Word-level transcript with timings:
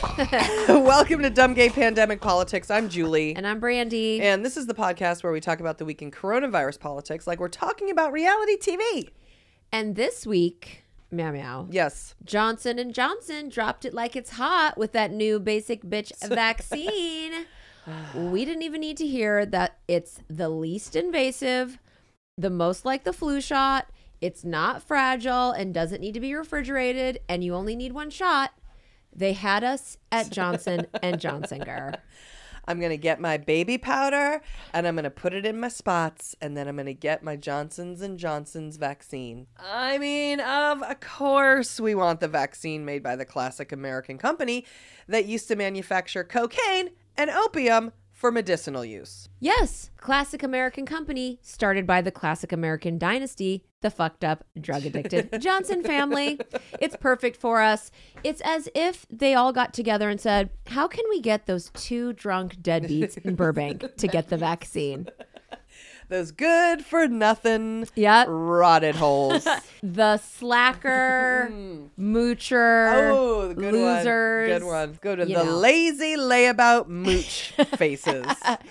Welcome 0.68 1.20
to 1.22 1.28
Dumb 1.28 1.52
Gay 1.52 1.68
Pandemic 1.68 2.22
Politics. 2.22 2.70
I'm 2.70 2.88
Julie. 2.88 3.36
And 3.36 3.46
I'm 3.46 3.60
Brandy. 3.60 4.22
And 4.22 4.42
this 4.42 4.56
is 4.56 4.66
the 4.66 4.72
podcast 4.72 5.22
where 5.22 5.32
we 5.32 5.40
talk 5.40 5.60
about 5.60 5.76
the 5.76 5.84
week 5.84 6.00
in 6.00 6.10
coronavirus 6.10 6.80
politics 6.80 7.26
like 7.26 7.38
we're 7.38 7.48
talking 7.48 7.90
about 7.90 8.10
reality 8.10 8.56
TV. 8.56 9.10
And 9.70 9.96
this 9.96 10.26
week, 10.26 10.84
meow 11.10 11.32
meow. 11.32 11.68
Yes. 11.70 12.14
Johnson 12.24 12.78
and 12.78 12.94
Johnson 12.94 13.50
dropped 13.50 13.84
it 13.84 13.92
like 13.92 14.16
it's 14.16 14.30
hot 14.30 14.78
with 14.78 14.92
that 14.92 15.12
new 15.12 15.38
basic 15.38 15.82
bitch 15.82 16.12
vaccine. 16.28 17.44
we 18.14 18.46
didn't 18.46 18.62
even 18.62 18.80
need 18.80 18.96
to 18.96 19.06
hear 19.06 19.44
that 19.44 19.80
it's 19.86 20.20
the 20.30 20.48
least 20.48 20.96
invasive, 20.96 21.78
the 22.38 22.50
most 22.50 22.86
like 22.86 23.04
the 23.04 23.12
flu 23.12 23.38
shot. 23.38 23.90
It's 24.22 24.44
not 24.44 24.82
fragile 24.82 25.50
and 25.50 25.74
doesn't 25.74 26.00
need 26.00 26.14
to 26.14 26.20
be 26.20 26.34
refrigerated, 26.34 27.20
and 27.28 27.44
you 27.44 27.54
only 27.54 27.76
need 27.76 27.92
one 27.92 28.08
shot. 28.08 28.52
They 29.14 29.32
had 29.32 29.64
us 29.64 29.96
at 30.10 30.30
Johnson 30.30 30.86
and 31.02 31.20
Johnson. 31.20 31.60
Gar. 31.60 31.94
I'm 32.66 32.78
going 32.78 32.90
to 32.90 32.96
get 32.96 33.20
my 33.20 33.36
baby 33.36 33.78
powder 33.78 34.42
and 34.72 34.86
I'm 34.86 34.94
going 34.94 35.04
to 35.04 35.10
put 35.10 35.34
it 35.34 35.44
in 35.44 35.58
my 35.58 35.68
spots 35.68 36.36
and 36.40 36.56
then 36.56 36.68
I'm 36.68 36.76
going 36.76 36.86
to 36.86 36.94
get 36.94 37.22
my 37.22 37.36
Johnson's 37.36 38.00
and 38.00 38.18
Johnson's 38.18 38.76
vaccine. 38.76 39.48
I 39.58 39.98
mean, 39.98 40.40
of 40.40 40.82
course 41.00 41.80
we 41.80 41.94
want 41.94 42.20
the 42.20 42.28
vaccine 42.28 42.84
made 42.84 43.02
by 43.02 43.16
the 43.16 43.24
classic 43.24 43.72
American 43.72 44.18
company 44.18 44.66
that 45.08 45.26
used 45.26 45.48
to 45.48 45.56
manufacture 45.56 46.22
cocaine 46.22 46.90
and 47.16 47.30
opium 47.30 47.92
for 48.20 48.30
medicinal 48.30 48.84
use. 48.84 49.30
Yes, 49.40 49.90
classic 49.96 50.42
American 50.42 50.84
company 50.84 51.38
started 51.40 51.86
by 51.86 52.02
the 52.02 52.10
classic 52.10 52.52
American 52.52 52.98
dynasty, 52.98 53.64
the 53.80 53.88
fucked 53.88 54.24
up, 54.24 54.44
drug 54.60 54.84
addicted 54.84 55.40
Johnson 55.40 55.82
family. 55.82 56.38
It's 56.80 56.96
perfect 56.96 57.38
for 57.38 57.62
us. 57.62 57.90
It's 58.22 58.42
as 58.42 58.68
if 58.74 59.06
they 59.08 59.32
all 59.32 59.54
got 59.54 59.72
together 59.72 60.10
and 60.10 60.20
said, 60.20 60.50
How 60.66 60.86
can 60.86 61.06
we 61.08 61.22
get 61.22 61.46
those 61.46 61.70
two 61.70 62.12
drunk 62.12 62.56
deadbeats 62.56 63.16
in 63.16 63.36
Burbank 63.36 63.96
to 63.96 64.06
get 64.06 64.28
the 64.28 64.36
vaccine? 64.36 65.08
Those 66.10 66.32
good 66.32 66.84
for 66.84 67.06
nothing 67.08 67.86
Yep. 67.94 68.26
rotted 68.28 68.96
holes. 68.96 69.46
The 69.82 70.18
slacker, 70.18 71.48
moocher, 71.98 73.12
Oh, 73.14 73.54
good 73.54 73.72
losers. 73.72 74.50
one. 74.50 74.58
Good 74.60 74.64
one. 74.66 74.98
Go 75.00 75.16
to 75.16 75.24
the 75.24 75.32
know. 75.32 75.42
lazy 75.58 76.16
layabout 76.16 76.86
mooch 77.04 77.52
faces. 77.76 78.26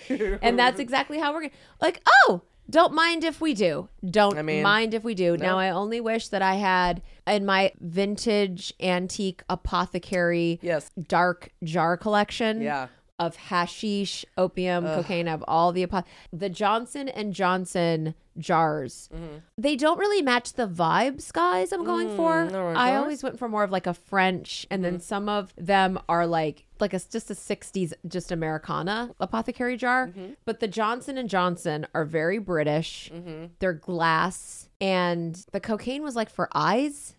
and 0.09 0.59
that's 0.59 0.79
exactly 0.79 1.17
how 1.17 1.33
we're 1.33 1.39
going 1.39 1.49
to 1.49 1.55
like 1.81 2.01
oh 2.27 2.41
don't 2.69 2.93
mind 2.93 3.23
if 3.23 3.41
we 3.41 3.55
do 3.55 3.89
don't 4.07 4.37
I 4.37 4.43
mean, 4.43 4.61
mind 4.61 4.93
if 4.93 5.03
we 5.03 5.15
do 5.15 5.35
now 5.35 5.57
i 5.57 5.69
only 5.71 5.99
wish 5.99 6.27
that 6.27 6.43
i 6.43 6.53
had 6.55 7.01
in 7.25 7.43
my 7.43 7.71
vintage 7.79 8.71
antique 8.79 9.41
apothecary 9.49 10.59
Yes. 10.61 10.91
dark 11.07 11.49
jar 11.63 11.97
collection 11.97 12.61
Yeah. 12.61 12.87
Of 13.19 13.35
hashish 13.35 14.25
opium 14.37 14.85
cocaine 14.85 15.27
of 15.27 15.43
all 15.47 15.71
the 15.71 15.83
apo- 15.83 16.03
the 16.33 16.49
johnson 16.49 17.09
and 17.09 17.33
johnson 17.33 18.15
jars 18.37 19.09
Mm-hmm. 19.13 19.37
they 19.57 19.75
don't 19.75 19.99
really 19.99 20.21
match 20.21 20.53
the 20.53 20.67
vibes 20.67 21.31
guys 21.33 21.71
i'm 21.73 21.83
going 21.83 22.15
for 22.15 22.45
Mm, 22.45 22.51
no, 22.53 22.67
i? 22.69 22.89
Mm-hmm. 22.91 22.97
always 23.01 23.21
went 23.23 23.37
for 23.37 23.49
more 23.49 23.63
of 23.63 23.71
like 23.71 23.85
a 23.87 23.93
french 23.93 24.65
and 24.71 24.83
then 24.83 24.99
some 24.99 25.27
of 25.27 25.53
them 25.57 25.99
are 26.07 26.25
like 26.25 26.65
like 26.79 26.93
a 26.93 26.99
just 26.99 27.29
a 27.29 27.33
60s 27.33 27.91
just 28.07 28.31
americana 28.31 29.13
apothecary 29.19 29.75
jar 29.75 30.07
Mm-hmm. 30.07 30.33
but 30.45 30.61
the 30.61 30.67
johnson 30.69 31.17
and 31.17 31.29
johnson 31.29 31.85
are 31.93 32.05
very 32.05 32.37
british 32.39 33.11
Mm-hmm. 33.13 33.47
they're 33.59 33.73
glass 33.73 34.69
and 34.79 35.45
the 35.51 35.59
cocaine 35.59 36.03
was 36.03 36.15
like 36.15 36.29
for 36.29 36.47
eyes 36.55 37.15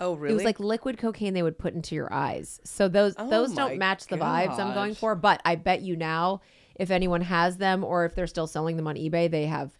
Oh, 0.00 0.14
really? 0.14 0.32
it 0.32 0.34
was 0.36 0.44
like 0.44 0.58
liquid 0.60 0.98
cocaine 0.98 1.34
they 1.34 1.42
would 1.42 1.58
put 1.58 1.74
into 1.74 1.94
your 1.94 2.12
eyes. 2.12 2.60
So 2.64 2.88
those 2.88 3.14
Oh 3.18 3.30
those 3.30 3.54
don't 3.54 3.78
match 3.78 4.06
the 4.08 4.16
vibes 4.16 4.58
I'm 4.58 4.74
going 4.74 4.94
for. 4.94 5.14
But 5.14 5.40
I 5.44 5.54
bet 5.56 5.82
you 5.82 5.96
now, 5.96 6.40
if 6.74 6.90
anyone 6.90 7.20
has 7.22 7.56
them 7.58 7.84
or 7.84 8.04
if 8.04 8.14
they're 8.14 8.26
still 8.26 8.46
selling 8.48 8.76
them 8.76 8.86
on 8.88 8.96
eBay, 8.96 9.30
they 9.30 9.46
have 9.46 9.72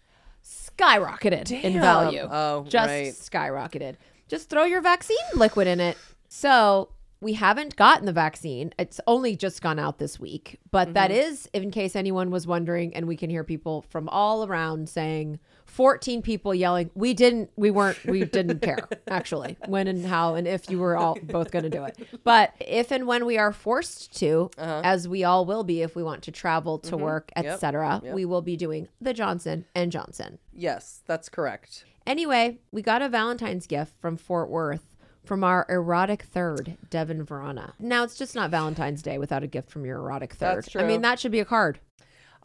skyrocketed 0.43 1.51
in 1.51 1.79
value. 1.81 2.27
Oh, 2.29 2.65
just 2.67 2.87
right. 2.87 3.13
skyrocketed. 3.13 3.95
Just 4.27 4.49
throw 4.49 4.63
your 4.63 4.81
vaccine 4.81 5.17
liquid 5.35 5.67
in 5.67 5.79
it. 5.79 5.97
So 6.29 6.89
we 7.21 7.33
haven't 7.33 7.75
gotten 7.75 8.05
the 8.05 8.13
vaccine. 8.13 8.73
It's 8.77 8.99
only 9.07 9.35
just 9.35 9.61
gone 9.61 9.79
out 9.79 9.99
this 9.99 10.19
week. 10.19 10.59
But 10.71 10.93
that 10.93 11.11
Mm-hmm. 11.11 11.19
is, 11.19 11.49
in 11.53 11.71
case 11.71 11.95
anyone 11.95 12.31
was 12.31 12.45
wondering, 12.47 12.95
and 12.95 13.07
we 13.07 13.15
can 13.15 13.29
hear 13.29 13.43
people 13.43 13.83
from 13.89 14.09
all 14.09 14.45
around 14.45 14.89
saying, 14.89 15.39
14 15.65 16.21
people 16.21 16.53
yelling, 16.55 16.89
we 16.95 17.13
didn't, 17.13 17.49
we 17.55 17.69
weren't, 17.71 18.03
we 18.05 18.23
didn't 18.23 18.61
care, 18.61 18.87
actually, 19.09 19.57
when 19.67 19.87
and 19.87 20.05
how 20.05 20.35
and 20.35 20.47
if 20.47 20.69
you 20.69 20.79
were 20.79 20.95
all 20.95 21.17
both 21.23 21.51
going 21.51 21.63
to 21.63 21.69
do 21.69 21.83
it. 21.83 21.97
But 22.23 22.53
if 22.59 22.91
and 22.91 23.07
when 23.07 23.25
we 23.25 23.37
are 23.37 23.51
forced 23.51 24.15
to, 24.19 24.49
as 24.57 25.07
we 25.07 25.23
all 25.23 25.45
will 25.45 25.63
be 25.63 25.81
if 25.81 25.95
we 25.95 26.03
want 26.03 26.23
to 26.23 26.31
travel 26.31 26.79
to 26.79 26.95
work, 26.97 27.31
Uh-huh. 27.35 27.41
Mm-hmm. 27.41 27.45
Yep. 27.47 27.53
etc., 27.55 28.01
Yep. 28.03 28.13
we 28.13 28.25
will 28.25 28.41
be 28.41 28.55
doing 28.55 28.87
the 29.01 29.13
Johnson 29.13 29.65
and 29.75 29.91
Johnson. 29.91 30.39
yes, 30.53 31.01
that's 31.05 31.27
correct. 31.29 31.83
Anyway, 32.07 32.59
we 32.71 32.81
got 32.81 33.01
a 33.01 33.09
Valentine's 33.09 33.65
gift 33.67 33.93
from 33.99 34.15
Fort 34.15 34.49
Worth 34.49 34.85
from 35.23 35.43
our 35.43 35.65
erotic 35.69 36.21
third, 36.21 36.77
Devin 36.91 37.23
Verona. 37.23 37.73
Now, 37.79 38.03
it's 38.03 38.15
just 38.15 38.35
not 38.35 38.51
Valentine's 38.51 39.01
Day 39.01 39.17
without 39.17 39.41
a 39.41 39.47
gift 39.47 39.71
from 39.71 39.83
your 39.83 39.97
erotic 39.97 40.33
third. 40.35 40.57
That's 40.65 40.75
I 40.75 40.83
mean, 40.83 41.01
that 41.01 41.19
should 41.19 41.31
be 41.31 41.39
a 41.39 41.45
card. 41.45 41.79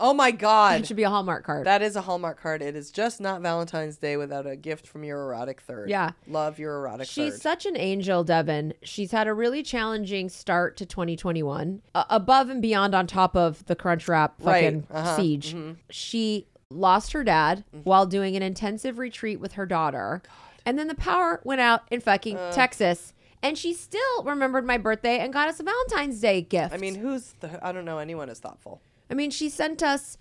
Oh 0.01 0.15
my 0.15 0.31
God. 0.31 0.81
It 0.81 0.87
should 0.87 0.97
be 0.97 1.03
a 1.03 1.11
Hallmark 1.11 1.45
card. 1.45 1.67
That 1.67 1.83
is 1.83 1.95
a 1.95 2.01
Hallmark 2.01 2.41
card. 2.41 2.63
It 2.63 2.75
is 2.75 2.91
just 2.91 3.21
not 3.21 3.43
Valentine's 3.43 3.97
Day 3.99 4.17
without 4.17 4.47
a 4.47 4.57
gift 4.57 4.87
from 4.87 5.05
your 5.05 5.21
erotic 5.23 5.61
third. 5.61 5.91
Yeah. 5.91 6.13
Love 6.27 6.59
your 6.59 6.77
erotic 6.79 7.07
She's 7.07 7.35
third. 7.35 7.43
such 7.43 7.67
an 7.67 7.77
angel, 7.77 8.25
Devin. 8.25 8.75
She's 8.83 9.11
had 9.13 9.27
a 9.29 9.35
really 9.35 9.63
challenging 9.63 10.29
start 10.29 10.77
to 10.79 10.87
2021, 10.87 11.83
uh, 11.95 12.05
above 12.11 12.49
and 12.49 12.63
beyond 12.63 12.95
on 12.95 13.07
top 13.07 13.37
of 13.37 13.65
the 13.67 13.77
crunch 13.77 14.09
wrap 14.09 14.35
Right. 14.41 14.63
fucking 14.65 14.87
Uh-huh. 14.91 15.17
siege. 15.17 15.55
Mhm. 15.55 15.77
She 15.91 16.47
lost 16.71 17.13
her 17.13 17.23
dad 17.23 17.65
Mm-hmm. 17.75 17.83
while 17.83 18.07
doing 18.07 18.37
an 18.37 18.43
intensive 18.43 18.99
retreat 18.99 19.39
with 19.41 19.53
her 19.53 19.67
daughter. 19.67 20.23
And 20.65 20.79
then 20.79 20.89
the 20.89 20.95
power 20.95 21.41
went 21.45 21.61
out 21.61 21.83
in 21.91 22.01
fucking 22.01 22.37
Texas. 22.53 23.13
And 23.43 23.57
she 23.57 23.73
still 23.73 24.23
remembered 24.23 24.67
my 24.67 24.77
birthday 24.77 25.19
and 25.19 25.33
got 25.33 25.49
us 25.49 25.59
a 25.59 25.63
Valentine's 25.63 26.21
Day 26.21 26.43
gift. 26.43 26.75
I 26.75 26.77
mean, 26.77 26.97
who's 26.97 27.33
the. 27.41 27.59
I 27.67 27.73
don't 27.73 27.87
know 27.87 27.97
anyone 27.99 28.29
as 28.29 28.39
thoughtful. 28.39 28.83
I 29.11 29.15
mean, 29.15 29.31
she 29.31 29.49
sent 29.49 29.83
us 29.83 30.17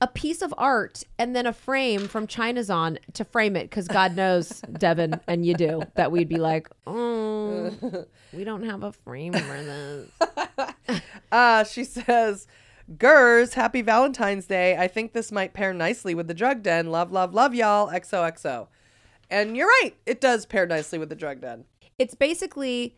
a 0.00 0.08
piece 0.08 0.42
of 0.42 0.52
art 0.58 1.04
and 1.18 1.34
then 1.34 1.46
a 1.46 1.52
frame 1.52 2.08
from 2.08 2.26
China's 2.26 2.68
on 2.68 2.98
to 3.14 3.24
frame 3.24 3.56
it 3.56 3.70
because 3.70 3.88
God 3.88 4.16
knows, 4.16 4.60
Devin, 4.78 5.20
and 5.26 5.46
you 5.46 5.54
do, 5.54 5.82
that 5.94 6.12
we'd 6.12 6.28
be 6.28 6.36
like, 6.36 6.68
oh, 6.86 7.72
we 8.32 8.44
don't 8.44 8.64
have 8.64 8.82
a 8.82 8.92
frame 8.92 9.32
for 9.32 9.62
this. 9.62 10.10
Uh, 11.32 11.64
she 11.64 11.82
says, 11.82 12.46
Gers, 12.96 13.54
happy 13.54 13.82
Valentine's 13.82 14.46
Day. 14.46 14.76
I 14.76 14.86
think 14.86 15.12
this 15.12 15.32
might 15.32 15.52
pair 15.52 15.74
nicely 15.74 16.14
with 16.14 16.28
the 16.28 16.34
drug 16.34 16.62
den. 16.62 16.92
Love, 16.92 17.10
love, 17.10 17.34
love 17.34 17.56
y'all. 17.56 17.88
XOXO. 17.88 18.68
And 19.30 19.56
you're 19.56 19.66
right. 19.66 19.94
It 20.06 20.20
does 20.20 20.46
pair 20.46 20.64
nicely 20.64 20.98
with 20.98 21.08
the 21.08 21.16
drug 21.16 21.40
den. 21.40 21.64
It's 21.98 22.14
basically 22.14 22.94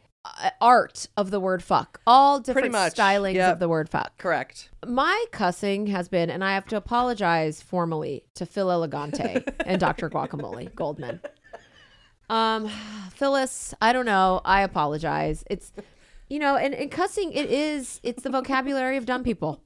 art 0.60 1.06
of 1.16 1.30
the 1.30 1.40
word 1.40 1.62
fuck, 1.62 2.00
all 2.06 2.40
different 2.40 2.74
stylings 2.74 3.34
yep. 3.34 3.54
of 3.54 3.58
the 3.58 3.68
word 3.68 3.88
fuck. 3.88 4.16
Correct. 4.18 4.70
My 4.86 5.24
cussing 5.32 5.86
has 5.88 6.08
been, 6.08 6.30
and 6.30 6.44
I 6.44 6.54
have 6.54 6.66
to 6.66 6.76
apologize 6.76 7.62
formally 7.62 8.24
to 8.34 8.46
Phil 8.46 8.70
Elegante 8.70 9.44
and 9.66 9.80
Dr. 9.80 10.10
Guacamole 10.10 10.74
Goldman. 10.74 11.20
Um, 12.28 12.68
Phyllis, 13.10 13.74
I 13.80 13.92
don't 13.92 14.06
know. 14.06 14.40
I 14.44 14.62
apologize. 14.62 15.44
It's, 15.48 15.72
you 16.28 16.38
know, 16.38 16.56
and, 16.56 16.74
and 16.74 16.90
cussing, 16.90 17.32
it 17.32 17.50
is, 17.50 18.00
it's 18.02 18.22
the 18.22 18.30
vocabulary 18.30 18.96
of 18.96 19.06
dumb 19.06 19.22
people. 19.22 19.62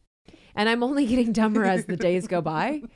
And 0.54 0.68
I'm 0.68 0.82
only 0.82 1.06
getting 1.06 1.32
dumber 1.32 1.64
as 1.64 1.86
the 1.86 1.96
days 1.96 2.26
go 2.26 2.40
by. 2.40 2.82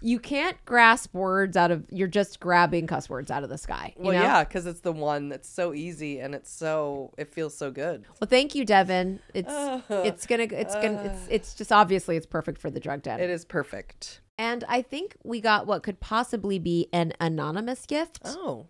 you 0.00 0.18
can't 0.18 0.56
grasp 0.64 1.12
words 1.14 1.56
out 1.56 1.70
of 1.70 1.84
you're 1.90 2.08
just 2.08 2.40
grabbing 2.40 2.86
cuss 2.86 3.08
words 3.10 3.30
out 3.30 3.42
of 3.42 3.48
the 3.48 3.58
sky. 3.58 3.94
You 3.96 4.04
Well, 4.04 4.12
know? 4.14 4.22
yeah, 4.22 4.44
because 4.44 4.66
it's 4.66 4.80
the 4.80 4.92
one 4.92 5.28
that's 5.28 5.48
so 5.48 5.74
easy 5.74 6.20
and 6.20 6.34
it's 6.34 6.50
so 6.50 7.12
it 7.18 7.32
feels 7.32 7.56
so 7.56 7.70
good. 7.70 8.04
Well, 8.20 8.28
thank 8.28 8.54
you, 8.54 8.64
Devin. 8.64 9.20
It's 9.34 9.52
it's 9.90 10.26
gonna 10.26 10.44
it's 10.50 10.74
gonna 10.76 11.02
it's 11.04 11.26
it's 11.30 11.54
just 11.54 11.72
obviously 11.72 12.16
it's 12.16 12.26
perfect 12.26 12.60
for 12.60 12.70
the 12.70 12.80
drug 12.80 13.02
den. 13.02 13.20
It 13.20 13.30
is 13.30 13.44
perfect. 13.44 14.20
And 14.38 14.62
I 14.68 14.82
think 14.82 15.16
we 15.24 15.40
got 15.40 15.66
what 15.66 15.82
could 15.82 15.98
possibly 15.98 16.58
be 16.60 16.88
an 16.92 17.12
anonymous 17.20 17.86
gift. 17.86 18.20
Oh, 18.24 18.66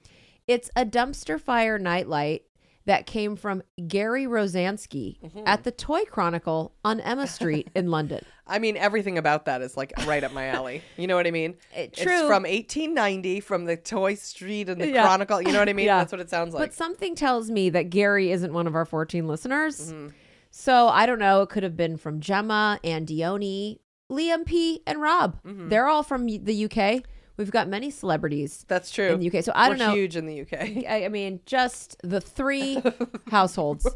It's 0.46 0.70
a 0.74 0.86
dumpster 0.86 1.38
fire 1.38 1.78
nightlight 1.78 2.44
that 2.88 3.06
came 3.06 3.36
from 3.36 3.62
Gary 3.86 4.24
Rosansky 4.26 5.20
Mm-hmm. 5.20 5.42
at 5.46 5.62
the 5.64 5.70
Toy 5.70 6.04
Chronicle 6.04 6.72
on 6.84 7.00
Emma 7.00 7.26
Street 7.26 7.68
in 7.74 7.90
London. 7.96 8.24
I 8.46 8.58
mean 8.58 8.76
everything 8.78 9.18
about 9.18 9.44
that 9.44 9.60
is 9.62 9.76
like 9.76 9.92
right 10.06 10.24
up 10.24 10.32
my 10.32 10.46
alley. 10.46 10.82
You 10.96 11.06
know 11.06 11.14
what 11.14 11.26
I 11.26 11.30
mean? 11.30 11.50
It- 11.76 11.90
It's 11.92 12.02
true. 12.02 12.26
from 12.26 12.42
1890, 12.44 13.40
from 13.40 13.66
the 13.66 13.76
Toy 13.76 14.14
Street 14.14 14.68
and 14.68 14.80
the 14.80 14.88
Yeah. 14.88 15.02
Chronicle. 15.02 15.40
You 15.42 15.52
know 15.52 15.58
what 15.58 15.68
I 15.68 15.72
mean? 15.74 15.86
Yeah. 15.86 15.98
That's 15.98 16.12
what 16.12 16.20
it 16.20 16.30
sounds 16.30 16.54
like. 16.54 16.62
But 16.62 16.74
something 16.74 17.14
tells 17.14 17.50
me 17.50 17.70
that 17.70 17.90
Gary 17.90 18.32
isn't 18.32 18.52
one 18.52 18.66
of 18.66 18.74
our 18.74 18.84
14 18.86 19.28
listeners. 19.28 19.92
Mm-hmm. 19.92 20.08
So 20.50 20.88
I 20.88 21.04
don't 21.06 21.18
know. 21.18 21.42
It 21.42 21.50
could 21.50 21.62
have 21.62 21.76
been 21.76 21.98
from 21.98 22.20
Gemma 22.20 22.80
and 22.82 23.06
Dione, 23.06 23.78
Liam 24.10 24.46
P, 24.46 24.82
and 24.86 25.00
Rob. 25.02 25.36
Mm-hmm. 25.44 25.68
They're 25.68 25.86
all 25.86 26.02
from 26.02 26.26
the 26.26 26.64
UK. 26.64 27.04
We've 27.38 27.50
got 27.50 27.68
many 27.68 27.90
celebrities 27.90 28.64
That's 28.68 28.90
true. 28.90 29.08
in 29.12 29.20
the 29.20 29.30
UK. 29.38 29.42
So 29.44 29.52
I 29.54 29.68
We're 29.68 29.76
don't 29.76 29.88
know. 29.88 29.94
huge 29.94 30.16
in 30.16 30.26
the 30.26 30.40
UK. 30.42 30.52
I, 30.88 31.04
I 31.06 31.08
mean, 31.08 31.40
just 31.46 31.96
the 32.02 32.20
three 32.20 32.82
households. 33.30 33.86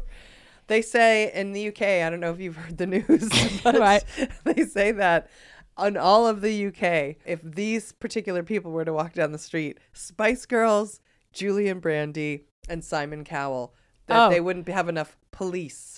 They 0.67 0.81
say 0.81 1.31
in 1.33 1.51
the 1.51 1.67
UK, 1.67 1.81
I 1.81 2.09
don't 2.09 2.21
know 2.21 2.31
if 2.31 2.39
you've 2.39 2.55
heard 2.55 2.77
the 2.77 2.87
news, 2.87 3.29
but 3.63 3.77
Right. 3.77 4.03
they 4.45 4.63
say 4.65 4.93
that 4.93 5.29
on 5.75 5.97
all 5.97 6.25
of 6.25 6.39
the 6.41 6.67
UK, 6.67 7.17
if 7.25 7.41
these 7.43 7.91
particular 7.91 8.43
people 8.43 8.71
were 8.71 8.85
to 8.85 8.93
walk 8.93 9.13
down 9.13 9.33
the 9.33 9.37
street, 9.37 9.77
Spice 9.91 10.45
Girls, 10.45 11.01
Julian 11.33 11.79
Brandy, 11.79 12.45
and 12.69 12.83
Simon 12.83 13.23
Cowell, 13.25 13.73
that 14.07 14.27
Oh. 14.27 14.29
they 14.29 14.39
wouldn't 14.39 14.69
have 14.69 14.87
enough 14.87 15.17
police 15.31 15.92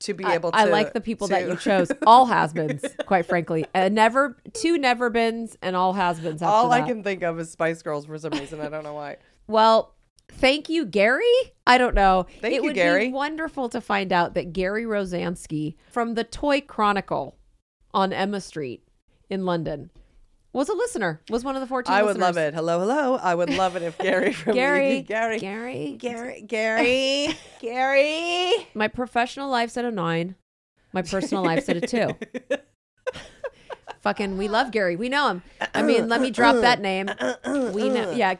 to 0.00 0.14
be 0.14 0.24
I, 0.24 0.34
able 0.34 0.52
to. 0.52 0.58
I 0.58 0.64
like 0.64 0.92
the 0.92 1.00
people 1.00 1.28
that 1.28 1.48
you 1.48 1.56
chose. 1.60 1.90
All 2.06 2.26
has-beens, 2.26 2.84
quite 3.06 3.26
frankly. 3.26 3.64
And 3.74 3.94
never 3.94 4.36
two 4.52 4.78
never-beens 4.78 5.56
and 5.62 5.74
all 5.76 5.92
has-beens. 5.92 6.42
After 6.42 6.52
all 6.52 6.72
I 6.72 6.82
can 6.82 7.02
think 7.02 7.22
of 7.22 7.38
is 7.40 7.50
Spice 7.50 7.82
Girls 7.82 8.06
for 8.06 8.18
some 8.18 8.32
reason. 8.32 8.60
I 8.60 8.68
don't 8.68 8.84
know 8.84 8.94
why. 8.94 9.16
Well, 9.46 9.94
thank 10.28 10.68
you, 10.68 10.84
Gary. 10.84 11.24
I 11.66 11.78
don't 11.78 11.94
know. 11.94 12.26
Thank 12.40 12.54
it 12.54 12.56
you, 12.56 12.62
would 12.64 12.74
Gary. 12.74 13.08
be 13.08 13.12
wonderful 13.12 13.68
to 13.70 13.80
find 13.80 14.12
out 14.12 14.34
that 14.34 14.52
Gary 14.52 14.84
Rosansky 14.84 15.76
from 15.90 16.14
the 16.14 16.24
Toy 16.24 16.60
Chronicle 16.60 17.36
on 17.94 18.12
Emma 18.12 18.40
Street 18.40 18.82
in 19.30 19.44
London 19.44 19.90
was 20.56 20.68
a 20.70 20.74
listener. 20.74 21.20
Was 21.28 21.44
one 21.44 21.54
of 21.54 21.60
the 21.60 21.66
fourteen. 21.66 21.94
I 21.94 22.02
would 22.02 22.16
love 22.16 22.36
it. 22.38 22.54
Hello, 22.54 22.80
hello. 22.80 23.16
I 23.16 23.34
would 23.34 23.50
love 23.50 23.76
it 23.76 23.82
if 23.82 23.98
Gary 24.06 24.32
from 24.32 24.54
Gary, 24.54 25.02
Gary, 25.02 25.38
Gary, 25.38 25.96
Gary, 25.98 26.40
Gary, 26.46 27.34
Gary. 27.60 28.68
My 28.74 28.88
professional 28.88 29.50
life's 29.50 29.76
at 29.76 29.84
a 29.84 29.90
nine. 29.90 30.34
My 30.92 31.02
personal 31.02 31.44
life's 31.44 31.68
at 31.68 31.76
a 31.76 31.80
two. 31.82 32.08
Fucking, 34.00 34.38
we 34.38 34.48
love 34.48 34.70
Gary. 34.70 34.96
We 34.96 35.08
know 35.08 35.28
him. 35.28 35.42
I 35.74 35.82
mean, 35.82 36.08
let 36.08 36.20
me 36.20 36.30
drop 36.30 36.56
that 36.60 36.80
name. 36.80 37.10
We 37.74 37.88
know, 37.90 38.12
yeah. 38.12 38.34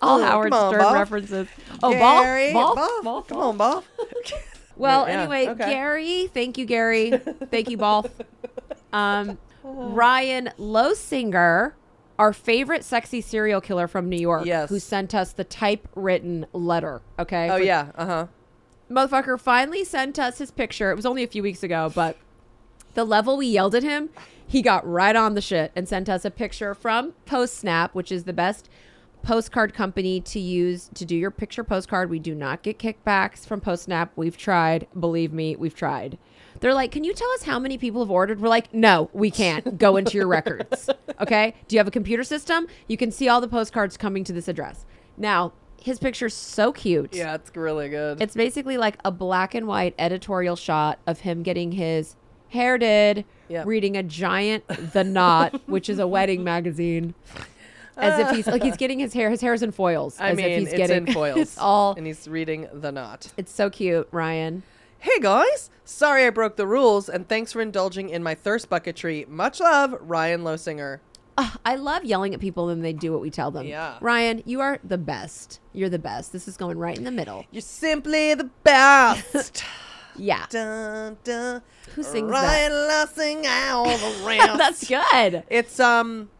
All 0.00 0.20
Howard 0.22 0.52
on, 0.54 0.70
Stern 0.72 0.80
Bob. 0.82 0.94
references. 0.94 1.46
Oh, 1.82 1.92
Gary, 1.92 2.54
ball, 2.54 2.74
ball, 2.74 3.02
ball, 3.02 3.22
Come 3.22 3.38
on, 3.38 3.56
Bob. 3.58 3.84
Well, 4.76 5.06
Yeah, 5.06 5.20
anyway, 5.20 5.48
okay. 5.48 5.70
Gary, 5.70 6.30
thank 6.32 6.56
you, 6.58 6.64
Gary. 6.64 7.10
Thank 7.50 7.68
you, 7.70 7.76
Ball. 7.76 8.06
Um, 8.92 9.36
Ryan 9.66 10.50
Losinger, 10.58 11.72
our 12.18 12.32
favorite 12.32 12.84
sexy 12.84 13.20
serial 13.20 13.60
killer 13.60 13.88
from 13.88 14.08
New 14.08 14.18
York, 14.18 14.46
Yes. 14.46 14.68
who 14.68 14.78
sent 14.78 15.14
us 15.14 15.32
the 15.32 15.44
typewritten 15.44 16.46
letter. 16.52 17.02
Okay. 17.18 17.50
Oh 17.50 17.56
yeah, 17.56 17.88
uh 17.96 18.06
huh. 18.06 18.26
motherfucker 18.90 19.38
finally 19.38 19.84
sent 19.84 20.18
us 20.18 20.38
his 20.38 20.50
picture. 20.50 20.90
It 20.90 20.94
was 20.96 21.06
only 21.06 21.22
a 21.22 21.26
few 21.28 21.42
weeks 21.42 21.62
ago, 21.62 21.90
but 21.94 22.16
the 22.94 23.04
level 23.04 23.36
we 23.36 23.46
yelled 23.46 23.74
at 23.74 23.82
him, 23.82 24.08
he 24.46 24.62
got 24.62 24.86
right 24.88 25.16
on 25.16 25.34
the 25.34 25.40
shit 25.40 25.72
and 25.74 25.88
sent 25.88 26.08
us 26.08 26.24
a 26.24 26.30
picture 26.30 26.74
from 26.74 27.12
PostSnap, 27.26 27.90
which 27.92 28.10
is 28.12 28.24
the 28.24 28.32
best 28.32 28.70
postcard 29.22 29.74
company 29.74 30.20
to 30.20 30.38
use 30.40 30.88
to 30.94 31.04
do 31.04 31.16
your 31.16 31.30
picture 31.30 31.64
postcard. 31.64 32.10
We 32.10 32.18
do 32.18 32.34
not 32.34 32.62
get 32.62 32.78
kickbacks 32.78 33.46
from 33.46 33.60
PostSnap. 33.60 34.10
We've 34.16 34.36
tried. 34.36 34.86
Believe 34.98 35.32
me, 35.32 35.56
we've 35.56 35.74
tried. 35.74 36.16
They're 36.60 36.74
like, 36.74 36.90
"Can 36.90 37.04
you 37.04 37.12
tell 37.12 37.30
us 37.32 37.42
how 37.42 37.58
many 37.58 37.76
people 37.76 38.02
have 38.02 38.10
ordered?" 38.10 38.40
We're 38.40 38.48
like, 38.48 38.72
"No, 38.72 39.10
we 39.12 39.30
can't. 39.30 39.78
Go 39.78 39.96
into 39.96 40.16
your 40.16 40.26
records." 40.28 40.88
Okay? 41.18 41.54
Do 41.66 41.74
you 41.74 41.80
have 41.80 41.88
a 41.88 41.92
computer 41.92 42.22
system? 42.22 42.66
You 42.88 42.98
can 42.98 43.10
see 43.10 43.26
all 43.26 43.40
the 43.40 43.48
postcards 43.48 43.96
coming 43.96 44.22
to 44.24 44.34
this 44.34 44.48
address. 44.48 44.84
Now, 45.16 45.54
his 45.80 45.98
picture's 45.98 46.34
so 46.34 46.72
cute. 46.72 47.14
Yeah, 47.14 47.36
it's 47.36 47.50
really 47.56 47.88
good. 47.88 48.20
It's 48.20 48.34
basically 48.34 48.76
like 48.76 48.98
a 49.02 49.10
black 49.10 49.54
and 49.54 49.66
white 49.66 49.94
editorial 49.98 50.56
shot 50.56 50.98
of 51.06 51.20
him 51.20 51.42
getting 51.42 51.72
his 51.72 52.16
hair 52.50 52.76
did, 52.76 53.24
Yep. 53.48 53.64
reading 53.66 53.96
a 53.96 54.02
giant 54.02 54.64
The 54.92 55.04
Knot, 55.04 55.58
which 55.66 55.88
is 55.88 55.98
a 55.98 56.06
wedding 56.06 56.44
magazine. 56.44 57.14
As 57.96 58.18
if 58.18 58.30
he's 58.36 58.46
like 58.46 58.62
he's 58.62 58.76
getting 58.76 58.98
his 58.98 59.12
hair. 59.12 59.30
His 59.30 59.40
hair's 59.40 59.62
in 59.62 59.72
foils. 59.72 60.18
I 60.20 60.30
as 60.30 60.36
mean, 60.36 60.46
if 60.46 60.58
he's 60.58 60.68
it's 60.68 60.76
getting 60.76 61.06
in 61.06 61.12
foils. 61.14 61.38
it's 61.38 61.58
all. 61.58 61.94
and 61.96 62.06
he's 62.06 62.28
reading 62.28 62.68
the 62.72 62.92
knot. 62.92 63.32
It's 63.36 63.52
so 63.52 63.70
cute, 63.70 64.08
Ryan. 64.10 64.62
Hey 64.98 65.18
guys, 65.20 65.70
sorry 65.84 66.24
I 66.26 66.30
broke 66.30 66.56
the 66.56 66.66
rules, 66.66 67.08
and 67.08 67.28
thanks 67.28 67.52
for 67.52 67.60
indulging 67.60 68.08
in 68.10 68.22
my 68.22 68.34
thirst 68.34 68.68
bucketry. 68.68 69.26
Much 69.28 69.60
love, 69.60 69.94
Ryan 70.00 70.42
Losinger. 70.42 71.00
Ugh, 71.38 71.58
I 71.66 71.76
love 71.76 72.04
yelling 72.04 72.32
at 72.34 72.40
people 72.40 72.70
and 72.70 72.82
they 72.82 72.94
do 72.94 73.12
what 73.12 73.20
we 73.20 73.30
tell 73.30 73.50
them. 73.50 73.66
Yeah. 73.66 73.98
Ryan, 74.00 74.42
you 74.46 74.60
are 74.62 74.78
the 74.82 74.96
best. 74.96 75.60
You're 75.74 75.90
the 75.90 75.98
best. 75.98 76.32
This 76.32 76.48
is 76.48 76.56
going 76.56 76.78
right 76.78 76.96
in 76.96 77.04
the 77.04 77.10
middle. 77.10 77.44
You're 77.50 77.60
simply 77.60 78.34
the 78.34 78.50
best. 78.64 79.64
Yeah. 80.18 80.46
dun, 80.48 81.18
dun. 81.24 81.60
Who 81.94 82.02
sings 82.02 82.30
that? 82.30 82.70
Ryan 82.70 82.72
Losinger 82.72 83.70
all 83.72 83.84
the. 83.84 84.54
That's 84.56 84.88
good. 84.88 85.44
It's 85.50 85.78
um, 85.78 86.30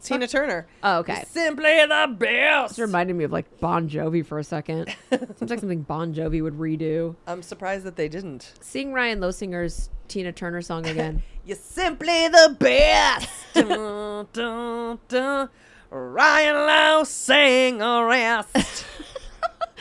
Tina 0.00 0.26
Turner. 0.26 0.66
Oh, 0.82 0.98
okay. 0.98 1.24
Simply 1.28 1.64
the 1.86 2.14
best. 2.18 2.70
This 2.76 2.78
reminded 2.78 3.14
me 3.16 3.24
of 3.24 3.32
like 3.32 3.60
Bon 3.60 3.88
Jovi 3.88 4.24
for 4.24 4.38
a 4.38 4.44
second. 4.44 4.94
Seems 5.10 5.50
like 5.50 5.60
something 5.60 5.82
Bon 5.82 6.14
Jovi 6.14 6.42
would 6.42 6.58
redo. 6.58 7.16
I'm 7.26 7.42
surprised 7.42 7.84
that 7.84 7.96
they 7.96 8.08
didn't. 8.08 8.52
Sing 8.60 8.92
Ryan 8.92 9.20
Losinger's 9.20 9.90
Tina 10.08 10.32
Turner 10.32 10.62
song 10.62 10.86
again. 10.86 11.22
You're 11.44 11.56
simply 11.56 12.28
the 12.28 12.56
best. 12.58 13.28
dun, 13.54 14.26
dun, 14.32 14.98
dun. 15.08 15.48
Ryan 15.90 16.54
Lowe 16.54 17.04
sang 17.04 17.82
a 17.82 18.04
rest. 18.04 18.84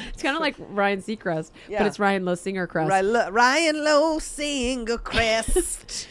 it's 0.08 0.24
kind 0.24 0.36
of 0.36 0.42
like 0.42 0.56
Ryan 0.58 1.02
Seacrest, 1.02 1.52
Yeah. 1.68 1.80
but 1.80 1.88
it's 1.88 2.00
Ryan 2.00 2.24
Losinger 2.24 2.68
crest. 2.68 2.90
Ry- 2.90 3.30
Ryan 3.30 3.84
Lowe 3.84 4.18
sing 4.20 4.90
a 4.90 4.98
crest. 4.98 6.08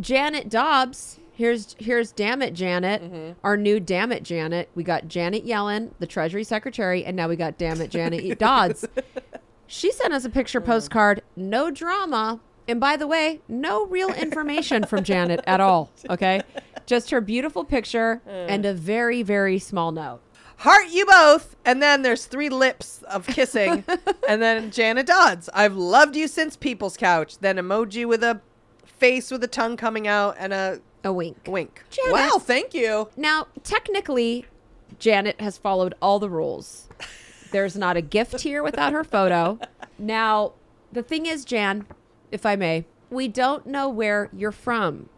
Janet 0.00 0.48
Dodds. 0.48 1.17
Here's 1.38 1.76
here's 1.78 2.10
Damn 2.10 2.42
It 2.42 2.52
Janet, 2.52 3.00
Mm-hmm. 3.00 3.38
our 3.44 3.56
new 3.56 3.78
Damn 3.78 4.10
It 4.10 4.24
Janet. 4.24 4.68
We 4.74 4.82
got 4.82 5.06
Janet 5.06 5.46
Yellen, 5.46 5.92
the 6.00 6.06
Treasury 6.06 6.42
Secretary, 6.42 7.04
and 7.04 7.16
now 7.16 7.28
we 7.28 7.36
got 7.36 7.56
Damn 7.56 7.80
It 7.80 7.90
Janet 7.90 8.38
Dodds. 8.40 8.84
She 9.70 9.92
sent 9.92 10.14
us 10.14 10.24
a 10.24 10.30
picture 10.30 10.60
postcard, 10.62 11.22
no 11.36 11.70
drama. 11.70 12.40
And 12.66 12.80
by 12.80 12.96
the 12.96 13.06
way, 13.06 13.42
no 13.48 13.84
real 13.86 14.08
information 14.14 14.84
from 14.84 15.04
Janet 15.04 15.40
at 15.46 15.60
all. 15.60 15.90
Okay. 16.10 16.40
Just 16.86 17.10
her 17.10 17.20
beautiful 17.20 17.64
picture 17.64 18.20
and 18.26 18.64
a 18.66 18.72
very, 18.74 19.22
very 19.22 19.58
small 19.60 19.92
note. 19.92 20.20
Heart 20.56 20.88
you 20.90 21.04
both. 21.06 21.54
And 21.66 21.80
then 21.82 22.00
there's 22.02 22.24
three 22.24 22.48
lips 22.48 23.02
of 23.04 23.26
kissing. 23.26 23.84
and 24.28 24.40
then 24.42 24.70
Janet 24.72 25.06
Dodds. 25.06 25.48
I've 25.54 25.76
loved 25.76 26.16
you 26.16 26.26
since 26.28 26.56
People's 26.56 26.96
Couch. 26.96 27.36
Then 27.38 27.58
emoji 27.58 28.08
with 28.08 28.24
a 28.24 28.40
face 28.86 29.30
with 29.30 29.44
a 29.44 29.48
tongue 29.48 29.76
coming 29.76 30.08
out 30.08 30.34
and 30.38 30.52
a 30.54 30.80
A 31.04 31.12
wink. 31.12 31.38
wink. 31.46 31.84
Janet. 31.90 32.12
Wow, 32.12 32.38
thank 32.38 32.74
you. 32.74 33.08
Now, 33.16 33.46
technically, 33.62 34.46
Janet 34.98 35.40
has 35.40 35.56
followed 35.56 35.94
all 36.02 36.18
the 36.18 36.28
rules. 36.28 36.88
There's 37.52 37.76
not 37.76 37.96
a 37.96 38.02
gift 38.02 38.40
here 38.40 38.62
without 38.62 38.92
her 38.92 39.04
photo. 39.04 39.58
Now, 39.98 40.52
the 40.92 41.02
thing 41.02 41.26
is, 41.26 41.44
Jan, 41.44 41.86
if 42.30 42.44
I 42.44 42.56
may, 42.56 42.84
we 43.10 43.28
don't 43.28 43.66
know 43.66 43.88
where 43.88 44.28
you're 44.32 44.52
from. 44.52 45.08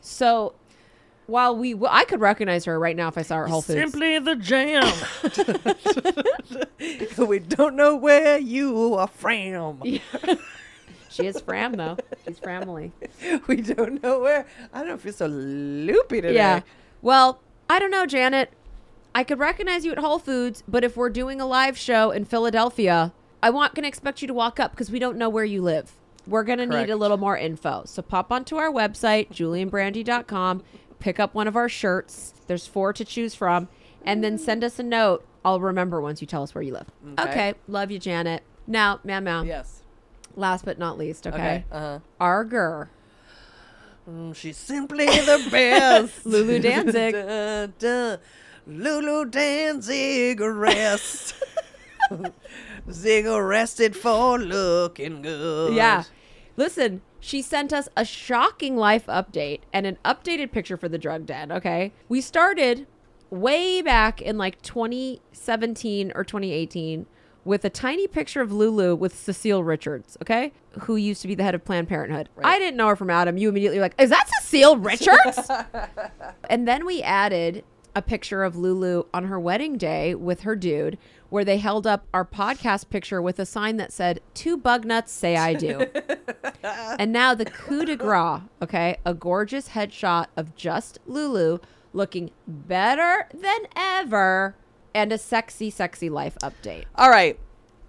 So, 0.00 0.54
while 1.26 1.56
we, 1.56 1.74
well, 1.74 1.90
I 1.92 2.04
could 2.04 2.20
recognize 2.20 2.64
her 2.66 2.78
right 2.78 2.96
now 2.96 3.08
if 3.08 3.18
I 3.18 3.22
saw 3.22 3.36
her 3.36 3.44
at 3.44 3.50
Whole 3.50 3.62
Foods. 3.62 3.80
Simply 3.80 4.18
the 4.18 4.36
jam. 4.36 4.92
we 7.28 7.38
don't 7.38 7.76
know 7.76 7.96
where 7.96 8.38
you 8.38 8.94
are 8.94 9.08
from. 9.08 9.82
She 11.14 11.26
is 11.26 11.40
Fram 11.40 11.72
though. 11.72 11.96
She's 12.24 12.40
Framily. 12.40 12.90
We 13.46 13.60
don't 13.62 14.02
know 14.02 14.20
where. 14.20 14.46
I 14.72 14.80
don't 14.80 14.88
know, 14.88 14.96
feel 14.98 15.12
so 15.12 15.26
loopy 15.26 16.20
today. 16.20 16.34
Yeah. 16.34 16.60
Well, 17.02 17.40
I 17.70 17.78
don't 17.78 17.90
know, 17.90 18.06
Janet. 18.06 18.52
I 19.14 19.22
could 19.24 19.38
recognize 19.38 19.84
you 19.84 19.92
at 19.92 19.98
Whole 19.98 20.18
Foods, 20.18 20.62
but 20.66 20.82
if 20.82 20.96
we're 20.96 21.10
doing 21.10 21.40
a 21.40 21.46
live 21.46 21.78
show 21.78 22.10
in 22.10 22.24
Philadelphia, 22.24 23.12
I 23.42 23.50
want 23.50 23.74
to 23.76 23.86
expect 23.86 24.22
you 24.22 24.28
to 24.28 24.34
walk 24.34 24.58
up 24.58 24.72
because 24.72 24.90
we 24.90 24.98
don't 24.98 25.16
know 25.16 25.28
where 25.28 25.44
you 25.44 25.62
live. 25.62 25.92
We're 26.26 26.42
going 26.42 26.58
to 26.58 26.66
need 26.66 26.90
a 26.90 26.96
little 26.96 27.18
more 27.18 27.36
info. 27.36 27.82
So 27.86 28.02
pop 28.02 28.32
onto 28.32 28.56
our 28.56 28.70
website, 28.70 29.30
julianbrandy.com, 29.30 30.62
pick 30.98 31.20
up 31.20 31.34
one 31.34 31.46
of 31.46 31.54
our 31.54 31.68
shirts. 31.68 32.34
There's 32.46 32.66
four 32.66 32.92
to 32.92 33.04
choose 33.04 33.34
from, 33.34 33.68
and 34.04 34.24
then 34.24 34.38
send 34.38 34.64
us 34.64 34.78
a 34.78 34.82
note. 34.82 35.24
I'll 35.44 35.60
remember 35.60 36.00
once 36.00 36.20
you 36.20 36.26
tell 36.26 36.42
us 36.42 36.54
where 36.54 36.62
you 36.62 36.72
live. 36.72 36.90
Mm-hmm. 37.04 37.20
Okay. 37.20 37.30
Okay. 37.30 37.54
Love 37.68 37.90
you, 37.90 37.98
Janet. 37.98 38.42
Now, 38.66 39.00
meow 39.04 39.20
meow. 39.20 39.42
Yes. 39.42 39.82
Last 40.36 40.64
but 40.64 40.78
not 40.78 40.98
least, 40.98 41.26
okay. 41.26 41.36
Okay. 41.36 41.64
Uh 41.70 41.80
huh. 41.80 41.98
Arger. 42.20 42.90
Mm, 44.08 44.34
she's 44.34 44.56
simply 44.56 45.06
the 45.06 45.46
best. 45.50 46.26
Lulu 46.26 46.58
Danzig. 46.58 47.14
Dun, 47.14 47.72
dun. 47.78 48.18
Lulu 48.66 49.24
Danzig 49.26 50.40
arrest. 50.40 51.34
Zig 52.90 53.26
arrested 53.26 53.96
for 53.96 54.38
looking 54.38 55.22
good. 55.22 55.74
Yeah. 55.74 56.04
Listen, 56.56 57.02
she 57.18 57.40
sent 57.42 57.72
us 57.72 57.88
a 57.96 58.04
shocking 58.04 58.76
life 58.76 59.06
update 59.06 59.60
and 59.72 59.86
an 59.86 59.98
updated 60.04 60.52
picture 60.52 60.76
for 60.76 60.88
the 60.88 60.98
drug 60.98 61.26
den, 61.26 61.50
okay? 61.50 61.92
We 62.08 62.20
started 62.20 62.86
way 63.30 63.82
back 63.82 64.20
in 64.20 64.38
like 64.38 64.60
2017 64.62 66.12
or 66.14 66.24
2018 66.24 67.06
with 67.44 67.64
a 67.64 67.70
tiny 67.70 68.06
picture 68.06 68.40
of 68.40 68.52
Lulu 68.52 68.94
with 68.94 69.14
Cecile 69.14 69.62
Richards, 69.62 70.16
okay? 70.22 70.52
Who 70.80 70.96
used 70.96 71.22
to 71.22 71.28
be 71.28 71.34
the 71.34 71.42
head 71.42 71.54
of 71.54 71.64
Planned 71.64 71.88
Parenthood. 71.88 72.28
I 72.42 72.58
didn't 72.58 72.76
know 72.76 72.88
her 72.88 72.96
from 72.96 73.10
Adam. 73.10 73.36
You 73.36 73.48
immediately 73.48 73.78
were 73.78 73.84
like, 73.84 74.00
is 74.00 74.10
that 74.10 74.28
Cecile 74.40 74.76
Richards? 74.76 75.50
and 76.50 76.66
then 76.66 76.86
we 76.86 77.02
added 77.02 77.64
a 77.94 78.02
picture 78.02 78.42
of 78.42 78.56
Lulu 78.56 79.04
on 79.14 79.24
her 79.24 79.38
wedding 79.38 79.76
day 79.78 80.14
with 80.14 80.40
her 80.40 80.56
dude, 80.56 80.98
where 81.28 81.44
they 81.44 81.58
held 81.58 81.86
up 81.86 82.06
our 82.12 82.24
podcast 82.24 82.90
picture 82.90 83.22
with 83.22 83.38
a 83.38 83.46
sign 83.46 83.76
that 83.76 83.92
said, 83.92 84.20
Two 84.34 84.56
bug 84.56 84.84
nuts 84.84 85.12
say 85.12 85.36
I 85.36 85.54
do. 85.54 85.86
and 86.98 87.12
now 87.12 87.34
the 87.34 87.44
coup 87.44 87.84
de 87.84 87.96
grace, 87.96 88.40
okay? 88.62 88.96
A 89.04 89.14
gorgeous 89.14 89.70
headshot 89.70 90.26
of 90.36 90.56
just 90.56 90.98
Lulu 91.06 91.58
looking 91.92 92.30
better 92.46 93.28
than 93.32 93.60
ever 93.76 94.56
and 94.94 95.12
a 95.12 95.18
sexy, 95.18 95.70
sexy 95.70 96.08
life 96.08 96.36
update. 96.42 96.84
All 96.94 97.10
right. 97.10 97.38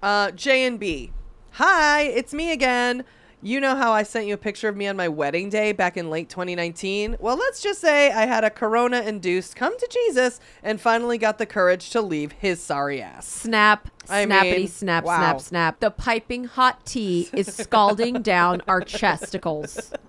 Uh, 0.01 0.31
J 0.31 0.65
and 0.65 0.79
B. 0.79 1.11
Hi, 1.51 2.01
it's 2.01 2.33
me 2.33 2.51
again. 2.51 3.05
You 3.41 3.61
know 3.61 3.75
how 3.75 3.91
I 3.91 4.01
sent 4.03 4.25
you 4.25 4.33
a 4.33 4.37
picture 4.37 4.67
of 4.69 4.75
me 4.75 4.87
on 4.87 4.95
my 4.95 5.07
wedding 5.07 5.49
day 5.49 5.71
back 5.71 5.97
in 5.97 6.09
late 6.09 6.29
2019? 6.29 7.17
Well, 7.19 7.37
let's 7.37 7.61
just 7.61 7.79
say 7.79 8.11
I 8.11 8.25
had 8.25 8.43
a 8.43 8.49
corona 8.49 9.01
induced 9.01 9.55
come 9.55 9.77
to 9.77 9.87
Jesus 9.91 10.39
and 10.63 10.81
finally 10.81 11.19
got 11.19 11.37
the 11.37 11.45
courage 11.45 11.91
to 11.91 12.01
leave 12.01 12.31
his 12.31 12.59
sorry 12.59 13.03
ass. 13.03 13.27
Snap, 13.27 13.89
I 14.09 14.25
snappity, 14.25 14.57
mean, 14.57 14.67
snap, 14.67 15.03
wow. 15.03 15.17
snap, 15.17 15.41
snap. 15.41 15.79
The 15.79 15.91
piping 15.91 16.45
hot 16.45 16.85
tea 16.87 17.29
is 17.33 17.53
scalding 17.55 18.23
down 18.23 18.63
our 18.67 18.81
chesticles. 18.81 19.93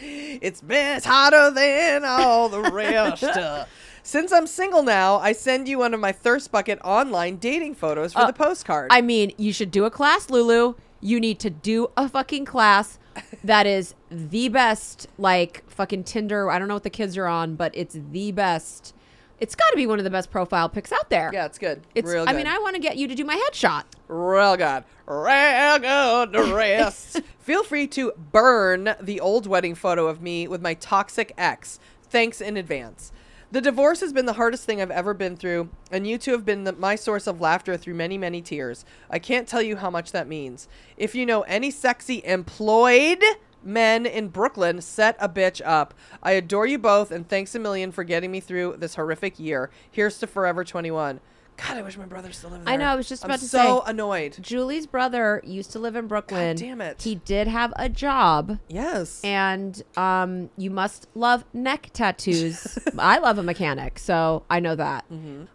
It's 0.00 0.60
been 0.60 1.00
hotter 1.04 1.50
than 1.50 2.04
all 2.04 2.48
the 2.48 2.62
rest. 2.62 3.22
Since 4.08 4.32
I'm 4.32 4.46
single 4.46 4.82
now, 4.82 5.18
I 5.18 5.32
send 5.32 5.68
you 5.68 5.80
one 5.80 5.92
of 5.92 6.00
my 6.00 6.12
thirst 6.12 6.50
bucket 6.50 6.78
online 6.82 7.36
dating 7.36 7.74
photos 7.74 8.14
for 8.14 8.20
Uh, 8.20 8.26
the 8.28 8.32
postcard. 8.32 8.88
I 8.90 9.02
mean, 9.02 9.32
you 9.36 9.52
should 9.52 9.70
do 9.70 9.84
a 9.84 9.90
class, 9.90 10.30
Lulu. 10.30 10.76
You 11.02 11.20
need 11.20 11.38
to 11.40 11.50
do 11.50 11.90
a 11.94 12.08
fucking 12.08 12.46
class 12.46 12.98
that 13.44 13.66
is 13.66 13.94
the 14.10 14.48
best, 14.48 15.08
like 15.18 15.62
fucking 15.68 16.04
Tinder. 16.04 16.50
I 16.50 16.58
don't 16.58 16.68
know 16.68 16.74
what 16.74 16.84
the 16.84 16.88
kids 16.90 17.18
are 17.18 17.26
on, 17.26 17.54
but 17.54 17.70
it's 17.74 17.98
the 18.12 18.32
best. 18.32 18.94
It's 19.40 19.54
got 19.54 19.68
to 19.72 19.76
be 19.76 19.86
one 19.86 19.98
of 19.98 20.04
the 20.04 20.10
best 20.10 20.30
profile 20.30 20.70
pics 20.70 20.90
out 20.90 21.10
there. 21.10 21.30
yeah, 21.34 21.44
it's 21.44 21.58
good. 21.58 21.82
It's. 21.94 22.10
Real 22.10 22.24
Good. 22.24 22.34
I 22.34 22.34
mean, 22.34 22.46
I 22.46 22.56
want 22.60 22.76
to 22.76 22.80
get 22.80 22.96
you 22.96 23.08
to 23.08 23.14
do 23.14 23.26
my 23.26 23.36
headshot. 23.50 23.82
Real 24.08 24.56
good. 24.56 24.84
Real 25.06 25.78
good 25.78 26.50
rest. 26.54 27.20
Feel 27.40 27.62
free 27.62 27.86
to 27.88 28.12
burn 28.32 28.94
the 29.02 29.20
old 29.20 29.46
wedding 29.46 29.74
photo 29.74 30.06
of 30.06 30.22
me 30.22 30.48
with 30.48 30.62
my 30.62 30.72
toxic 30.72 31.34
ex. 31.36 31.78
Thanks 32.04 32.40
in 32.40 32.56
advance. 32.56 33.12
The 33.50 33.62
divorce 33.62 34.00
has 34.00 34.12
been 34.12 34.26
the 34.26 34.34
hardest 34.34 34.64
thing 34.64 34.82
I've 34.82 34.90
ever 34.90 35.14
been 35.14 35.34
through, 35.34 35.70
and 35.90 36.06
you 36.06 36.18
two 36.18 36.32
have 36.32 36.44
been 36.44 36.64
the, 36.64 36.72
my 36.74 36.96
source 36.96 37.26
of 37.26 37.40
laughter 37.40 37.78
through 37.78 37.94
many, 37.94 38.18
many 38.18 38.42
tears. 38.42 38.84
I 39.08 39.18
can't 39.18 39.48
tell 39.48 39.62
you 39.62 39.76
how 39.76 39.88
much 39.88 40.12
that 40.12 40.28
means. 40.28 40.68
If 40.98 41.14
you 41.14 41.24
know 41.24 41.42
any 41.42 41.70
sexy 41.70 42.22
employed 42.26 43.22
men 43.64 44.04
in 44.04 44.28
Brooklyn, 44.28 44.82
set 44.82 45.16
a 45.18 45.30
bitch 45.30 45.62
up. 45.64 45.94
I 46.22 46.32
adore 46.32 46.66
you 46.66 46.78
both, 46.78 47.10
and 47.10 47.26
thanks 47.26 47.54
a 47.54 47.58
million 47.58 47.90
for 47.90 48.04
getting 48.04 48.30
me 48.30 48.40
through 48.40 48.76
this 48.78 48.96
horrific 48.96 49.40
year. 49.40 49.70
Here's 49.90 50.18
to 50.18 50.26
Forever 50.26 50.62
21. 50.62 51.18
God, 51.66 51.76
I 51.76 51.82
wish 51.82 51.98
my 51.98 52.04
brother 52.04 52.32
still 52.32 52.50
lived 52.50 52.64
there. 52.66 52.72
I 52.72 52.76
know, 52.76 52.86
I 52.86 52.94
was 52.94 53.08
just 53.08 53.24
I'm 53.24 53.30
about 53.30 53.40
to 53.40 53.46
say. 53.46 53.58
so 53.58 53.82
annoyed. 53.82 54.36
Julie's 54.40 54.86
brother 54.86 55.42
used 55.44 55.72
to 55.72 55.78
live 55.78 55.96
in 55.96 56.06
Brooklyn. 56.06 56.56
damn 56.56 56.80
it. 56.80 57.02
He 57.02 57.16
did 57.16 57.48
have 57.48 57.72
a 57.76 57.88
job. 57.88 58.58
Yes. 58.68 59.20
And 59.24 59.82
um, 59.96 60.50
you 60.56 60.70
must 60.70 61.08
love 61.14 61.44
neck 61.52 61.90
tattoos. 61.92 62.78
I 62.98 63.18
love 63.18 63.38
a 63.38 63.42
mechanic, 63.42 63.98
so 63.98 64.44
I 64.48 64.60
know 64.60 64.76
that. 64.76 65.04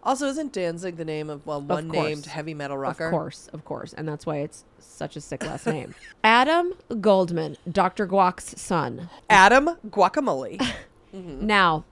also, 0.03 0.27
isn't 0.27 0.51
Danzig 0.51 0.98
the 0.98 1.05
name 1.05 1.29
of 1.29 1.45
well, 1.45 1.62
one 1.62 1.89
course. 1.89 2.05
named 2.05 2.25
heavy 2.25 2.53
metal 2.53 2.77
rocker? 2.77 3.05
Of 3.05 3.12
course, 3.12 3.48
of 3.53 3.63
course. 3.65 3.93
And 3.93 4.07
that's 4.07 4.25
why 4.25 4.38
it's 4.39 4.65
such 4.79 5.15
a 5.15 5.22
sick 5.22 5.43
last 5.45 5.65
name. 5.65 5.95
Adam 6.24 6.74
Goldman, 7.00 7.57
Dr. 7.72 8.05
Guac's 8.05 8.60
son. 8.62 9.10
Adam 9.29 9.77
Guacamole. 9.89 10.62
Now, 11.15 11.86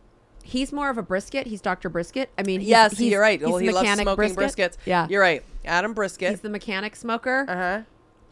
he's 0.43 0.71
more 0.74 0.89
of 0.89 0.98
a 0.98 1.01
brisket. 1.03 1.48
He's 1.48 1.62
Dr. 1.62 1.89
Brisket. 1.89 2.29
I 2.38 2.43
mean, 2.43 2.60
he's, 2.62 2.69
yes, 2.69 2.98
he's, 2.98 3.12
you're 3.12 3.21
right. 3.21 3.39
He's 3.39 3.48
well, 3.50 3.57
he 3.57 3.71
loves 3.71 3.89
smoking 3.89 4.15
brisket. 4.36 4.74
briskets. 4.74 4.77
Yeah. 4.86 5.07
You're 5.10 5.21
right. 5.21 5.43
Adam 5.65 5.93
Brisket. 5.93 6.29
He's 6.31 6.41
the 6.41 6.50
mechanic 6.50 6.95
smoker. 6.95 7.45
uh 7.48 7.55
huh. 7.55 7.81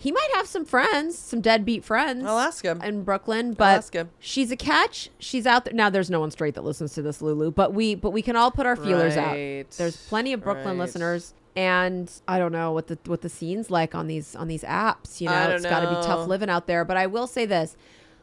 He 0.02 0.14
might 0.14 0.30
have 0.36 0.48
some 0.48 0.64
friends, 0.64 1.18
some 1.18 1.42
deadbeat 1.42 1.84
friends. 1.84 2.24
I'll 2.26 2.40
ask 2.40 2.64
him. 2.64 2.82
in 2.82 3.04
Brooklyn, 3.04 3.52
but 3.54 3.80
ask 3.80 3.94
him. 3.94 4.10
she's 4.18 4.50
a 4.50 4.56
catch. 4.56 5.10
She's 5.20 5.46
out 5.46 5.66
there 5.66 5.74
now. 5.74 5.90
There's 5.90 6.10
no 6.10 6.22
one 6.22 6.32
straight 6.32 6.56
that 6.56 6.64
listens 6.64 6.94
to 6.94 7.02
this, 7.02 7.22
Lulu, 7.22 7.52
but 7.52 7.74
we 7.74 7.96
but 7.96 8.12
we 8.12 8.22
can 8.22 8.38
all 8.38 8.50
put 8.50 8.66
our 8.66 8.78
feelers 8.78 9.18
Right. 9.18 9.60
out. 9.66 9.72
There's 9.72 9.98
plenty 10.08 10.32
of 10.32 10.42
Brooklyn 10.42 10.78
Right. 10.78 10.86
listeners, 10.86 11.34
and 11.54 12.10
I 12.30 12.40
don't 12.40 12.54
know 12.54 12.72
what 12.72 12.88
the 12.88 12.98
what 13.08 13.20
the 13.22 13.28
scene's 13.28 13.70
like 13.70 13.94
on 13.94 14.08
these 14.08 14.38
on 14.38 14.48
these 14.48 14.64
apps. 14.64 15.20
You 15.20 15.28
know, 15.28 15.50
it's 15.50 15.66
got 15.66 15.82
to 15.82 15.90
be 15.90 15.96
tough 16.08 16.30
living 16.30 16.50
out 16.50 16.66
there. 16.66 16.86
But 16.86 16.96
I 16.96 17.06
will 17.06 17.28
say 17.28 17.46
this: 17.46 17.76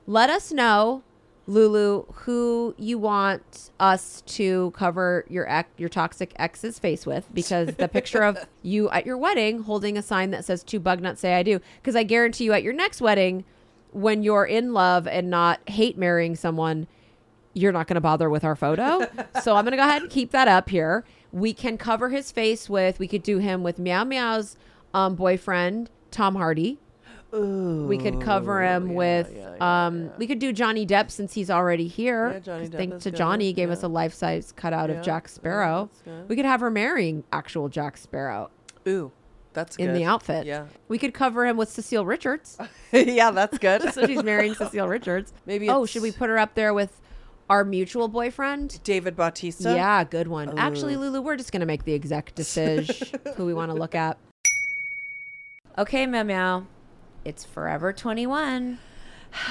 let 0.07 0.31
us 0.31 0.51
know. 0.51 1.03
Lulu, 1.49 2.05
who 2.13 2.75
you 2.77 2.99
want 2.99 3.71
us 3.79 4.23
to 4.27 4.73
cover 4.73 5.25
your 5.29 5.49
ex, 5.49 5.69
your 5.77 5.89
toxic 5.89 6.33
ex's 6.37 6.79
face 6.79 7.07
with? 7.07 7.29
Because 7.33 7.75
the 7.77 7.89
picture 7.89 8.23
of 8.23 8.47
you 8.63 8.91
at 8.91 9.07
your 9.07 9.17
wedding 9.17 9.63
holding 9.63 9.97
a 9.97 10.03
sign 10.03 10.31
that 10.33 10.45
says 10.45 10.65
"Two 10.65 10.81
bug 10.81 11.01
nuts 11.01 11.21
say 11.21 11.35
I 11.35 11.43
do." 11.43 11.61
Because 11.81 11.95
I 11.95 12.03
guarantee 12.03 12.45
you, 12.45 12.53
at 12.53 12.63
your 12.63 12.73
next 12.73 13.01
wedding, 13.01 13.45
when 13.93 14.23
you're 14.23 14.45
in 14.45 14.73
love 14.73 15.07
and 15.07 15.31
not 15.31 15.61
hate 15.69 15.97
marrying 15.97 16.35
someone, 16.35 16.89
you're 17.55 17.73
not 17.73 17.87
going 17.87 17.95
to 17.95 18.01
bother 18.01 18.29
with 18.29 18.45
our 18.45 18.57
photo. 18.57 19.07
so 19.43 19.57
I'm 19.57 19.65
going 19.65 19.71
to 19.73 19.77
go 19.79 19.85
ahead 19.85 20.03
and 20.03 20.11
keep 20.11 20.33
that 20.33 20.49
up 20.49 20.69
here. 20.69 21.05
We 21.33 21.55
can 21.55 21.79
cover 21.79 22.11
his 22.11 22.31
face 22.31 22.69
with, 22.69 22.99
we 22.99 23.09
could 23.09 23.23
do 23.23 23.39
him 23.39 23.63
with 23.63 23.79
Meow 23.79 24.05
Meow's 24.05 24.57
um, 24.93 25.15
boyfriend, 25.15 25.91
Tom 26.11 26.35
Hardy. 26.35 26.79
We 27.41 27.99
could 27.99 28.21
cover 28.21 28.63
him 28.63 28.95
with, 28.95 29.33
um, 29.61 30.11
we 30.19 30.27
could 30.27 30.39
do 30.39 30.53
Johnny 30.53 30.87
Depp 30.87 31.11
since 31.11 31.35
he's 31.35 31.51
already 31.51 31.87
here. 31.89 32.31
Yeah, 32.33 32.39
Johnny 32.41 32.61
'Cause 32.63 32.71
Depp 32.71 32.77
Thanks 32.77 33.03
to 33.05 33.11
Johnny, 33.11 33.53
gave 33.53 33.69
yeah. 33.69 33.73
us 33.75 33.83
a 33.83 33.89
life 33.89 34.15
size 34.15 34.53
cutout 34.53 34.91
Yeah, 34.91 34.97
of 34.97 35.05
Jack 35.05 35.29
Sparrow. 35.29 35.91
we 36.29 36.37
could 36.37 36.45
have 36.45 36.61
her 36.61 36.71
marrying 36.71 37.25
actual 37.33 37.69
Jack 37.69 37.97
Sparrow 37.97 38.51
Ooh, 38.89 39.13
that's 39.53 39.77
good. 39.77 39.89
in 39.89 39.95
the 39.95 40.05
outfit. 40.05 40.47
Yeah. 40.47 40.67
We 40.89 40.99
could 40.99 41.15
cover 41.15 41.47
him 41.47 41.57
with 41.57 41.69
Cecile 41.69 42.07
Richards. 42.07 42.59
yeah, 42.93 43.31
that's 43.31 43.59
good. 43.59 43.83
so 43.95 44.07
she's 44.07 44.23
marrying 44.23 44.55
Cecile 44.55 44.89
Richards. 44.89 45.33
Maybe 45.47 45.69
Oh, 45.69 45.87
should 45.87 46.03
we 46.03 46.13
put 46.13 46.29
her 46.29 46.39
up 46.39 46.55
there 46.55 46.73
with 46.75 47.01
our 47.49 47.65
mutual 47.65 48.09
boyfriend? 48.09 48.81
David 48.83 49.15
Bautista. 49.17 49.75
Yeah, 49.75 50.03
good 50.05 50.29
one. 50.29 50.59
Actually, 50.59 50.97
Lulu, 50.97 51.21
we're 51.23 51.37
just 51.37 51.53
gonna 51.53 51.67
make 51.67 51.85
the 51.85 51.95
exec 51.95 52.35
decision 52.35 52.95
who 53.37 53.47
we 53.47 53.55
want 53.55 53.71
to 53.71 53.77
look 53.77 53.95
at. 53.95 54.19
Okay, 55.79 56.07
meow 56.07 56.23
meow. 56.23 56.67
It's 57.27 57.45
Forever 57.45 57.93
21, 57.93 58.79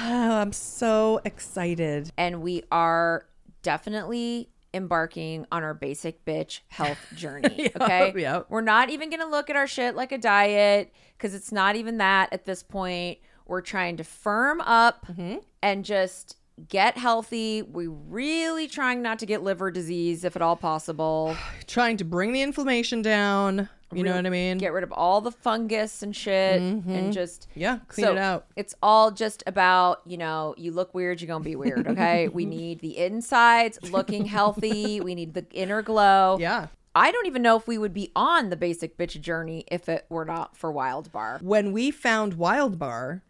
I'm 0.40 0.54
so 0.54 1.20
excited. 1.26 2.10
and 2.16 2.40
we 2.40 2.62
are 2.72 3.26
definitely 3.60 4.48
embarking 4.72 5.44
on 5.52 5.62
our 5.62 5.74
basic 5.74 6.24
bitch 6.24 6.60
health 6.68 6.96
journey. 7.14 7.70
Okay, 7.78 8.14
yep. 8.16 8.46
we're 8.48 8.62
not 8.62 8.88
even 8.88 9.10
gonna 9.10 9.26
look 9.28 9.50
at 9.50 9.56
our 9.56 9.66
shit 9.66 9.94
like 9.94 10.10
a 10.10 10.16
diet 10.16 10.90
because 11.18 11.34
it's 11.34 11.52
not 11.52 11.76
even 11.76 11.98
that 11.98 12.32
at 12.32 12.46
this 12.46 12.62
point. 12.62 13.18
We're 13.44 13.60
trying 13.60 13.98
to 13.98 14.04
firm 14.04 14.62
up 14.62 15.06
mm-hmm. 15.08 15.36
and 15.62 15.84
just 15.84 16.38
get 16.68 16.96
healthy. 16.96 17.62
We 17.62 17.86
really 17.86 18.68
trying 18.68 19.02
not 19.02 19.18
to 19.20 19.26
get 19.26 19.42
liver 19.42 19.70
disease 19.70 20.24
if 20.24 20.36
at 20.36 20.42
all 20.42 20.56
possible. 20.56 21.36
Trying 21.66 21.96
to 21.98 22.04
bring 22.04 22.32
the 22.32 22.42
inflammation 22.42 23.02
down. 23.02 23.68
You 23.92 24.02
know 24.02 24.16
what 24.16 24.26
I 24.26 24.30
mean? 24.30 24.58
Get 24.58 24.72
rid 24.72 24.82
of 24.82 24.90
all 24.90 25.20
the 25.20 25.30
fungus 25.30 26.02
and 26.02 26.14
shit 26.14 26.60
and 26.60 26.82
mm-hmm. 26.82 27.10
just 27.12 27.46
yeah, 27.54 27.78
clean 27.86 28.06
so 28.06 28.12
it 28.12 28.18
out. 28.18 28.46
It's 28.56 28.74
all 28.82 29.12
just 29.12 29.44
about, 29.46 30.00
you 30.04 30.16
know, 30.16 30.56
you 30.58 30.72
look 30.72 30.92
weird, 30.92 31.20
you're 31.20 31.28
gonna 31.28 31.44
be 31.44 31.54
weird. 31.54 31.86
Okay. 31.96 32.26
we 32.28 32.44
need 32.44 32.80
the 32.80 32.98
insides 32.98 33.78
looking 33.90 34.24
healthy. 34.26 35.00
We 35.00 35.14
need 35.14 35.34
the 35.34 35.46
inner 35.52 35.82
glow. 35.82 36.36
Yeah. 36.46 36.66
I 36.94 37.12
don't 37.12 37.26
even 37.26 37.42
know 37.42 37.56
if 37.56 37.68
we 37.68 37.76
would 37.76 37.92
be 37.92 38.10
on 38.16 38.48
the 38.48 38.56
basic 38.56 38.96
bitch 38.96 39.20
journey 39.20 39.64
if 39.70 39.88
it 39.88 40.06
were 40.08 40.24
not 40.24 40.56
for 40.56 40.72
Wild 40.72 41.12
Bar. 41.12 41.38
When 41.42 41.72
we 41.72 41.90
found 41.90 42.34
Wild 42.34 42.78
Bar, 42.78 43.22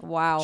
Wow. 0.00 0.40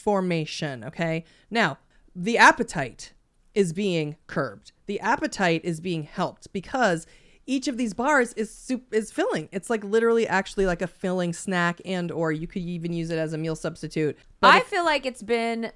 Transformation. 0.00 0.84
Okay. 0.84 1.24
Now, 1.50 1.78
the 2.14 2.38
appetite 2.38 3.12
is 3.54 3.72
being 3.72 4.16
curbed. 4.26 4.72
The 4.86 5.00
appetite 5.00 5.62
is 5.64 5.80
being 5.80 6.04
helped 6.04 6.52
because 6.52 7.06
each 7.46 7.66
of 7.68 7.76
these 7.76 7.94
bars 7.94 8.32
is 8.34 8.52
soup 8.52 8.92
is 8.92 9.10
filling. 9.10 9.48
It's 9.52 9.70
like 9.70 9.82
literally 9.82 10.26
actually 10.26 10.66
like 10.66 10.82
a 10.82 10.86
filling 10.86 11.32
snack 11.32 11.80
and 11.84 12.12
or 12.12 12.32
you 12.32 12.46
could 12.46 12.62
even 12.62 12.92
use 12.92 13.10
it 13.10 13.18
as 13.18 13.32
a 13.32 13.38
meal 13.38 13.56
substitute. 13.56 14.16
But 14.40 14.54
I 14.54 14.58
if- 14.58 14.66
feel 14.66 14.84
like 14.84 15.04
it's 15.04 15.22
been 15.22 15.72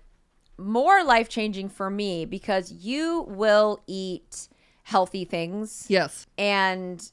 more 0.56 1.02
life 1.02 1.28
changing 1.28 1.68
for 1.68 1.90
me 1.90 2.24
because 2.24 2.70
you 2.70 3.22
will 3.28 3.82
eat 3.88 4.48
healthy 4.84 5.24
things 5.24 5.86
yes. 5.88 6.26
and 6.38 7.10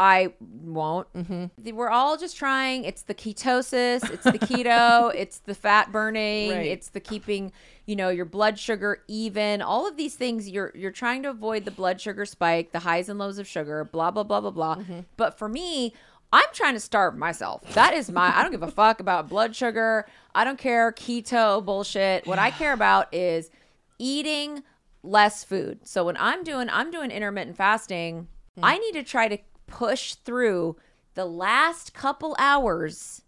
I 0.00 0.32
won't. 0.64 1.12
Mm-hmm. 1.12 1.74
We're 1.76 1.88
all 1.90 2.16
just 2.16 2.36
trying. 2.36 2.84
It's 2.84 3.02
the 3.02 3.14
ketosis, 3.14 4.08
it's 4.08 4.22
the 4.22 4.38
keto, 4.38 5.12
it's 5.14 5.40
the 5.40 5.54
fat 5.56 5.90
burning, 5.90 6.52
Right. 6.52 6.66
it's 6.66 6.90
the 6.90 7.00
keeping, 7.00 7.50
you 7.84 7.96
know, 7.96 8.08
your 8.08 8.24
blood 8.24 8.60
sugar 8.60 9.02
even. 9.08 9.60
All 9.60 9.88
of 9.88 9.96
these 9.96 10.14
things 10.14 10.48
you're 10.48 10.70
you're 10.76 10.92
trying 10.92 11.24
to 11.24 11.30
avoid 11.30 11.64
the 11.64 11.72
blood 11.72 12.00
sugar 12.00 12.24
spike, 12.24 12.70
the 12.70 12.78
highs 12.78 13.08
and 13.08 13.18
lows 13.18 13.38
of 13.38 13.48
sugar, 13.48 13.84
blah 13.84 14.12
blah 14.12 14.22
blah 14.22 14.40
blah 14.40 14.50
blah. 14.52 14.76
Mm-hmm. 14.76 15.00
But 15.16 15.36
for 15.36 15.48
me, 15.48 15.92
I'm 16.32 16.46
trying 16.52 16.74
to 16.74 16.80
starve 16.80 17.16
myself. 17.16 17.62
That 17.74 17.92
is 17.92 18.08
my 18.08 18.32
I 18.38 18.42
don't 18.42 18.52
give 18.52 18.62
a 18.62 18.70
fuck 18.70 19.00
about 19.00 19.28
blood 19.28 19.56
sugar. 19.56 20.06
I 20.32 20.44
don't 20.44 20.58
care 20.58 20.92
keto 20.92 21.64
bullshit. 21.64 22.24
What 22.24 22.38
I 22.38 22.52
care 22.52 22.72
about 22.72 23.12
is 23.12 23.50
eating 23.98 24.62
less 25.02 25.42
food. 25.42 25.80
So 25.88 26.04
when 26.04 26.16
I'm 26.18 26.44
doing 26.44 26.68
I'm 26.70 26.92
doing 26.92 27.10
intermittent 27.10 27.56
fasting, 27.56 28.28
Hmm. 28.56 28.64
I 28.64 28.78
need 28.78 28.92
to 28.92 29.02
try 29.04 29.28
to 29.28 29.38
push 29.68 30.14
through 30.14 30.76
the 31.14 31.24
last 31.24 31.94
couple 31.94 32.34
hours 32.38 33.22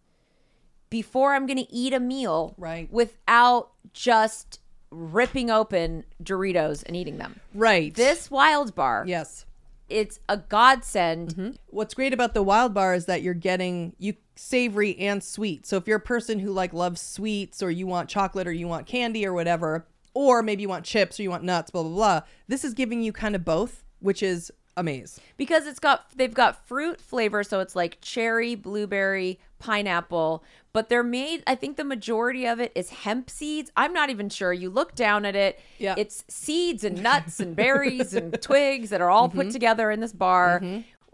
before 0.88 1.35
I'm 1.35 1.47
going 1.47 1.59
to 1.64 1.73
eat 1.73 1.92
a 1.92 2.00
meal 2.00 2.54
Right. 2.59 2.90
without 2.92 3.70
just 3.92 4.59
ripping 4.90 5.50
open 5.50 6.04
Doritos 6.23 6.82
and 6.85 6.97
eating 6.97 7.18
them. 7.18 7.38
Right. 7.54 7.94
This 7.94 8.30
wild 8.30 8.75
bar, 8.75 9.04
Yes. 9.06 9.47
it's 9.88 10.18
a 10.28 10.37
godsend. 10.37 11.28
Mm-hmm. 11.37 11.50
What's 11.68 11.94
great 11.94 12.12
about 12.12 12.35
the 12.35 12.42
wild 12.42 12.75
bar 12.75 12.94
is 12.94 13.06
that 13.06 13.23
you're 13.23 13.35
getting 13.35 13.94
you 13.99 14.14
savory 14.35 14.99
and 14.99 15.23
sweet. 15.23 15.64
So 15.66 15.76
if 15.76 15.87
you're 15.87 15.99
a 15.99 16.00
person 16.00 16.40
who 16.40 16.50
like 16.52 16.73
loves 16.73 17.00
sweets 17.00 17.62
or 17.62 17.70
you 17.70 17.87
want 17.87 18.09
chocolate 18.09 18.49
or 18.49 18.52
you 18.52 18.66
want 18.66 18.87
candy 18.87 19.25
or 19.25 19.32
whatever, 19.32 19.87
or 20.12 20.42
maybe 20.42 20.62
you 20.62 20.68
want 20.68 20.85
chips 20.85 21.20
or 21.20 21.23
you 21.23 21.30
want 21.30 21.44
nuts, 21.44 21.70
blah 21.70 21.82
blah 21.82 21.92
blah, 21.92 22.20
this 22.49 22.64
is 22.64 22.75
giving 22.75 23.00
you 23.02 23.12
kind 23.12 23.37
of 23.37 23.44
both, 23.44 23.85
which 24.00 24.25
is 24.25 24.50
amaze. 24.77 25.21
because 25.37 25.67
it's 25.67 25.79
got 25.81 26.07
they've 26.17 26.35
got 26.35 26.67
fruit 26.67 27.00
flavor 27.00 27.43
so 27.45 27.61
it's 27.61 27.75
like 27.77 27.99
cherry 28.00 28.55
blueberry 28.55 29.39
pineapple 29.59 30.43
but 30.73 30.89
they're 30.89 31.03
made 31.03 31.43
i 31.47 31.55
think 31.55 31.77
the 31.77 31.85
majority 31.85 32.47
of 32.47 32.61
it 32.61 32.73
is 32.75 32.91
hemp 32.91 33.29
seeds 33.29 33.71
i'm 33.77 33.93
not 33.93 34.11
even 34.11 34.29
sure 34.29 34.53
you 34.53 34.71
look 34.71 34.95
down 34.95 35.25
at 35.25 35.35
it 35.37 35.59
Yeah. 35.79 35.95
it's 35.99 36.25
seeds 36.29 36.85
and 36.85 37.03
nuts 37.03 37.41
and 37.41 37.55
berries 37.57 38.15
and 38.15 38.33
twigs 38.43 38.91
that 38.91 39.00
are 39.00 39.11
all 39.11 39.29
Mm-hmm. 39.29 39.39
put 39.39 39.50
together 39.50 39.91
in 39.91 40.00
this 40.00 40.12
bar 40.12 40.62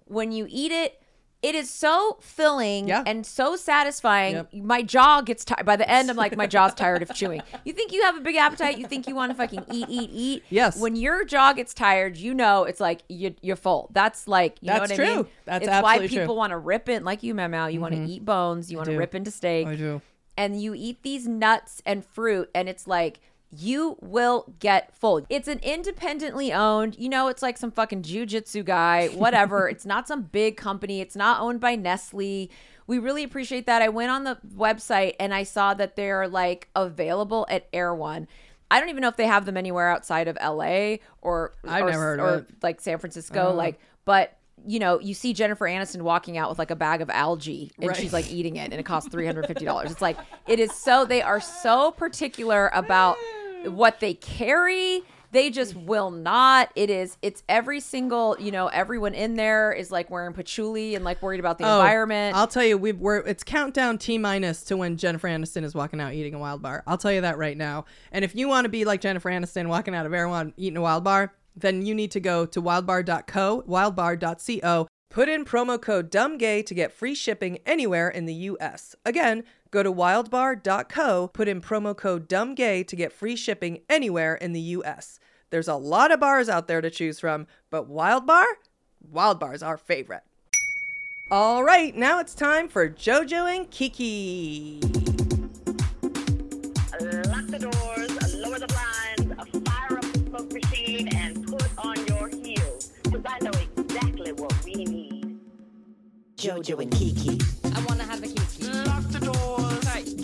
when 0.07 0.33
you 0.33 0.47
eat 0.49 0.73
it 0.73 1.01
it 1.47 1.55
is 1.55 1.71
so 1.71 2.19
filling 2.21 2.88
Yeah. 2.88 3.05
and 3.07 3.25
so 3.25 3.55
satisfying. 3.55 4.35
Yep. 4.35 4.55
My 4.55 4.83
jaw 4.83 5.21
gets 5.21 5.45
tired. 5.45 5.65
By 5.65 5.76
the 5.76 5.88
end, 5.97 6.11
I'm 6.11 6.17
like, 6.17 6.37
my 6.37 6.49
jaw's 6.49 6.75
tired 6.75 7.03
of 7.03 7.15
chewing. 7.15 7.41
You 7.65 7.73
think 7.73 7.93
you 7.93 8.03
have 8.03 8.17
a 8.17 8.21
big 8.21 8.35
appetite? 8.35 8.79
You 8.79 8.87
think 8.87 9.07
you 9.07 9.15
want 9.15 9.31
to 9.31 9.37
fucking 9.37 9.65
eat, 9.73 9.87
eat, 9.88 10.11
eat? 10.12 10.43
Yes. 10.50 10.81
When 10.81 10.97
your 10.97 11.25
jaw 11.25 11.53
gets 11.53 11.73
tired, 11.73 12.17
you 12.17 12.35
know 12.35 12.65
it's 12.65 12.81
like 12.81 13.03
you, 13.09 13.35
you're 13.43 13.55
full. 13.55 13.88
That's 13.93 14.26
like 14.26 14.57
you 14.61 14.67
That's 14.67 14.91
know 14.91 14.95
what 14.97 15.00
I 15.00 15.05
mean. 15.05 15.07
That's 15.07 15.23
true. 15.29 15.33
That's 15.45 15.62
it's 15.65 15.71
why 15.71 15.76
absolutely 15.76 16.09
true. 16.09 16.17
Mm-hmm. 16.17 16.23
people 16.25 16.37
want 16.37 16.50
to 16.50 16.59
rip 16.59 16.88
it 16.88 17.05
like 17.05 17.23
you, 17.23 17.35
Memo. 17.35 17.67
You 17.67 17.81
want 17.81 17.95
to 17.95 18.05
eat 18.05 18.25
bones. 18.25 18.71
You 18.71 18.79
want 18.79 18.88
to 18.91 18.97
rip 18.99 19.15
into 19.15 19.31
steak. 19.31 19.69
I 19.69 19.76
do. 19.76 20.03
And 20.37 20.61
you 20.61 20.75
eat 20.75 21.03
these 21.03 21.26
nuts 21.29 21.81
and 21.87 22.05
fruit, 22.05 22.50
and 22.55 22.69
it's 22.69 22.87
like 22.87 23.21
you 23.50 23.97
will 24.00 24.53
get 24.59 24.95
full. 24.97 25.25
It's 25.29 25.49
an 25.49 25.61
independently 25.62 26.53
owned, 26.53 26.99
you 26.99 27.09
know, 27.09 27.29
it's 27.29 27.43
like 27.43 27.57
some 27.57 27.71
fucking 27.71 28.03
jujitsu 28.03 28.64
guy, 28.64 29.07
whatever. 29.14 29.68
it's 29.68 29.87
not 29.87 30.09
some 30.09 30.23
big 30.23 30.57
company. 30.57 31.01
It's 31.01 31.16
not 31.16 31.40
owned 31.40 31.61
by 31.61 31.77
Nestle. 31.77 32.51
We 32.88 32.99
really 32.99 33.25
appreciate 33.25 33.66
that. 33.66 33.83
I 33.83 33.88
went 33.88 34.11
on 34.11 34.25
the 34.25 34.38
website 34.55 35.14
and 35.18 35.33
I 35.35 35.42
saw 35.44 35.75
that 35.75 35.97
they're 35.97 36.29
like 36.29 36.68
available 36.77 37.47
at 37.49 37.68
Erewhon. 37.73 38.29
I 38.70 38.81
don't 38.81 38.88
even 38.88 39.01
know 39.01 39.09
if 39.09 39.16
they 39.16 39.27
have 39.27 39.44
them 39.47 39.57
anywhere 39.57 39.88
outside 39.88 40.27
of 40.29 40.37
LA 40.42 40.97
or 41.23 41.55
I've 41.66 41.85
or, 41.85 41.90
never 41.90 42.03
heard 42.03 42.20
of 42.20 42.27
or 42.27 42.35
it. 42.38 42.47
like 42.62 42.81
San 42.81 42.99
Francisco. 42.99 43.51
Oh. 43.51 43.55
Like, 43.55 43.79
but 44.05 44.37
you 44.66 44.81
know, 44.81 44.99
you 44.99 45.14
see 45.14 45.33
Jennifer 45.33 45.66
Aniston 45.66 46.03
walking 46.03 46.37
out 46.38 46.49
with 46.49 46.59
like 46.59 46.70
a 46.73 46.77
bag 46.77 47.01
of 47.01 47.11
algae 47.11 47.70
and 47.79 47.88
Right. 47.88 47.97
she's 47.97 48.12
like 48.12 48.31
eating 48.33 48.57
it 48.57 48.73
and 48.73 48.75
it 48.75 48.85
costs 48.85 49.14
$350. 49.14 49.90
It's 49.90 50.03
like, 50.03 50.16
it 50.49 50.59
is 50.59 50.73
so, 50.73 51.05
they 51.05 51.23
are 51.23 51.40
so 51.40 51.92
particular 51.92 52.70
about 52.75 53.16
Mm. 53.64 53.73
what 53.73 54.01
they 54.01 54.14
carry. 54.14 55.03
They 55.33 55.51
just 55.51 55.75
will 55.75 56.11
not. 56.11 56.71
It 56.77 56.88
is, 56.88 57.19
it's 57.21 57.42
every 57.49 57.81
single, 57.81 58.37
you 58.38 58.51
know, 58.53 58.69
everyone 58.69 59.12
in 59.12 59.35
there 59.35 59.73
is 59.73 59.90
like 59.90 60.09
wearing 60.09 60.33
patchouli 60.33 60.95
and 60.95 61.05
like 61.05 61.21
worried 61.21 61.40
about 61.40 61.59
the 61.59 61.64
Oh, 61.66 61.81
environment. 61.81 62.37
I'll 62.37 62.47
tell 62.47 62.64
you, 62.64 62.79
we've, 62.79 62.99
we're 62.99 63.19
it's 63.19 63.42
countdown 63.42 63.99
T 63.99 64.19
minus 64.19 64.62
to 64.64 64.77
when 64.77 64.97
Jennifer 64.97 65.29
Aniston 65.29 65.64
is 65.64 65.75
walking 65.75 66.01
out 66.01 66.14
eating 66.14 66.33
a 66.33 66.38
wild 66.38 66.62
bar. 66.62 66.85
I'll 66.87 66.97
tell 66.97 67.12
you 67.12 67.21
that 67.23 67.38
right 67.38 67.57
now. 67.57 67.85
And 68.12 68.25
if 68.25 68.35
you 68.35 68.49
want 68.49 68.64
to 68.66 68.69
be 68.69 68.85
like 68.85 69.01
Jennifer 69.01 69.29
Aniston 69.29 69.66
walking 69.66 69.95
out 69.95 70.07
of 70.07 70.14
Erewhon 70.14 70.55
eating 70.57 70.77
a 70.77 70.81
wild 70.83 71.05
bar, 71.05 71.35
then 71.57 71.85
you 71.85 71.95
need 71.95 72.12
to 72.12 72.21
go 72.21 72.47
to 72.47 72.62
wildbar.co, 72.62 73.64
wildbar.co. 73.69 74.88
Put 75.11 75.29
in 75.29 75.45
promo 75.45 75.81
code 75.81 76.11
DUMBGAY 76.11 76.66
to 76.66 76.75
get 76.75 76.92
free 76.92 77.14
shipping 77.14 77.59
anywhere 77.66 78.09
in 78.09 78.27
the 78.27 78.35
U.S. 78.35 78.95
Again, 79.05 79.45
go 79.77 79.83
to 79.83 79.93
wildbar.co, 79.93 81.29
put 81.35 81.49
in 81.49 81.61
promo 81.61 81.95
code 81.95 82.27
DUMBGAY 82.31 82.87
to 82.87 82.97
get 82.97 83.12
free 83.12 83.37
shipping 83.37 83.81
anywhere 83.91 84.35
in 84.35 84.55
the 84.55 84.61
U.S. 84.61 85.21
There's 85.51 85.69
a 85.69 85.75
lot 85.75 86.11
of 86.11 86.19
bars 86.19 86.49
out 86.49 86.67
there 86.67 86.81
to 86.81 86.89
choose 86.89 87.21
from, 87.21 87.47
but 87.69 87.87
Wild 87.87 88.27
Bar? 88.27 88.47
Wild 89.12 89.39
Bar's 89.39 89.62
our 89.62 89.77
favorite. 89.77 90.23
All 91.31 91.62
right, 91.62 91.95
now 91.95 92.21
it's 92.21 92.35
time 92.35 92.69
for 92.69 92.89
JoJo 92.89 93.55
and 93.55 93.71
Kiki. 93.71 94.81
Lock 97.29 97.47
the 97.49 97.59
doors, 97.61 98.35
lower 98.35 98.59
the 98.59 98.67
blinds, 98.69 99.69
fire 99.69 99.99
up 99.99 100.05
the 100.05 100.19
smoke 100.21 100.53
machine, 100.55 101.09
and 101.09 101.47
put 101.47 101.69
on 101.77 102.07
your 102.07 102.29
heels. 102.29 102.93
Because 103.03 103.25
I 103.27 103.39
know 103.41 103.51
exactly 103.77 104.33
what 104.33 104.55
we 104.65 104.87
need. 104.87 105.39
Jojo 106.39 106.81
and 106.81 106.91
Kiki. 106.91 107.56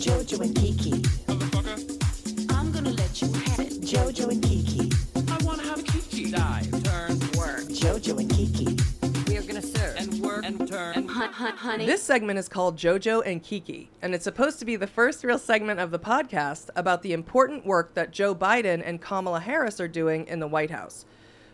Jojo 0.03 0.41
and 0.41 0.53
Kiki. 0.55 0.91
Motherfucker. 1.27 2.53
I'm 2.53 2.71
gonna 2.71 2.89
let 2.89 3.21
you 3.21 3.31
have 3.31 3.59
it. 3.59 3.81
Jojo 3.81 4.29
and 4.29 4.41
Kiki. 4.43 4.91
I 5.15 5.43
wanna 5.45 5.63
have 5.63 5.79
a 5.79 5.83
kiki. 5.83 6.29
Dive, 6.31 6.83
turn, 6.83 7.19
work, 7.37 7.61
Jojo 7.69 8.19
and 8.19 8.29
Kiki. 8.29 8.77
We 9.27 9.37
are 9.37 9.43
gonna 9.43 9.61
serve. 9.61 9.95
and 9.97 10.19
work, 10.21 10.43
and 10.43 10.67
turn. 10.67 10.95
And 10.95 11.09
Hun- 11.09 11.31
hun- 11.31 11.55
honey. 11.55 11.85
This 11.85 12.03
segment 12.03 12.37
is 12.37 12.49
called 12.49 12.75
JoJo 12.77 13.23
and 13.25 13.41
Kiki, 13.41 13.89
and 14.01 14.13
it's 14.13 14.25
supposed 14.25 14.59
to 14.59 14.65
be 14.65 14.75
the 14.75 14.87
first 14.87 15.23
real 15.23 15.39
segment 15.39 15.79
of 15.79 15.91
the 15.91 15.99
podcast 15.99 16.69
about 16.75 17.01
the 17.01 17.13
important 17.13 17.65
work 17.65 17.93
that 17.93 18.11
Joe 18.11 18.35
Biden 18.35 18.81
and 18.85 19.01
Kamala 19.01 19.39
Harris 19.39 19.79
are 19.79 19.87
doing 19.87 20.27
in 20.27 20.39
the 20.39 20.47
White 20.47 20.71
House. 20.71 21.05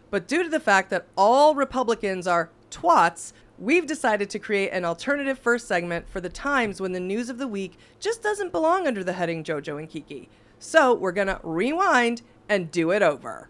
But 0.10 0.28
due 0.28 0.42
to 0.42 0.50
the 0.50 0.60
fact 0.60 0.90
that 0.90 1.06
all 1.16 1.54
Republicans 1.54 2.26
are 2.26 2.50
twats, 2.72 3.32
we've 3.60 3.86
decided 3.86 4.30
to 4.30 4.39
create 4.39 4.69
an 4.72 4.86
alternative 4.86 5.38
first 5.38 5.67
segment 5.67 6.08
for 6.10 6.22
the 6.22 6.30
times 6.30 6.80
when 6.80 6.93
the 6.93 7.00
news 7.00 7.30
of 7.30 7.38
the 7.38 7.48
week 7.48 7.78
just 8.00 8.24
doesn't 8.24 8.52
belong 8.52 8.88
under 8.88 9.04
the 9.04 9.13
heading 9.13 9.43
JoJo 9.43 9.78
and 9.78 9.89
Kiki. 9.89 10.30
So 10.60 10.93
we're 10.93 11.12
gonna 11.12 11.39
rewind 11.43 12.22
and 12.48 12.72
do 12.72 12.91
it 12.91 13.02
over. 13.02 13.50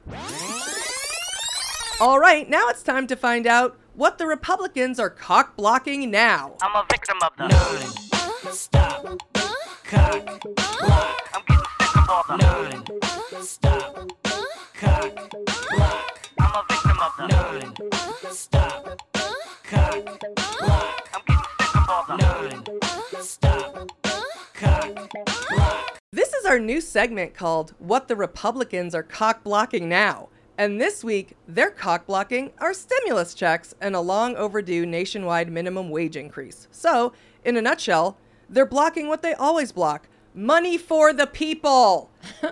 All 2.01 2.19
right, 2.19 2.49
now 2.49 2.69
it's 2.69 2.81
time 2.81 3.07
to 3.07 3.15
find 3.15 3.45
out 3.45 3.77
what 3.93 4.17
the 4.17 4.25
Republicans 4.25 4.99
are 4.99 5.09
cock 5.09 5.55
blocking 5.55 6.09
now. 6.09 6.55
I'm 6.61 6.75
a 6.75 6.85
victim 6.89 7.17
of 7.21 7.31
the. 7.37 7.47
nine. 7.47 8.53
Stop. 8.53 9.05
Cock. 9.83 10.41
Block. 10.79 11.29
I'm 11.33 11.43
getting 11.47 11.65
sick 11.79 11.97
of 11.97 12.09
all 12.09 12.23
the. 12.27 12.37
Nine. 12.37 13.43
Stop. 13.43 14.11
Cock. 14.73 15.31
Block. 15.75 16.29
I'm 16.39 16.55
a 16.55 16.65
victim 16.69 16.99
of 17.01 17.17
the. 17.17 17.27
Nine. 17.27 18.31
Stop. 18.31 19.08
Cock. 19.69 20.03
Block. 20.59 21.09
I'm 21.13 21.21
getting 21.27 21.43
sick 21.59 21.75
of 21.75 21.89
all 21.89 22.05
the. 22.07 22.17
Nine. 22.17 22.63
Stop. 23.21 23.91
Cock. 24.55 25.09
Block. 25.49 25.99
This 26.11 26.33
is 26.33 26.45
our 26.45 26.57
new 26.57 26.81
segment 26.81 27.35
called 27.35 27.75
What 27.77 28.07
the 28.07 28.15
Republicans 28.15 28.95
Are 28.95 29.03
Cock 29.03 29.43
Blocking 29.43 29.87
Now. 29.87 30.29
And 30.57 30.81
this 30.81 31.03
week, 31.03 31.37
they're 31.47 31.69
cock 31.69 32.07
blocking 32.07 32.51
our 32.57 32.73
stimulus 32.73 33.35
checks 33.35 33.75
and 33.79 33.95
a 33.95 34.01
long 34.01 34.35
overdue 34.35 34.87
nationwide 34.87 35.51
minimum 35.51 35.91
wage 35.91 36.15
increase. 36.15 36.67
So, 36.71 37.13
in 37.45 37.55
a 37.55 37.61
nutshell, 37.61 38.17
they're 38.49 38.65
blocking 38.65 39.07
what 39.07 39.21
they 39.21 39.35
always 39.35 39.71
block 39.71 40.09
money 40.33 40.79
for 40.79 41.13
the 41.13 41.27
people. 41.27 42.09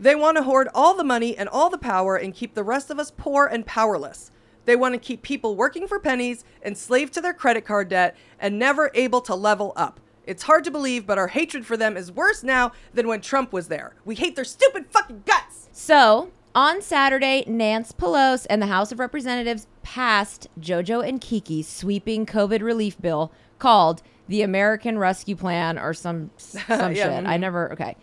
They 0.00 0.14
want 0.14 0.36
to 0.36 0.44
hoard 0.44 0.68
all 0.76 0.94
the 0.94 1.02
money 1.02 1.36
and 1.36 1.48
all 1.48 1.70
the 1.70 1.76
power 1.76 2.14
and 2.14 2.32
keep 2.32 2.54
the 2.54 2.62
rest 2.62 2.88
of 2.88 3.00
us 3.00 3.10
poor 3.10 3.46
and 3.46 3.66
powerless. 3.66 4.30
They 4.68 4.76
want 4.76 4.92
to 4.92 4.98
keep 4.98 5.22
people 5.22 5.56
working 5.56 5.88
for 5.88 5.98
pennies, 5.98 6.44
enslaved 6.62 7.14
to 7.14 7.22
their 7.22 7.32
credit 7.32 7.64
card 7.64 7.88
debt, 7.88 8.14
and 8.38 8.58
never 8.58 8.90
able 8.92 9.22
to 9.22 9.34
level 9.34 9.72
up. 9.76 9.98
It's 10.26 10.42
hard 10.42 10.62
to 10.64 10.70
believe, 10.70 11.06
but 11.06 11.16
our 11.16 11.28
hatred 11.28 11.64
for 11.64 11.78
them 11.78 11.96
is 11.96 12.12
worse 12.12 12.42
now 12.42 12.72
than 12.92 13.08
when 13.08 13.22
Trump 13.22 13.50
was 13.50 13.68
there. 13.68 13.94
We 14.04 14.14
hate 14.14 14.36
their 14.36 14.44
stupid 14.44 14.84
fucking 14.90 15.22
guts. 15.24 15.70
So, 15.72 16.32
on 16.54 16.82
Saturday, 16.82 17.44
Nance 17.46 17.92
Pelosi 17.92 18.46
and 18.50 18.60
the 18.60 18.66
House 18.66 18.92
of 18.92 18.98
Representatives 18.98 19.66
passed 19.82 20.48
JoJo 20.60 21.08
and 21.08 21.18
Kiki's 21.18 21.66
sweeping 21.66 22.26
COVID 22.26 22.60
relief 22.60 23.00
bill 23.00 23.32
called 23.58 24.02
the 24.28 24.42
American 24.42 24.98
Rescue 24.98 25.36
Plan 25.36 25.78
or 25.78 25.94
some 25.94 26.30
some 26.36 26.94
Yeah, 26.94 27.04
shit. 27.04 27.06
I 27.06 27.22
mm-hmm. 27.22 27.40
never 27.40 27.72
okay. 27.72 27.96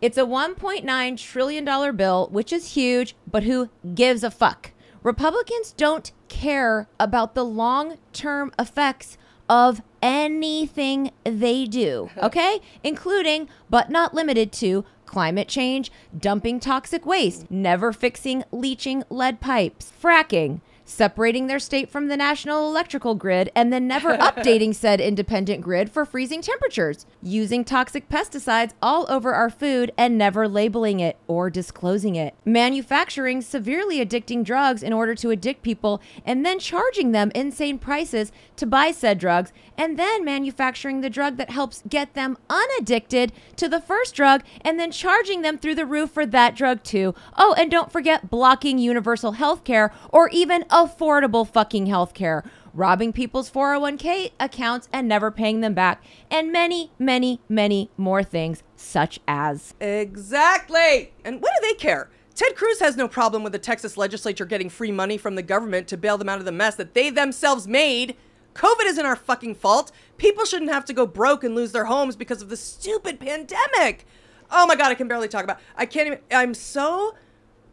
It's 0.00 0.16
a 0.16 0.22
1.9 0.22 1.18
trillion 1.18 1.66
dollar 1.66 1.92
bill, 1.92 2.28
which 2.32 2.50
is 2.50 2.72
huge, 2.72 3.14
but 3.30 3.42
who 3.42 3.68
gives 3.94 4.24
a 4.24 4.30
fuck? 4.30 4.70
Republicans 5.02 5.72
don't 5.72 6.12
care 6.28 6.88
about 6.98 7.34
the 7.34 7.44
long-term 7.44 8.52
effects 8.58 9.16
of 9.48 9.80
anything 10.02 11.10
they 11.24 11.64
do, 11.64 12.10
okay? 12.22 12.60
Including, 12.82 13.48
but 13.70 13.90
not 13.90 14.14
limited 14.14 14.52
to, 14.52 14.84
climate 15.06 15.48
change, 15.48 15.90
dumping 16.16 16.60
toxic 16.60 17.06
waste, 17.06 17.50
never 17.50 17.92
fixing 17.92 18.44
leaching 18.52 19.02
lead 19.08 19.40
pipes, 19.40 19.92
fracking, 20.02 20.60
separating 20.88 21.46
their 21.46 21.58
state 21.58 21.90
from 21.90 22.08
the 22.08 22.16
national 22.16 22.68
electrical 22.68 23.14
grid, 23.14 23.50
and 23.54 23.72
then 23.72 23.86
never 23.86 24.16
updating 24.18 24.74
said 24.74 25.00
independent 25.00 25.60
grid 25.60 25.90
for 25.90 26.04
freezing 26.04 26.40
temperatures, 26.40 27.04
using 27.22 27.64
toxic 27.64 28.08
pesticides 28.08 28.72
all 28.80 29.06
over 29.10 29.34
our 29.34 29.50
food 29.50 29.92
and 29.98 30.16
never 30.16 30.48
labeling 30.48 30.98
it 31.00 31.16
or 31.26 31.50
disclosing 31.50 32.16
it, 32.16 32.34
manufacturing 32.44 33.42
severely 33.42 34.04
addicting 34.04 34.42
drugs 34.42 34.82
in 34.82 34.92
order 34.92 35.14
to 35.14 35.30
addict 35.30 35.62
people, 35.62 36.00
and 36.24 36.44
then 36.44 36.58
charging 36.58 37.12
them 37.12 37.30
insane 37.34 37.78
prices 37.78 38.32
to 38.56 38.66
buy 38.66 38.90
said 38.90 39.18
drugs, 39.18 39.52
and 39.78 39.98
then 39.98 40.24
manufacturing 40.24 41.00
the 41.00 41.08
drug 41.08 41.38
that 41.38 41.50
helps 41.50 41.82
get 41.88 42.12
them 42.12 42.36
unaddicted 42.50 43.32
to 43.56 43.68
the 43.68 43.80
first 43.80 44.14
drug, 44.14 44.42
and 44.60 44.78
then 44.78 44.90
charging 44.90 45.40
them 45.40 45.56
through 45.56 45.76
the 45.76 45.86
roof 45.86 46.10
for 46.10 46.26
that 46.26 46.54
drug 46.54 46.82
too. 46.82 47.14
Oh, 47.36 47.54
and 47.56 47.70
don't 47.70 47.92
forget 47.92 48.28
blocking 48.28 48.78
universal 48.78 49.32
health 49.32 49.64
care 49.64 49.92
or 50.10 50.28
even 50.30 50.64
affordable 50.64 51.48
fucking 51.48 51.86
health 51.86 52.12
care, 52.12 52.44
robbing 52.74 53.12
people's 53.12 53.50
401k 53.50 54.32
accounts 54.40 54.88
and 54.92 55.08
never 55.08 55.30
paying 55.30 55.60
them 55.60 55.74
back, 55.74 56.02
and 56.30 56.52
many, 56.52 56.90
many, 56.98 57.40
many 57.48 57.90
more 57.96 58.22
things, 58.22 58.62
such 58.76 59.20
as. 59.28 59.74
Exactly. 59.80 61.12
And 61.24 61.40
what 61.40 61.52
do 61.60 61.68
they 61.68 61.74
care? 61.74 62.10
Ted 62.34 62.54
Cruz 62.54 62.78
has 62.78 62.96
no 62.96 63.08
problem 63.08 63.42
with 63.42 63.52
the 63.52 63.58
Texas 63.58 63.96
legislature 63.96 64.44
getting 64.44 64.68
free 64.68 64.92
money 64.92 65.18
from 65.18 65.34
the 65.34 65.42
government 65.42 65.88
to 65.88 65.96
bail 65.96 66.16
them 66.16 66.28
out 66.28 66.38
of 66.38 66.44
the 66.44 66.52
mess 66.52 66.76
that 66.76 66.94
they 66.94 67.10
themselves 67.10 67.66
made. 67.66 68.16
COVID 68.58 68.86
isn't 68.86 69.06
our 69.06 69.14
fucking 69.16 69.54
fault. 69.54 69.92
People 70.16 70.44
shouldn't 70.44 70.72
have 70.72 70.84
to 70.86 70.92
go 70.92 71.06
broke 71.06 71.44
and 71.44 71.54
lose 71.54 71.70
their 71.70 71.84
homes 71.84 72.16
because 72.16 72.42
of 72.42 72.48
the 72.48 72.56
stupid 72.56 73.20
pandemic. 73.20 74.04
Oh 74.50 74.66
my 74.66 74.74
god, 74.74 74.90
I 74.90 74.94
can 74.94 75.06
barely 75.06 75.28
talk 75.28 75.44
about. 75.44 75.60
I 75.76 75.86
can't 75.86 76.08
even 76.08 76.18
I'm 76.32 76.54
so 76.54 77.14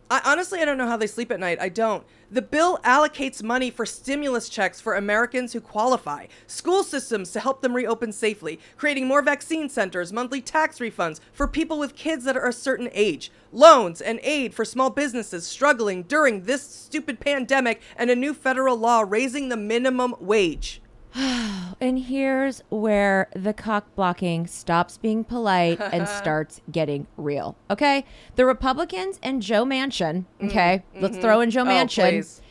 I 0.10 0.22
honestly 0.24 0.60
I 0.60 0.66
don't 0.66 0.78
know 0.78 0.88
how 0.88 0.98
they 0.98 1.08
sleep 1.08 1.32
at 1.32 1.40
night. 1.40 1.60
I 1.60 1.70
don't. 1.70 2.04
The 2.30 2.42
bill 2.42 2.78
allocates 2.84 3.42
money 3.42 3.72
for 3.72 3.86
stimulus 3.86 4.50
checks 4.50 4.80
for 4.80 4.96
Americans 4.96 5.54
who 5.54 5.62
qualify, 5.62 6.28
school 6.48 6.84
systems 6.84 7.32
to 7.32 7.40
help 7.40 7.62
them 7.62 7.76
reopen 7.76 8.12
safely, 8.12 8.60
creating 8.78 9.08
more 9.08 9.22
vaccine 9.22 9.70
centers, 9.70 10.14
monthly 10.14 10.42
tax 10.42 10.80
refunds 10.80 11.20
for 11.34 11.48
people 11.48 11.80
with 11.80 11.96
kids 11.96 12.24
that 12.26 12.38
are 12.38 12.48
a 12.48 12.54
certain 12.54 12.90
age, 12.94 13.32
loans 13.52 14.02
and 14.02 14.20
aid 14.22 14.54
for 14.54 14.66
small 14.66 14.90
businesses 14.90 15.48
struggling 15.48 16.04
during 16.04 16.44
this 16.44 16.64
stupid 16.64 17.20
pandemic, 17.20 17.82
and 17.96 18.10
a 18.12 18.16
new 18.16 18.34
federal 18.34 18.78
law 18.78 19.04
raising 19.08 19.50
the 19.50 19.58
minimum 19.58 20.14
wage. 20.20 20.82
And 21.82 22.00
here's 22.00 22.62
where 22.70 23.30
the 23.36 23.54
cock 23.54 23.96
blocking 23.96 24.48
stops 24.48 24.98
being 24.98 25.24
polite 25.24 25.80
and 25.80 26.08
starts 26.22 26.62
getting 26.72 27.06
real. 27.18 27.58
Okay? 27.70 28.06
The 28.36 28.46
Republicans 28.46 29.20
and 29.22 29.42
Joe 29.42 29.66
Manchin, 29.66 30.26
mm, 30.40 30.48
okay? 30.48 30.84
Let's 31.00 31.18
throw 31.18 31.42
in 31.42 31.50
mm-hmm. 31.50 31.54
Joe 31.54 31.62
Oh, 31.64 31.74
Manchin. 31.74 32.10
please. 32.10 32.42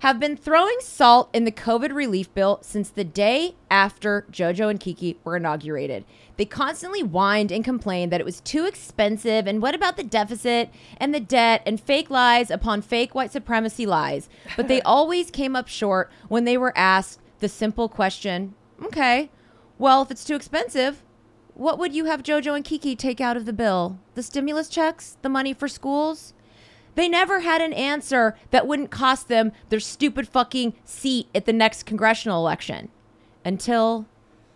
have 0.00 0.18
been 0.18 0.36
throwing 0.36 0.76
salt 0.80 1.30
in 1.32 1.44
the 1.44 1.52
COVID 1.52 1.94
relief 1.94 2.34
bill 2.34 2.58
since 2.62 2.90
the 2.90 3.04
day 3.04 3.54
after 3.70 4.26
JoJo 4.30 4.70
and 4.70 4.80
Kiki 4.80 5.16
were 5.24 5.36
inaugurated. 5.36 6.04
They 6.36 6.44
constantly 6.44 7.00
whined 7.00 7.52
and 7.52 7.64
complained 7.64 8.12
that 8.12 8.20
it 8.20 8.24
was 8.24 8.40
too 8.40 8.66
expensive 8.66 9.46
and 9.46 9.62
what 9.62 9.74
about 9.74 9.96
the 9.96 10.02
deficit 10.02 10.68
and 10.98 11.14
the 11.14 11.20
debt 11.20 11.62
and 11.64 11.80
fake 11.80 12.10
lies 12.10 12.50
upon 12.50 12.82
fake 12.82 13.14
white 13.14 13.30
supremacy 13.30 13.86
lies. 13.86 14.28
But 14.56 14.68
they 14.68 14.82
always 14.82 15.30
came 15.30 15.54
up 15.54 15.68
short 15.68 16.10
when 16.28 16.44
they 16.44 16.58
were 16.58 16.76
asked 16.76 17.20
the 17.40 17.48
simple 17.48 17.88
question 17.88 18.54
okay, 18.82 19.30
well, 19.78 20.02
if 20.02 20.10
it's 20.10 20.24
too 20.24 20.34
expensive, 20.34 21.02
what 21.54 21.78
would 21.78 21.94
you 21.94 22.06
have 22.06 22.22
JoJo 22.22 22.56
and 22.56 22.64
Kiki 22.64 22.96
take 22.96 23.20
out 23.20 23.36
of 23.36 23.46
the 23.46 23.52
bill? 23.52 23.98
The 24.14 24.22
stimulus 24.22 24.68
checks? 24.68 25.16
The 25.22 25.28
money 25.28 25.54
for 25.54 25.68
schools? 25.68 26.34
They 26.96 27.08
never 27.08 27.40
had 27.40 27.60
an 27.60 27.72
answer 27.72 28.36
that 28.50 28.66
wouldn't 28.66 28.90
cost 28.90 29.28
them 29.28 29.52
their 29.68 29.80
stupid 29.80 30.28
fucking 30.28 30.74
seat 30.84 31.28
at 31.34 31.44
the 31.44 31.52
next 31.52 31.84
congressional 31.84 32.40
election 32.40 32.88
until 33.44 34.06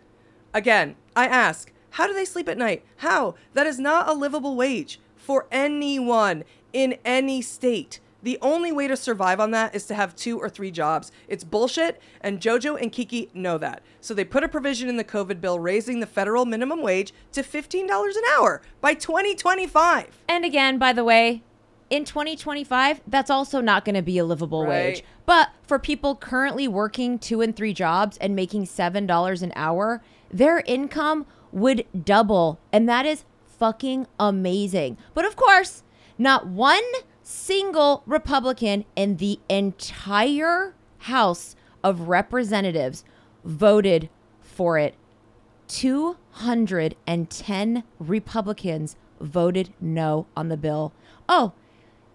Again, 0.54 0.94
I 1.16 1.26
ask, 1.26 1.72
how 1.90 2.06
do 2.06 2.14
they 2.14 2.24
sleep 2.24 2.48
at 2.48 2.58
night? 2.58 2.84
How? 2.96 3.34
That 3.54 3.66
is 3.66 3.78
not 3.78 4.08
a 4.08 4.12
livable 4.12 4.56
wage 4.56 5.00
for 5.16 5.46
anyone 5.50 6.44
in 6.72 6.96
any 7.04 7.42
state. 7.42 8.00
The 8.22 8.38
only 8.42 8.72
way 8.72 8.88
to 8.88 8.96
survive 8.96 9.38
on 9.38 9.52
that 9.52 9.74
is 9.74 9.86
to 9.86 9.94
have 9.94 10.16
two 10.16 10.38
or 10.38 10.48
three 10.48 10.72
jobs. 10.72 11.12
It's 11.28 11.44
bullshit, 11.44 12.00
and 12.20 12.40
JoJo 12.40 12.80
and 12.80 12.90
Kiki 12.90 13.30
know 13.32 13.58
that. 13.58 13.82
So 14.00 14.12
they 14.12 14.24
put 14.24 14.42
a 14.42 14.48
provision 14.48 14.88
in 14.88 14.96
the 14.96 15.04
COVID 15.04 15.40
bill 15.40 15.60
raising 15.60 16.00
the 16.00 16.06
federal 16.06 16.44
minimum 16.44 16.82
wage 16.82 17.12
to 17.32 17.42
$15 17.42 17.88
an 17.88 18.22
hour 18.36 18.60
by 18.80 18.94
2025. 18.94 20.24
And 20.28 20.44
again, 20.44 20.78
by 20.78 20.92
the 20.92 21.04
way, 21.04 21.42
in 21.90 22.04
2025, 22.04 23.02
that's 23.06 23.30
also 23.30 23.60
not 23.60 23.84
going 23.84 23.94
to 23.94 24.02
be 24.02 24.18
a 24.18 24.24
livable 24.24 24.66
wage. 24.66 25.04
But 25.24 25.50
for 25.62 25.78
people 25.78 26.16
currently 26.16 26.66
working 26.68 27.18
two 27.18 27.40
and 27.40 27.54
three 27.54 27.72
jobs 27.72 28.18
and 28.18 28.34
making 28.34 28.64
$7 28.64 29.42
an 29.42 29.52
hour, 29.54 30.02
their 30.30 30.60
income 30.66 31.24
would 31.52 31.86
double. 32.04 32.58
And 32.72 32.88
that 32.88 33.06
is 33.06 33.24
fucking 33.46 34.06
amazing. 34.18 34.98
But 35.14 35.24
of 35.24 35.36
course, 35.36 35.82
not 36.16 36.46
one 36.46 36.84
single 37.22 38.02
Republican 38.06 38.84
in 38.96 39.16
the 39.16 39.40
entire 39.48 40.74
House 40.98 41.56
of 41.82 42.08
Representatives 42.08 43.04
voted 43.44 44.08
for 44.40 44.78
it. 44.78 44.94
210 45.68 47.82
Republicans 47.98 48.96
voted 49.20 49.72
no 49.80 50.26
on 50.36 50.48
the 50.48 50.56
bill. 50.56 50.92
Oh, 51.28 51.52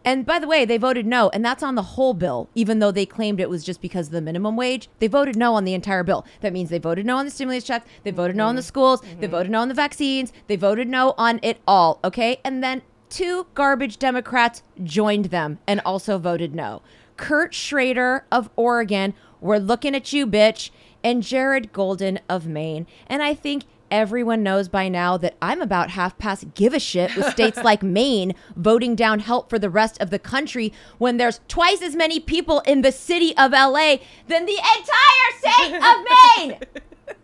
and 0.06 0.26
by 0.26 0.40
the 0.40 0.48
way, 0.48 0.66
they 0.66 0.78
voted 0.78 1.06
no, 1.06 1.30
and 1.30 1.44
that's 1.44 1.64
on 1.64 1.76
the 1.76 1.82
whole 1.82 2.14
bill, 2.14 2.50
even 2.56 2.80
though 2.80 2.92
they 2.92 3.06
claimed 3.06 3.40
it 3.40 3.50
was 3.50 3.64
just 3.64 3.82
because 3.82 4.08
of 4.08 4.14
the 4.14 4.22
minimum 4.22 4.56
wage. 4.56 4.90
They 5.00 5.08
voted 5.08 5.36
no 5.36 5.56
on 5.56 5.64
the 5.64 5.74
entire 5.74 6.04
bill. 6.04 6.26
That 6.42 6.54
means 6.54 6.70
they 6.70 6.80
voted 6.80 7.06
no 7.06 7.18
on 7.18 7.26
the 7.26 7.32
stimulus 7.32 7.64
checks, 7.64 7.90
they 8.04 8.12
voted 8.12 8.36
no 8.36 8.48
on 8.48 8.56
the 8.56 8.62
mm-hmm. 8.62 8.68
schools, 8.68 9.02
they 9.02 9.08
mm-hmm. 9.08 9.32
voted 9.32 9.52
no 9.52 9.62
on 9.62 9.70
the 9.70 9.74
vaccines, 9.74 10.34
they 10.48 10.56
voted 10.56 10.88
no 10.88 11.14
on 11.18 11.40
it 11.42 11.60
all, 11.68 12.00
okay? 12.04 12.40
And 12.44 12.64
then 12.64 12.82
two 13.10 13.48
garbage 13.54 13.98
Democrats 13.98 14.64
joined 14.84 15.26
them 15.26 15.60
and 15.68 15.80
also 15.86 16.18
voted 16.18 16.54
no. 16.56 16.82
Kurt 17.16 17.54
Schrader 17.54 18.26
of 18.32 18.50
Oregon, 18.56 19.14
we're 19.40 19.58
looking 19.58 19.96
at 19.96 20.12
you, 20.14 20.26
bitch, 20.26 20.72
and 21.04 21.22
Jared 21.22 21.72
Golden 21.74 22.20
of 22.28 22.48
Maine. 22.48 22.88
And 23.08 23.22
I 23.22 23.34
think 23.34 23.64
everyone 23.94 24.42
knows 24.42 24.68
by 24.68 24.90
now 24.90 25.18
that 25.18 25.36
I'm 25.40 25.62
about 25.62 25.92
half 25.92 26.18
past 26.18 26.56
give 26.56 26.74
a 26.74 26.80
shit 26.80 27.16
with 27.16 27.30
states 27.30 27.58
like 27.64 27.84
Maine 27.84 28.34
voting 28.56 28.96
down 28.96 29.20
help 29.20 29.52
for 29.52 29.60
the 29.60 29.70
rest 29.70 30.02
of 30.02 30.10
the 30.10 30.18
country 30.18 30.74
when 30.98 31.18
there's 31.18 31.42
twice 31.48 31.84
as 31.84 31.96
many 31.96 32.20
people 32.20 32.62
in 32.62 32.82
the 32.82 32.92
city 32.92 33.38
of 33.38 33.52
LA 33.52 33.98
than 34.28 34.48
the 34.48 34.58
entire 34.58 35.32
state 35.38 35.76
of 35.76 36.50
Maine. 36.50 36.60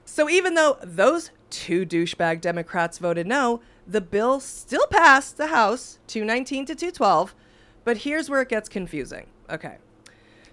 So 0.06 0.30
even 0.30 0.56
though 0.56 0.78
those 0.84 1.32
two 1.50 1.86
douchebag 1.86 2.42
Democrats 2.42 2.98
voted 2.98 3.26
no, 3.26 3.62
the 3.88 4.02
bill 4.02 4.42
still 4.42 4.86
passed 4.88 5.38
the 5.38 5.48
House 5.48 5.98
219 6.08 6.66
to 6.66 6.76
212. 6.76 7.34
But 7.86 7.98
here's 8.00 8.30
where 8.30 8.42
it 8.42 8.50
gets 8.50 8.68
confusing. 8.68 9.28
Okay. 9.50 9.78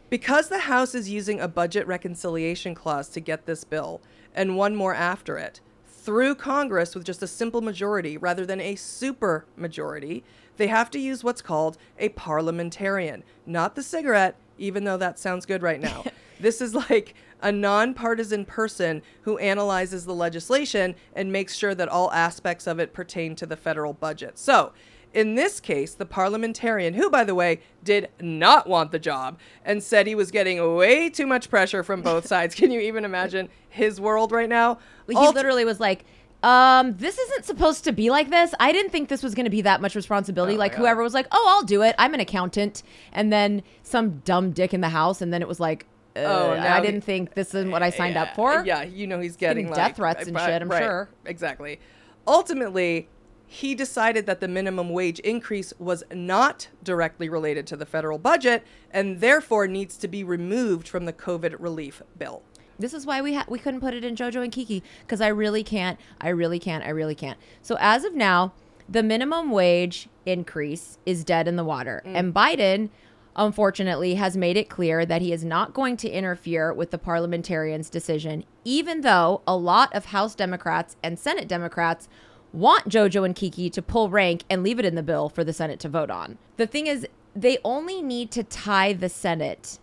Because 0.08 0.50
the 0.50 0.60
House 0.60 0.94
is 0.94 1.10
using 1.10 1.40
a 1.40 1.48
budget 1.48 1.84
reconciliation 1.86 2.76
clause 2.76 3.08
to 3.08 3.18
get 3.18 3.46
this 3.46 3.64
bill, 3.64 4.00
and 4.34 4.56
one 4.56 4.76
more 4.76 4.94
after 4.94 5.36
it, 5.36 5.60
through 6.06 6.36
Congress 6.36 6.94
with 6.94 7.04
just 7.04 7.20
a 7.24 7.26
simple 7.26 7.60
majority 7.60 8.16
rather 8.16 8.46
than 8.46 8.60
a 8.60 8.76
super 8.76 9.44
majority, 9.56 10.22
they 10.56 10.68
have 10.68 10.88
to 10.92 11.00
use 11.00 11.24
what's 11.24 11.42
called 11.42 11.76
a 11.98 12.10
parliamentarian, 12.10 13.24
not 13.44 13.74
the 13.74 13.82
cigarette, 13.82 14.36
even 14.56 14.84
though 14.84 14.96
that 14.96 15.18
sounds 15.18 15.44
good 15.44 15.62
right 15.62 15.80
now. 15.80 16.04
this 16.40 16.60
is 16.60 16.76
like 16.76 17.14
a 17.42 17.50
nonpartisan 17.50 18.44
person 18.44 19.02
who 19.22 19.36
analyzes 19.38 20.06
the 20.06 20.14
legislation 20.14 20.94
and 21.12 21.32
makes 21.32 21.56
sure 21.56 21.74
that 21.74 21.88
all 21.88 22.12
aspects 22.12 22.68
of 22.68 22.78
it 22.78 22.92
pertain 22.92 23.34
to 23.34 23.44
the 23.44 23.56
federal 23.56 23.92
budget. 23.92 24.38
So, 24.38 24.72
in 25.14 25.34
this 25.34 25.60
case, 25.60 25.94
the 25.94 26.04
parliamentarian, 26.06 26.94
who, 26.94 27.08
by 27.10 27.24
the 27.24 27.34
way, 27.34 27.60
did 27.82 28.08
not 28.20 28.66
want 28.68 28.92
the 28.92 28.98
job 28.98 29.38
and 29.64 29.82
said 29.82 30.06
he 30.06 30.14
was 30.14 30.30
getting 30.30 30.76
way 30.76 31.08
too 31.08 31.26
much 31.26 31.48
pressure 31.48 31.82
from 31.82 32.02
both 32.02 32.26
sides. 32.32 32.54
Can 32.54 32.70
you 32.70 32.80
even 32.80 33.04
imagine 33.04 33.48
his 33.68 34.00
world 34.00 34.32
right 34.32 34.48
now? 34.48 34.78
He 35.08 35.14
Ult- 35.16 35.34
literally 35.34 35.64
was 35.64 35.80
like, 35.80 36.04
um, 36.42 36.96
this 36.98 37.18
isn't 37.18 37.44
supposed 37.46 37.84
to 37.84 37.92
be 37.92 38.10
like 38.10 38.28
this. 38.30 38.54
I 38.60 38.70
didn't 38.70 38.90
think 38.92 39.08
this 39.08 39.22
was 39.22 39.34
going 39.34 39.44
to 39.46 39.50
be 39.50 39.62
that 39.62 39.80
much 39.80 39.94
responsibility. 39.96 40.54
Oh 40.54 40.58
like 40.58 40.72
God. 40.72 40.78
whoever 40.78 41.02
was 41.02 41.14
like, 41.14 41.26
"Oh, 41.32 41.44
I'll 41.48 41.64
do 41.64 41.82
it. 41.82 41.94
I'm 41.98 42.12
an 42.12 42.20
accountant." 42.20 42.82
And 43.12 43.32
then 43.32 43.62
some 43.82 44.18
dumb 44.18 44.50
dick 44.52 44.74
in 44.74 44.82
the 44.82 44.90
house 44.90 45.22
and 45.22 45.32
then 45.32 45.40
it 45.40 45.48
was 45.48 45.58
like, 45.60 45.86
uh, 46.14 46.20
Oh, 46.20 46.52
I 46.52 46.80
didn't 46.80 47.00
think 47.00 47.34
this 47.34 47.54
is 47.54 47.66
what 47.66 47.82
I 47.82 47.88
signed 47.90 48.16
up 48.18 48.34
for. 48.36 48.62
Yeah, 48.66 48.82
you 48.82 49.06
know 49.06 49.18
he's 49.18 49.34
getting, 49.36 49.64
getting 49.64 49.70
like, 49.76 49.88
death 49.88 49.96
threats 49.96 50.26
and 50.26 50.36
right- 50.36 50.46
shit, 50.46 50.62
I'm 50.62 50.68
right, 50.70 50.82
sure. 50.82 51.08
Exactly. 51.24 51.80
Ultimately, 52.28 53.08
he 53.46 53.74
decided 53.74 54.26
that 54.26 54.40
the 54.40 54.48
minimum 54.48 54.90
wage 54.90 55.20
increase 55.20 55.72
was 55.78 56.02
not 56.12 56.68
directly 56.82 57.28
related 57.28 57.66
to 57.68 57.76
the 57.76 57.86
federal 57.86 58.18
budget 58.18 58.64
and 58.90 59.20
therefore 59.20 59.66
needs 59.66 59.96
to 59.98 60.08
be 60.08 60.24
removed 60.24 60.88
from 60.88 61.04
the 61.04 61.12
COVID 61.12 61.56
relief 61.58 62.02
bill. 62.18 62.42
This 62.78 62.92
is 62.92 63.06
why 63.06 63.22
we 63.22 63.34
ha- 63.34 63.46
we 63.48 63.58
couldn't 63.58 63.80
put 63.80 63.94
it 63.94 64.04
in 64.04 64.16
JoJo 64.16 64.42
and 64.42 64.52
Kiki 64.52 64.82
because 65.00 65.20
I 65.20 65.28
really 65.28 65.62
can't. 65.62 65.98
I 66.20 66.28
really 66.28 66.58
can't. 66.58 66.84
I 66.84 66.90
really 66.90 67.14
can't. 67.14 67.38
So 67.62 67.76
as 67.80 68.04
of 68.04 68.14
now, 68.14 68.52
the 68.88 69.02
minimum 69.02 69.50
wage 69.50 70.08
increase 70.26 70.98
is 71.06 71.24
dead 71.24 71.48
in 71.48 71.56
the 71.56 71.64
water, 71.64 72.02
mm. 72.04 72.14
and 72.14 72.34
Biden, 72.34 72.90
unfortunately, 73.34 74.14
has 74.14 74.36
made 74.36 74.56
it 74.56 74.68
clear 74.68 75.06
that 75.06 75.22
he 75.22 75.32
is 75.32 75.44
not 75.44 75.72
going 75.72 75.96
to 75.98 76.10
interfere 76.10 76.72
with 76.72 76.90
the 76.90 76.98
parliamentarians' 76.98 77.88
decision, 77.88 78.44
even 78.64 79.00
though 79.00 79.42
a 79.46 79.56
lot 79.56 79.92
of 79.94 80.06
House 80.06 80.34
Democrats 80.34 80.96
and 81.02 81.18
Senate 81.18 81.48
Democrats 81.48 82.08
want 82.56 82.88
JoJo 82.88 83.24
and 83.24 83.36
Kiki 83.36 83.68
to 83.70 83.82
pull 83.82 84.08
rank 84.08 84.42
and 84.48 84.62
leave 84.62 84.78
it 84.78 84.86
in 84.86 84.94
the 84.94 85.02
bill 85.02 85.28
for 85.28 85.44
the 85.44 85.52
Senate 85.52 85.78
to 85.80 85.88
vote 85.88 86.10
on. 86.10 86.38
The 86.56 86.66
thing 86.66 86.86
is, 86.86 87.06
they 87.34 87.58
only 87.62 88.00
need 88.02 88.30
to 88.30 88.42
tie 88.42 88.94
the 88.94 89.10
Senate 89.10 89.78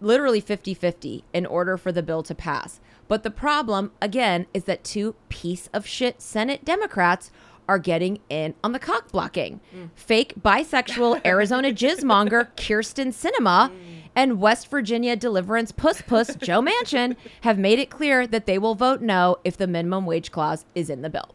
literally 0.00 0.40
50 0.40 0.72
50 0.72 1.24
in 1.34 1.44
order 1.44 1.76
for 1.76 1.92
the 1.92 2.02
bill 2.02 2.22
to 2.22 2.34
pass. 2.34 2.80
But 3.06 3.22
the 3.22 3.30
problem, 3.30 3.92
again, 4.00 4.46
is 4.54 4.64
that 4.64 4.82
two 4.82 5.14
piece 5.28 5.68
of 5.74 5.86
shit 5.86 6.22
Senate 6.22 6.64
Democrats 6.64 7.30
are 7.68 7.78
getting 7.78 8.20
in 8.30 8.54
on 8.64 8.72
the 8.72 8.78
cock 8.78 9.12
blocking. 9.12 9.60
Mm. 9.76 9.90
Fake 9.94 10.34
bisexual 10.40 11.20
Arizona 11.26 11.68
jizzmonger 11.68 12.48
Kyrsten 12.56 13.08
Sinema 13.08 13.70
mm. 13.70 13.72
and 14.16 14.40
West 14.40 14.68
Virginia 14.70 15.16
deliverance 15.16 15.70
puss 15.70 16.00
puss 16.00 16.34
Joe 16.36 16.62
Manchin 16.62 17.14
have 17.42 17.58
made 17.58 17.78
it 17.78 17.90
clear 17.90 18.26
that 18.26 18.46
they 18.46 18.58
will 18.58 18.74
vote 18.74 19.02
no 19.02 19.36
if 19.44 19.58
the 19.58 19.66
minimum 19.66 20.06
wage 20.06 20.32
clause 20.32 20.64
is 20.74 20.88
in 20.88 21.02
the 21.02 21.10
bill. 21.10 21.34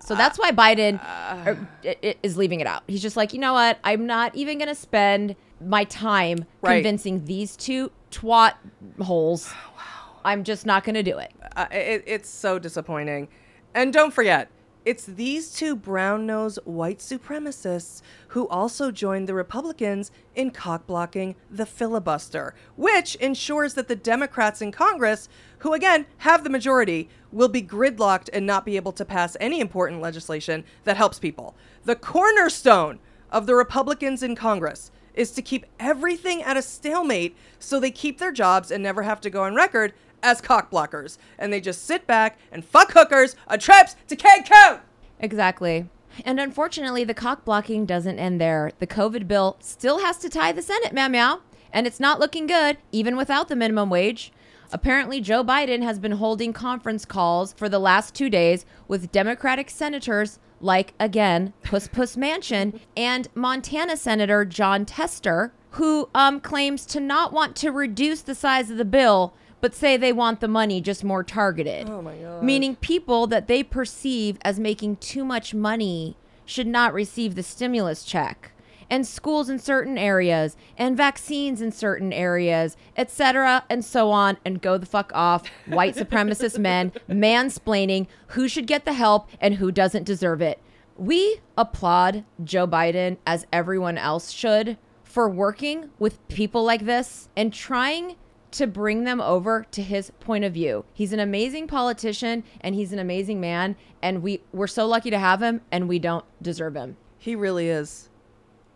So 0.00 0.14
that's 0.14 0.38
why 0.38 0.52
Biden 0.52 1.00
er, 1.46 1.58
i- 1.84 1.96
i- 2.02 2.14
is 2.22 2.36
leaving 2.36 2.60
it 2.60 2.66
out. 2.66 2.82
He's 2.86 3.02
just 3.02 3.16
like, 3.16 3.32
you 3.32 3.38
know 3.38 3.52
what? 3.52 3.78
I'm 3.84 4.06
not 4.06 4.34
even 4.34 4.58
going 4.58 4.68
to 4.68 4.74
spend 4.74 5.36
my 5.64 5.84
time 5.84 6.44
Right. 6.62 6.76
convincing 6.76 7.24
these 7.26 7.56
two 7.56 7.90
twat 8.10 8.54
holes. 9.00 9.52
I'm 10.24 10.44
just 10.44 10.66
not 10.66 10.84
going 10.84 10.94
to 10.94 11.02
do 11.02 11.18
it. 11.18 11.32
Uh, 11.56 11.66
it, 11.70 12.04
it's 12.06 12.28
so 12.28 12.58
disappointing. 12.58 13.28
And 13.74 13.92
don't 13.92 14.12
forget, 14.12 14.48
it's 14.84 15.04
these 15.04 15.52
two 15.52 15.76
brown 15.76 16.26
nosed 16.26 16.58
white 16.64 16.98
supremacists 16.98 18.00
who 18.28 18.48
also 18.48 18.90
joined 18.90 19.28
the 19.28 19.34
Republicans 19.34 20.10
in 20.34 20.50
cock 20.50 20.86
blocking 20.86 21.36
the 21.50 21.66
filibuster, 21.66 22.54
which 22.76 23.14
ensures 23.16 23.74
that 23.74 23.88
the 23.88 23.96
Democrats 23.96 24.62
in 24.62 24.72
Congress, 24.72 25.28
who 25.58 25.74
again 25.74 26.06
have 26.18 26.44
the 26.44 26.50
majority, 26.50 27.08
will 27.30 27.48
be 27.48 27.62
gridlocked 27.62 28.30
and 28.32 28.46
not 28.46 28.64
be 28.64 28.76
able 28.76 28.92
to 28.92 29.04
pass 29.04 29.36
any 29.38 29.60
important 29.60 30.00
legislation 30.00 30.64
that 30.84 30.96
helps 30.96 31.18
people. 31.18 31.54
The 31.84 31.96
cornerstone 31.96 32.98
of 33.30 33.46
the 33.46 33.54
Republicans 33.54 34.22
in 34.22 34.34
Congress 34.34 34.90
is 35.14 35.30
to 35.32 35.42
keep 35.42 35.66
everything 35.78 36.42
at 36.42 36.56
a 36.56 36.62
stalemate 36.62 37.36
so 37.58 37.78
they 37.78 37.90
keep 37.90 38.18
their 38.18 38.32
jobs 38.32 38.70
and 38.70 38.82
never 38.82 39.02
have 39.02 39.20
to 39.20 39.30
go 39.30 39.42
on 39.42 39.54
record 39.54 39.92
as 40.22 40.40
cock 40.40 40.70
blockers. 40.70 41.18
And 41.38 41.52
they 41.52 41.60
just 41.60 41.84
sit 41.84 42.06
back 42.06 42.38
and 42.52 42.64
fuck 42.64 42.92
hookers 42.92 43.36
on 43.48 43.58
trips 43.58 43.96
to 44.08 44.16
Cancun. 44.16 44.80
Exactly. 45.18 45.88
And 46.24 46.40
unfortunately, 46.40 47.04
the 47.04 47.14
cock 47.14 47.44
blocking 47.44 47.86
doesn't 47.86 48.18
end 48.18 48.40
there. 48.40 48.72
The 48.78 48.86
COVID 48.86 49.28
bill 49.28 49.56
still 49.60 50.00
has 50.00 50.18
to 50.18 50.28
tie 50.28 50.52
the 50.52 50.62
Senate, 50.62 50.92
meow 50.92 51.08
meow. 51.08 51.40
And 51.72 51.86
it's 51.86 52.00
not 52.00 52.18
looking 52.18 52.46
good, 52.46 52.78
even 52.90 53.16
without 53.16 53.48
the 53.48 53.56
minimum 53.56 53.90
wage. 53.90 54.32
Apparently, 54.72 55.20
Joe 55.20 55.44
Biden 55.44 55.82
has 55.82 55.98
been 55.98 56.12
holding 56.12 56.52
conference 56.52 57.04
calls 57.04 57.52
for 57.52 57.68
the 57.68 57.78
last 57.78 58.14
two 58.14 58.30
days 58.30 58.64
with 58.86 59.10
Democratic 59.12 59.70
senators 59.70 60.38
like, 60.60 60.94
again, 61.00 61.52
Puss 61.64 61.88
Puss 61.88 62.16
Manchin 62.16 62.78
and 62.96 63.28
Montana 63.34 63.96
Senator 63.96 64.44
Jon 64.44 64.84
Tester, 64.84 65.52
who 65.70 66.08
um, 66.14 66.40
claims 66.40 66.84
to 66.86 67.00
not 67.00 67.32
want 67.32 67.56
to 67.56 67.70
reduce 67.70 68.22
the 68.22 68.34
size 68.34 68.70
of 68.70 68.76
the 68.76 68.84
bill, 68.84 69.34
but 69.60 69.74
say 69.74 69.96
they 69.96 70.12
want 70.12 70.40
the 70.40 70.48
money 70.48 70.80
just 70.80 71.04
more 71.04 71.22
targeted. 71.22 71.88
Oh 71.88 72.02
my 72.02 72.16
God. 72.16 72.42
Meaning 72.42 72.76
people 72.76 73.26
that 73.28 73.46
they 73.46 73.62
perceive 73.62 74.38
as 74.42 74.58
making 74.58 74.96
too 74.96 75.24
much 75.24 75.54
money 75.54 76.16
should 76.44 76.66
not 76.66 76.92
receive 76.92 77.34
the 77.34 77.42
stimulus 77.42 78.04
check. 78.04 78.52
And 78.92 79.06
schools 79.06 79.48
in 79.48 79.60
certain 79.60 79.96
areas, 79.96 80.56
and 80.76 80.96
vaccines 80.96 81.62
in 81.62 81.70
certain 81.70 82.12
areas, 82.12 82.76
etc., 82.96 83.64
and 83.70 83.84
so 83.84 84.10
on, 84.10 84.36
and 84.44 84.60
go 84.60 84.78
the 84.78 84.86
fuck 84.86 85.12
off. 85.14 85.46
White 85.66 85.94
supremacist 85.96 86.58
men 86.58 86.90
mansplaining 87.08 88.08
who 88.28 88.48
should 88.48 88.66
get 88.66 88.84
the 88.84 88.94
help 88.94 89.28
and 89.40 89.54
who 89.54 89.70
doesn't 89.70 90.02
deserve 90.02 90.42
it. 90.42 90.60
We 90.96 91.40
applaud 91.56 92.24
Joe 92.42 92.66
Biden, 92.66 93.18
as 93.24 93.46
everyone 93.52 93.96
else 93.96 94.32
should, 94.32 94.76
for 95.04 95.28
working 95.28 95.90
with 96.00 96.26
people 96.28 96.64
like 96.64 96.84
this 96.84 97.28
and 97.36 97.52
trying 97.52 98.16
to 98.52 98.66
bring 98.66 99.04
them 99.04 99.20
over 99.20 99.66
to 99.70 99.82
his 99.82 100.10
point 100.20 100.44
of 100.44 100.52
view. 100.54 100.84
He's 100.92 101.12
an 101.12 101.20
amazing 101.20 101.66
politician 101.66 102.44
and 102.60 102.74
he's 102.74 102.92
an 102.92 102.98
amazing 102.98 103.40
man 103.40 103.76
and 104.02 104.22
we 104.22 104.40
we're 104.52 104.66
so 104.66 104.86
lucky 104.86 105.10
to 105.10 105.18
have 105.18 105.42
him 105.42 105.60
and 105.70 105.88
we 105.88 105.98
don't 105.98 106.24
deserve 106.42 106.74
him. 106.74 106.96
He 107.18 107.34
really 107.34 107.68
is. 107.68 108.08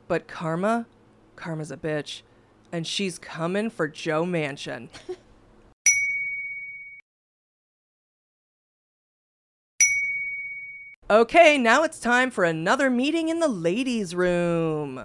But 0.07 0.29
Karma, 0.29 0.87
Karma's 1.37 1.71
a 1.71 1.77
bitch. 1.77 2.23
And 2.73 2.87
she's 2.87 3.19
coming 3.19 3.71
for 3.71 3.87
Joe 3.87 4.25
Manchin. 4.25 4.89
okay, 11.11 11.57
now 11.57 11.85
it's 11.85 12.01
time 12.01 12.31
for 12.31 12.45
another 12.45 12.91
meeting 12.91 13.29
in 13.29 13.39
the 13.39 13.49
ladies' 13.49 14.15
room. 14.15 15.05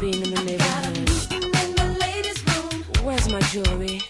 Being 0.00 0.14
in 0.14 0.32
the 0.32 0.44
neighborhood. 0.44 0.96
in 1.32 1.74
the 1.74 1.96
ladies' 2.00 2.44
room. 2.46 2.84
Where's 3.04 3.28
my 3.32 3.40
jewelry? 3.40 4.00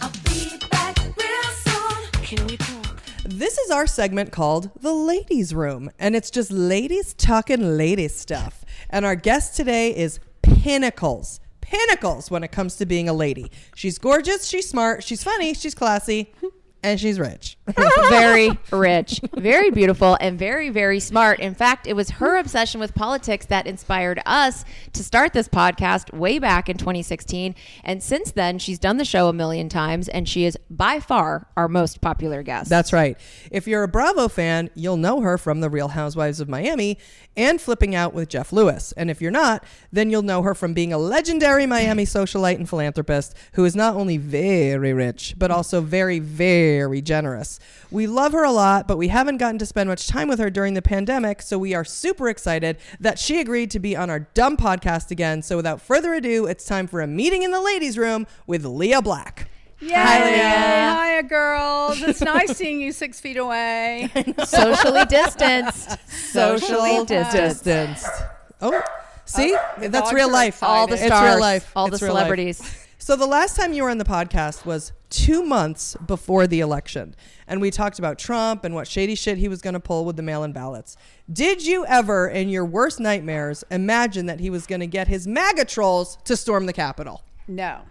I'll 0.00 0.12
be 0.24 0.56
back 0.70 0.96
real 1.16 1.42
soon. 1.64 2.22
Can 2.22 2.46
we 2.46 2.56
talk? 2.56 3.02
This 3.24 3.58
is 3.58 3.70
our 3.72 3.88
segment 3.88 4.30
called 4.30 4.70
The 4.80 4.92
Ladies 4.92 5.52
Room, 5.52 5.90
and 5.98 6.14
it's 6.14 6.30
just 6.30 6.52
ladies 6.52 7.12
talking 7.14 7.76
ladies 7.76 8.14
stuff. 8.14 8.64
And 8.88 9.04
our 9.04 9.16
guest 9.16 9.56
today 9.56 9.96
is 9.96 10.20
Pinnacles. 10.42 11.40
Pinnacles 11.60 12.30
when 12.30 12.44
it 12.44 12.52
comes 12.52 12.76
to 12.76 12.86
being 12.86 13.08
a 13.08 13.12
lady. 13.12 13.50
She's 13.74 13.98
gorgeous, 13.98 14.46
she's 14.46 14.68
smart, 14.68 15.02
she's 15.02 15.24
funny, 15.24 15.54
she's 15.54 15.74
classy, 15.74 16.32
and 16.82 16.98
she's 16.98 17.18
rich. 17.20 17.56
very 18.08 18.58
rich, 18.72 19.20
very 19.34 19.70
beautiful, 19.70 20.16
and 20.20 20.38
very, 20.38 20.68
very 20.70 20.98
smart. 20.98 21.38
In 21.38 21.54
fact, 21.54 21.86
it 21.86 21.94
was 21.94 22.10
her 22.10 22.36
obsession 22.36 22.80
with 22.80 22.94
politics 22.94 23.46
that 23.46 23.66
inspired 23.66 24.20
us 24.26 24.64
to 24.92 25.04
start 25.04 25.32
this 25.32 25.48
podcast 25.48 26.12
way 26.12 26.38
back 26.38 26.68
in 26.68 26.76
2016. 26.76 27.54
And 27.84 28.02
since 28.02 28.32
then, 28.32 28.58
she's 28.58 28.78
done 28.78 28.96
the 28.96 29.04
show 29.04 29.28
a 29.28 29.32
million 29.32 29.68
times, 29.68 30.08
and 30.08 30.28
she 30.28 30.44
is 30.44 30.58
by 30.70 30.98
far 30.98 31.46
our 31.56 31.68
most 31.68 32.00
popular 32.00 32.42
guest. 32.42 32.68
That's 32.68 32.92
right. 32.92 33.16
If 33.50 33.68
you're 33.68 33.84
a 33.84 33.88
Bravo 33.88 34.28
fan, 34.28 34.70
you'll 34.74 34.96
know 34.96 35.20
her 35.20 35.38
from 35.38 35.60
The 35.60 35.70
Real 35.70 35.88
Housewives 35.88 36.40
of 36.40 36.48
Miami 36.48 36.98
and 37.36 37.60
Flipping 37.60 37.94
Out 37.94 38.12
with 38.12 38.28
Jeff 38.28 38.52
Lewis. 38.52 38.92
And 38.92 39.10
if 39.10 39.22
you're 39.22 39.30
not, 39.30 39.64
then 39.92 40.10
you'll 40.10 40.22
know 40.22 40.42
her 40.42 40.54
from 40.54 40.74
being 40.74 40.92
a 40.92 40.98
legendary 40.98 41.66
Miami 41.66 42.04
socialite 42.04 42.56
and 42.56 42.68
philanthropist 42.68 43.34
who 43.54 43.64
is 43.64 43.76
not 43.76 43.94
only 43.94 44.16
very 44.16 44.92
rich, 44.92 45.34
but 45.38 45.50
also 45.50 45.80
very, 45.80 46.18
very 46.18 46.71
generous. 47.02 47.58
We 47.90 48.06
love 48.06 48.32
her 48.32 48.44
a 48.44 48.52
lot, 48.52 48.88
but 48.88 48.96
we 48.96 49.08
haven't 49.08 49.38
gotten 49.38 49.58
to 49.58 49.66
spend 49.66 49.88
much 49.88 50.06
time 50.06 50.28
with 50.28 50.38
her 50.38 50.50
during 50.50 50.74
the 50.74 50.82
pandemic, 50.82 51.42
so 51.42 51.58
we 51.58 51.74
are 51.74 51.84
super 51.84 52.28
excited 52.28 52.76
that 53.00 53.18
she 53.18 53.40
agreed 53.40 53.70
to 53.72 53.78
be 53.78 53.96
on 53.96 54.10
our 54.10 54.20
dumb 54.20 54.56
podcast 54.56 55.10
again. 55.10 55.42
So 55.42 55.56
without 55.56 55.80
further 55.80 56.14
ado, 56.14 56.46
it's 56.46 56.64
time 56.64 56.86
for 56.86 57.00
a 57.00 57.06
meeting 57.06 57.42
in 57.42 57.50
the 57.50 57.60
ladies' 57.60 57.98
room 57.98 58.26
with 58.46 58.64
Leah 58.64 59.02
Black. 59.02 59.48
Yay! 59.80 59.88
Hiya, 59.88 61.22
girls. 61.24 62.00
It's 62.02 62.20
nice 62.20 62.56
seeing 62.56 62.80
you 62.80 62.92
six 62.92 63.18
feet 63.18 63.36
away. 63.36 64.10
Socially 64.44 65.04
distanced. 65.06 65.98
Socially 66.08 67.04
distanced. 67.04 67.64
distanced. 67.64 68.06
Oh, 68.60 68.80
see, 69.24 69.56
oh, 69.56 69.80
the 69.80 69.88
that's 69.88 70.12
real 70.12 70.30
life. 70.30 70.62
All 70.62 70.86
the 70.86 70.96
stars. 70.96 71.10
It's 71.10 71.32
real 71.32 71.40
life. 71.40 71.72
All 71.74 71.88
It's 71.88 71.98
the 71.98 72.06
real 72.06 72.14
life. 72.14 72.20
celebrities. 72.20 72.78
So 72.98 73.16
the 73.16 73.26
last 73.26 73.56
time 73.56 73.72
you 73.72 73.82
were 73.82 73.90
on 73.90 73.98
the 73.98 74.04
podcast 74.04 74.64
was 74.64 74.92
two 75.12 75.44
months 75.44 75.94
before 76.06 76.46
the 76.46 76.60
election, 76.60 77.14
and 77.46 77.60
we 77.60 77.70
talked 77.70 77.98
about 77.98 78.18
Trump 78.18 78.64
and 78.64 78.74
what 78.74 78.88
shady 78.88 79.14
shit 79.14 79.36
he 79.36 79.46
was 79.46 79.60
going 79.60 79.74
to 79.74 79.80
pull 79.80 80.06
with 80.06 80.16
the 80.16 80.22
mail-in 80.22 80.52
ballots. 80.52 80.96
Did 81.30 81.64
you 81.64 81.84
ever, 81.86 82.26
in 82.26 82.48
your 82.48 82.64
worst 82.64 82.98
nightmares, 82.98 83.62
imagine 83.70 84.26
that 84.26 84.40
he 84.40 84.48
was 84.48 84.66
going 84.66 84.80
to 84.80 84.86
get 84.86 85.08
his 85.08 85.26
MAGA 85.26 85.66
trolls 85.66 86.16
to 86.24 86.36
storm 86.36 86.64
the 86.66 86.72
Capitol? 86.72 87.22
No. 87.46 87.82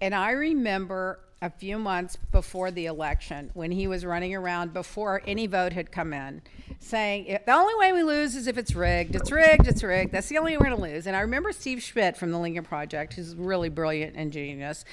And 0.00 0.14
I 0.14 0.32
remember 0.32 1.20
a 1.40 1.50
few 1.50 1.78
months 1.78 2.16
before 2.32 2.70
the 2.70 2.86
election 2.86 3.50
when 3.54 3.70
he 3.70 3.86
was 3.86 4.04
running 4.04 4.34
around 4.34 4.72
before 4.72 5.22
any 5.26 5.46
vote 5.46 5.72
had 5.72 5.92
come 5.92 6.12
in 6.12 6.42
saying 6.80 7.38
the 7.44 7.52
only 7.52 7.74
way 7.76 7.92
we 7.92 8.02
lose 8.02 8.36
is 8.36 8.46
if 8.46 8.56
it's 8.56 8.74
rigged. 8.74 9.14
It's 9.14 9.32
rigged. 9.32 9.66
It's 9.66 9.82
rigged. 9.82 10.12
That's 10.12 10.28
the 10.28 10.38
only 10.38 10.52
way 10.52 10.58
we're 10.58 10.76
going 10.76 10.76
to 10.76 10.94
lose. 10.94 11.06
And 11.06 11.16
I 11.16 11.20
remember 11.20 11.52
Steve 11.52 11.82
Schmidt 11.82 12.16
from 12.16 12.30
the 12.30 12.38
Lincoln 12.38 12.64
Project, 12.64 13.14
who's 13.14 13.34
really 13.34 13.68
brilliant 13.68 14.16
and 14.16 14.32
genius, 14.32 14.84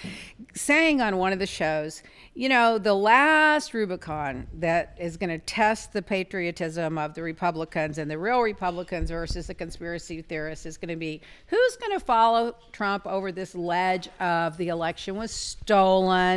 saying 0.54 1.02
on 1.02 1.18
one 1.18 1.32
of 1.32 1.40
the 1.40 1.46
shows, 1.46 2.02
you 2.34 2.50
know, 2.50 2.78
the 2.78 2.94
last 2.94 3.74
Rubicon 3.74 4.48
that 4.56 4.98
is 5.00 5.16
going 5.16 5.30
to 5.30 5.38
test 5.38 5.94
the 5.94 6.02
patriotism 6.02 6.98
of 6.98 7.14
the 7.14 7.22
Republicans 7.22 7.98
and 7.98 8.10
the 8.10 8.18
real 8.18 8.42
Republicans 8.42 9.10
versus 9.10 9.48
the 9.48 9.54
conspiracy 9.54 10.22
theorists 10.22 10.66
is 10.66 10.78
going 10.78 10.90
to 10.90 10.96
be 10.96 11.22
who's 11.48 11.76
going 11.78 11.98
to 11.98 12.04
follow 12.04 12.56
Trump 12.72 13.06
over 13.06 13.32
this 13.32 13.56
ledge 13.56 14.10
of 14.20 14.58
the 14.58 14.70
election 14.70 15.16
was 15.16 15.32
stolen 15.32 16.35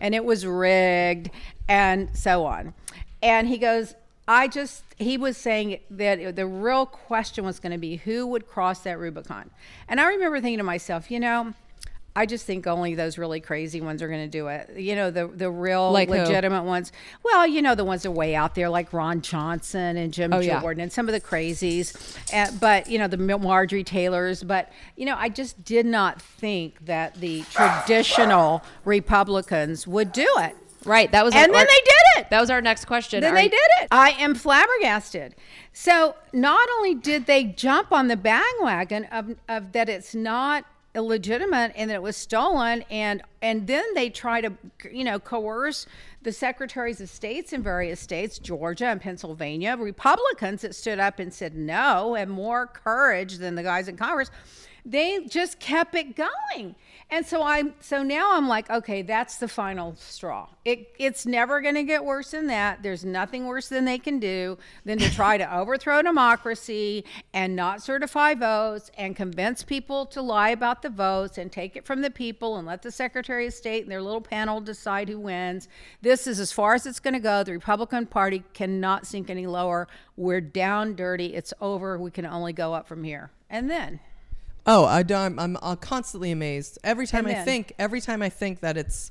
and 0.00 0.14
it 0.14 0.24
was 0.24 0.46
rigged 0.46 1.30
and 1.68 2.08
so 2.16 2.44
on. 2.44 2.74
And 3.22 3.48
he 3.48 3.58
goes, 3.58 3.94
I 4.26 4.46
just, 4.46 4.84
he 4.96 5.16
was 5.18 5.36
saying 5.36 5.80
that 5.90 6.36
the 6.36 6.46
real 6.46 6.86
question 6.86 7.44
was 7.44 7.58
going 7.58 7.72
to 7.72 7.78
be 7.78 7.96
who 7.96 8.26
would 8.28 8.46
cross 8.46 8.80
that 8.80 8.98
Rubicon. 8.98 9.50
And 9.88 10.00
I 10.00 10.06
remember 10.06 10.40
thinking 10.40 10.58
to 10.58 10.64
myself, 10.64 11.10
you 11.10 11.18
know, 11.18 11.54
I 12.16 12.26
just 12.26 12.44
think 12.44 12.66
only 12.66 12.94
those 12.96 13.18
really 13.18 13.40
crazy 13.40 13.80
ones 13.80 14.02
are 14.02 14.08
going 14.08 14.22
to 14.22 14.28
do 14.28 14.48
it. 14.48 14.70
You 14.76 14.96
know, 14.96 15.10
the 15.10 15.28
the 15.28 15.50
real 15.50 15.92
Like 15.92 16.08
who? 16.08 16.16
legitimate 16.16 16.64
ones. 16.64 16.90
Well, 17.22 17.46
you 17.46 17.62
know, 17.62 17.74
the 17.74 17.84
ones 17.84 18.02
that 18.02 18.08
are 18.08 18.12
way 18.12 18.34
out 18.34 18.54
there, 18.56 18.68
like 18.68 18.92
Ron 18.92 19.20
Johnson 19.22 19.96
and 19.96 20.12
Jim 20.12 20.32
Oh, 20.32 20.40
yeah. 20.40 20.60
Jordan 20.60 20.82
and 20.82 20.92
some 20.92 21.08
of 21.08 21.12
the 21.12 21.20
crazies. 21.20 21.94
Uh, 22.34 22.50
but 22.60 22.88
you 22.90 22.98
know, 22.98 23.06
the 23.06 23.16
Marjorie 23.16 23.84
Taylors. 23.84 24.42
But 24.42 24.70
you 24.96 25.06
know, 25.06 25.14
I 25.16 25.28
just 25.28 25.64
did 25.64 25.86
not 25.86 26.20
think 26.20 26.84
that 26.86 27.14
the 27.14 27.42
traditional 27.50 28.62
Republicans 28.84 29.86
would 29.86 30.12
do 30.12 30.28
it. 30.38 30.56
Right. 30.84 31.12
That 31.12 31.24
was 31.24 31.34
And 31.34 31.50
our, 31.50 31.58
then 31.58 31.66
they 31.66 31.74
did 31.84 32.22
it. 32.22 32.30
That 32.30 32.40
was 32.40 32.48
our 32.50 32.62
next 32.62 32.86
question. 32.86 33.20
Then 33.20 33.32
Are 33.32 33.36
they 33.36 33.44
you- 33.44 33.50
did 33.50 33.60
it. 33.82 33.88
I 33.90 34.10
am 34.12 34.34
flabbergasted. 34.34 35.34
So 35.72 36.16
not 36.32 36.68
only 36.78 36.94
did 36.94 37.26
they 37.26 37.44
jump 37.44 37.92
on 37.92 38.08
the 38.08 38.16
bandwagon 38.16 39.04
of, 39.12 39.36
of 39.48 39.72
that 39.72 39.88
it's 39.90 40.14
not 40.14 40.64
illegitimate 40.94 41.72
and 41.76 41.88
that 41.88 41.94
it 41.94 42.02
was 42.02 42.16
stolen 42.16 42.82
and 42.90 43.22
and 43.42 43.68
then 43.68 43.84
they 43.94 44.10
try 44.10 44.40
to 44.40 44.52
you 44.90 45.04
know 45.04 45.20
coerce 45.20 45.86
the 46.22 46.32
secretaries 46.32 47.00
of 47.00 47.08
states 47.08 47.52
in 47.52 47.62
various 47.62 48.00
states 48.00 48.40
georgia 48.40 48.86
and 48.86 49.00
pennsylvania 49.00 49.76
republicans 49.76 50.62
that 50.62 50.74
stood 50.74 50.98
up 50.98 51.20
and 51.20 51.32
said 51.32 51.54
no 51.54 52.16
and 52.16 52.28
more 52.28 52.66
courage 52.66 53.38
than 53.38 53.54
the 53.54 53.62
guys 53.62 53.86
in 53.86 53.96
congress 53.96 54.32
they 54.84 55.24
just 55.26 55.60
kept 55.60 55.94
it 55.94 56.16
going. 56.16 56.74
And 57.10 57.26
so 57.26 57.42
i'm 57.42 57.74
so 57.80 58.02
now 58.02 58.36
i'm 58.36 58.46
like 58.46 58.70
okay 58.70 59.02
that's 59.02 59.36
the 59.38 59.48
final 59.48 59.96
straw. 59.96 60.48
It, 60.64 60.94
it's 60.98 61.24
never 61.24 61.62
going 61.62 61.74
to 61.74 61.84
get 61.84 62.04
worse 62.04 62.32
than 62.32 62.46
that. 62.48 62.82
There's 62.82 63.04
nothing 63.04 63.46
worse 63.46 63.68
than 63.68 63.86
they 63.86 63.98
can 63.98 64.20
do 64.20 64.58
than 64.84 64.98
to 64.98 65.10
try 65.10 65.38
to 65.38 65.56
overthrow 65.58 66.02
democracy 66.02 67.04
and 67.32 67.56
not 67.56 67.82
certify 67.82 68.34
votes 68.34 68.90
and 68.98 69.16
convince 69.16 69.62
people 69.62 70.04
to 70.06 70.20
lie 70.20 70.50
about 70.50 70.82
the 70.82 70.90
votes 70.90 71.38
and 71.38 71.50
take 71.50 71.76
it 71.76 71.86
from 71.86 72.02
the 72.02 72.10
people 72.10 72.56
and 72.56 72.66
let 72.66 72.82
the 72.82 72.90
secretary 72.90 73.46
of 73.46 73.54
state 73.54 73.82
and 73.82 73.90
their 73.90 74.02
little 74.02 74.20
panel 74.20 74.60
decide 74.60 75.08
who 75.08 75.18
wins. 75.18 75.66
This 76.02 76.26
is 76.26 76.38
as 76.38 76.52
far 76.52 76.74
as 76.74 76.84
it's 76.84 77.00
going 77.00 77.14
to 77.14 77.20
go. 77.20 77.42
The 77.42 77.52
republican 77.52 78.06
party 78.06 78.44
cannot 78.52 79.06
sink 79.06 79.30
any 79.30 79.46
lower. 79.46 79.88
We're 80.16 80.42
down 80.42 80.94
dirty. 80.94 81.34
It's 81.34 81.54
over. 81.60 81.98
We 81.98 82.10
can 82.10 82.26
only 82.26 82.52
go 82.52 82.74
up 82.74 82.86
from 82.86 83.02
here. 83.02 83.30
And 83.48 83.70
then 83.70 84.00
Oh, 84.66 84.84
I 84.84 85.02
don't, 85.02 85.38
I'm, 85.38 85.38
I'm 85.38 85.56
uh, 85.62 85.76
constantly 85.76 86.30
amazed 86.30 86.78
every 86.84 87.06
time 87.06 87.24
And 87.26 87.32
I 87.32 87.38
then? 87.38 87.44
think. 87.44 87.72
Every 87.78 88.00
time 88.00 88.22
I 88.22 88.28
think 88.28 88.60
that 88.60 88.76
it's 88.76 89.10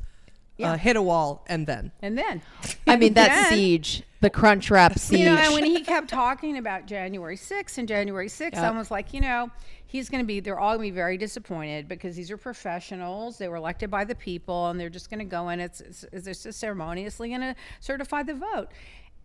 Yeah. 0.58 0.74
uh, 0.74 0.78
hit 0.78 0.96
a 0.96 1.02
wall, 1.02 1.44
and 1.48 1.66
then 1.68 1.92
and 2.02 2.18
then 2.18 2.42
I 2.88 2.96
mean, 2.98 3.14
that 3.16 3.28
Then- 3.30 3.54
siege, 3.54 4.04
the 4.22 4.30
crunch 4.30 4.70
wrap 4.70 4.98
siege. 5.00 5.20
You 5.22 5.26
know, 5.26 5.36
and 5.36 5.54
when 5.54 5.64
he 5.66 5.82
kept 5.84 6.10
talking 6.10 6.58
about 6.58 6.86
January 6.86 7.38
6th 7.38 7.78
and 7.78 7.88
January 7.88 8.28
6th, 8.28 8.56
I 8.58 8.70
was 8.78 8.92
like, 8.92 9.14
you 9.14 9.22
know, 9.22 9.50
he's 9.86 10.10
going 10.10 10.22
to 10.22 10.28
be, 10.28 10.40
they're 10.42 10.60
all 10.60 10.76
going 10.76 10.90
to 10.90 10.92
be 10.92 10.96
very 10.96 11.18
disappointed 11.18 11.88
because 11.88 12.16
these 12.18 12.30
are 12.30 12.36
professionals. 12.38 13.38
They 13.38 13.48
were 13.48 13.56
elected 13.56 13.90
by 13.90 14.04
the 14.04 14.16
people 14.16 14.68
and 14.68 14.78
they're 14.80 14.90
just 14.90 15.10
going 15.10 15.20
to 15.20 15.26
go 15.26 15.48
in. 15.50 15.60
It's, 15.62 15.80
it's, 15.82 16.06
it's 16.12 16.44
just 16.44 16.60
ceremoniously 16.60 17.30
going 17.30 17.42
to 17.42 17.56
certify 17.80 18.24
the 18.24 18.34
vote. 18.36 18.68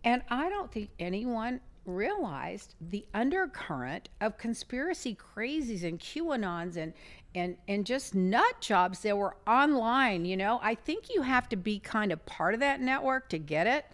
And 0.04 0.22
I 0.30 0.48
don't 0.48 0.70
think 0.70 0.90
anyone 1.00 1.60
realized 1.86 2.74
the 2.80 3.06
undercurrent 3.14 4.08
of 4.20 4.38
conspiracy 4.38 5.16
crazies 5.16 5.84
and 5.84 5.98
QAnons 5.98 6.76
and 6.76 6.92
and 7.34 7.56
and 7.66 7.84
just 7.84 8.14
nut 8.14 8.60
jobs 8.60 9.00
that 9.00 9.16
were 9.16 9.36
online. 9.46 10.24
You 10.24 10.36
know, 10.36 10.60
I 10.62 10.74
think 10.74 11.12
you 11.12 11.22
have 11.22 11.48
to 11.50 11.56
be 11.56 11.78
kind 11.78 12.12
of 12.12 12.24
part 12.26 12.54
of 12.54 12.60
that 12.60 12.80
network 12.80 13.28
to 13.30 13.38
get 13.38 13.66
it 13.66 13.86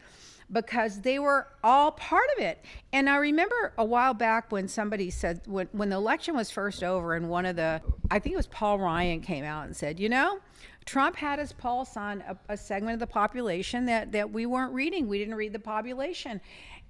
because 0.53 1.01
they 1.01 1.19
were 1.19 1.47
all 1.63 1.93
part 1.93 2.27
of 2.37 2.43
it. 2.43 2.65
And 2.93 3.09
I 3.09 3.17
remember 3.17 3.73
a 3.79 3.85
while 3.85 4.15
back 4.15 4.51
when 4.51 4.69
somebody 4.69 5.11
said 5.11 5.41
when 5.47 5.69
when 5.73 5.91
the 5.91 5.97
election 5.97 6.37
was 6.37 6.51
first 6.51 6.83
over 6.83 7.15
and 7.15 7.29
one 7.29 7.47
of 7.47 7.57
the 7.57 7.81
I 8.11 8.19
think 8.19 8.35
it 8.35 8.37
was 8.37 8.47
Paul 8.47 8.79
Ryan 8.79 9.21
came 9.21 9.45
out 9.45 9.67
and 9.67 9.77
said, 9.77 10.01
you 10.01 10.09
know, 10.09 10.41
Trump 10.85 11.17
had 11.17 11.39
his 11.39 11.53
pulse 11.53 11.97
on 11.97 12.23
a, 12.23 12.37
a 12.53 12.57
segment 12.57 12.95
of 12.95 13.01
the 13.01 13.07
population 13.07 13.87
that 13.87 14.13
that 14.13 14.31
we 14.33 14.47
weren't 14.47 14.73
reading. 14.73 15.09
We 15.09 15.19
didn't 15.19 15.37
read 15.37 15.53
the 15.53 15.61
population. 15.61 16.41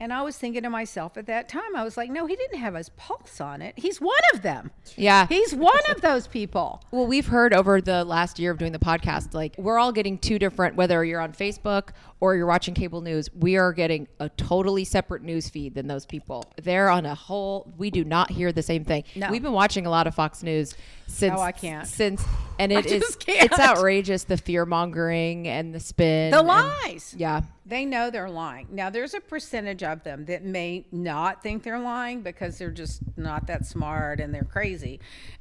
And 0.00 0.14
I 0.14 0.22
was 0.22 0.38
thinking 0.38 0.62
to 0.62 0.70
myself 0.70 1.18
at 1.18 1.26
that 1.26 1.46
time, 1.46 1.76
I 1.76 1.84
was 1.84 1.98
like, 1.98 2.10
no, 2.10 2.24
he 2.24 2.34
didn't 2.34 2.58
have 2.58 2.74
his 2.74 2.88
pulse 2.90 3.38
on 3.38 3.60
it. 3.60 3.74
He's 3.76 4.00
one 4.00 4.16
of 4.32 4.40
them. 4.40 4.70
Yeah. 4.96 5.26
He's 5.28 5.54
one 5.54 5.78
of 5.90 6.00
those 6.00 6.26
people. 6.26 6.82
Well, 6.90 7.06
we've 7.06 7.26
heard 7.26 7.54
over 7.54 7.80
the 7.80 8.04
last 8.04 8.38
year 8.38 8.50
of 8.50 8.58
doing 8.58 8.72
the 8.72 8.78
podcast, 8.78 9.32
like 9.32 9.54
we're 9.58 9.78
all 9.78 9.92
getting 9.92 10.18
two 10.18 10.38
different, 10.38 10.74
whether 10.76 11.04
you're 11.04 11.20
on 11.20 11.32
Facebook 11.32 11.90
or 12.20 12.37
you're 12.37 12.46
watching 12.46 12.74
cable 12.74 13.00
news, 13.00 13.28
we 13.35 13.56
are 13.56 13.72
getting 13.72 14.06
a 14.20 14.28
totally 14.28 14.85
separate 14.85 15.22
news 15.22 15.48
feed 15.48 15.74
than 15.74 15.87
those 15.87 16.04
people. 16.04 16.44
They're 16.62 16.90
on 16.90 17.06
a 17.06 17.14
whole, 17.14 17.72
we 17.78 17.90
do 17.90 18.04
not 18.04 18.30
hear 18.30 18.52
the 18.52 18.62
same 18.62 18.85
thing. 18.85 19.04
No. 19.16 19.30
We've 19.30 19.42
been 19.42 19.52
watching 19.52 19.87
a 19.87 19.90
lot 19.90 20.06
of 20.06 20.14
Fox 20.14 20.42
News 20.42 20.74
since, 21.06 21.35
Oh, 21.37 21.40
I 21.40 21.52
can't. 21.52 21.87
since, 21.87 22.22
and 22.59 22.70
it 22.72 22.85
is, 22.87 23.16
it's 23.26 23.59
outrageous, 23.59 24.24
the 24.24 24.37
fear 24.37 24.66
mongering 24.66 25.48
and 25.48 25.74
the 25.74 25.80
spin. 25.80 26.30
The 26.30 26.40
and- 26.40 26.48
lies. 26.48 27.14
yeah. 27.16 27.42
They 27.64 27.85
know 27.85 28.11
they're 28.11 28.28
lying. 28.28 28.66
Now, 28.72 28.90
there's 28.90 29.14
a 29.14 29.20
percentage 29.20 29.83
of 29.85 30.02
them 30.02 30.24
that 30.26 30.44
may 30.44 30.87
not 30.90 31.40
think 31.42 31.62
they're 31.62 31.78
lying 31.78 32.20
because 32.22 32.59
they're 32.59 32.70
just 32.72 33.00
not 33.16 33.46
that 33.46 33.64
smart 33.64 34.18
and 34.20 34.35
they're 34.35 34.42
crazy 34.42 34.98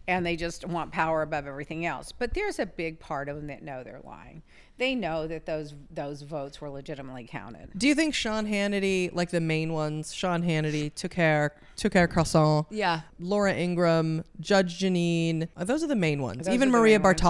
and 0.08 0.24
they 0.26 0.36
just 0.36 0.66
want 0.68 0.92
power 0.92 1.24
above 1.24 1.48
everything 1.48 1.86
else. 1.88 2.12
But 2.12 2.36
there's 2.36 2.60
a 2.60 2.68
big 2.68 3.00
part 3.00 3.30
of 3.30 3.36
them 3.36 3.48
that 3.48 3.64
know 3.64 3.84
they're 3.84 4.02
lying. 4.04 4.44
They 4.80 4.96
know 4.96 5.28
that 5.28 5.46
those 5.46 5.76
those 5.92 6.22
votes 6.22 6.62
were 6.62 6.70
legitimately 6.70 7.26
counted. 7.30 7.70
Do 7.78 7.86
you 7.88 7.94
think 7.94 8.16
Sean 8.16 8.48
Hannity, 8.48 9.14
like 9.14 9.30
the 9.30 9.42
main 9.42 9.74
ones, 9.74 10.14
Sean 10.14 10.42
Hannity, 10.42 10.94
took 10.96 11.12
care, 11.12 11.54
took 11.76 11.92
care 11.94 12.08
croissant, 12.08 12.66
Yeah. 12.72 13.02
Laura 13.20 13.54
Ingraham, 13.54 14.24
Judge 14.40 14.80
Jeanine, 14.80 15.50
uh, 15.58 15.66
those 15.66 15.84
are 15.84 15.88
the 15.88 15.96
main 15.98 16.22
ones. 16.22 16.46
Those 16.48 16.56
Even 16.56 16.72
Maria 16.72 16.98
ones. 16.98 17.22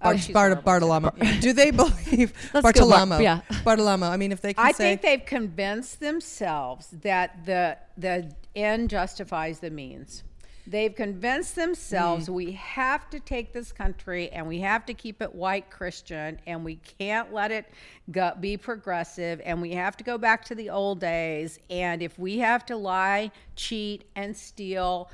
Oh, 0.00 0.04
Bar- 0.04 0.18
she's 0.18 0.32
Bar- 0.32 0.48
horrible, 0.62 0.80
too. 0.80 0.86
Bartiromo. 1.18 1.40
Do 1.42 1.52
they 1.52 1.70
believe 1.70 2.32
Let's 2.54 2.72
go, 2.72 2.88
Bar- 2.88 3.22
yeah. 3.22 3.40
Bartiromo. 3.64 4.10
I 4.10 4.16
mean, 4.16 4.32
if 4.32 4.40
they 4.40 4.54
can 4.54 4.66
I 4.66 4.72
say, 4.72 4.96
think 4.96 5.02
they've 5.02 5.26
convinced 5.26 6.00
themselves 6.00 6.88
that 7.02 7.44
the 7.44 7.76
the 7.98 8.32
end 8.54 8.88
justifies 8.90 9.60
the 9.60 9.70
means. 9.70 10.22
They've 10.66 10.94
convinced 10.94 11.54
themselves 11.54 12.28
mm. 12.28 12.34
we 12.34 12.52
have 12.52 13.08
to 13.10 13.20
take 13.20 13.52
this 13.52 13.70
country 13.70 14.30
and 14.30 14.46
we 14.46 14.60
have 14.60 14.84
to 14.86 14.94
keep 14.94 15.22
it 15.22 15.32
white 15.32 15.70
Christian 15.70 16.40
and 16.46 16.64
we 16.64 16.76
can't 16.76 17.32
let 17.32 17.52
it 17.52 17.66
go, 18.10 18.32
be 18.40 18.56
progressive 18.56 19.40
and 19.44 19.62
we 19.62 19.72
have 19.72 19.96
to 19.98 20.04
go 20.04 20.18
back 20.18 20.44
to 20.46 20.54
the 20.54 20.70
old 20.70 21.00
days. 21.00 21.60
And 21.70 22.02
if 22.02 22.18
we 22.18 22.38
have 22.38 22.66
to 22.66 22.76
lie, 22.76 23.30
cheat, 23.54 24.04
and 24.16 24.36
steal 24.36 25.10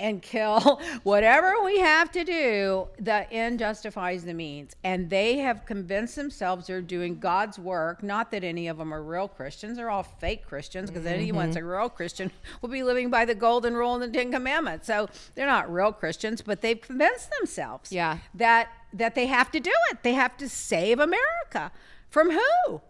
and 0.00 0.20
kill 0.22 0.80
whatever 1.04 1.62
we 1.64 1.78
have 1.78 2.10
to 2.12 2.24
do. 2.24 2.88
The 2.98 3.30
end 3.32 3.58
justifies 3.60 4.24
the 4.24 4.34
means. 4.34 4.74
And 4.82 5.10
they 5.10 5.38
have 5.38 5.66
convinced 5.66 6.16
themselves 6.16 6.66
they're 6.66 6.80
doing 6.80 7.18
God's 7.18 7.58
work. 7.58 8.02
Not 8.02 8.30
that 8.32 8.42
any 8.42 8.66
of 8.66 8.78
them 8.78 8.92
are 8.92 9.02
real 9.02 9.28
Christians, 9.28 9.76
they're 9.76 9.90
all 9.90 10.02
fake 10.02 10.46
Christians 10.46 10.90
because 10.90 11.04
mm-hmm. 11.04 11.14
anyone's 11.14 11.56
a 11.56 11.62
real 11.62 11.88
Christian 11.88 12.32
will 12.62 12.70
be 12.70 12.82
living 12.82 13.10
by 13.10 13.24
the 13.24 13.34
golden 13.34 13.74
rule 13.74 13.94
and 13.94 14.02
the 14.02 14.18
Ten 14.18 14.32
Commandments. 14.32 14.86
So 14.86 15.08
they're 15.34 15.46
not 15.46 15.72
real 15.72 15.92
Christians, 15.92 16.42
but 16.42 16.62
they've 16.62 16.80
convinced 16.80 17.30
themselves 17.38 17.92
Yeah. 17.92 18.18
that 18.34 18.70
that 18.92 19.14
they 19.14 19.26
have 19.26 19.52
to 19.52 19.60
do 19.60 19.70
it. 19.92 20.02
They 20.02 20.14
have 20.14 20.36
to 20.38 20.48
save 20.48 20.98
America. 20.98 21.70
From 22.10 22.30
who? 22.30 22.80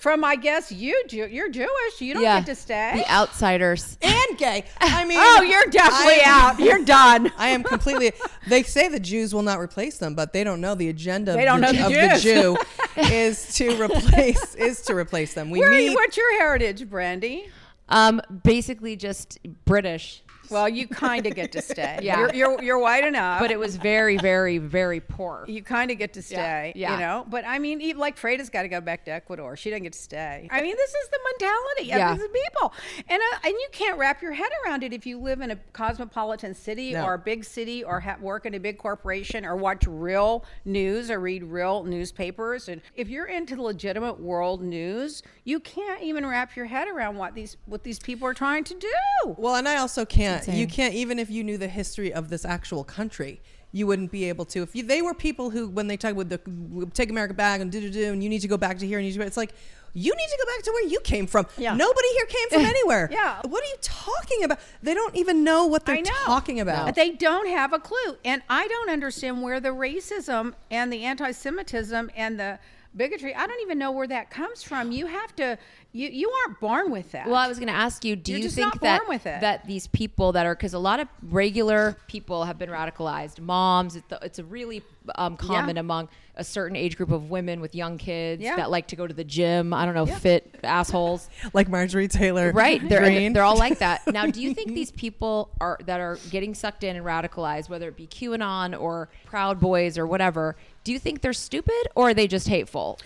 From 0.00 0.24
I 0.24 0.34
guess 0.34 0.72
you. 0.72 1.04
Jew- 1.06 1.28
You're 1.30 1.48
Jewish. 1.48 2.00
You 2.00 2.14
don't 2.14 2.22
yeah. 2.24 2.40
get 2.40 2.46
to 2.46 2.54
stay. 2.56 2.92
The 2.96 3.10
outsiders. 3.10 3.96
and 4.02 4.38
gay. 4.38 4.64
I 4.80 5.04
mean, 5.04 5.18
oh, 5.20 5.42
you're 5.42 5.66
definitely 5.70 6.20
I- 6.24 6.24
out. 6.24 6.58
You're 6.58 6.84
done. 6.84 7.30
I 7.38 7.48
am 7.48 7.62
completely. 7.62 8.12
They 8.48 8.64
say 8.64 8.88
the 8.88 8.98
Jews 8.98 9.32
will 9.32 9.42
not 9.42 9.60
replace 9.60 9.98
them, 9.98 10.16
but 10.16 10.32
they 10.32 10.42
don't 10.42 10.60
know 10.60 10.74
the 10.74 10.88
agenda 10.88 11.34
They 11.34 11.44
don't 11.44 11.62
of, 11.62 11.74
know 11.74 11.88
the, 11.88 11.94
the 11.94 12.04
of 12.06 12.12
the 12.14 12.20
Jew 12.20 12.58
is 13.14 13.54
to 13.54 13.80
replace 13.80 14.56
is 14.56 14.82
to 14.82 14.96
replace 14.96 15.32
them. 15.34 15.50
We 15.50 15.60
Where 15.60 15.68
are 15.68 15.72
need 15.72 15.90
you, 15.90 15.94
what's 15.94 16.16
your 16.16 16.38
heritage, 16.38 16.90
Brandy? 16.90 17.48
Um, 17.88 18.20
basically 18.42 18.96
just 18.96 19.38
British. 19.64 20.22
Well, 20.50 20.68
you 20.68 20.88
kind 20.88 21.26
of 21.26 21.34
get 21.34 21.52
to 21.52 21.62
stay. 21.62 21.98
Yeah. 22.02 22.18
You're, 22.20 22.34
you're, 22.34 22.62
you're 22.62 22.78
white 22.78 23.04
enough. 23.04 23.40
But 23.40 23.50
it 23.50 23.58
was 23.58 23.76
very, 23.76 24.16
very, 24.16 24.58
very 24.58 25.00
poor. 25.00 25.44
you 25.48 25.62
kind 25.62 25.90
of 25.90 25.98
get 25.98 26.12
to 26.14 26.22
stay, 26.22 26.72
yeah. 26.74 26.94
you 26.94 27.00
know. 27.00 27.26
But 27.28 27.44
I 27.46 27.58
mean, 27.58 27.80
even 27.82 28.00
like 28.00 28.18
Freda's 28.18 28.48
got 28.48 28.62
to 28.62 28.68
go 28.68 28.80
back 28.80 29.04
to 29.04 29.10
Ecuador. 29.10 29.56
She 29.56 29.70
doesn't 29.70 29.82
get 29.82 29.92
to 29.92 29.98
stay. 29.98 30.48
I 30.50 30.62
mean, 30.62 30.74
this 30.76 30.90
is 30.90 31.08
the 31.10 31.18
mentality 31.32 31.92
of 31.92 31.98
Yeah. 31.98 32.14
these 32.14 32.26
people, 32.28 32.72
and 33.08 33.20
uh, 33.20 33.36
and 33.44 33.52
you 33.52 33.68
can't 33.72 33.98
wrap 33.98 34.22
your 34.22 34.32
head 34.32 34.48
around 34.64 34.82
it 34.82 34.92
if 34.92 35.04
you 35.06 35.18
live 35.18 35.40
in 35.40 35.50
a 35.50 35.56
cosmopolitan 35.72 36.54
city 36.54 36.92
No. 36.92 37.04
or 37.04 37.14
a 37.14 37.18
big 37.18 37.44
city 37.44 37.84
or 37.84 38.00
ha- 38.00 38.16
work 38.20 38.46
in 38.46 38.54
a 38.54 38.60
big 38.60 38.78
corporation 38.78 39.44
or 39.44 39.56
watch 39.56 39.86
real 39.86 40.44
news 40.64 41.10
or 41.10 41.20
read 41.20 41.44
real 41.44 41.82
newspapers. 41.84 42.68
And 42.68 42.80
if 42.94 43.08
you're 43.08 43.26
into 43.26 43.60
legitimate 43.60 44.20
world 44.20 44.62
news, 44.62 45.22
you 45.44 45.60
can't 45.60 46.02
even 46.02 46.24
wrap 46.26 46.56
your 46.56 46.66
head 46.66 46.88
around 46.88 47.16
what 47.16 47.34
these 47.34 47.56
what 47.66 47.82
these 47.84 47.98
people 47.98 48.26
are 48.26 48.34
trying 48.34 48.64
to 48.64 48.74
do. 48.74 49.34
Well, 49.36 49.56
and 49.56 49.68
I 49.68 49.76
also 49.76 50.04
can't. 50.04 50.39
You 50.48 50.66
can't 50.66 50.94
even 50.94 51.18
if 51.18 51.30
you 51.30 51.44
knew 51.44 51.58
the 51.58 51.68
history 51.68 52.12
of 52.12 52.28
this 52.28 52.44
actual 52.44 52.84
country, 52.84 53.40
you 53.72 53.86
wouldn't 53.86 54.10
be 54.10 54.28
able 54.28 54.44
to. 54.46 54.62
If 54.62 54.74
you, 54.74 54.82
they 54.82 55.02
were 55.02 55.14
people 55.14 55.50
who, 55.50 55.68
when 55.68 55.86
they 55.86 55.96
talk 55.96 56.12
about 56.12 56.28
the 56.28 56.86
take 56.92 57.10
America 57.10 57.34
back 57.34 57.60
and 57.60 57.70
do 57.70 57.80
do 57.80 57.90
do, 57.90 58.12
and 58.12 58.22
you 58.22 58.28
need 58.28 58.40
to 58.40 58.48
go 58.48 58.56
back 58.56 58.78
to 58.78 58.86
here 58.86 58.98
and 58.98 59.06
you 59.06 59.12
need 59.12 59.18
to, 59.18 59.26
it's 59.26 59.36
like 59.36 59.52
you 59.92 60.14
need 60.14 60.28
to 60.28 60.38
go 60.44 60.52
back 60.52 60.62
to 60.64 60.70
where 60.70 60.86
you 60.86 61.00
came 61.00 61.26
from. 61.26 61.46
Yeah. 61.56 61.74
Nobody 61.74 62.08
here 62.14 62.26
came 62.26 62.48
from 62.50 62.66
anywhere. 62.74 63.08
Yeah. 63.10 63.40
What 63.46 63.62
are 63.62 63.66
you 63.66 63.76
talking 63.80 64.44
about? 64.44 64.58
They 64.82 64.94
don't 64.94 65.16
even 65.16 65.44
know 65.44 65.66
what 65.66 65.84
they're 65.84 65.96
know. 65.96 66.10
talking 66.24 66.60
about. 66.60 66.94
They 66.94 67.10
don't 67.12 67.48
have 67.48 67.72
a 67.72 67.78
clue. 67.78 68.16
And 68.24 68.42
I 68.48 68.68
don't 68.68 68.90
understand 68.90 69.42
where 69.42 69.60
the 69.60 69.70
racism 69.70 70.54
and 70.70 70.92
the 70.92 71.04
anti 71.04 71.32
Semitism 71.32 72.10
and 72.16 72.38
the 72.38 72.58
bigotry, 72.96 73.34
I 73.34 73.46
don't 73.46 73.60
even 73.62 73.78
know 73.78 73.92
where 73.92 74.06
that 74.08 74.30
comes 74.30 74.62
from. 74.62 74.92
You 74.92 75.06
have 75.06 75.34
to, 75.36 75.58
you, 75.92 76.08
you 76.08 76.30
aren't 76.46 76.60
born 76.60 76.90
with 76.92 77.10
that. 77.12 77.26
Well, 77.26 77.34
I 77.36 77.48
was 77.48 77.58
going 77.58 77.66
to 77.68 77.74
ask 77.74 78.04
you, 78.04 78.14
do 78.14 78.30
You're 78.32 78.38
you 78.38 78.44
just 78.44 78.54
think 78.54 78.66
not 78.66 78.80
that 78.82 79.08
with 79.08 79.26
it. 79.26 79.40
that 79.40 79.66
these 79.66 79.88
people 79.88 80.32
that 80.32 80.46
are 80.46 80.54
because 80.54 80.72
a 80.74 80.78
lot 80.78 81.00
of 81.00 81.08
regular 81.22 81.96
people 82.06 82.44
have 82.44 82.58
been 82.58 82.70
radicalized, 82.70 83.40
moms, 83.40 83.96
it's, 83.96 84.06
it's 84.22 84.38
a 84.38 84.44
really 84.44 84.82
um, 85.16 85.36
common 85.36 85.74
Yeah. 85.76 85.80
among 85.80 86.08
a 86.36 86.44
certain 86.44 86.76
age 86.76 86.96
group 86.96 87.10
of 87.10 87.28
women 87.28 87.60
with 87.60 87.74
young 87.74 87.98
kids 87.98 88.40
Yeah. 88.40 88.54
that 88.56 88.70
like 88.70 88.86
to 88.88 88.96
go 88.96 89.06
to 89.06 89.12
the 89.12 89.24
gym. 89.24 89.74
I 89.74 89.84
don't 89.84 89.94
know, 89.94 90.06
fit 90.06 90.54
assholes. 90.62 91.28
like 91.52 91.68
Marjorie 91.68 92.06
Taylor. 92.08 92.52
Right, 92.52 92.80
they're 92.88 93.00
Greene. 93.00 93.32
they're 93.32 93.42
all 93.42 93.58
like 93.58 93.78
that. 93.80 94.02
Now, 94.12 94.26
do 94.26 94.40
you 94.40 94.54
think 94.54 94.74
these 94.74 94.92
people 94.92 95.50
are 95.60 95.78
that 95.86 95.98
are 96.00 96.18
getting 96.30 96.54
sucked 96.54 96.84
in 96.84 96.94
and 96.96 97.04
radicalized, 97.04 97.68
whether 97.68 97.88
it 97.88 97.96
be 97.96 98.06
QAnon 98.06 98.80
or 98.80 99.08
Proud 99.24 99.58
Boys 99.60 99.98
or 99.98 100.06
whatever? 100.06 100.56
Do 100.84 100.92
you 100.92 100.98
think 100.98 101.20
they're 101.20 101.32
stupid 101.32 101.88
or 101.96 102.10
are 102.10 102.14
they 102.14 102.26
just 102.28 102.48
hateful? 102.48 102.98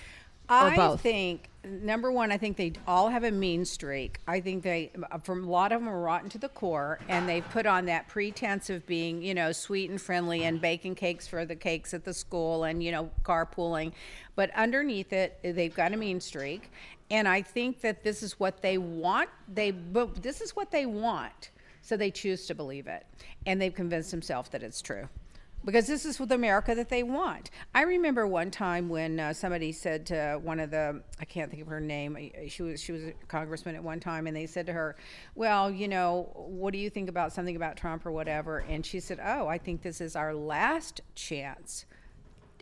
Or 0.51 0.57
I 0.57 0.77
both? 0.77 1.01
think 1.01 1.49
number 1.65 2.11
one, 2.11 2.31
I 2.31 2.39
think 2.39 2.57
they 2.57 2.73
all 2.87 3.09
have 3.09 3.25
a 3.25 3.31
mean 3.31 3.65
streak. 3.65 4.21
I 4.27 4.41
think 4.41 4.63
they, 4.63 4.91
uh, 5.11 5.19
from 5.19 5.45
a 5.45 5.51
lot 5.51 5.73
of 5.73 5.81
them, 5.81 5.89
are 5.89 6.01
rotten 6.01 6.29
to 6.31 6.39
the 6.39 6.49
core, 6.49 6.99
and 7.09 7.29
they 7.29 7.41
put 7.41 7.67
on 7.67 7.87
that 7.87 8.09
pretense 8.09 8.71
of 8.71 8.87
being, 8.87 9.23
you 9.23 9.35
know, 9.35 9.53
sweet 9.53 9.91
and 9.91 10.01
friendly 10.01 10.45
and 10.45 10.61
baking 10.61 10.95
cakes 10.95 11.27
for 11.27 11.45
the 11.45 11.57
cakes 11.57 11.95
at 11.95 12.05
the 12.05 12.15
school 12.15 12.65
and 12.65 12.83
you 12.83 12.93
know 12.93 13.11
carpooling, 13.23 13.93
but 14.37 14.51
underneath 14.55 15.13
it, 15.13 15.39
they've 15.43 15.75
got 15.75 15.93
a 15.93 15.97
mean 15.97 16.21
streak, 16.21 16.71
and 17.11 17.27
I 17.29 17.43
think 17.43 17.81
that 17.81 18.03
this 18.03 18.23
is 18.23 18.39
what 18.39 18.63
they 18.63 18.79
want. 18.79 19.31
They, 19.53 19.71
but 19.71 20.23
this 20.23 20.41
is 20.41 20.57
what 20.57 20.71
they 20.71 20.87
want, 20.87 21.51
so 21.83 21.97
they 21.97 22.11
choose 22.11 22.47
to 22.47 22.55
believe 22.55 22.87
it, 22.87 23.07
and 23.47 23.61
they've 23.61 23.75
convinced 23.75 24.11
themselves 24.11 24.51
that 24.51 24.63
it's 24.63 24.83
true 24.83 25.09
because 25.65 25.87
this 25.87 26.05
is 26.05 26.19
the 26.19 26.35
America 26.35 26.75
that 26.75 26.89
they 26.89 27.03
want. 27.03 27.51
I 27.75 27.83
remember 27.83 28.27
one 28.27 28.51
time 28.51 28.89
when 28.89 29.19
uh, 29.19 29.33
somebody 29.33 29.73
said 29.73 30.07
to 30.07 30.39
one 30.43 30.61
of 30.61 30.71
the 30.71 31.03
I 31.21 31.25
can't 31.25 31.51
think 31.51 31.63
of 31.63 31.69
her 31.69 31.81
name. 31.81 32.31
She 32.49 32.63
was 32.63 32.81
she 32.81 32.93
was 32.93 33.05
a 33.05 33.13
congressman 33.29 33.75
at 33.75 33.83
one 33.83 34.01
time, 34.01 34.27
and 34.27 34.37
they 34.37 34.47
said 34.47 34.67
to 34.67 34.73
her, 34.73 34.97
"Well, 35.35 35.71
you 35.71 35.89
know, 35.89 36.31
what 36.35 36.73
do 36.73 36.79
you 36.79 36.91
think 36.91 37.09
about 37.09 37.33
something 37.33 37.57
about 37.57 37.77
Trump 37.77 38.07
or 38.07 38.13
whatever?" 38.13 38.59
And 38.59 38.85
she 38.85 39.01
said, 39.01 39.21
"Oh, 39.25 39.47
I 39.47 39.59
think 39.59 39.83
this 39.83 40.01
is 40.01 40.17
our 40.17 40.35
last 40.35 41.01
chance." 41.15 41.87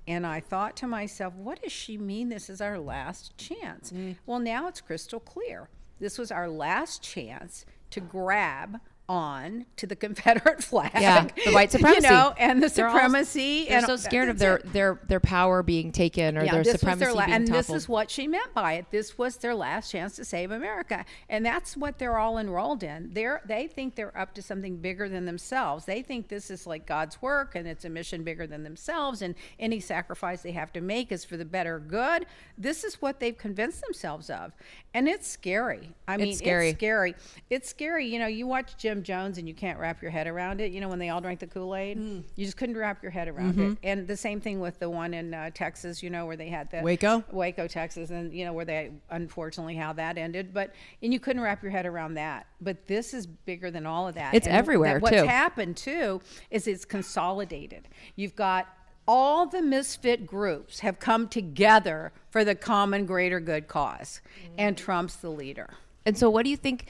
And 0.06 0.26
I 0.26 0.40
thought 0.40 0.76
to 0.78 0.88
myself, 0.88 1.32
what 1.34 1.62
does 1.62 1.70
she 1.70 1.96
mean 1.96 2.28
this 2.28 2.50
is 2.50 2.60
our 2.60 2.76
last 2.76 3.36
chance? 3.38 3.92
Well, 4.26 4.40
now 4.40 4.66
it's 4.66 4.80
crystal 4.80 5.20
clear. 5.20 5.68
This 6.00 6.18
was 6.18 6.32
our 6.32 6.48
last 6.48 7.02
chance 7.02 7.64
to 7.90 8.00
grab 8.00 8.80
on 9.08 9.66
to 9.76 9.86
the 9.86 9.96
Confederate 10.02 10.62
flag. 10.62 10.90
Yeah, 10.94 11.26
the 11.44 11.50
white 11.52 11.70
supremacy. 11.72 12.06
You 12.06 12.10
know, 12.10 12.34
and 12.38 12.62
the 12.62 12.68
They're 12.68 12.86
all- 12.88 12.94
supremacy. 12.94 13.66
They're 13.68 13.78
and 13.78 13.86
so 13.86 13.96
scared 13.96 14.28
of 14.28 14.38
their, 14.38 14.60
their 14.64 15.00
their 15.08 15.20
power 15.20 15.62
being 15.62 15.92
taken 15.92 16.36
or 16.38 16.44
their 16.44 16.62
this 16.62 16.72
was 16.74 16.80
supremacy 16.80 17.12
la- 17.12 17.24
being 17.26 17.34
and 17.36 17.46
toppled. 17.46 17.64
this 17.64 17.70
is 17.82 17.88
what 17.88 18.10
she 18.10 18.26
meant 18.28 18.54
by 18.54 18.74
it. 18.74 18.86
This 18.90 19.18
was 19.18 19.36
their 19.36 19.54
last 19.54 19.90
chance 19.90 20.16
to 20.16 20.24
save 20.24 20.50
America, 20.50 21.04
and 21.28 21.44
that's 21.44 21.76
what 21.76 21.98
they're 21.98 22.16
all 22.18 22.38
enrolled 22.38 22.82
in. 22.82 23.10
They're 23.12 23.42
they 23.44 23.66
think 23.66 23.94
they're 23.96 24.16
up 24.16 24.34
to 24.34 24.42
something 24.42 24.76
bigger 24.78 25.08
than 25.08 25.24
themselves. 25.26 25.84
They 25.84 26.02
think 26.02 26.28
this 26.28 26.50
is 26.50 26.66
like 26.66 26.86
God's 26.86 27.20
work, 27.20 27.54
and 27.54 27.66
it's 27.66 27.84
a 27.84 27.90
mission 27.90 28.22
bigger 28.24 28.46
than 28.46 28.62
themselves. 28.62 29.20
And 29.22 29.34
any 29.58 29.80
sacrifice 29.80 30.42
they 30.42 30.52
have 30.52 30.72
to 30.74 30.80
make 30.80 31.12
is 31.12 31.24
for 31.24 31.36
the 31.36 31.44
better 31.44 31.78
good. 31.78 32.26
This 32.56 32.84
is 32.84 33.02
what 33.02 33.20
they've 33.20 33.36
convinced 33.36 33.82
themselves 33.82 34.30
of, 34.30 34.52
and 34.94 35.08
it's 35.08 35.26
scary. 35.28 35.90
I 36.08 36.16
mean, 36.16 36.34
scary. 36.34 36.68
It's 36.70 36.78
scary. 36.78 37.14
It's 37.50 37.68
scary. 37.68 38.06
You 38.06 38.18
know, 38.18 38.26
you 38.26 38.46
watch 38.46 38.76
Jim 38.76 39.01
Jones, 39.02 39.38
and 39.38 39.46
you 39.46 39.54
can't 39.54 39.78
wrap 39.78 40.00
your 40.00 40.10
head 40.10 40.26
around 40.26 40.60
it. 40.60 40.72
You 40.72 40.80
know, 40.80 40.88
when 40.88 40.98
they 40.98 41.08
all 41.10 41.20
drank 41.20 41.40
the 41.40 41.46
Kool 41.46 41.74
Aid, 41.76 41.98
Mm. 41.98 42.22
you 42.36 42.44
just 42.44 42.56
couldn't 42.56 42.76
wrap 42.76 43.02
your 43.02 43.12
head 43.12 43.28
around 43.28 43.52
Mm-hmm. 43.54 43.72
it. 43.72 43.78
And 43.82 44.06
the 44.08 44.16
same 44.16 44.40
thing 44.40 44.60
with 44.60 44.78
the 44.78 44.88
one 44.88 45.12
in 45.14 45.34
uh, 45.34 45.50
Texas. 45.52 46.02
You 46.02 46.10
know, 46.10 46.26
where 46.26 46.36
they 46.36 46.48
had 46.48 46.70
the 46.70 46.80
Waco? 46.82 47.22
Waco, 47.30 47.66
Texas, 47.68 48.10
and 48.10 48.32
you 48.32 48.44
know 48.44 48.52
where 48.52 48.64
they 48.64 48.90
unfortunately 49.10 49.74
how 49.76 49.92
that 49.94 50.16
ended. 50.16 50.54
But 50.54 50.72
and 51.02 51.12
you 51.12 51.20
couldn't 51.20 51.42
wrap 51.42 51.62
your 51.62 51.72
head 51.72 51.86
around 51.86 52.14
that. 52.14 52.46
But 52.60 52.86
this 52.86 53.12
is 53.12 53.26
bigger 53.26 53.70
than 53.70 53.86
all 53.86 54.08
of 54.08 54.14
that. 54.14 54.34
It's 54.34 54.46
And 54.46 54.56
everywhere, 54.56 54.94
that- 54.94 55.02
What's 55.02 55.16
too. 55.20 55.26
happened 55.26 55.76
too 55.76 56.20
is 56.50 56.66
it's 56.66 56.84
consolidated. 56.84 57.88
You've 58.16 58.36
got 58.36 58.68
all 59.08 59.46
the 59.46 59.60
misfit 59.60 60.26
groups 60.26 60.78
have 60.80 61.00
come 61.00 61.26
together 61.28 62.12
for 62.30 62.44
the 62.44 62.54
common 62.54 63.04
greater 63.04 63.40
good 63.40 63.66
cause, 63.66 64.20
and 64.56 64.78
Trump's 64.78 65.16
the 65.16 65.28
leader. 65.30 65.70
And 66.06 66.16
so, 66.16 66.30
what 66.30 66.44
do 66.44 66.50
you 66.50 66.56
think 66.56 66.86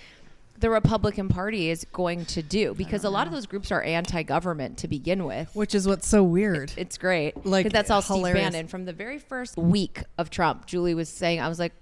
the 0.59 0.71
Republican 0.71 1.29
Party 1.29 1.71
is 1.71 1.85
going 1.93 2.25
to 2.27 2.43
do? 2.43 2.75
Because 2.75 3.05
a 3.05 3.11
lot 3.11 3.27
of 3.27 3.33
those 3.33 3.47
groups 3.47 3.73
are 3.73 3.83
anti-government 3.83 4.79
to 4.79 4.89
begin 4.89 5.25
with. 5.25 5.51
which 5.55 5.75
is 5.75 5.87
what's 5.89 6.07
so 6.07 6.23
weird. 6.23 6.73
It's 6.77 6.99
great. 6.99 7.45
like 7.45 7.73
that's 7.73 7.91
all 7.91 8.03
hilarious. 8.03 8.43
Steve 8.43 8.53
Bannon 8.53 8.69
from 8.69 8.85
the 8.85 8.93
very 8.93 9.19
first 9.19 9.57
week 9.57 10.03
of 10.19 10.31
Trump. 10.31 10.67
Julie 10.67 10.95
was 10.95 11.09
saying, 11.09 11.41
I 11.41 11.49
was 11.49 11.59
like, 11.59 11.73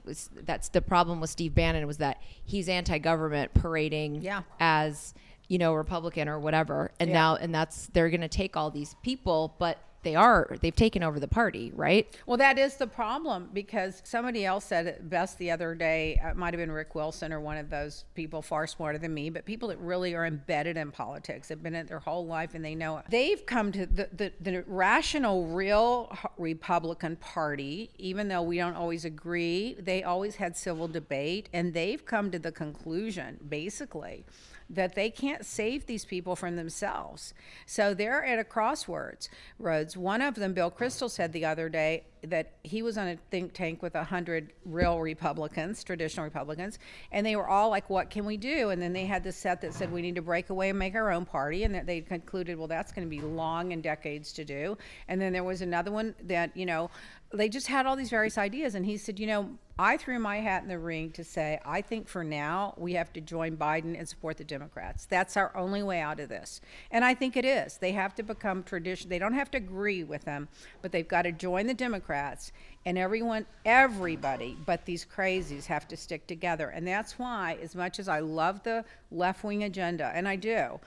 that's 0.45 0.69
the 0.71 0.81
problem 0.83 1.21
with 1.21 1.31
Steve 1.31 1.55
Bannon 1.55 1.87
was 1.87 1.99
that 1.99 2.23
he's 2.45 2.69
anti-government 2.69 3.53
parading 3.55 4.23
Yeah. 4.23 4.43
as 4.59 5.15
you 5.49 5.59
know 5.59 5.75
Republican 5.75 6.29
or 6.29 6.39
whatever, 6.39 6.93
and 7.01 7.11
Yeah. 7.11 7.15
now 7.15 7.35
and 7.37 7.55
that's 7.55 7.89
they're 7.89 8.09
going 8.11 8.21
to 8.21 8.29
take 8.29 8.57
all 8.57 8.71
these 8.71 8.95
people, 9.03 9.57
but 9.59 9.79
they 10.03 10.15
are 10.15 10.57
they've 10.61 10.75
taken 10.75 11.03
over 11.03 11.21
the 11.21 11.29
party, 11.29 11.73
right? 11.75 12.17
Well, 12.27 12.37
that 12.39 12.59
is 12.59 12.77
the 12.77 12.87
problem 12.87 13.51
because 13.53 14.03
somebody 14.05 14.45
else 14.45 14.65
said 14.65 14.87
it 14.87 15.09
best 15.09 15.39
the 15.39 15.51
other 15.51 15.75
day. 15.75 16.21
uh, 16.25 16.29
It 16.29 16.37
might 16.37 16.55
have 16.55 16.59
been 16.59 16.73
Rick 16.73 16.95
Wilson 16.95 17.33
or 17.33 17.41
one 17.41 17.57
of 17.57 17.71
those 17.71 18.05
people 18.15 18.43
far 18.43 18.67
smarter 18.67 18.99
than 18.99 19.13
me, 19.15 19.31
but 19.31 19.45
people 19.45 19.69
that 19.69 19.79
really 19.79 20.15
are 20.15 20.27
embedded 20.27 20.77
in 20.77 20.91
politics 20.91 21.49
have 21.49 21.63
been 21.63 21.75
in 21.75 21.87
their 21.87 21.99
whole 21.99 22.27
life 22.27 22.55
and 22.55 22.65
they 22.65 22.75
know 22.75 22.99
it. 22.99 23.05
They've 23.11 23.45
come 23.45 23.73
to 23.73 23.87
the, 23.87 24.09
the, 24.13 24.33
the 24.41 24.65
rational, 24.67 25.47
real 25.47 26.17
Republican 26.39 27.17
Party, 27.17 27.91
even 27.99 28.29
though 28.29 28.43
we 28.43 28.57
don't 28.59 28.77
always 28.77 29.05
agree, 29.05 29.77
they 29.79 30.03
always 30.03 30.37
had 30.37 30.57
civil 30.57 30.89
debate 30.89 31.49
and 31.53 31.75
they've 31.75 32.05
come 32.05 32.31
to 32.31 32.39
the 32.39 32.53
conclusion, 32.53 33.39
basically, 33.49 34.25
that 34.71 34.95
they 34.95 35.11
can't 35.11 35.45
save 35.45 35.87
these 35.87 36.05
people 36.05 36.37
from 36.37 36.57
themselves. 36.57 37.35
So 37.67 37.93
they're 37.93 38.25
at 38.25 38.39
a 38.39 38.45
crossroads. 38.45 39.29
Roads. 39.59 39.97
One 39.97 40.23
of 40.23 40.37
them, 40.37 40.55
Bill 40.55 40.71
Kristol, 40.71 41.11
said 41.11 41.33
the 41.33 41.45
other 41.45 41.69
day, 41.69 42.05
that 42.23 42.53
he 42.63 42.83
was 42.83 42.99
on 42.99 43.09
a 43.09 43.17
think 43.31 43.53
tank 43.53 43.83
with 43.83 43.95
a 43.95 44.05
hundred 44.05 44.53
real 44.65 44.99
Republicans, 45.01 45.83
traditional 45.85 46.25
Republicans, 46.25 46.79
and 47.13 47.27
they 47.27 47.37
were 47.37 47.49
all 47.49 47.71
like, 47.71 47.89
"What 47.91 48.11
can 48.11 48.25
we 48.25 48.37
do?" 48.37 48.71
And 48.71 48.81
then 48.81 48.93
they 48.93 49.07
had 49.07 49.25
this 49.25 49.37
set 49.37 49.61
that 49.63 49.75
said, 49.75 49.93
"We 49.93 50.03
need 50.03 50.15
to 50.17 50.23
break 50.23 50.51
away 50.51 50.71
and 50.71 50.79
make 50.79 50.95
our 50.95 51.11
own 51.11 51.25
party," 51.25 51.65
and 51.65 51.75
that 51.75 51.87
they 51.87 52.01
concluded, 52.01 52.59
"Well, 52.59 52.69
that's 52.69 52.93
going 52.93 53.07
to 53.07 53.11
be 53.11 53.21
long 53.21 53.73
and 53.73 53.83
decades 53.83 54.33
to 54.35 54.45
do." 54.45 54.77
And 55.09 55.21
then 55.21 55.33
there 55.33 55.45
was 55.45 55.63
another 55.63 55.91
one 55.91 56.15
that 56.25 56.57
you 56.57 56.67
know, 56.67 56.91
they 57.33 57.49
just 57.49 57.67
had 57.67 57.87
all 57.87 57.97
these 57.97 58.11
various 58.11 58.39
ideas, 58.39 58.75
and 58.75 58.85
he 58.85 58.97
said, 58.97 59.19
"You 59.19 59.27
know." 59.27 59.59
I 59.83 59.97
threw 59.97 60.19
my 60.19 60.41
hat 60.41 60.63
in 60.63 60.69
the 60.69 60.79
ring 60.79 61.11
to 61.13 61.25
say, 61.25 61.59
I 61.65 61.81
think 61.81 62.07
for 62.07 62.23
now 62.23 62.75
we 62.77 62.93
have 62.93 63.15
to 63.15 63.21
join 63.23 63.57
Biden 63.57 63.97
and 63.97 64.07
support 64.07 64.37
the 64.37 64.45
Democrats. 64.45 65.07
That's 65.07 65.39
our 65.39 65.57
only 65.57 65.83
way 65.83 66.01
out 66.01 66.21
of 66.21 66.29
this. 66.29 66.61
And 66.91 67.03
I 67.03 67.15
think 67.15 67.35
it 67.35 67.47
is. 67.47 67.79
They 67.79 67.93
have 67.93 68.15
to 68.17 68.23
become 68.23 68.63
tradition. 68.63 69.09
They 69.09 69.19
don't 69.19 69.33
have 69.33 69.51
to 69.53 69.57
agree 69.57 70.05
with 70.05 70.27
them, 70.27 70.49
but 70.83 70.93
they've 70.93 71.09
got 71.09 71.23
to 71.23 71.33
join 71.33 71.67
the 71.67 71.73
Democrats. 71.73 72.10
And 72.87 72.97
everyone, 72.97 73.47
everybody, 73.65 74.57
but 74.65 74.85
these 74.87 75.05
crazies 75.05 75.67
have 75.67 75.87
to 75.89 75.97
stick 75.97 76.27
together. 76.27 76.71
And 76.71 76.87
that's 76.87 77.19
why, 77.19 77.59
as 77.63 77.75
much 77.75 77.99
as 77.99 78.09
I 78.09 78.21
love 78.21 78.63
the 78.63 78.85
left 79.11 79.45
wing 79.45 79.65
agenda, 79.65 80.11
and 80.15 80.27
I 80.27 80.37
do, 80.37 80.81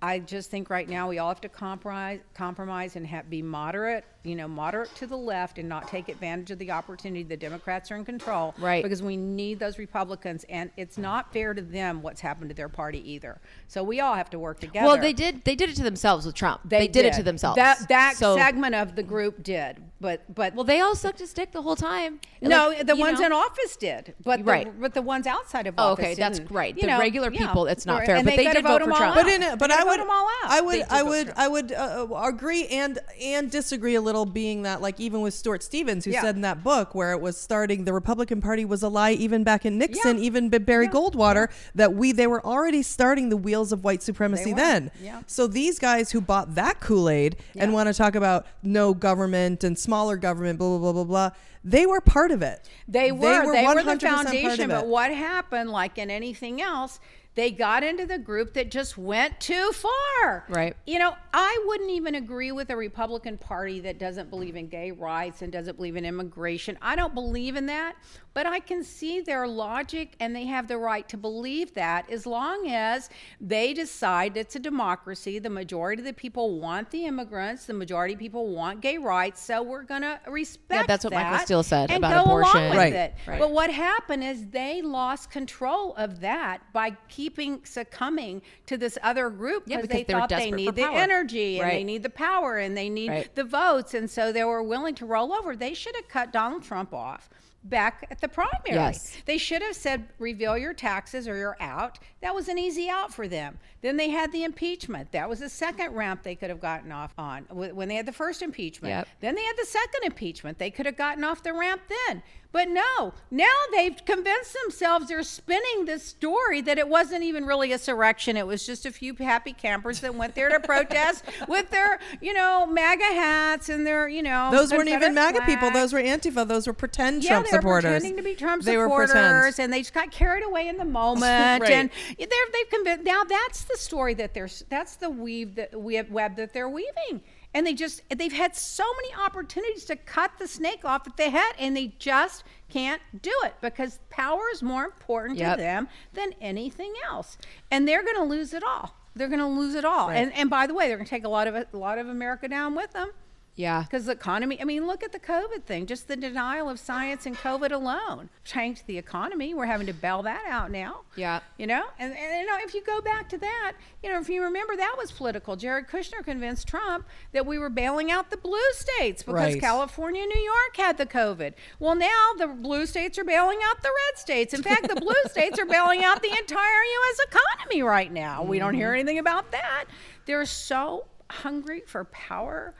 I 0.00 0.20
just 0.20 0.50
think 0.50 0.70
right 0.70 0.88
now 0.88 1.08
we 1.08 1.18
all 1.18 1.28
have 1.28 1.40
to 1.40 1.48
compromise, 1.48 2.20
compromise 2.34 2.96
and 2.96 3.06
have, 3.06 3.28
be 3.28 3.42
moderate, 3.42 4.04
you 4.24 4.34
know, 4.34 4.48
moderate 4.48 4.94
to 4.96 5.06
the 5.06 5.16
left 5.16 5.58
and 5.58 5.68
not 5.68 5.86
take 5.88 6.08
advantage 6.08 6.50
of 6.50 6.58
the 6.58 6.70
opportunity. 6.70 7.22
The 7.22 7.36
Democrats 7.36 7.90
are 7.90 7.96
in 7.96 8.04
control, 8.04 8.54
Right. 8.58 8.82
Because 8.82 9.02
we 9.02 9.16
need 9.16 9.58
those 9.60 9.78
Republicans, 9.78 10.44
and 10.48 10.70
it's 10.76 10.98
not 10.98 11.32
fair 11.32 11.54
to 11.54 11.62
them 11.62 12.02
what's 12.02 12.20
happened 12.20 12.50
to 12.50 12.54
their 12.54 12.68
party 12.68 12.98
either. 13.12 13.40
So 13.68 13.82
we 13.82 14.00
all 14.00 14.14
have 14.14 14.28
to 14.30 14.38
work 14.38 14.60
together. 14.60 14.86
Well, 14.86 14.98
they 14.98 15.12
did. 15.12 15.44
They 15.44 15.54
did 15.54 15.70
it 15.70 15.76
to 15.76 15.82
themselves 15.84 16.26
with 16.26 16.34
Trump. 16.34 16.62
They, 16.64 16.88
did. 16.88 17.04
it 17.06 17.12
to 17.14 17.22
themselves. 17.22 17.56
That 17.56 17.88
that 17.88 18.16
So- 18.16 18.36
segment 18.36 18.74
of 18.74 18.96
the 18.96 19.02
group 19.02 19.42
did, 19.42 19.82
but 20.00 20.22
but 20.34 20.54
Well, 20.54 20.64
they 20.64 20.80
all 20.80 20.94
sucked 20.96 21.20
a 21.20 21.26
stick 21.26 21.52
the 21.52 21.62
whole 21.62 21.76
time. 21.76 22.20
no, 22.42 22.68
Like, 22.68 22.86
the 22.86 22.96
ones 22.96 23.20
know. 23.20 23.26
in 23.26 23.32
office 23.32 23.76
did, 23.76 24.14
but 24.24 24.44
Right. 24.44 24.66
the, 24.66 24.72
but 24.80 24.94
the 24.94 25.02
ones 25.02 25.26
outside 25.26 25.66
of 25.66 25.74
office. 25.78 25.84
Oh, 25.88 25.92
office. 25.92 26.04
okay, 26.04 26.14
that's 26.14 26.38
didn't. 26.40 26.50
right. 26.54 26.74
You 26.74 26.82
The 26.82 26.86
know, 26.88 26.98
regular 26.98 27.30
yeah. 27.32 27.46
people, 27.46 27.66
it's 27.66 27.86
not 27.86 28.00
Right. 28.00 28.06
fair, 28.06 28.16
And 28.16 28.24
but 28.26 28.36
they 28.36 28.44
gotta 28.44 28.62
did 28.62 28.66
vote 28.66 28.82
for 28.82 28.86
Trump. 28.88 29.00
out. 29.00 29.14
But 29.14 29.28
in 29.28 29.42
it, 29.42 29.58
but 29.58 29.70
I 29.70 29.76
gotta 29.78 29.86
would, 29.90 29.96
vote 29.98 30.02
them 30.04 30.10
all 30.10 30.28
out. 30.44 30.50
I 30.50 30.60
would, 30.60 30.82
I 30.90 31.02
would, 31.02 31.32
I 31.36 31.48
would 31.48 31.72
uh, 31.72 32.06
uh, 32.10 32.22
agree 32.28 32.66
and 32.66 32.98
and 33.22 33.50
disagree 33.50 33.94
a 33.94 34.00
little. 34.00 34.07
Being 34.32 34.62
that, 34.62 34.80
like, 34.82 34.98
even 35.00 35.20
with 35.20 35.34
Stuart 35.34 35.62
Stevens, 35.62 36.04
who 36.04 36.10
Yeah. 36.10 36.22
said 36.22 36.34
in 36.36 36.42
that 36.42 36.64
book 36.64 36.94
where 36.94 37.12
it 37.12 37.20
was 37.20 37.36
starting, 37.36 37.84
the 37.84 37.92
Republican 37.92 38.40
Party 38.40 38.64
was 38.64 38.82
a 38.82 38.88
lie, 38.88 39.12
even 39.12 39.44
back 39.44 39.64
in 39.66 39.78
Nixon, 39.78 40.18
Yeah. 40.18 40.24
even 40.24 40.48
Barry 40.48 40.86
Yeah. 40.86 40.90
Goldwater, 40.92 41.48
that 41.74 41.94
we 41.94 42.12
they 42.12 42.26
were 42.26 42.44
already 42.44 42.82
starting 42.82 43.28
the 43.28 43.36
wheels 43.36 43.70
of 43.72 43.84
white 43.84 44.02
supremacy 44.02 44.52
then. 44.52 44.90
Yeah. 45.02 45.20
So 45.26 45.46
these 45.46 45.78
guys 45.78 46.10
who 46.12 46.20
bought 46.20 46.54
that 46.54 46.80
Kool 46.80 47.08
Aid 47.08 47.36
and 47.56 47.72
want 47.72 47.86
to 47.88 47.94
talk 47.94 48.14
about 48.14 48.46
no 48.62 48.94
government 48.94 49.62
and 49.64 49.78
smaller 49.78 50.16
government, 50.16 50.58
blah 50.58 50.68
blah 50.78 50.78
blah 50.78 50.92
blah 50.92 51.04
blah, 51.04 51.30
they 51.64 51.84
were 51.86 52.00
part 52.00 52.30
of 52.30 52.40
it. 52.42 52.66
They 52.86 53.12
were. 53.12 53.18
They 53.42 53.46
were, 53.46 53.54
100% 53.54 54.00
the 54.00 54.06
part 54.06 54.26
of 54.26 54.30
foundation. 54.32 54.68
But 54.70 54.86
what 54.86 55.10
happened, 55.12 55.70
like 55.70 55.98
in 55.98 56.10
anything 56.10 56.62
else, 56.62 56.98
they 57.38 57.50
got 57.50 57.82
into 57.84 58.04
the 58.06 58.18
group 58.18 58.54
that 58.54 58.70
just 58.70 58.98
went 58.98 59.38
too 59.40 59.70
far. 59.72 60.44
Right. 60.48 60.76
You 60.86 60.98
know, 60.98 61.14
I 61.32 61.64
wouldn't 61.66 61.90
even 61.90 62.16
agree 62.16 62.52
with 62.52 62.70
a 62.70 62.76
Republican 62.76 63.38
Party 63.38 63.80
that 63.80 63.98
doesn't 63.98 64.30
believe 64.30 64.56
in 64.56 64.68
gay 64.68 64.90
rights 64.90 65.42
and 65.42 65.52
doesn't 65.52 65.76
believe 65.76 65.96
in 65.96 66.04
immigration. 66.04 66.76
I 66.82 66.96
don't 66.96 67.14
believe 67.14 67.56
in 67.56 67.66
that. 67.66 67.96
But 68.34 68.46
I 68.46 68.60
can 68.60 68.84
see 68.84 69.20
their 69.20 69.48
logic 69.48 70.14
and 70.20 70.34
they 70.36 70.44
have 70.44 70.68
the 70.68 70.78
right 70.78 71.08
to 71.08 71.16
believe 71.16 71.74
that 71.74 72.08
as 72.08 72.24
long 72.24 72.68
as 72.68 73.10
they 73.40 73.74
decide 73.74 74.36
it's 74.36 74.54
a 74.54 74.60
democracy. 74.60 75.40
The 75.40 75.50
majority 75.50 76.02
of 76.02 76.06
the 76.06 76.12
people 76.12 76.60
want 76.60 76.90
the 76.90 77.06
immigrants, 77.06 77.66
the 77.66 77.74
majority 77.74 78.14
of 78.14 78.20
people 78.20 78.54
want 78.54 78.80
gay 78.80 78.96
rights. 78.96 79.42
So 79.42 79.62
we're 79.62 79.82
going 79.82 80.02
to 80.02 80.20
respect 80.28 80.86
that's 80.86 81.02
what 81.04 81.14
Michael 81.14 81.32
that 81.32 81.44
Steele 81.46 81.62
said 81.64 81.90
and 81.90 82.04
about 82.04 82.24
go 82.26 82.30
abortion. 82.30 82.56
Along 82.58 82.70
with 82.70 82.78
Right. 82.78 82.92
it. 82.92 83.14
Right. 83.26 83.40
But 83.40 83.50
what 83.50 83.70
happened 83.70 84.22
is 84.22 84.46
they 84.46 84.82
lost 84.82 85.30
control 85.30 85.94
of 85.96 86.20
that 86.20 86.60
by 86.72 86.96
keeping 87.08 87.27
succumbing 87.64 88.42
to 88.66 88.76
this 88.76 88.98
other 89.02 89.30
group 89.30 89.64
Yeah, 89.66 89.80
because 89.80 89.96
they 89.98 90.04
thought 90.04 90.28
they 90.28 90.50
need 90.50 90.74
the 90.74 90.90
energy 90.90 91.60
and 91.60 91.70
they 91.70 91.84
need 91.84 92.02
the 92.02 92.10
power 92.10 92.58
and 92.58 92.76
they 92.76 92.88
need 92.88 93.10
Right. 93.10 93.34
the 93.34 93.44
votes 93.44 93.94
and 93.94 94.10
so 94.10 94.32
they 94.32 94.44
were 94.44 94.62
willing 94.62 94.94
to 94.96 95.06
roll 95.06 95.32
over. 95.32 95.56
They 95.56 95.74
should 95.74 95.94
have 95.96 96.08
cut 96.08 96.32
Donald 96.32 96.62
Trump 96.62 96.92
off 96.92 97.28
back 97.68 98.06
at 98.10 98.20
the 98.20 98.28
primary. 98.28 98.54
Yes. 98.70 99.16
They 99.26 99.38
should 99.38 99.62
have 99.62 99.76
said 99.76 100.08
reveal 100.18 100.56
your 100.56 100.74
taxes 100.74 101.28
or 101.28 101.36
you're 101.36 101.56
out. 101.60 101.98
That 102.20 102.34
was 102.34 102.48
an 102.48 102.58
easy 102.58 102.88
out 102.88 103.12
for 103.12 103.28
them. 103.28 103.58
Then 103.80 103.96
they 103.96 104.10
had 104.10 104.32
the 104.32 104.44
impeachment. 104.44 105.12
That 105.12 105.28
was 105.28 105.40
the 105.40 105.48
second 105.48 105.94
ramp 105.94 106.22
they 106.22 106.34
could 106.34 106.50
have 106.50 106.60
gotten 106.60 106.90
off 106.90 107.14
on 107.16 107.44
when 107.50 107.88
they 107.88 107.94
had 107.94 108.06
the 108.06 108.12
first 108.12 108.42
impeachment. 108.42 108.90
Yep. 108.90 109.08
Then 109.20 109.34
they 109.34 109.44
had 109.44 109.56
the 109.56 109.66
second 109.66 110.04
impeachment. 110.04 110.58
They 110.58 110.70
could 110.70 110.86
have 110.86 110.96
gotten 110.96 111.22
off 111.24 111.42
the 111.42 111.52
ramp 111.52 111.82
then. 112.08 112.22
But 112.50 112.70
no, 112.70 113.12
now 113.30 113.44
they've 113.72 114.02
convinced 114.06 114.56
themselves 114.64 115.08
they're 115.08 115.22
spinning 115.22 115.84
this 115.84 116.02
story 116.02 116.62
that 116.62 116.78
it 116.78 116.88
wasn't 116.88 117.22
even 117.22 117.44
really 117.44 117.72
a 117.72 117.78
surrection. 117.78 118.36
It 118.36 118.46
was 118.46 118.64
just 118.64 118.86
a 118.86 118.90
few 118.90 119.14
happy 119.14 119.52
campers 119.52 120.00
that 120.00 120.14
went 120.14 120.34
there 120.34 120.48
to 120.48 120.58
protest 120.58 121.24
with 121.48 121.70
their, 121.70 122.00
you 122.22 122.32
know, 122.32 122.64
MAGA 122.64 123.04
hats 123.04 123.68
and 123.68 123.86
their, 123.86 124.08
you 124.08 124.22
know, 124.22 124.48
Those 124.50 124.72
weren't 124.72 124.88
even 124.88 125.12
MAGA 125.12 125.42
people. 125.42 125.70
Those 125.70 125.92
were 125.92 126.00
Antifa. 126.00 126.48
Those 126.48 126.66
were 126.66 126.72
pretend 126.72 127.22
Yeah, 127.22 127.42
Trump 127.42 127.52
were 127.52 127.57
supporters. 127.60 127.82
pretending 128.02 128.16
to 128.16 128.22
be 128.22 128.34
Trump 128.34 128.62
They 128.62 128.74
supporters, 128.74 129.58
and 129.58 129.72
they 129.72 129.80
just 129.80 129.94
got 129.94 130.10
carried 130.10 130.44
away 130.44 130.68
in 130.68 130.76
the 130.76 130.84
moment. 131.00 131.62
Right. 131.62 131.70
And 131.70 131.90
they're, 132.18 132.26
they've 132.52 132.70
convinced. 132.70 133.04
Now 133.04 133.24
that's 133.24 133.64
the 133.64 133.76
story 133.76 134.14
that 134.14 134.34
they're. 134.34 134.48
That's 134.68 134.96
the 134.96 135.10
weave 135.10 135.54
that 135.56 135.80
we 135.80 135.94
have 135.96 136.10
web 136.10 136.36
that 136.36 136.52
they're 136.52 136.68
weaving. 136.68 137.22
And 137.54 137.66
they 137.66 137.72
just 137.72 138.02
they've 138.14 138.32
had 138.32 138.54
so 138.54 138.84
many 139.02 139.24
opportunities 139.24 139.84
to 139.86 139.96
cut 139.96 140.32
the 140.38 140.46
snake 140.46 140.84
off 140.84 141.06
at 141.06 141.16
the 141.16 141.30
head, 141.30 141.54
and 141.58 141.76
they 141.76 141.94
just 141.98 142.44
can't 142.68 143.00
do 143.22 143.32
it 143.44 143.54
because 143.62 144.00
power 144.10 144.42
is 144.52 144.62
more 144.62 144.84
important 144.84 145.38
Yep. 145.38 145.56
to 145.56 145.62
them 145.62 145.88
than 146.12 146.32
anything 146.42 146.92
else, 147.10 147.38
and 147.70 147.88
they're 147.88 148.02
going 148.04 148.16
to 148.16 148.24
lose 148.24 148.52
it 148.52 148.62
all. 148.62 148.94
They're 149.14 149.28
going 149.28 149.40
to 149.40 149.46
lose 149.46 149.74
it 149.74 149.84
all. 149.86 150.10
And 150.10 150.32
and 150.34 150.50
by 150.50 150.66
the 150.66 150.74
way, 150.74 150.88
they're 150.88 150.98
going 150.98 151.06
to 151.06 151.10
take 151.10 151.24
a 151.24 151.28
lot 151.28 151.46
of 151.48 151.54
a 151.54 151.66
lot 151.72 151.98
of 151.98 152.08
America 152.08 152.48
down 152.48 152.74
with 152.74 152.92
them. 152.92 153.10
Yeah. 153.58 153.82
Because 153.82 154.06
the 154.06 154.12
economy, 154.12 154.60
I 154.60 154.64
mean, 154.64 154.86
look 154.86 155.02
at 155.02 155.10
the 155.10 155.18
COVID 155.18 155.64
thing, 155.64 155.86
just 155.86 156.06
the 156.06 156.14
denial 156.14 156.68
of 156.68 156.78
science 156.78 157.26
and 157.26 157.36
COVID 157.36 157.72
alone 157.72 158.30
changed 158.44 158.86
the 158.86 158.96
economy. 158.96 159.52
We're 159.52 159.66
having 159.66 159.88
to 159.88 159.92
bail 159.92 160.22
that 160.22 160.44
out 160.46 160.70
now. 160.70 161.00
Yeah. 161.16 161.40
You 161.56 161.66
know, 161.66 161.82
and, 161.98 162.16
and 162.16 162.40
you 162.40 162.46
know, 162.46 162.56
if 162.60 162.72
you 162.72 162.84
go 162.84 163.00
back 163.00 163.28
to 163.30 163.38
that, 163.38 163.72
you 164.04 164.10
know, 164.10 164.20
if 164.20 164.28
you 164.28 164.44
remember, 164.44 164.76
that 164.76 164.94
was 164.96 165.10
political. 165.10 165.56
Jared 165.56 165.88
Kushner 165.88 166.24
convinced 166.24 166.68
Trump 166.68 167.08
that 167.32 167.46
we 167.46 167.58
were 167.58 167.68
bailing 167.68 168.12
out 168.12 168.30
the 168.30 168.36
blue 168.36 168.58
states 168.72 169.24
because 169.24 169.54
Right. 169.54 169.60
California 169.60 170.22
and 170.22 170.32
New 170.32 170.40
York 170.40 170.76
had 170.76 170.96
the 170.96 171.06
COVID. 171.06 171.54
Well, 171.80 171.96
now 171.96 172.34
the 172.38 172.46
blue 172.46 172.86
states 172.86 173.18
are 173.18 173.24
bailing 173.24 173.58
out 173.64 173.82
the 173.82 173.88
red 173.88 174.18
states. 174.18 174.54
In 174.54 174.62
fact, 174.62 174.88
the 174.88 175.00
blue 175.00 175.14
states 175.30 175.58
are 175.58 175.66
bailing 175.66 176.04
out 176.04 176.22
the 176.22 176.30
entire 176.30 176.82
U.S. 176.84 177.18
economy 177.26 177.82
right 177.82 178.12
now. 178.12 178.44
We 178.44 178.60
don't 178.60 178.74
hear 178.74 178.90
mm-hmm. 178.90 179.00
anything 179.00 179.18
about 179.18 179.50
that. 179.50 179.86
They're 180.26 180.46
so 180.46 181.06
hungry 181.28 181.82
for 181.86 182.04
power. 182.04 182.74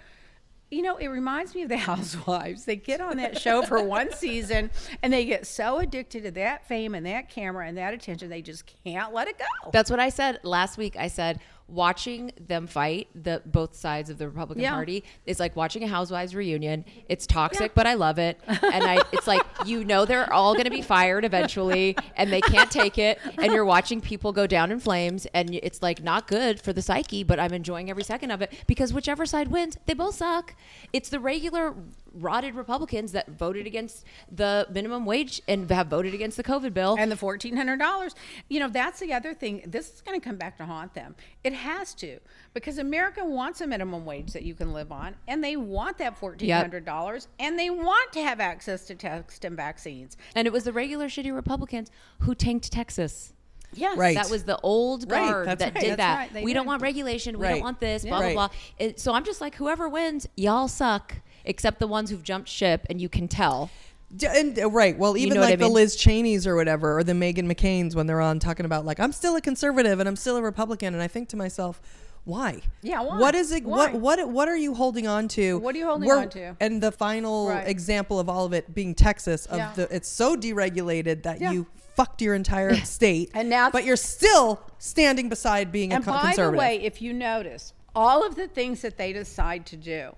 You 0.71 0.83
know, 0.83 0.97
it 0.97 1.09
reminds 1.09 1.55
me 1.55 1.63
of 1.63 1.69
the 1.69 1.77
Housewives. 1.89 2.65
They 2.65 2.77
get 2.77 3.01
on 3.01 3.17
that 3.17 3.39
show 3.39 3.63
for 3.63 3.83
one 3.83 4.13
season 4.13 4.71
and 5.03 5.13
they 5.13 5.25
get 5.25 5.47
so 5.47 5.79
addicted 5.79 6.25
to 6.25 6.31
that 6.33 6.67
fame 6.69 6.95
and 6.95 7.07
that 7.07 7.31
camera 7.31 7.67
and 7.67 7.77
that 7.79 7.95
attention, 7.95 8.29
they 8.29 8.43
just 8.43 8.65
can't 8.85 9.15
let 9.15 9.29
it 9.29 9.39
go. 9.39 9.71
That's 9.73 9.91
what 9.91 10.01
I 10.01 10.11
said 10.11 10.41
last 10.43 10.77
week. 10.77 10.97
I 10.97 11.09
said 11.09 11.41
watching 11.69 12.33
them 12.47 12.67
fight 12.67 13.09
the 13.15 13.43
both 13.45 13.75
sides 13.77 14.09
of 14.11 14.17
the 14.19 14.27
Republican 14.27 14.63
Yeah. 14.63 14.73
Party 14.73 15.05
is 15.27 15.39
like 15.39 15.55
watching 15.55 15.85
a 15.85 15.87
Housewives 15.87 16.35
reunion. 16.35 16.85
It's 17.09 17.27
toxic, 17.27 17.61
Yeah. 17.71 17.73
but 17.75 17.87
I 17.87 17.95
love 17.95 18.19
it. 18.19 18.41
And 18.47 18.85
I, 18.85 19.03
it's 19.13 19.27
like 19.27 19.43
you 19.67 19.85
know 19.85 20.05
they're 20.05 20.33
all 20.33 20.55
going 20.55 20.65
to 20.65 20.71
be 20.71 20.83
fired 20.83 21.25
eventually, 21.25 21.97
and 22.17 22.33
they 22.33 22.41
can't 22.41 22.71
take 22.71 22.99
it. 22.99 23.19
And 23.39 23.53
you're 23.53 23.65
watching 23.65 24.01
people 24.01 24.33
go 24.33 24.47
down 24.47 24.73
in 24.73 24.81
flames, 24.81 25.27
and 25.35 25.55
it's 25.55 25.83
like 25.83 26.03
not 26.03 26.27
good 26.27 26.61
for 26.61 26.73
the 26.73 26.83
psyche. 26.83 27.23
But 27.23 27.39
I'm 27.39 27.53
enjoying 27.53 27.91
every 27.91 28.05
second 28.05 28.31
of 28.31 28.41
it 28.43 28.53
because 28.67 28.93
whichever 28.93 29.27
side 29.27 29.49
wins, 29.49 29.77
they 29.87 29.95
both 29.95 30.15
suck. 30.17 30.55
It's 30.93 31.09
the 31.11 31.21
regular 31.21 31.75
rotted 32.19 32.55
Republicans 32.55 33.13
that 33.13 33.29
voted 33.31 33.67
against 33.67 34.05
the 34.31 34.67
minimum 34.71 35.05
wage 35.05 35.41
and 35.49 35.71
have 35.71 35.87
voted 35.89 36.15
against 36.15 36.37
the 36.37 36.43
COVID 36.43 36.75
bill. 36.75 36.97
and 36.99 37.11
the 37.11 37.17
fourteen 37.17 37.57
hundred 37.57 37.79
dollars. 37.79 38.15
You 38.49 38.61
know, 38.61 38.69
that's 38.69 39.01
the 39.01 39.13
other 39.13 39.35
thing. 39.35 39.63
This 39.67 39.95
is 39.95 40.01
going 40.03 40.19
to 40.21 40.25
come 40.25 40.37
back 40.37 40.57
to 40.59 40.65
haunt 40.67 40.95
them. 40.95 41.15
It 41.45 41.53
has 41.53 41.95
to 41.95 42.19
because 42.55 42.79
America 42.79 43.25
wants 43.25 43.61
a 43.61 43.67
minimum 43.67 44.05
wage 44.05 44.33
that 44.33 44.43
you 44.43 44.55
can 44.55 44.73
live 44.73 44.91
on, 44.93 45.15
and 45.27 45.43
they 45.43 45.57
want 45.57 45.99
that 45.99 46.19
fourteen 46.19 46.51
hundred 46.51 46.85
dollars, 46.85 47.29
and 47.39 47.59
they 47.59 47.71
want 47.71 48.13
to 48.13 48.21
have 48.23 48.41
access 48.41 48.87
to 48.87 48.95
tests 48.95 49.45
and 49.45 49.57
vaccines. 49.57 50.17
And 50.35 50.47
it 50.47 50.53
was 50.53 50.65
the 50.65 50.73
regular 50.73 51.07
shitty 51.07 51.35
Republicans 51.35 51.91
who 52.21 52.35
tanked 52.35 52.71
Texas. 52.73 53.33
Yes, 53.75 53.99
Right. 53.99 54.17
That 54.17 54.31
was 54.31 54.45
the 54.45 54.59
old 54.63 55.09
guard 55.11 55.47
that's 55.47 55.59
that 55.63 55.75
right. 55.75 55.81
did 55.83 55.91
That's 55.91 55.97
that. 55.99 56.17
right, 56.19 56.33
they 56.33 56.43
we 56.43 56.55
don't 56.55 56.65
want 56.67 56.81
regulation. 56.81 57.39
We 57.39 57.45
Right. 57.45 57.51
don't 57.53 57.61
want 57.61 57.81
this. 57.81 58.03
Blah 58.03 58.21
Yeah. 58.21 58.33
blah 58.33 58.49
blah. 58.49 58.57
It- 58.79 58.99
so 58.99 59.13
I'm 59.13 59.25
just 59.25 59.43
like, 59.43 59.57
whoever 59.57 59.91
wins, 59.91 60.27
y'all 60.37 60.69
suck. 60.69 61.17
Except 61.45 61.79
the 61.79 61.87
ones 61.87 62.11
who've 62.11 62.23
jumped 62.23 62.49
ship, 62.49 62.87
and 62.91 63.01
you 63.01 63.09
can 63.09 63.29
tell. 63.29 63.71
D- 64.17 64.27
And, 64.27 64.59
uh, 64.59 64.71
right. 64.71 64.97
Well, 64.99 65.17
even 65.17 65.35
know 65.35 65.41
like 65.43 65.53
I 65.55 65.57
the? 65.57 65.69
Liz 65.69 65.95
Cheneys 65.97 66.47
or 66.47 66.57
whatever, 66.57 66.99
or 66.99 67.05
the 67.05 67.13
Meghan 67.13 67.51
McCain's 67.51 67.95
when 67.95 68.07
they're 68.07 68.21
on 68.21 68.39
talking 68.39 68.65
about 68.67 68.85
like 68.87 68.99
I'm 69.01 69.13
still 69.13 69.37
a 69.37 69.41
conservative 69.41 70.01
and 70.01 70.09
I'm 70.09 70.17
still 70.17 70.37
a 70.37 70.43
Republican, 70.43 70.95
and 70.95 71.03
I 71.03 71.09
think 71.09 71.29
to 71.31 71.37
myself, 71.37 71.81
Why? 72.25 72.61
Yeah, 72.83 73.01
why? 73.03 73.19
What 73.19 73.35
is 73.35 73.53
it? 73.53 73.65
Why? 73.65 73.91
What 73.93 74.01
what 74.19 74.29
what 74.31 74.49
are 74.49 74.57
you 74.57 74.75
holding 74.75 75.07
on 75.07 75.29
to? 75.29 75.59
What 75.59 75.75
are 75.75 75.79
you 75.79 75.87
holding 75.87 76.09
We're- 76.09 76.23
on 76.23 76.29
to? 76.31 76.57
And 76.61 76.83
the 76.83 76.93
final 76.93 77.49
Right. 77.49 77.67
example 77.69 78.19
of 78.19 78.29
all 78.29 78.45
of 78.47 78.53
it 78.53 78.75
being 78.75 78.95
Texas 78.95 79.45
of 79.47 79.59
Yeah. 79.59 79.73
the 79.75 79.95
it's 79.95 80.09
so 80.09 80.37
deregulated 80.37 81.23
that 81.25 81.41
Yeah. 81.41 81.53
you 81.53 81.67
fucked 81.95 82.23
your 82.23 82.35
entire 82.35 82.77
state, 82.85 83.31
And 83.35 83.49
now- 83.51 83.71
but 83.71 83.85
you're 83.85 83.97
still 83.97 84.61
standing 84.79 85.29
beside 85.29 85.71
being 85.73 85.93
And 85.93 86.03
a 86.03 86.07
co- 86.07 86.13
by 86.13 86.35
the 86.35 86.51
way, 86.51 86.81
if 86.83 87.03
you 87.03 87.13
notice, 87.13 87.73
all 87.95 88.25
of 88.27 88.37
the 88.37 88.47
things 88.49 88.81
that 88.83 88.97
they 88.97 89.13
decide 89.13 89.67
to 89.67 89.77
do 89.77 90.15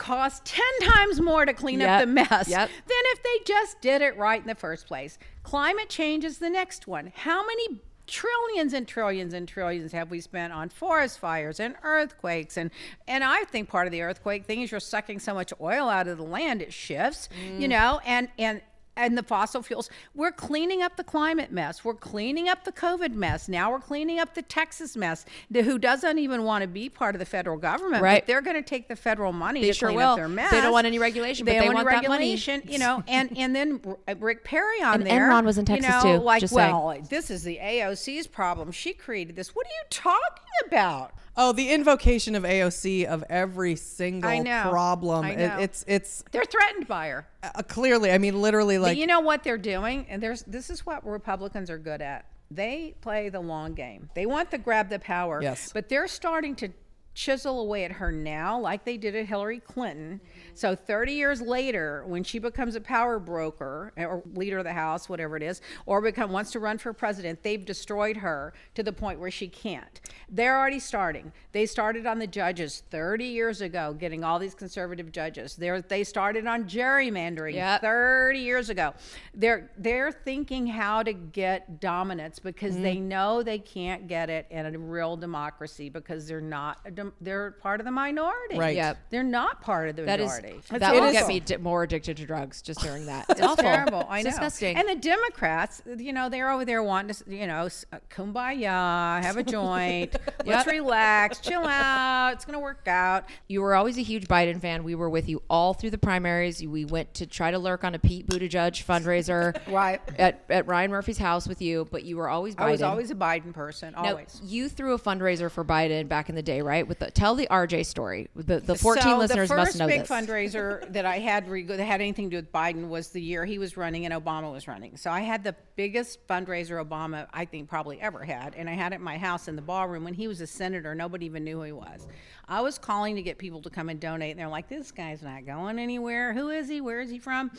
cost 0.00 0.46
10 0.46 0.64
times 0.82 1.20
more 1.20 1.44
to 1.44 1.52
clean 1.52 1.82
up 1.82 2.00
the 2.00 2.06
mess 2.06 2.48
yep. 2.48 2.68
than 2.68 3.02
if 3.12 3.22
they 3.22 3.44
just 3.44 3.80
did 3.82 4.00
it 4.00 4.16
right 4.16 4.40
in 4.40 4.48
the 4.48 4.54
first 4.54 4.86
place. 4.86 5.18
Climate 5.42 5.90
change 5.90 6.24
is 6.24 6.38
the 6.38 6.48
next 6.48 6.88
one. 6.88 7.12
How 7.14 7.44
many 7.46 7.80
trillions 8.06 8.72
and 8.72 8.88
trillions 8.88 9.34
and 9.34 9.46
trillions 9.46 9.92
have 9.92 10.10
we 10.10 10.20
spent 10.20 10.52
on 10.52 10.68
forest 10.68 11.20
fires 11.20 11.60
and 11.60 11.76
earthquakes 11.84 12.56
and 12.56 12.72
and 13.06 13.22
I 13.22 13.44
think 13.44 13.68
part 13.68 13.86
of 13.86 13.92
the 13.92 14.02
earthquake 14.02 14.46
thing 14.46 14.62
is 14.62 14.72
you're 14.72 14.80
sucking 14.80 15.20
so 15.20 15.32
much 15.32 15.52
oil 15.60 15.88
out 15.88 16.08
of 16.08 16.18
the 16.18 16.24
land 16.24 16.60
it 16.60 16.72
shifts, 16.72 17.28
you 17.56 17.66
mm. 17.66 17.70
know, 17.70 18.00
and 18.04 18.28
and 18.36 18.62
and 19.00 19.16
the 19.18 19.22
fossil 19.22 19.62
fuels. 19.62 19.90
We're 20.14 20.30
cleaning 20.32 20.82
up 20.82 20.96
the 20.96 21.04
climate 21.04 21.50
mess. 21.50 21.84
We're 21.84 21.94
cleaning 21.94 22.48
up 22.48 22.64
the 22.64 22.72
COVID 22.72 23.14
mess. 23.14 23.48
Now 23.48 23.70
we're 23.70 23.80
cleaning 23.80 24.18
up 24.20 24.34
the 24.34 24.42
Texas 24.42 24.96
mess. 24.96 25.24
The, 25.50 25.62
who 25.62 25.78
doesn't 25.78 26.18
even 26.18 26.44
want 26.44 26.62
to 26.62 26.68
be 26.68 26.88
part 26.88 27.14
of 27.14 27.18
the 27.18 27.24
federal 27.24 27.56
government? 27.56 28.02
Right. 28.02 28.22
But 28.22 28.26
they're 28.26 28.42
going 28.42 28.56
to 28.56 28.62
take 28.62 28.88
the 28.88 28.96
federal 28.96 29.32
money 29.32 29.60
They 29.62 29.68
to 29.68 29.72
sure 29.72 29.88
clean 29.88 29.98
will. 29.98 30.10
up 30.10 30.16
their 30.16 30.28
mess. 30.28 30.50
They 30.50 30.60
don't 30.60 30.72
want 30.72 30.86
any 30.86 30.98
regulation, 30.98 31.44
but 31.44 31.52
They 31.52 31.58
they 31.60 31.64
don't 31.66 31.74
want 31.74 31.86
want 31.86 32.02
that 32.02 32.08
money. 32.08 32.30
regulation, 32.32 32.62
you 32.66 32.78
know. 32.78 33.02
And 33.08 33.36
and 33.36 33.56
then 33.56 33.80
uh, 34.06 34.14
Rick 34.20 34.44
Perry 34.44 34.82
on 34.82 34.94
And 34.94 35.06
there. 35.06 35.28
Enron 35.30 35.44
was 35.44 35.58
in 35.58 35.62
you 35.62 35.76
Texas, 35.80 36.04
know, 36.04 36.18
too, 36.18 36.22
Like, 36.22 36.40
just 36.40 36.54
saying. 36.54 36.72
well, 36.72 36.96
this 37.08 37.30
is 37.30 37.42
the 37.42 37.58
AOC's 37.60 38.26
problem. 38.26 38.70
She 38.72 38.92
created 38.92 39.34
this. 39.36 39.54
What 39.54 39.66
are 39.66 39.70
you 39.70 39.84
talking 39.90 40.44
about? 40.66 41.12
Oh, 41.40 41.52
the 41.52 41.70
invocation 41.70 42.34
of 42.34 42.42
AOC 42.44 43.04
of 43.06 43.24
every 43.30 43.74
single 43.76 44.28
I 44.30 44.38
know. 44.38 44.66
problem. 44.70 45.24
I 45.24 45.30
It- 45.32 45.38
know. 45.38 45.58
it's 45.58 45.84
it's 45.88 46.22
They're 46.30 46.44
threatened 46.44 46.86
by 46.86 47.08
her. 47.08 47.26
uh, 47.42 47.62
clearly. 47.62 48.12
I 48.12 48.18
mean, 48.18 48.40
literally, 48.40 48.76
But 48.76 48.82
like 48.82 48.98
you 48.98 49.06
know 49.06 49.20
what 49.20 49.42
they're 49.42 49.58
doing, 49.58 50.06
and 50.08 50.22
there's 50.22 50.42
this 50.44 50.70
is 50.70 50.84
what 50.86 51.04
Republicans 51.06 51.70
are 51.70 51.78
good 51.78 52.02
at. 52.02 52.26
They 52.52 52.94
play 53.00 53.28
the 53.28 53.40
long 53.40 53.74
game. 53.74 54.10
They 54.14 54.26
want 54.26 54.50
to 54.50 54.58
grab 54.58 54.88
the 54.88 54.98
power. 54.98 55.40
Yes. 55.40 55.70
But 55.72 55.88
they're 55.88 56.08
starting 56.08 56.56
to 56.56 56.68
chisel 57.14 57.60
away 57.60 57.84
at 57.84 57.92
her 57.92 58.12
now, 58.12 58.58
like 58.58 58.84
they 58.84 58.96
did 58.96 59.14
at 59.16 59.26
Hillary 59.26 59.58
Clinton. 59.60 60.20
So 60.54 60.74
30 60.74 61.12
years 61.12 61.40
later, 61.42 62.04
when 62.06 62.22
she 62.24 62.38
becomes 62.38 62.76
a 62.76 62.80
power 62.80 63.18
broker 63.18 63.92
or 63.96 64.22
leader 64.34 64.58
of 64.58 64.64
the 64.64 64.72
House, 64.72 65.08
whatever 65.08 65.36
it 65.36 65.42
is, 65.42 65.60
or 65.86 66.00
become 66.00 66.30
wants 66.32 66.50
to 66.52 66.60
run 66.60 66.78
for 66.78 66.92
president, 66.92 67.42
they've 67.42 67.64
destroyed 67.64 68.16
her 68.18 68.52
to 68.74 68.82
the 68.82 68.92
point 68.92 69.18
where 69.20 69.30
she 69.30 69.48
can't. 69.48 70.00
They're 70.28 70.56
already 70.58 70.78
starting. 70.78 71.32
They 71.52 71.66
started 71.66 72.06
on 72.06 72.18
the 72.20 72.26
judges 72.26 72.84
30 72.90 73.24
years 73.24 73.60
ago, 73.60 73.92
getting 73.92 74.22
all 74.22 74.38
these 74.38 74.54
conservative 74.54 75.10
judges. 75.12 75.56
They're, 75.56 75.82
they 75.82 76.04
started 76.04 76.46
on 76.46 76.64
gerrymandering 76.64 77.54
Yep. 77.54 77.80
30 77.80 78.38
years 78.38 78.70
ago. 78.70 78.94
They're 79.34 79.70
they're 79.76 80.12
thinking 80.12 80.66
how 80.66 81.02
to 81.02 81.12
get 81.12 81.80
dominance 81.80 82.38
because 82.38 82.76
they 82.76 82.96
Mm-hmm. 82.96 83.08
know 83.08 83.42
they 83.42 83.58
can't 83.58 84.06
get 84.08 84.30
it 84.30 84.46
in 84.50 84.66
a 84.66 84.78
real 84.78 85.16
democracy 85.16 85.88
because 85.88 86.26
they're 86.28 86.40
not 86.40 86.78
a 86.84 86.90
dem- 87.04 87.12
they're 87.20 87.50
part 87.52 87.80
of 87.80 87.84
the 87.86 87.90
minority. 87.92 88.58
Right. 88.58 88.76
Yep. 88.76 88.98
They're 89.10 89.22
not 89.22 89.60
part 89.62 89.88
of 89.88 89.96
the 89.96 90.02
That 90.02 90.20
is 90.20 90.30
majority. 90.30 90.58
It's 90.58 90.68
that 90.70 90.94
will 90.94 91.12
get 91.12 91.26
me 91.26 91.40
di- 91.40 91.56
more 91.56 91.82
addicted 91.82 92.16
to 92.18 92.26
drugs 92.26 92.62
just 92.62 92.80
hearing 92.82 93.06
that. 93.06 93.26
It's, 93.28 93.40
It's 93.40 93.48
awful. 93.48 93.62
terrible. 93.64 94.06
I 94.08 94.18
It's 94.18 94.24
know. 94.26 94.30
disgusting. 94.30 94.76
And 94.76 94.88
the 94.88 94.94
Democrats, 94.96 95.82
you 95.98 96.12
know, 96.12 96.28
they're 96.28 96.50
over 96.50 96.64
there 96.64 96.82
wanting 96.82 97.14
to, 97.14 97.34
you 97.36 97.46
know, 97.46 97.66
s- 97.66 97.84
uh, 97.92 97.98
kumbaya, 98.10 99.22
have 99.22 99.36
a 99.36 99.42
joint, 99.42 100.16
let's 100.44 100.66
relax, 100.66 101.40
chill 101.40 101.64
out. 101.64 102.32
It's 102.34 102.44
gonna 102.44 102.60
work 102.60 102.86
out. 102.86 103.24
You 103.48 103.62
were 103.62 103.74
always 103.74 103.98
a 103.98 104.02
huge 104.02 104.26
Biden 104.28 104.60
fan. 104.60 104.84
We 104.84 104.94
were 104.94 105.10
with 105.10 105.28
you 105.28 105.42
all 105.50 105.74
through 105.74 105.90
the 105.90 105.98
primaries. 105.98 106.64
We 106.64 106.84
went 106.84 107.14
to 107.14 107.26
try 107.26 107.50
to 107.50 107.58
lurk 107.58 107.84
on 107.84 107.94
a 107.94 107.98
Pete 107.98 108.26
Buttigieg 108.26 108.84
fundraiser 108.84 109.58
Right. 109.72 110.00
at, 110.18 110.44
at 110.48 110.66
Ryan 110.66 110.90
Murphy's 110.90 111.18
house 111.18 111.46
with 111.48 111.60
you, 111.62 111.86
but 111.90 112.04
you 112.04 112.16
were 112.16 112.28
always 112.28 112.54
Biden. 112.54 112.60
I 112.60 112.70
was 112.70 112.82
always 112.82 113.10
a 113.10 113.14
Biden 113.14 113.52
person. 113.52 113.94
Now, 113.94 114.10
Always. 114.10 114.40
you 114.44 114.68
threw 114.68 114.94
a 114.94 114.98
fundraiser 114.98 115.50
for 115.50 115.64
Biden 115.64 116.08
back 116.08 116.28
in 116.28 116.34
the 116.34 116.42
day, 116.42 116.62
right? 116.62 116.86
With 116.90 116.98
the 116.98 117.08
tell 117.08 117.36
the 117.36 117.46
RJ 117.48 117.86
story. 117.86 118.28
The 118.34 118.58
the 118.58 118.74
14 118.74 119.02
so 119.02 119.18
listeners 119.18 119.48
the 119.48 119.54
must 119.54 119.68
first 119.68 119.78
know 119.78 119.86
big 119.86 120.02
fundraiser 120.02 120.92
that 120.92 121.06
I 121.06 121.20
had 121.20 121.48
reg- 121.48 121.68
that 121.68 121.78
had 121.78 122.00
anything 122.00 122.30
to 122.30 122.30
do 122.30 122.36
with 122.38 122.50
Biden 122.50 122.88
was 122.88 123.10
the 123.10 123.22
year 123.22 123.44
he 123.44 123.60
was 123.60 123.76
running 123.76 124.06
and 124.06 124.12
Obama 124.12 124.50
was 124.50 124.66
running. 124.66 124.96
So 124.96 125.08
I 125.08 125.20
had 125.20 125.44
the 125.44 125.54
biggest 125.76 126.26
fundraiser 126.26 126.84
Obama 126.84 127.28
I 127.32 127.44
think 127.44 127.68
probably 127.68 128.00
ever 128.00 128.24
had, 128.24 128.56
and 128.56 128.68
I 128.68 128.72
had 128.72 128.90
it 128.90 128.96
at 128.96 129.00
my 129.00 129.18
house 129.18 129.46
in 129.46 129.54
the 129.54 129.62
ballroom 129.62 130.02
when 130.02 130.14
he 130.14 130.26
was 130.26 130.40
a 130.40 130.48
senator. 130.48 130.92
Nobody 130.92 131.26
even 131.26 131.44
knew 131.44 131.58
who 131.58 131.62
he 131.62 131.70
was. 131.70 132.08
I 132.48 132.60
was 132.60 132.76
calling 132.76 133.14
to 133.14 133.22
get 133.22 133.38
people 133.38 133.62
to 133.62 133.70
come 133.70 133.88
and 133.88 134.00
donate, 134.00 134.32
and 134.32 134.40
they're 134.40 134.48
like, 134.48 134.68
"This 134.68 134.90
guy's 134.90 135.22
not 135.22 135.46
going 135.46 135.78
anywhere. 135.78 136.34
Who 136.34 136.48
is 136.50 136.68
he? 136.68 136.80
Where 136.80 137.00
is 137.00 137.08
he 137.08 137.20
from?" 137.20 137.52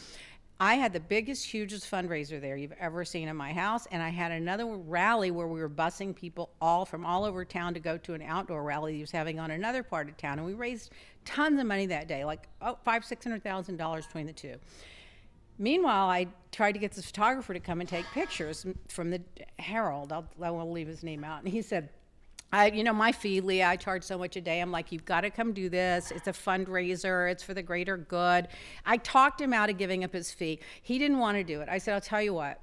I 0.61 0.75
had 0.75 0.93
the 0.93 0.99
biggest, 0.99 1.43
hugest 1.47 1.89
fundraiser 1.89 2.39
there 2.39 2.55
you've 2.55 2.71
ever 2.73 3.03
seen 3.03 3.27
in 3.27 3.35
my 3.35 3.51
house, 3.51 3.87
and 3.89 4.03
I 4.03 4.09
had 4.09 4.31
another 4.31 4.67
rally 4.67 5.31
where 5.31 5.47
we 5.47 5.59
were 5.59 5.67
busing 5.67 6.15
people 6.15 6.51
all 6.61 6.85
from 6.85 7.03
all 7.03 7.25
over 7.25 7.43
town 7.43 7.73
to 7.73 7.79
go 7.79 7.97
to 7.97 8.13
an 8.13 8.21
outdoor 8.21 8.61
rally 8.61 8.93
he 8.93 9.01
was 9.01 9.09
having 9.09 9.39
on 9.39 9.49
another 9.49 9.81
part 9.81 10.07
of 10.07 10.17
town, 10.17 10.37
and 10.37 10.45
we 10.45 10.53
raised 10.53 10.91
tons 11.25 11.59
of 11.59 11.65
money 11.65 11.87
that 11.87 12.07
day, 12.07 12.23
like 12.23 12.47
oh, 12.61 12.77
five, 12.85 13.03
six 13.03 13.25
hundred 13.25 13.41
thousand 13.41 13.77
dollars 13.77 14.05
between 14.05 14.27
the 14.27 14.33
two. 14.33 14.53
Meanwhile, 15.57 16.07
I 16.07 16.27
tried 16.51 16.73
to 16.73 16.79
get 16.79 16.91
this 16.91 17.05
photographer 17.05 17.55
to 17.55 17.59
come 17.59 17.79
and 17.79 17.89
take 17.89 18.05
pictures 18.13 18.63
from 18.87 19.09
the 19.09 19.19
Herald. 19.57 20.13
I'll, 20.13 20.27
I 20.39 20.51
won't 20.51 20.71
leave 20.71 20.87
his 20.87 21.01
name 21.01 21.23
out, 21.23 21.39
and 21.43 21.51
he 21.51 21.63
said. 21.63 21.89
I, 22.53 22.67
you 22.67 22.83
know, 22.83 22.93
my 22.93 23.11
fee, 23.11 23.39
Lea, 23.39 23.63
I 23.63 23.75
charge 23.77 24.03
so 24.03 24.17
much 24.17 24.35
a 24.35 24.41
day. 24.41 24.59
I'm 24.59 24.71
like, 24.71 24.91
you've 24.91 25.05
got 25.05 25.21
to 25.21 25.29
come 25.29 25.53
do 25.53 25.69
this. 25.69 26.11
It's 26.11 26.27
a 26.27 26.33
fundraiser. 26.33 27.31
It's 27.31 27.43
for 27.43 27.53
the 27.53 27.61
greater 27.61 27.95
good. 27.95 28.49
I 28.85 28.97
talked 28.97 29.39
him 29.39 29.53
out 29.53 29.69
of 29.69 29.77
giving 29.77 30.03
up 30.03 30.11
his 30.11 30.31
fee. 30.31 30.59
He 30.81 30.99
didn't 30.99 31.19
want 31.19 31.37
to 31.37 31.43
do 31.43 31.61
it. 31.61 31.69
I 31.69 31.77
said, 31.77 31.93
I'll 31.93 32.01
tell 32.01 32.21
you 32.21 32.33
what. 32.33 32.59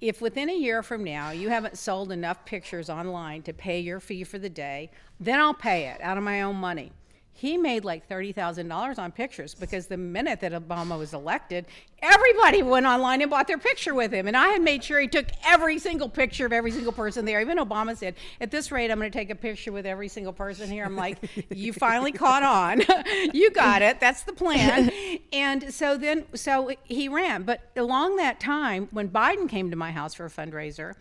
If 0.00 0.20
within 0.20 0.50
a 0.50 0.56
year 0.56 0.82
from 0.82 1.04
now 1.04 1.30
you 1.30 1.48
haven't 1.48 1.78
sold 1.78 2.12
enough 2.12 2.44
pictures 2.44 2.90
online 2.90 3.42
to 3.42 3.52
pay 3.52 3.80
your 3.80 4.00
fee 4.00 4.24
for 4.24 4.38
the 4.38 4.50
day, 4.50 4.90
then 5.20 5.40
I'll 5.40 5.54
pay 5.54 5.88
it 5.88 6.00
out 6.02 6.18
of 6.18 6.24
my 6.24 6.42
own 6.42 6.56
money. 6.56 6.92
He 7.38 7.58
made 7.58 7.84
like 7.84 8.08
$30,000 8.08 8.98
on 8.98 9.12
pictures 9.12 9.54
because 9.54 9.88
the 9.88 9.98
minute 9.98 10.40
that 10.40 10.52
Obama 10.52 10.98
was 10.98 11.12
elected, 11.12 11.66
everybody 12.00 12.62
went 12.62 12.86
online 12.86 13.20
and 13.20 13.30
bought 13.30 13.46
their 13.46 13.58
picture 13.58 13.94
with 13.94 14.10
him. 14.10 14.26
And 14.26 14.34
I 14.34 14.48
had 14.48 14.62
made 14.62 14.82
sure 14.82 14.98
he 14.98 15.06
took 15.06 15.26
every 15.44 15.78
single 15.78 16.08
picture 16.08 16.46
of 16.46 16.54
every 16.54 16.70
single 16.70 16.94
person 16.94 17.26
there. 17.26 17.38
Even 17.42 17.58
Obama 17.58 17.94
said, 17.94 18.14
At 18.40 18.50
this 18.50 18.72
rate, 18.72 18.90
I'm 18.90 18.98
going 18.98 19.10
to 19.10 19.18
take 19.18 19.28
a 19.28 19.34
picture 19.34 19.70
with 19.70 19.84
every 19.84 20.08
single 20.08 20.32
person 20.32 20.70
here. 20.70 20.86
I'm 20.86 20.96
like, 20.96 21.18
You 21.54 21.74
finally 21.74 22.10
caught 22.10 22.42
on. 22.42 22.80
you 23.34 23.50
got 23.50 23.82
it. 23.82 24.00
That's 24.00 24.22
the 24.22 24.32
plan. 24.32 24.90
And 25.32 25.74
so 25.74 25.98
then, 25.98 26.24
so 26.34 26.70
he 26.84 27.08
ran. 27.08 27.42
But 27.42 27.60
along 27.76 28.16
that 28.16 28.40
time, 28.40 28.88
when 28.92 29.08
Biden 29.10 29.48
came 29.48 29.70
to 29.70 29.76
my 29.76 29.90
house 29.90 30.14
for 30.14 30.24
a 30.24 30.30
fundraiser, 30.30 30.94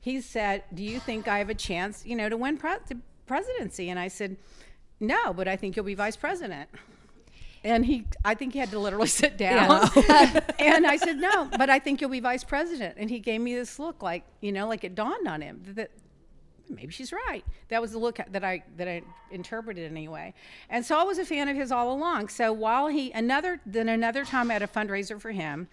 he 0.00 0.20
said, 0.20 0.64
"Do 0.74 0.82
you 0.82 1.00
think 1.00 1.28
I 1.28 1.38
have 1.38 1.48
a 1.48 1.54
chance, 1.54 2.04
you 2.04 2.14
know, 2.14 2.28
to 2.28 2.36
win 2.36 2.58
pre- 2.58 2.76
the 2.88 2.98
presidency?" 3.26 3.88
And 3.88 3.98
I 3.98 4.08
said, 4.08 4.36
"No, 5.00 5.32
but 5.32 5.48
I 5.48 5.56
think 5.56 5.76
you'll 5.76 5.84
be 5.84 5.94
vice 5.94 6.16
president." 6.16 6.68
And 7.64 7.84
he, 7.84 8.06
I 8.24 8.34
think 8.34 8.52
he 8.52 8.60
had 8.60 8.70
to 8.70 8.78
literally 8.78 9.08
sit 9.22 9.36
down. 9.36 9.90
and 10.58 10.86
I 10.86 10.96
said, 10.96 11.18
"No, 11.18 11.46
but 11.56 11.70
I 11.70 11.78
think 11.78 12.00
you'll 12.00 12.10
be 12.10 12.20
vice 12.20 12.44
president." 12.44 12.96
And 12.98 13.10
he 13.10 13.18
gave 13.18 13.40
me 13.40 13.54
this 13.54 13.78
look, 13.78 14.02
like 14.02 14.24
you 14.40 14.52
know, 14.52 14.68
like 14.68 14.84
it 14.84 14.94
dawned 14.94 15.26
on 15.26 15.40
him 15.40 15.62
that 15.74 15.90
maybe 16.70 16.92
she's 16.92 17.12
right. 17.12 17.44
That 17.68 17.80
was 17.80 17.92
the 17.92 17.98
look 17.98 18.18
that 18.30 18.44
I 18.44 18.62
that 18.76 18.88
I 18.88 19.02
interpreted 19.30 19.90
anyway. 19.90 20.34
And 20.70 20.84
so 20.84 20.98
I 20.98 21.02
was 21.02 21.18
a 21.18 21.24
fan 21.24 21.48
of 21.48 21.56
his 21.56 21.72
all 21.72 21.92
along. 21.92 22.28
So 22.28 22.52
while 22.52 22.88
he 22.88 23.10
another 23.12 23.60
then 23.66 23.88
another 23.88 24.24
time 24.24 24.50
I 24.50 24.54
had 24.54 24.62
a 24.62 24.68
fundraiser 24.68 25.20
for 25.20 25.30
him. 25.30 25.68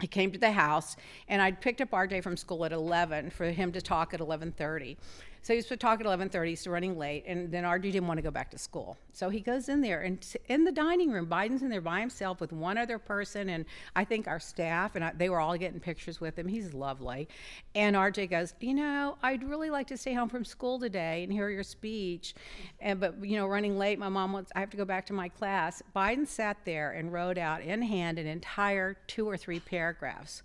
He 0.00 0.08
came 0.08 0.32
to 0.32 0.38
the 0.40 0.50
house, 0.50 0.96
and 1.28 1.40
I'd 1.40 1.60
picked 1.60 1.80
up 1.80 1.92
RJ 1.92 2.24
from 2.24 2.36
school 2.36 2.64
at 2.64 2.72
11 2.72 3.30
for 3.30 3.44
him 3.46 3.70
to 3.70 3.80
talk 3.80 4.12
at 4.12 4.18
11:30. 4.18 4.96
So 5.44 5.52
he 5.52 5.58
was 5.58 5.66
to 5.66 5.76
talk 5.76 6.00
at 6.00 6.06
11:30. 6.06 6.56
so 6.56 6.70
running 6.70 6.96
late, 6.96 7.24
and 7.26 7.52
then 7.52 7.64
RJ 7.64 7.92
didn't 7.92 8.06
want 8.06 8.16
to 8.16 8.22
go 8.22 8.30
back 8.30 8.50
to 8.52 8.58
school. 8.58 8.96
So 9.12 9.28
he 9.28 9.40
goes 9.40 9.68
in 9.68 9.82
there, 9.82 10.00
and 10.00 10.26
in 10.48 10.64
the 10.64 10.72
dining 10.72 11.10
room, 11.10 11.26
Biden's 11.26 11.62
in 11.62 11.68
there 11.68 11.82
by 11.82 12.00
himself 12.00 12.40
with 12.40 12.50
one 12.50 12.78
other 12.78 12.98
person, 12.98 13.50
and 13.50 13.66
I 13.94 14.04
think 14.06 14.26
our 14.26 14.40
staff, 14.40 14.96
and 14.96 15.04
I, 15.04 15.12
they 15.14 15.28
were 15.28 15.40
all 15.40 15.54
getting 15.58 15.80
pictures 15.80 16.18
with 16.18 16.38
him. 16.38 16.48
He's 16.48 16.72
lovely. 16.72 17.28
And 17.74 17.94
RJ 17.94 18.30
goes, 18.30 18.54
you 18.58 18.72
know, 18.72 19.18
I'd 19.22 19.44
really 19.44 19.68
like 19.68 19.86
to 19.88 19.98
stay 19.98 20.14
home 20.14 20.30
from 20.30 20.46
school 20.46 20.78
today 20.80 21.24
and 21.24 21.30
hear 21.30 21.50
your 21.50 21.62
speech, 21.62 22.34
and 22.80 22.98
but 22.98 23.22
you 23.22 23.36
know, 23.36 23.46
running 23.46 23.76
late, 23.76 23.98
my 23.98 24.08
mom 24.08 24.32
wants 24.32 24.50
I 24.56 24.60
have 24.60 24.70
to 24.70 24.78
go 24.78 24.86
back 24.86 25.04
to 25.06 25.12
my 25.12 25.28
class. 25.28 25.82
Biden 25.94 26.26
sat 26.26 26.56
there 26.64 26.92
and 26.92 27.12
wrote 27.12 27.36
out 27.36 27.60
in 27.60 27.82
hand 27.82 28.18
an 28.18 28.26
entire 28.26 28.96
two 29.08 29.28
or 29.28 29.36
three 29.36 29.60
paragraphs. 29.60 30.42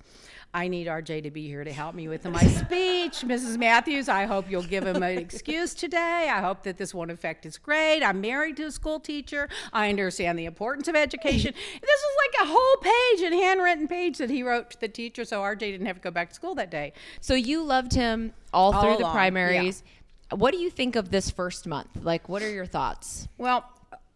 I 0.53 0.67
need 0.67 0.87
RJ 0.87 1.23
to 1.23 1.31
be 1.31 1.47
here 1.47 1.63
to 1.63 1.71
help 1.71 1.93
me 1.93 2.07
with 2.07 2.25
my 2.25 2.41
speech. 2.41 3.21
Mrs. 3.21 3.57
Matthews, 3.57 4.09
I 4.09 4.25
hope 4.25 4.49
you'll 4.49 4.63
give 4.63 4.85
him 4.85 5.03
an 5.03 5.17
excuse 5.17 5.75
today. 5.75 6.27
I 6.31 6.41
hope 6.41 6.63
that 6.63 6.77
this 6.77 6.91
won't 6.91 7.11
affect 7.11 7.43
his 7.43 7.59
grade. 7.59 8.01
I'm 8.01 8.19
married 8.19 8.57
to 8.57 8.63
a 8.63 8.71
school 8.71 8.99
teacher. 8.99 9.47
I 9.71 9.89
understand 9.89 10.39
the 10.39 10.45
importance 10.45 10.87
of 10.87 10.95
education. 10.95 11.53
this 11.81 12.01
was 12.03 12.17
like 12.25 12.47
a 12.47 12.51
whole 12.51 12.77
page, 12.77 13.31
a 13.31 13.35
handwritten 13.35 13.87
page 13.87 14.17
that 14.17 14.31
he 14.31 14.41
wrote 14.41 14.71
to 14.71 14.79
the 14.79 14.87
teacher 14.87 15.23
so 15.23 15.41
RJ 15.41 15.59
didn't 15.59 15.85
have 15.85 15.97
to 15.97 16.01
go 16.01 16.11
back 16.11 16.29
to 16.29 16.35
school 16.35 16.55
that 16.55 16.71
day. 16.71 16.93
So 17.21 17.35
you 17.35 17.61
loved 17.61 17.93
him 17.93 18.33
all 18.51 18.73
All 18.73 18.81
through 18.81 18.97
the 18.97 19.03
along, 19.03 19.13
primaries. 19.13 19.83
What 20.31 20.51
do 20.51 20.57
you 20.57 20.71
think 20.71 20.95
of 20.95 21.11
this 21.11 21.29
first 21.29 21.67
month? 21.67 21.89
Like, 22.01 22.27
what 22.27 22.41
are 22.41 22.49
your 22.49 22.65
thoughts? 22.65 23.27
Well, 23.37 23.65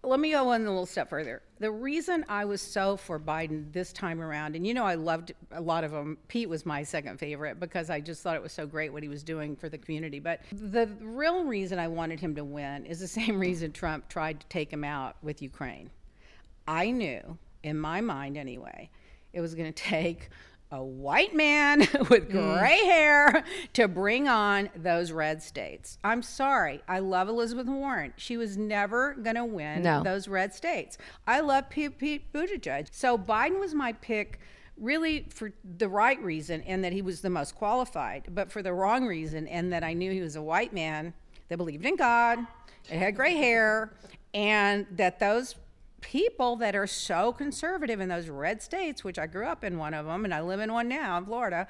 let 0.03 0.19
me 0.19 0.31
go 0.31 0.43
one 0.43 0.65
little 0.65 0.85
step 0.85 1.09
further. 1.09 1.41
The 1.59 1.71
reason 1.71 2.25
I 2.27 2.43
was 2.43 2.61
so 2.61 2.97
for 2.97 3.17
Biden 3.17 3.71
this 3.71 3.93
time 3.93 4.19
around, 4.19 4.55
and 4.55 4.67
you 4.67 4.73
know, 4.73 4.85
I 4.85 4.95
loved 4.95 5.33
a 5.51 5.61
lot 5.61 5.85
of 5.85 5.91
them. 5.91 6.17
Pete 6.27 6.49
was 6.49 6.65
my 6.65 6.83
second 6.83 7.19
favorite 7.19 7.59
because 7.59 7.89
I 7.89 8.01
just 8.01 8.21
thought 8.21 8.35
it 8.35 8.43
was 8.43 8.51
so 8.51 8.67
great 8.67 8.91
what 8.91 9.01
he 9.01 9.09
was 9.09 9.23
doing 9.23 9.55
for 9.55 9.69
the 9.69 9.77
community. 9.77 10.19
But 10.19 10.41
the 10.51 10.89
real 10.99 11.45
reason 11.45 11.79
I 11.79 11.87
wanted 11.87 12.19
him 12.19 12.35
to 12.35 12.43
win 12.43 12.85
is 12.85 12.99
the 12.99 13.07
same 13.19 13.39
reason 13.39 13.71
Trump 13.71 14.09
tried 14.09 14.41
to 14.41 14.47
take 14.47 14.71
him 14.71 14.83
out 14.83 15.15
with 15.23 15.41
Ukraine. 15.41 15.89
I 16.67 16.91
knew, 16.91 17.37
in 17.63 17.79
my 17.79 18.01
mind 18.01 18.37
anyway, 18.37 18.89
it 19.31 19.39
was 19.39 19.55
going 19.55 19.71
to 19.73 19.83
take 19.83 20.29
a 20.73 20.83
white 20.83 21.35
man 21.35 21.79
with 22.09 22.29
mm. 22.29 22.31
gray 22.31 22.83
hair 22.83 23.43
to 23.73 23.87
bring 23.87 24.27
on 24.27 24.69
those 24.75 25.11
red 25.11 25.41
states. 25.41 25.99
I'm 26.03 26.23
sorry. 26.23 26.81
I 26.87 26.99
love 26.99 27.29
Elizabeth 27.29 27.67
Warren. 27.67 28.11
She 28.17 28.37
was 28.37 28.57
never 28.57 29.13
going 29.13 29.35
to 29.35 29.45
win 29.45 29.83
No. 29.83 30.01
those 30.01 30.27
red 30.27 30.53
states. 30.53 30.97
I 31.27 31.41
love 31.41 31.69
Pete, 31.69 31.99
Pete 31.99 32.33
Buttigieg. 32.33 32.87
So 32.91 33.17
Biden 33.17 33.59
was 33.59 33.75
my 33.75 33.93
pick 33.93 34.39
really 34.75 35.27
for 35.29 35.53
the 35.77 35.87
right 35.87 36.21
reason 36.23 36.61
and 36.61 36.83
that 36.83 36.91
he 36.91 37.03
was 37.03 37.21
the 37.21 37.29
most 37.29 37.53
qualified, 37.53 38.23
but 38.29 38.51
for 38.51 38.63
the 38.63 38.73
wrong 38.73 39.05
reason 39.05 39.47
and 39.47 39.71
that 39.71 39.83
I 39.83 39.93
knew 39.93 40.11
he 40.11 40.21
was 40.21 40.35
a 40.35 40.41
white 40.41 40.73
man 40.73 41.13
that 41.49 41.57
believed 41.57 41.85
in 41.85 41.95
God, 41.95 42.39
that 42.89 42.97
had 42.97 43.15
gray 43.15 43.35
hair, 43.35 43.93
and 44.33 44.87
that 44.91 45.19
those 45.19 45.53
people 46.03 46.57
that 46.57 46.75
are 46.75 46.85
so 46.85 47.31
conservative 47.31 47.99
in 48.01 48.09
those 48.09 48.27
red 48.29 48.61
states, 48.61 49.03
which 49.03 49.17
I 49.17 49.25
grew 49.25 49.45
up 49.47 49.63
in 49.63 49.77
one 49.77 49.93
of 49.93 50.05
them 50.05 50.25
and 50.25 50.33
I 50.33 50.41
live 50.41 50.59
in 50.59 50.71
one 50.71 50.87
now 50.89 51.17
in 51.17 51.25
Florida, 51.25 51.65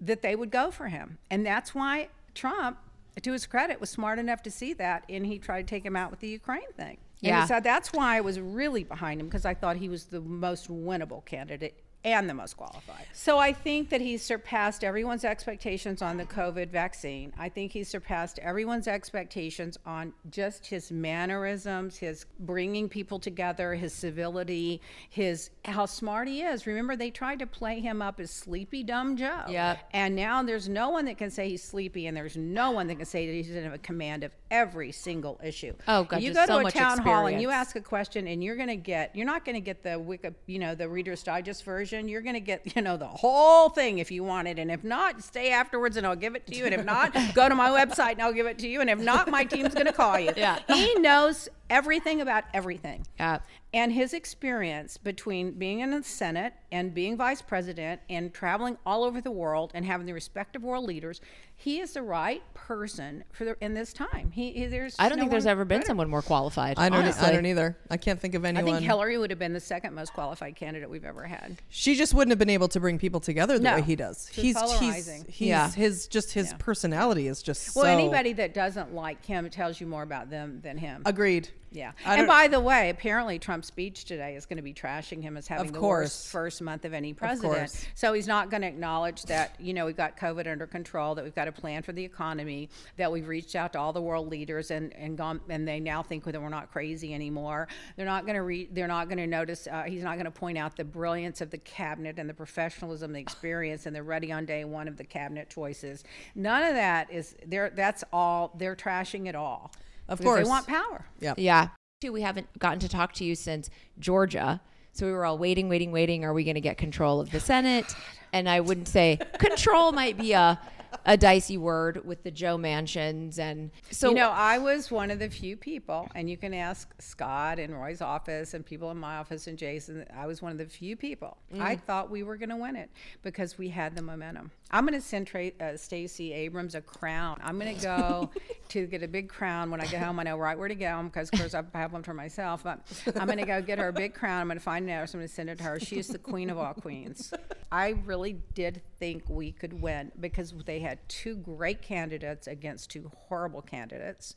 that 0.00 0.22
they 0.22 0.36
would 0.36 0.50
go 0.50 0.70
for 0.70 0.86
him. 0.88 1.18
And 1.30 1.44
that's 1.44 1.74
why 1.74 2.08
Trump, 2.34 2.78
to 3.20 3.32
his 3.32 3.44
credit, 3.46 3.80
was 3.80 3.90
smart 3.90 4.18
enough 4.18 4.42
to 4.44 4.50
see 4.50 4.72
that 4.74 5.04
and 5.08 5.26
he 5.26 5.38
tried 5.38 5.66
to 5.66 5.70
take 5.74 5.84
him 5.84 5.96
out 5.96 6.10
with 6.10 6.20
the 6.20 6.28
Ukraine 6.28 6.72
thing. 6.76 6.98
And 7.22 7.28
Yeah. 7.28 7.44
so 7.44 7.60
that's 7.60 7.92
why 7.92 8.16
I 8.16 8.20
was 8.20 8.40
really 8.40 8.84
behind 8.84 9.20
him 9.20 9.26
because 9.26 9.44
I 9.44 9.54
thought 9.54 9.76
he 9.76 9.88
was 9.88 10.06
the 10.06 10.20
most 10.20 10.68
winnable 10.68 11.24
candidate 11.24 11.81
and 12.04 12.28
the 12.28 12.34
most 12.34 12.56
qualified. 12.56 13.06
So 13.12 13.38
I 13.38 13.52
think 13.52 13.90
that 13.90 14.00
he's 14.00 14.22
surpassed 14.22 14.82
everyone's 14.82 15.24
expectations 15.24 16.02
on 16.02 16.16
the 16.16 16.24
COVID 16.24 16.70
vaccine. 16.70 17.32
I 17.38 17.48
think 17.48 17.72
he's 17.72 17.88
surpassed 17.88 18.38
everyone's 18.40 18.88
expectations 18.88 19.78
on 19.86 20.12
just 20.30 20.66
his 20.66 20.90
mannerisms, 20.90 21.96
his 21.96 22.26
bringing 22.40 22.88
people 22.88 23.18
together, 23.20 23.74
his 23.74 23.92
civility, 23.92 24.80
his 25.10 25.50
how 25.64 25.86
smart 25.86 26.26
he 26.26 26.42
is. 26.42 26.66
Remember 26.66 26.96
they 26.96 27.10
tried 27.10 27.38
to 27.38 27.46
play 27.46 27.80
him 27.80 28.02
up 28.02 28.18
as 28.18 28.30
sleepy 28.30 28.82
dumb 28.82 29.16
Joe. 29.16 29.44
Yep. 29.48 29.78
And 29.92 30.16
now 30.16 30.42
there's 30.42 30.68
no 30.68 30.90
one 30.90 31.04
that 31.04 31.18
can 31.18 31.30
say 31.30 31.48
he's 31.48 31.62
sleepy 31.62 32.06
and 32.06 32.16
there's 32.16 32.36
no 32.36 32.72
one 32.72 32.88
that 32.88 32.96
can 32.96 33.06
say 33.06 33.26
that 33.26 33.32
he's 33.32 33.50
in 33.50 33.72
a 33.72 33.78
command 33.78 34.24
of 34.24 34.32
every 34.50 34.90
single 34.90 35.40
issue. 35.44 35.72
Oh, 35.86 36.04
God, 36.04 36.20
You 36.20 36.34
go 36.34 36.46
so 36.46 36.60
to 36.60 36.66
a 36.66 36.70
town 36.70 36.98
hall 36.98 37.26
and 37.26 37.40
you 37.40 37.50
ask 37.50 37.76
a 37.76 37.80
question 37.80 38.26
and 38.26 38.42
you're 38.42 38.56
going 38.56 38.68
to 38.68 38.76
get 38.76 39.14
you're 39.14 39.26
not 39.26 39.44
going 39.44 39.54
to 39.54 39.60
get 39.60 39.82
the 39.82 39.98
wiki 39.98 40.30
you 40.46 40.58
know 40.58 40.74
the 40.74 40.88
reader's 40.88 41.22
digest 41.22 41.64
version 41.64 41.91
you're 42.00 42.20
going 42.22 42.34
to 42.34 42.40
get 42.40 42.76
you 42.76 42.82
know 42.82 42.96
the 42.96 43.06
whole 43.06 43.68
thing 43.68 43.98
if 43.98 44.10
you 44.10 44.24
want 44.24 44.48
it. 44.48 44.58
And 44.58 44.70
if 44.70 44.84
not 44.84 45.22
stay 45.22 45.50
afterwards 45.50 45.96
and 45.96 46.06
i'll 46.06 46.16
give 46.16 46.34
it 46.34 46.46
to 46.46 46.56
you. 46.56 46.64
And 46.64 46.74
if 46.74 46.84
not 46.84 47.14
go 47.34 47.48
to 47.48 47.54
my 47.54 47.68
website 47.70 48.12
and 48.12 48.22
i'll 48.22 48.32
give 48.32 48.46
it 48.46 48.58
to 48.60 48.68
you. 48.68 48.80
And 48.80 48.90
if 48.90 48.98
not 48.98 49.28
my 49.30 49.44
team's 49.44 49.74
going 49.74 49.86
to 49.86 49.92
call 49.92 50.18
you. 50.18 50.32
Yeah. 50.36 50.58
he 50.68 50.94
knows 50.94 51.48
everything 51.70 52.20
about 52.20 52.44
everything. 52.52 53.06
Yeah. 53.18 53.38
and 53.72 53.92
his 53.92 54.12
experience 54.12 54.96
between 54.98 55.52
being 55.52 55.80
in 55.80 55.90
the 55.90 56.02
Senate 56.02 56.52
and 56.70 56.92
being 56.92 57.16
vice 57.16 57.40
president 57.42 58.00
and 58.10 58.32
traveling 58.34 58.76
all 58.84 59.04
over 59.04 59.20
the 59.20 59.30
world 59.30 59.70
and 59.74 59.84
having 59.84 60.06
the 60.06 60.12
respect 60.12 60.56
of 60.56 60.62
world 60.62 60.84
leaders, 60.84 61.20
he 61.62 61.80
is 61.80 61.92
the 61.92 62.02
right 62.02 62.42
person 62.54 63.22
for 63.32 63.44
the, 63.44 63.56
in 63.60 63.74
this 63.74 63.92
time. 63.92 64.30
He, 64.32 64.50
he 64.52 64.66
there's 64.66 64.96
I 64.98 65.08
don't 65.08 65.18
no 65.18 65.22
think 65.22 65.30
there's 65.30 65.46
ever 65.46 65.64
been 65.64 65.78
better. 65.80 65.86
someone 65.86 66.10
more 66.10 66.22
qualified. 66.22 66.78
I 66.78 66.88
don't. 66.88 66.98
honestly. 67.00 67.26
I 67.26 67.32
don't 67.32 67.46
either. 67.46 67.76
I 67.90 67.96
can't 67.96 68.20
think 68.20 68.34
of 68.34 68.44
anyone. 68.44 68.56
I 68.58 68.60
anyone. 68.62 68.78
think 68.80 68.88
Hillary 68.90 69.16
would 69.18 69.30
have 69.30 69.38
been 69.38 69.52
the 69.52 69.60
second 69.60 69.94
most 69.94 70.12
qualified 70.12 70.56
candidate 70.56 70.90
we've 70.90 71.04
ever 71.04 71.24
had. 71.24 71.56
She 71.68 71.94
just 71.94 72.14
wouldn't 72.14 72.30
have 72.32 72.38
been 72.38 72.50
able 72.50 72.68
to 72.68 72.80
bring 72.80 72.98
people 72.98 73.20
together 73.20 73.58
the 73.58 73.64
No. 73.64 73.74
way 73.76 73.82
he 73.82 73.94
does. 73.96 74.28
She's 74.32 74.58
He's 74.60 74.78
he's 74.80 75.24
he's 75.28 75.48
Yeah. 75.48 75.70
his 75.70 76.08
just 76.08 76.32
his 76.32 76.50
Yeah. 76.50 76.56
personality 76.58 77.28
is 77.28 77.42
just 77.42 77.76
Well, 77.76 77.84
so 77.84 77.90
anybody 77.90 78.32
that 78.34 78.54
doesn't 78.54 78.92
like 78.94 79.24
him 79.24 79.48
tells 79.50 79.80
you 79.80 79.86
more 79.86 80.02
about 80.02 80.30
them 80.30 80.60
than 80.62 80.78
him. 80.78 81.02
agreed. 81.04 81.48
Yeah. 81.72 81.92
And 82.04 82.26
by 82.26 82.48
the 82.48 82.60
way, 82.60 82.90
apparently 82.90 83.38
Trump's 83.38 83.68
speech 83.68 84.04
today 84.04 84.36
is 84.36 84.46
going 84.46 84.58
to 84.58 84.62
be 84.62 84.74
trashing 84.74 85.22
him 85.22 85.36
as 85.36 85.46
having 85.48 85.66
Of 85.66 85.72
the 85.72 85.78
course. 85.78 86.02
worst 86.02 86.28
first 86.28 86.62
month 86.62 86.84
of 86.84 86.92
any 86.92 87.12
president. 87.14 87.54
course. 87.54 87.86
So 87.94 88.12
he's 88.12 88.26
not 88.26 88.50
going 88.50 88.62
to 88.62 88.68
acknowledge 88.68 89.22
that, 89.24 89.56
you 89.58 89.72
know, 89.74 89.86
we've 89.86 89.96
got 89.96 90.16
COVID 90.16 90.46
under 90.50 90.66
control, 90.66 91.14
that 91.14 91.24
we've 91.24 91.34
got 91.34 91.48
a 91.48 91.52
plan 91.52 91.82
for 91.82 91.92
the 91.92 92.04
economy, 92.04 92.68
that 92.96 93.10
we've 93.10 93.26
reached 93.26 93.54
out 93.56 93.72
to 93.72 93.78
all 93.78 93.92
the 93.92 94.02
world 94.02 94.28
leaders 94.28 94.70
and, 94.70 94.94
and 94.94 95.16
gone 95.16 95.40
and 95.48 95.66
they 95.66 95.80
now 95.80 96.02
think 96.02 96.24
that 96.24 96.40
we're 96.40 96.48
not 96.48 96.70
crazy 96.70 97.14
anymore. 97.14 97.68
They're 97.96 98.06
not 98.06 98.24
going 98.24 98.36
to 98.36 98.42
re, 98.42 98.68
they're 98.70 98.88
not 98.88 99.08
going 99.08 99.18
to 99.18 99.26
notice 99.26 99.66
uh, 99.70 99.84
he's 99.84 100.02
not 100.02 100.14
going 100.14 100.24
to 100.26 100.30
point 100.30 100.58
out 100.58 100.76
the 100.76 100.84
brilliance 100.84 101.40
of 101.40 101.50
the 101.50 101.58
cabinet 101.58 102.18
and 102.18 102.28
the 102.28 102.34
professionalism, 102.34 103.12
the 103.12 103.20
experience 103.20 103.86
and 103.86 103.96
the 103.96 104.02
ready 104.02 104.32
on 104.32 104.44
day 104.44 104.64
one 104.64 104.88
of 104.88 104.96
the 104.96 105.04
cabinet 105.04 105.48
choices. 105.48 106.04
None 106.34 106.64
of 106.64 106.74
that 106.74 107.10
is 107.10 107.36
there 107.46 107.70
that's 107.70 108.04
all 108.12 108.52
they're 108.58 108.76
trashing 108.76 109.26
it 109.26 109.34
all. 109.34 109.72
Of 110.12 110.18
Because 110.18 110.30
course. 110.30 110.44
They 110.44 110.50
want 110.50 110.66
power. 110.66 111.06
Yeah. 111.20 111.34
Yeah. 111.36 111.68
We 112.08 112.20
haven't 112.20 112.48
gotten 112.58 112.80
to 112.80 112.88
talk 112.88 113.12
to 113.14 113.24
you 113.24 113.34
since 113.34 113.70
Georgia. 113.98 114.60
So 114.92 115.06
we 115.06 115.12
were 115.12 115.24
all 115.24 115.38
waiting, 115.38 115.68
waiting, 115.68 115.90
waiting. 115.90 116.24
Are 116.24 116.34
we 116.34 116.44
going 116.44 116.56
to 116.56 116.60
get 116.60 116.76
control 116.76 117.20
of 117.20 117.30
the 117.30 117.38
oh, 117.38 117.40
Senate? 117.40 117.94
And 118.32 118.48
I 118.48 118.60
wouldn't 118.60 118.88
say 118.88 119.18
control 119.38 119.92
might 119.92 120.18
be 120.18 120.32
a, 120.32 120.60
a 121.06 121.16
dicey 121.16 121.56
word 121.56 122.04
with 122.04 122.24
the 122.24 122.30
Joe 122.30 122.58
Manchins. 122.58 123.38
And 123.38 123.70
so, 123.90 124.10
you 124.10 124.16
know, 124.16 124.30
I 124.30 124.58
was 124.58 124.90
one 124.90 125.10
of 125.10 125.18
the 125.18 125.30
few 125.30 125.56
people, 125.56 126.10
and 126.14 126.28
you 126.28 126.36
can 126.36 126.52
ask 126.52 126.92
Scott 127.00 127.58
and 127.58 127.72
Roy's 127.74 128.02
office 128.02 128.52
and 128.52 128.66
people 128.66 128.90
in 128.90 128.98
my 128.98 129.16
office 129.16 129.46
and 129.46 129.56
Jason. 129.56 130.04
I 130.14 130.26
was 130.26 130.42
one 130.42 130.52
of 130.52 130.58
the 130.58 130.66
few 130.66 130.96
people. 130.96 131.38
I 131.58 131.76
mm. 131.76 131.80
thought 131.82 132.10
we 132.10 132.22
were 132.22 132.36
going 132.36 132.50
to 132.50 132.56
win 132.56 132.76
it 132.76 132.90
because 133.22 133.56
we 133.56 133.68
had 133.68 133.94
the 133.94 134.02
momentum. 134.02 134.50
I'm 134.74 134.86
going 134.86 134.98
to 134.98 135.06
send 135.06 135.26
Tra- 135.26 135.52
uh, 135.60 135.76
Stacey 135.76 136.32
Abrams 136.32 136.74
a 136.74 136.80
crown. 136.80 137.38
I'm 137.44 137.58
going 137.58 137.76
to 137.76 137.82
go 137.82 138.30
to 138.70 138.86
get 138.86 139.02
a 139.02 139.08
big 139.08 139.28
crown 139.28 139.70
when 139.70 139.82
I 139.82 139.86
get 139.86 140.02
home. 140.02 140.18
I 140.18 140.22
know 140.22 140.38
right 140.38 140.58
where 140.58 140.68
to 140.68 140.74
go 140.74 141.02
because, 141.02 141.28
of 141.30 141.38
course, 141.38 141.54
I 141.54 141.62
have 141.74 141.92
one 141.92 142.02
for 142.02 142.14
myself. 142.14 142.64
But 142.64 142.80
I'm 143.14 143.26
going 143.26 143.38
to 143.38 143.44
go 143.44 143.60
get 143.60 143.78
her 143.78 143.88
a 143.88 143.92
big 143.92 144.14
crown. 144.14 144.40
I'm 144.40 144.46
going 144.48 144.58
to 144.58 144.64
find 144.64 144.88
an 144.88 144.94
address. 144.94 145.12
I'm 145.12 145.20
going 145.20 145.28
to 145.28 145.34
send 145.34 145.50
it 145.50 145.58
to 145.58 145.64
her. 145.64 145.78
She 145.78 145.98
is 145.98 146.08
the 146.08 146.18
queen 146.18 146.48
of 146.48 146.56
all 146.56 146.72
queens. 146.72 147.34
I 147.70 147.90
really 148.06 148.38
did 148.54 148.80
think 148.98 149.24
we 149.28 149.52
could 149.52 149.82
win 149.82 150.10
because 150.18 150.54
they 150.64 150.80
had 150.80 151.06
two 151.06 151.36
great 151.36 151.82
candidates 151.82 152.46
against 152.46 152.90
two 152.90 153.10
horrible 153.28 153.60
candidates. 153.60 154.36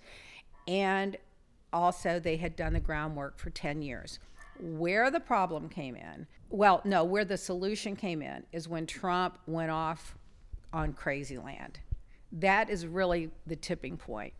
And 0.67 1.15
also, 1.71 2.19
they 2.19 2.35
had 2.35 2.57
done 2.57 2.73
the 2.73 2.81
groundwork 2.81 3.39
for 3.39 3.51
10 3.51 3.81
years. 3.81 4.19
Where 4.59 5.09
the 5.11 5.19
problem 5.19 5.69
came 5.69 5.95
in, 5.95 6.27
well, 6.49 6.81
no, 6.83 7.05
where 7.05 7.25
the 7.25 7.37
solution 7.37 7.95
came 7.95 8.21
in 8.21 8.43
is 8.51 8.67
when 8.67 8.85
Trump 8.85 9.37
went 9.47 9.71
off 9.71 10.15
on 10.75 10.91
crazy 10.91 11.37
land. 11.37 11.79
That 12.33 12.69
is 12.69 12.85
really 12.85 13.31
the 13.47 13.55
tipping 13.55 13.95
point. 13.95 14.33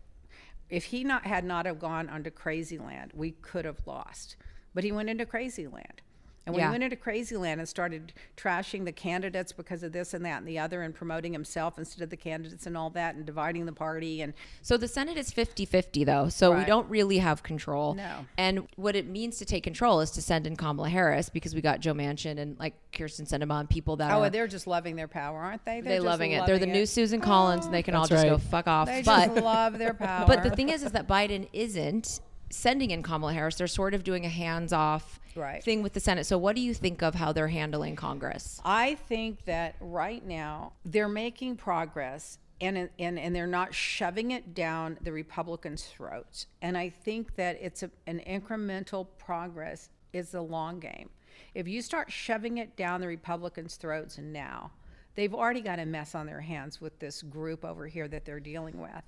If 0.70 0.86
he 0.86 1.04
not 1.04 1.26
had 1.26 1.46
not 1.46 1.66
have 1.66 1.80
gone 1.80 2.10
onto 2.10 2.30
crazy 2.30 2.78
land, 2.78 3.12
we 3.14 3.32
could 3.32 3.64
have 3.64 3.80
lost. 3.86 4.36
But 4.74 4.84
he 4.84 4.92
went 4.92 5.10
into 5.10 5.26
crazy 5.26 5.66
land. 5.68 6.02
And 6.46 6.54
when 6.54 6.62
Yeah. 6.62 6.68
he 6.68 6.72
went 6.74 6.84
into 6.84 6.96
crazy 6.96 7.36
land 7.38 7.60
and 7.60 7.68
started 7.68 8.14
trashing 8.38 8.86
the 8.86 8.92
candidates 8.92 9.52
because 9.52 9.82
of 9.82 9.94
this 9.94 10.14
and 10.14 10.24
that 10.26 10.40
and 10.40 10.48
the 10.48 10.60
other 10.60 10.84
and 10.84 10.94
promoting 10.94 11.34
himself 11.34 11.78
instead 11.80 12.04
of 12.04 12.10
the 12.12 12.18
candidates 12.18 12.68
and 12.68 12.78
all 12.78 12.90
that 12.92 13.16
and 13.16 13.26
dividing 13.26 13.66
the 13.66 13.74
party 13.74 14.22
and 14.22 14.34
so 14.62 14.78
the 14.78 14.88
Senate 14.88 15.18
is 15.18 15.32
50 15.32 15.66
50, 15.66 16.04
though. 16.04 16.30
So 16.30 16.56
we 16.56 16.64
don't 16.66 16.88
really 16.90 17.18
have 17.18 17.42
control. 17.42 17.96
No. 17.96 18.26
And 18.38 18.68
what 18.76 18.96
it 18.96 19.08
means 19.08 19.38
to 19.40 19.46
take 19.46 19.64
control 19.64 20.02
is 20.02 20.12
to 20.12 20.22
send 20.22 20.46
in 20.46 20.56
Kamala 20.56 20.90
Harris 20.90 21.30
because 21.30 21.56
we 21.56 21.62
got 21.62 21.80
Joe 21.80 21.94
Manchin 21.94 22.38
and 22.38 22.60
like 22.60 22.76
Kyrsten 22.92 23.28
Sinema 23.28 23.60
and 23.62 23.70
people 23.70 23.96
that 23.98 24.12
Oh, 24.12 24.20
are. 24.22 24.26
and 24.26 24.34
they're 24.36 24.48
just 24.48 24.68
loving 24.68 24.96
their 24.96 25.08
power, 25.08 25.40
aren't 25.40 25.66
they? 25.66 25.82
They're 25.82 25.96
just 25.98 26.06
loving 26.06 26.32
it. 26.32 26.46
They're 26.46 26.60
the 26.60 26.66
new 26.68 26.86
Susan 26.86 27.22
Collins, 27.22 27.66
and 27.66 27.74
they 27.74 27.82
can 27.84 27.96
all 27.96 28.08
That's 28.08 28.22
just 28.22 28.26
go 28.26 28.38
fuck 28.38 28.68
off. 28.68 28.88
They 28.88 29.02
but 29.02 29.28
just 29.34 29.44
love 29.44 29.78
their 29.80 29.94
power. 29.94 30.26
But 30.28 30.44
the 30.44 30.52
thing 30.52 30.70
is, 30.70 30.84
is 30.84 30.92
that 30.92 31.08
Biden 31.08 31.48
isn't 31.54 32.20
sending 32.56 32.92
in 32.92 33.04
Kamala 33.04 33.34
Harris. 33.34 33.56
They're 33.56 33.68
sort 33.68 33.94
of 33.94 34.04
doing 34.04 34.26
a 34.26 34.30
hands-off 34.30 35.20
Right. 35.36 35.64
thing 35.64 35.84
with 35.84 35.94
the 35.94 36.00
Senate. 36.00 36.26
So, 36.26 36.38
what 36.38 36.56
do 36.56 36.62
you 36.62 36.74
think 36.74 37.02
of 37.04 37.16
how 37.16 37.32
they're 37.34 37.50
handling 37.50 37.96
Congress? 37.96 38.62
I 38.64 38.96
think 38.96 39.46
that 39.46 39.76
right 39.80 40.26
now 40.26 40.74
they're 40.86 41.10
making 41.10 41.58
progress 41.58 42.38
and, 42.62 42.90
and, 42.98 43.20
and 43.20 43.36
they're 43.36 43.46
not 43.48 43.74
shoving 43.74 44.32
it 44.32 44.54
down 44.54 44.98
the 45.02 45.12
Republicans' 45.12 45.84
throats. 45.84 46.48
And 46.62 46.78
I 46.78 46.90
think 46.90 47.36
that 47.36 47.58
it's 47.62 47.84
a, 47.84 47.92
an 48.08 48.22
incremental 48.26 49.08
progress 49.18 49.90
is 50.14 50.32
the 50.32 50.42
long 50.42 50.80
game. 50.80 51.10
If 51.54 51.68
you 51.68 51.82
start 51.82 52.12
shoving 52.12 52.58
it 52.58 52.78
down 52.78 53.02
the 53.02 53.08
Republicans' 53.08 53.76
throats 53.76 54.18
now, 54.18 54.72
they've 55.16 55.34
already 55.34 55.62
got 55.62 55.80
a 55.80 55.86
mess 55.86 56.16
on 56.16 56.26
their 56.28 56.42
hands 56.42 56.80
with 56.80 56.98
this 57.00 57.22
group 57.22 57.66
over 57.66 57.88
here 57.88 58.08
that 58.08 58.24
they're 58.24 58.40
dealing 58.40 58.80
with. 58.80 59.04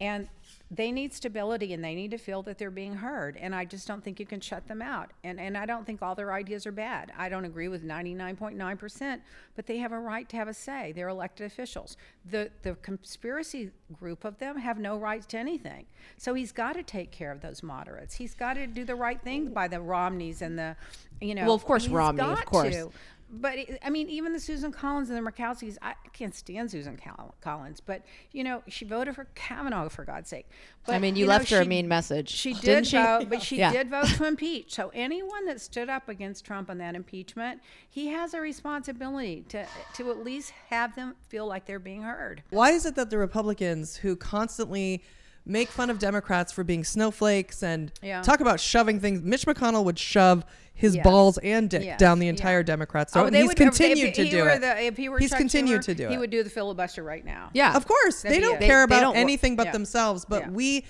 And 0.00 0.28
they 0.70 0.90
need 0.90 1.12
stability 1.12 1.72
and 1.72 1.82
they 1.82 1.94
need 1.94 2.10
to 2.10 2.18
feel 2.18 2.42
that 2.42 2.58
they're 2.58 2.70
being 2.72 2.94
heard. 2.94 3.36
And 3.36 3.54
I 3.54 3.64
just 3.64 3.86
don't 3.86 4.02
think 4.02 4.18
you 4.18 4.26
can 4.26 4.40
shut 4.40 4.66
them 4.66 4.82
out. 4.82 5.12
And 5.22 5.38
and 5.40 5.56
I 5.56 5.64
don't 5.64 5.86
think 5.86 6.02
all 6.02 6.14
their 6.14 6.32
ideas 6.32 6.66
are 6.66 6.72
bad. 6.72 7.12
I 7.16 7.28
don't 7.28 7.44
agree 7.44 7.68
with 7.68 7.84
99.9%, 7.84 9.20
but 9.54 9.66
they 9.66 9.78
have 9.78 9.92
a 9.92 9.98
right 9.98 10.28
to 10.28 10.36
have 10.36 10.48
a 10.48 10.54
say. 10.54 10.92
They're 10.92 11.08
elected 11.08 11.46
officials. 11.46 11.96
The 12.28 12.50
the 12.62 12.74
conspiracy 12.76 13.70
group 13.92 14.24
of 14.24 14.38
them 14.38 14.58
have 14.58 14.78
no 14.78 14.96
rights 14.96 15.26
to 15.26 15.38
anything. 15.38 15.86
So 16.16 16.34
he's 16.34 16.52
got 16.52 16.74
to 16.74 16.82
take 16.82 17.12
care 17.12 17.30
of 17.30 17.40
those 17.40 17.62
moderates. 17.62 18.14
He's 18.16 18.34
got 18.34 18.54
to 18.54 18.66
do 18.66 18.84
the 18.84 18.96
right 18.96 19.20
thing 19.22 19.52
by 19.52 19.68
the 19.68 19.80
Romneys 19.80 20.42
and 20.42 20.58
the 20.58 20.76
you 21.20 21.34
know 21.34 21.44
Well, 21.44 21.54
of 21.54 21.64
course, 21.64 21.88
Romney, 21.88 22.22
of 22.22 22.44
course. 22.44 22.74
to. 22.74 22.90
But 23.28 23.58
I 23.82 23.90
mean, 23.90 24.08
even 24.08 24.32
the 24.32 24.38
Susan 24.40 24.70
Collins 24.70 25.10
and 25.10 25.18
the 25.18 25.30
Murkowskis, 25.30 25.76
I 25.82 25.94
can't 26.12 26.34
stand 26.34 26.70
Susan 26.70 26.98
Collins. 27.40 27.80
But 27.80 28.02
you 28.32 28.44
know, 28.44 28.62
she 28.68 28.84
voted 28.84 29.14
for 29.16 29.26
Kavanaugh 29.34 29.88
for 29.88 30.04
God's 30.04 30.28
sake. 30.28 30.46
But, 30.86 30.94
I 30.94 30.98
mean, 31.00 31.16
you 31.16 31.24
know, 31.26 31.30
left 31.30 31.50
her 31.50 31.60
a 31.60 31.64
mean 31.64 31.88
message, 31.88 32.28
She 32.30 32.52
didn't 32.54 32.84
did 32.84 32.86
she? 32.86 32.96
vote, 32.96 33.26
but 33.28 33.42
she 33.42 33.56
Yeah. 33.58 33.72
did 33.72 33.90
vote 33.90 34.06
to 34.06 34.24
impeach. 34.24 34.72
So 34.74 34.92
anyone 34.94 35.44
that 35.46 35.60
stood 35.60 35.88
up 35.88 36.08
against 36.08 36.44
Trump 36.44 36.70
on 36.70 36.78
that 36.78 36.94
impeachment, 36.94 37.60
he 37.90 38.06
has 38.08 38.32
a 38.32 38.40
responsibility 38.40 39.44
to 39.48 39.66
to 39.94 40.10
at 40.10 40.24
least 40.24 40.52
have 40.70 40.94
them 40.94 41.16
feel 41.28 41.46
like 41.46 41.66
they're 41.66 41.78
being 41.80 42.02
heard. 42.02 42.44
Why 42.50 42.70
is 42.70 42.86
it 42.86 42.94
that 42.94 43.10
the 43.10 43.18
Republicans 43.18 43.96
who 43.96 44.14
constantly 44.14 45.02
make 45.46 45.68
fun 45.68 45.88
of 45.90 45.98
Democrats 45.98 46.52
for 46.52 46.64
being 46.64 46.82
snowflakes 46.84 47.62
and 47.62 47.92
Yeah. 48.02 48.20
talk 48.22 48.40
about 48.40 48.58
shoving 48.60 48.98
things, 49.00 49.22
Mitch 49.22 49.46
McConnell 49.46 49.84
would 49.84 49.98
shove 49.98 50.44
his 50.74 50.96
Yes. 50.96 51.04
balls 51.04 51.38
and 51.38 51.70
dick 51.70 51.84
Yes. 51.84 51.98
down 51.98 52.18
the 52.18 52.26
Yeah. 52.26 52.30
entire 52.30 52.62
Democrat 52.62 53.10
throat, 53.10 53.32
Oh, 53.32 53.36
he's 53.36 53.46
would- 53.46 53.56
continued 53.56 54.08
if 54.10 54.14
to 54.16 54.24
he 54.24 54.30
do 54.30 54.44
it. 54.46 54.60
the- 54.60 54.82
if 54.82 54.96
he 54.96 55.08
were 55.08 55.18
he's 55.18 55.30
Chuck 55.30 55.38
continued 55.38 55.80
Schumer, 55.80 55.84
to 55.86 55.94
do 55.94 56.04
it. 56.06 56.10
He 56.10 56.18
would 56.18 56.30
do 56.30 56.42
the 56.42 56.50
filibuster 56.50 57.02
right 57.02 57.24
now. 57.24 57.48
Yeah. 57.54 57.74
Of 57.74 57.86
course, 57.86 58.22
That'd 58.22 58.36
they 58.36 58.40
don't 58.42 58.60
it. 58.60 58.66
care 58.66 58.86
They- 58.86 58.90
they 58.90 58.96
about 58.96 59.00
don't 59.00 59.14
wor- 59.14 59.22
anything 59.22 59.56
but 59.56 59.66
yeah. 59.66 59.72
themselves, 59.72 60.24
but 60.28 60.42
Yeah. 60.42 60.48
we 60.50 60.84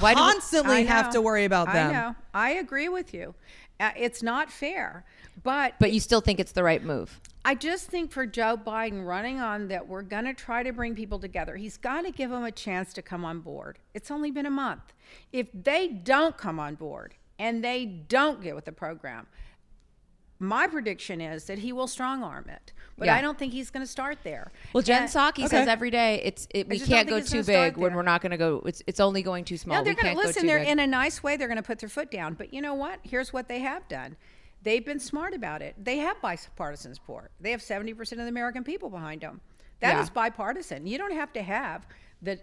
Why 0.00 0.14
do 0.14 0.20
we- 0.20 0.32
constantly 0.32 0.84
have 0.86 1.10
to 1.10 1.20
worry 1.20 1.44
about 1.44 1.72
them. 1.72 1.90
I 1.90 1.92
know. 1.92 2.14
I 2.34 2.50
agree 2.52 2.88
with 2.88 3.12
you. 3.14 3.34
Uh, 3.78 3.90
it's 3.96 4.22
not 4.24 4.50
fair, 4.50 5.04
but 5.44 5.74
But 5.78 5.92
you 5.92 6.00
still 6.00 6.20
think 6.20 6.40
it's 6.40 6.52
the 6.52 6.64
right 6.64 6.82
move. 6.82 7.20
I 7.48 7.54
just 7.54 7.86
think 7.88 8.12
for 8.12 8.26
Joe 8.26 8.58
Biden 8.62 9.06
running 9.06 9.40
on 9.40 9.68
that, 9.68 9.88
we're 9.88 10.02
going 10.02 10.26
to 10.26 10.34
try 10.34 10.62
to 10.62 10.70
bring 10.70 10.94
people 10.94 11.18
together. 11.18 11.56
He's 11.56 11.78
got 11.78 12.02
to 12.02 12.10
give 12.10 12.28
them 12.28 12.44
a 12.44 12.52
chance 12.52 12.92
to 12.92 13.00
come 13.00 13.24
on 13.24 13.40
board. 13.40 13.78
It's 13.94 14.10
only 14.10 14.30
been 14.30 14.44
a 14.44 14.50
month. 14.50 14.92
If 15.32 15.48
they 15.54 15.88
don't 15.88 16.36
come 16.36 16.60
on 16.60 16.74
board 16.74 17.14
and 17.38 17.64
they 17.64 17.86
don't 17.86 18.42
get 18.42 18.54
with 18.54 18.66
the 18.66 18.72
program, 18.72 19.28
my 20.38 20.66
prediction 20.66 21.22
is 21.22 21.44
that 21.44 21.60
he 21.60 21.72
will 21.72 21.86
strong 21.86 22.22
arm 22.22 22.50
it. 22.50 22.74
But 22.98 23.06
Yeah. 23.06 23.16
I 23.16 23.22
don't 23.22 23.38
think 23.38 23.54
he's 23.54 23.70
going 23.70 23.82
to 23.84 23.90
start 23.90 24.18
there. 24.24 24.52
Well, 24.74 24.82
Jen 24.82 25.04
And- 25.04 25.10
Psaki 25.10 25.48
says 25.48 25.68
every 25.68 25.90
day 25.90 26.20
it's 26.22 26.46
it, 26.50 26.68
we 26.68 26.78
can't 26.78 27.08
go 27.08 27.18
too 27.22 27.42
big 27.42 27.78
when 27.78 27.94
we're 27.94 28.02
not 28.02 28.20
going 28.20 28.32
to 28.32 28.36
go. 28.36 28.62
It's 28.66 28.82
it's 28.86 29.00
only 29.00 29.22
going 29.22 29.46
too 29.46 29.56
small. 29.56 29.78
No, 29.78 29.84
they're 29.84 29.94
going 29.94 30.14
to 30.14 30.20
listen. 30.22 30.42
Go 30.42 30.48
They're 30.48 30.58
big. 30.58 30.68
in 30.68 30.80
a 30.80 30.86
nice 30.86 31.22
way. 31.22 31.38
They're 31.38 31.48
going 31.48 31.56
to 31.56 31.62
put 31.62 31.78
their 31.78 31.88
foot 31.88 32.10
down. 32.10 32.34
But 32.34 32.52
you 32.52 32.60
know 32.60 32.74
what? 32.74 32.98
Here's 33.04 33.32
what 33.32 33.48
they 33.48 33.60
have 33.60 33.88
done. 33.88 34.16
They've 34.62 34.84
been 34.84 35.00
smart 35.00 35.34
about 35.34 35.62
it. 35.62 35.74
They 35.82 35.98
have 35.98 36.20
bipartisan 36.20 36.94
support. 36.94 37.30
They 37.40 37.50
have 37.52 37.60
70% 37.60 38.12
of 38.12 38.18
the 38.18 38.28
American 38.28 38.64
people 38.64 38.90
behind 38.90 39.20
them. 39.20 39.40
That 39.80 39.98
is 40.00 40.08
Yeah. 40.08 40.14
bipartisan. 40.14 40.86
You 40.86 40.98
don't 40.98 41.12
have 41.14 41.32
to 41.34 41.42
have 41.42 41.86
the 42.22 42.38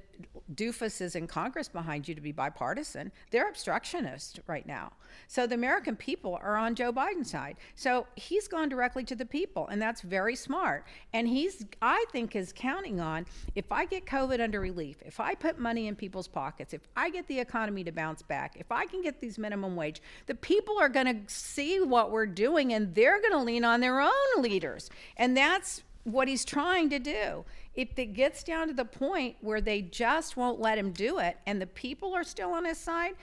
doofuses 0.53 1.15
in 1.15 1.28
Congress 1.28 1.67
behind 1.67 2.07
you 2.07 2.15
to 2.15 2.21
be 2.21 2.32
bipartisan. 2.32 3.11
They're 3.32 3.49
obstructionist 3.49 4.39
right 4.47 4.65
now. 4.65 4.93
So 5.28 5.47
the 5.47 5.55
American 5.55 5.95
people 5.95 6.39
are 6.41 6.55
on 6.55 6.76
Joe 6.76 6.93
Biden's 6.93 7.32
side. 7.32 7.57
So 7.73 8.07
he's 8.15 8.47
gone 8.47 8.69
directly 8.69 9.03
to 9.05 9.15
the 9.15 9.26
people, 9.26 9.67
and 9.67 9.82
that's 9.82 10.01
very 10.01 10.36
smart. 10.36 10.86
And 11.13 11.28
he's, 11.28 11.65
I 11.82 12.05
think, 12.11 12.36
is 12.36 12.53
counting 12.55 12.99
on 12.99 13.26
if 13.55 13.71
I 13.71 13.86
get 13.86 14.05
COVID 14.05 14.39
under 14.39 14.59
relief, 14.59 14.97
if 15.05 15.19
I 15.19 15.36
put 15.36 15.59
money 15.59 15.88
in 15.88 15.95
people's 15.95 16.28
pockets, 16.28 16.73
if 16.73 16.82
I 16.95 17.09
get 17.09 17.28
the 17.28 17.39
economy 17.39 17.84
to 17.84 17.91
bounce 17.91 18.21
back, 18.21 18.55
if 18.57 18.71
I 18.71 18.86
can 18.86 19.01
get 19.01 19.19
these 19.19 19.38
minimum 19.38 19.76
wage, 19.76 20.01
the 20.28 20.36
people 20.36 20.78
are 20.80 20.89
going 20.89 21.07
to 21.07 21.34
see 21.34 21.82
what 21.82 22.11
we're 22.11 22.26
doing 22.26 22.73
and 22.73 22.93
they're 22.93 23.19
going 23.19 23.34
to 23.34 23.41
lean 23.41 23.65
on 23.65 23.82
their 23.82 23.99
own 23.99 24.11
leaders. 24.38 24.89
And 25.17 25.36
that's 25.36 25.84
what 26.05 26.28
he's 26.28 26.45
trying 26.45 26.89
to 26.91 26.99
do. 26.99 27.43
If 27.76 27.97
it 27.99 28.13
gets 28.13 28.43
down 28.43 28.67
to 28.67 28.73
the 28.73 28.86
point 28.86 29.36
where 29.41 29.61
they 29.61 29.82
just 29.82 30.38
won't 30.38 30.59
let 30.59 30.78
him 30.78 30.91
do 30.91 31.19
it 31.19 31.38
and 31.45 31.61
the 31.61 31.67
people 31.67 32.13
are 32.13 32.23
still 32.23 32.53
on 32.53 32.65
his 32.65 32.78
side, 32.78 33.15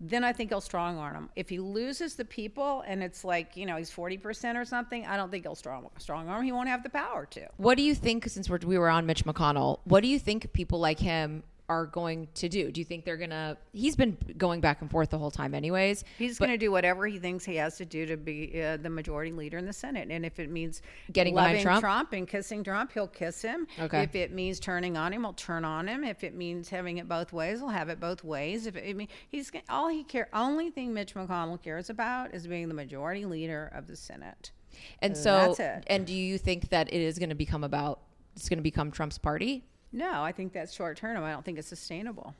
then 0.00 0.24
I 0.24 0.32
think 0.32 0.50
he'll 0.50 0.60
strong 0.60 0.98
arm 0.98 1.14
him. 1.14 1.30
If 1.36 1.48
he 1.48 1.58
loses 1.58 2.14
the 2.14 2.24
people 2.24 2.84
and 2.86 3.02
it's 3.02 3.24
like, 3.24 3.56
you 3.56 3.66
know, 3.66 3.76
he's 3.76 3.90
40% 3.90 4.56
or 4.56 4.64
something, 4.64 5.06
I 5.06 5.16
don't 5.16 5.30
think 5.30 5.44
he'll 5.44 5.54
strong, 5.54 5.88
strong 5.98 6.28
arm. 6.28 6.44
He 6.44 6.52
won't 6.52 6.68
have 6.68 6.82
the 6.82 6.90
power 6.90 7.26
to. 7.26 7.48
What 7.56 7.76
do 7.76 7.82
you 7.82 7.94
think, 7.94 8.28
since 8.28 8.50
we're, 8.50 8.58
we 8.58 8.78
were 8.78 8.90
on 8.90 9.06
Mitch 9.06 9.24
McConnell, 9.24 9.78
what 9.84 10.02
do 10.02 10.08
you 10.08 10.18
think 10.18 10.52
people 10.52 10.78
like 10.78 10.98
him 10.98 11.42
are 11.68 11.86
going 11.86 12.28
to 12.34 12.48
do? 12.48 12.70
Do 12.70 12.80
you 12.80 12.84
think 12.84 13.04
they're 13.04 13.16
going 13.16 13.30
to, 13.30 13.56
he's 13.72 13.96
been 13.96 14.16
going 14.36 14.60
back 14.60 14.80
and 14.82 14.90
forth 14.90 15.10
the 15.10 15.18
whole 15.18 15.30
time 15.30 15.54
anyways. 15.54 16.04
He's 16.18 16.38
going 16.38 16.50
to 16.52 16.58
do 16.58 16.70
whatever 16.70 17.06
he 17.06 17.18
thinks 17.18 17.44
he 17.44 17.56
has 17.56 17.76
to 17.78 17.84
do 17.84 18.06
to 18.06 18.16
be 18.16 18.62
uh, 18.62 18.76
the 18.76 18.90
majority 18.90 19.32
leader 19.32 19.58
in 19.58 19.66
the 19.66 19.72
Senate. 19.72 20.08
And 20.10 20.24
if 20.24 20.38
it 20.38 20.50
means 20.50 20.82
Getting 21.12 21.34
behind 21.34 21.64
loving 21.64 21.80
Trump? 21.80 22.12
and 22.12 22.28
kissing 22.28 22.62
Trump, 22.62 22.92
he'll 22.92 23.08
kiss 23.08 23.42
him. 23.42 23.66
Okay. 23.80 24.02
If 24.02 24.14
it 24.14 24.32
means 24.32 24.60
turning 24.60 24.96
on 24.96 25.12
him, 25.12 25.22
he'll 25.22 25.32
turn 25.32 25.64
on 25.64 25.88
him. 25.88 26.04
If 26.04 26.22
it 26.22 26.34
means 26.34 26.68
having 26.68 26.98
it 26.98 27.08
both 27.08 27.32
ways, 27.32 27.58
he'll 27.58 27.68
have 27.68 27.88
it 27.88 27.98
both 27.98 28.22
ways. 28.22 28.66
If 28.66 28.76
it, 28.76 28.88
I 28.88 28.92
mean, 28.92 29.08
he's 29.28 29.50
all 29.68 29.88
he 29.88 30.04
care, 30.04 30.28
only 30.32 30.70
thing 30.70 30.94
Mitch 30.94 31.14
McConnell 31.14 31.60
cares 31.60 31.90
about 31.90 32.34
is 32.34 32.46
being 32.46 32.68
the 32.68 32.74
majority 32.74 33.24
leader 33.24 33.70
of 33.74 33.86
the 33.86 33.96
Senate. 33.96 34.52
And 35.00 35.16
so, 35.16 35.54
That's 35.56 35.60
it. 35.60 35.84
and 35.86 36.06
do 36.06 36.12
you 36.14 36.38
think 36.38 36.68
that 36.68 36.92
it 36.92 37.00
is 37.00 37.18
going 37.18 37.30
to 37.30 37.34
become 37.34 37.64
about, 37.64 38.00
it's 38.36 38.48
going 38.48 38.58
to 38.58 38.62
become 38.62 38.90
Trump's 38.90 39.18
party? 39.18 39.64
No, 39.92 40.22
I 40.22 40.32
think 40.32 40.52
that's 40.52 40.72
short 40.72 40.96
term. 40.96 41.22
I 41.22 41.30
don't 41.30 41.44
think 41.44 41.58
it's 41.58 41.68
sustainable. 41.68 42.34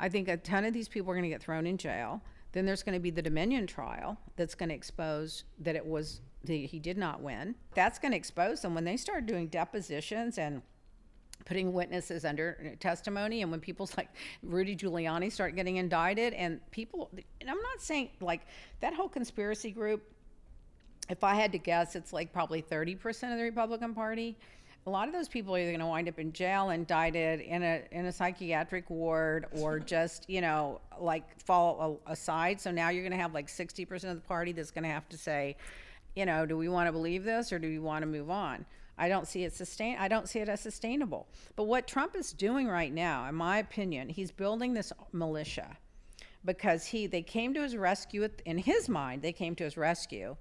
I 0.00 0.08
think 0.08 0.28
a 0.28 0.36
ton 0.36 0.64
of 0.64 0.72
these 0.72 0.88
people 0.88 1.10
are 1.10 1.14
going 1.14 1.24
to 1.24 1.28
get 1.28 1.42
thrown 1.42 1.66
in 1.66 1.76
jail. 1.76 2.22
Then 2.52 2.64
there's 2.64 2.82
going 2.82 2.94
to 2.94 3.00
be 3.00 3.10
the 3.10 3.22
Dominion 3.22 3.66
trial 3.66 4.18
that's 4.36 4.54
going 4.54 4.70
to 4.70 4.74
expose 4.74 5.44
that 5.60 5.76
it 5.76 5.84
was 5.84 6.20
the, 6.44 6.66
he 6.66 6.78
did 6.78 6.96
not 6.96 7.20
win. 7.20 7.54
That's 7.74 7.98
going 7.98 8.12
to 8.12 8.16
expose 8.16 8.62
them 8.62 8.74
when 8.74 8.84
they 8.84 8.96
start 8.96 9.26
doing 9.26 9.48
depositions 9.48 10.38
and 10.38 10.62
putting 11.44 11.72
witnesses 11.72 12.24
under 12.24 12.76
testimony 12.80 13.42
and 13.42 13.50
when 13.50 13.60
people's 13.60 13.96
like 13.96 14.08
Rudy 14.42 14.76
Giuliani 14.76 15.30
start 15.30 15.56
getting 15.56 15.76
indicted 15.76 16.34
and 16.34 16.60
people 16.70 17.10
and 17.40 17.48
I'm 17.48 17.56
not 17.56 17.80
saying 17.80 18.10
like 18.20 18.42
that 18.80 18.92
whole 18.92 19.08
conspiracy 19.08 19.70
group 19.70 20.02
if 21.08 21.24
I 21.24 21.34
had 21.34 21.52
to 21.52 21.58
guess, 21.58 21.96
it's 21.96 22.12
like 22.12 22.32
probably 22.32 22.62
30% 22.62 23.32
of 23.32 23.38
the 23.38 23.44
Republican 23.44 23.94
Party. 23.94 24.36
A 24.86 24.90
lot 24.90 25.06
of 25.06 25.14
those 25.14 25.28
people 25.28 25.54
are 25.54 25.58
either 25.58 25.70
going 25.70 25.80
to 25.80 25.86
wind 25.86 26.08
up 26.08 26.18
in 26.18 26.32
jail, 26.32 26.70
indicted 26.70 27.40
in 27.40 27.62
a 27.62 27.82
in 27.90 28.06
a 28.06 28.12
psychiatric 28.12 28.88
ward, 28.88 29.46
or 29.52 29.78
just 29.94 30.28
you 30.28 30.40
know 30.40 30.80
like 30.98 31.40
fall 31.42 32.00
a- 32.06 32.12
aside. 32.12 32.60
So 32.60 32.70
now 32.70 32.88
you're 32.88 33.02
going 33.02 33.12
to 33.12 33.18
have 33.18 33.34
like 33.34 33.48
60% 33.48 33.90
of 34.04 34.16
the 34.16 34.26
party 34.26 34.52
that's 34.52 34.70
going 34.70 34.84
to 34.84 34.90
have 34.90 35.08
to 35.10 35.18
say, 35.18 35.56
you 36.16 36.26
know, 36.26 36.46
do 36.46 36.56
we 36.56 36.68
want 36.68 36.88
to 36.88 36.92
believe 36.92 37.24
this 37.24 37.52
or 37.52 37.58
do 37.58 37.68
we 37.68 37.78
want 37.78 38.02
to 38.02 38.06
move 38.06 38.30
on? 38.30 38.64
I 38.98 39.08
don't 39.08 39.28
see 39.28 39.44
it 39.44 39.54
sustain. 39.54 39.96
I 39.98 40.08
don't 40.08 40.28
see 40.28 40.40
it 40.40 40.48
as 40.48 40.60
sustainable. 40.60 41.28
But 41.54 41.64
what 41.64 41.86
Trump 41.86 42.16
is 42.16 42.32
doing 42.32 42.66
right 42.66 42.92
now, 42.92 43.28
in 43.28 43.34
my 43.36 43.58
opinion, 43.58 44.08
he's 44.08 44.32
building 44.32 44.74
this 44.74 44.92
militia 45.12 45.76
because 46.44 46.86
he 46.86 47.06
they 47.06 47.22
came 47.22 47.54
to 47.54 47.62
his 47.62 47.76
rescue 47.76 48.28
in 48.44 48.58
his 48.58 48.88
mind. 48.88 49.22
They 49.22 49.32
came 49.32 49.54
to 49.56 49.64
his 49.64 49.76
rescue 49.76 50.36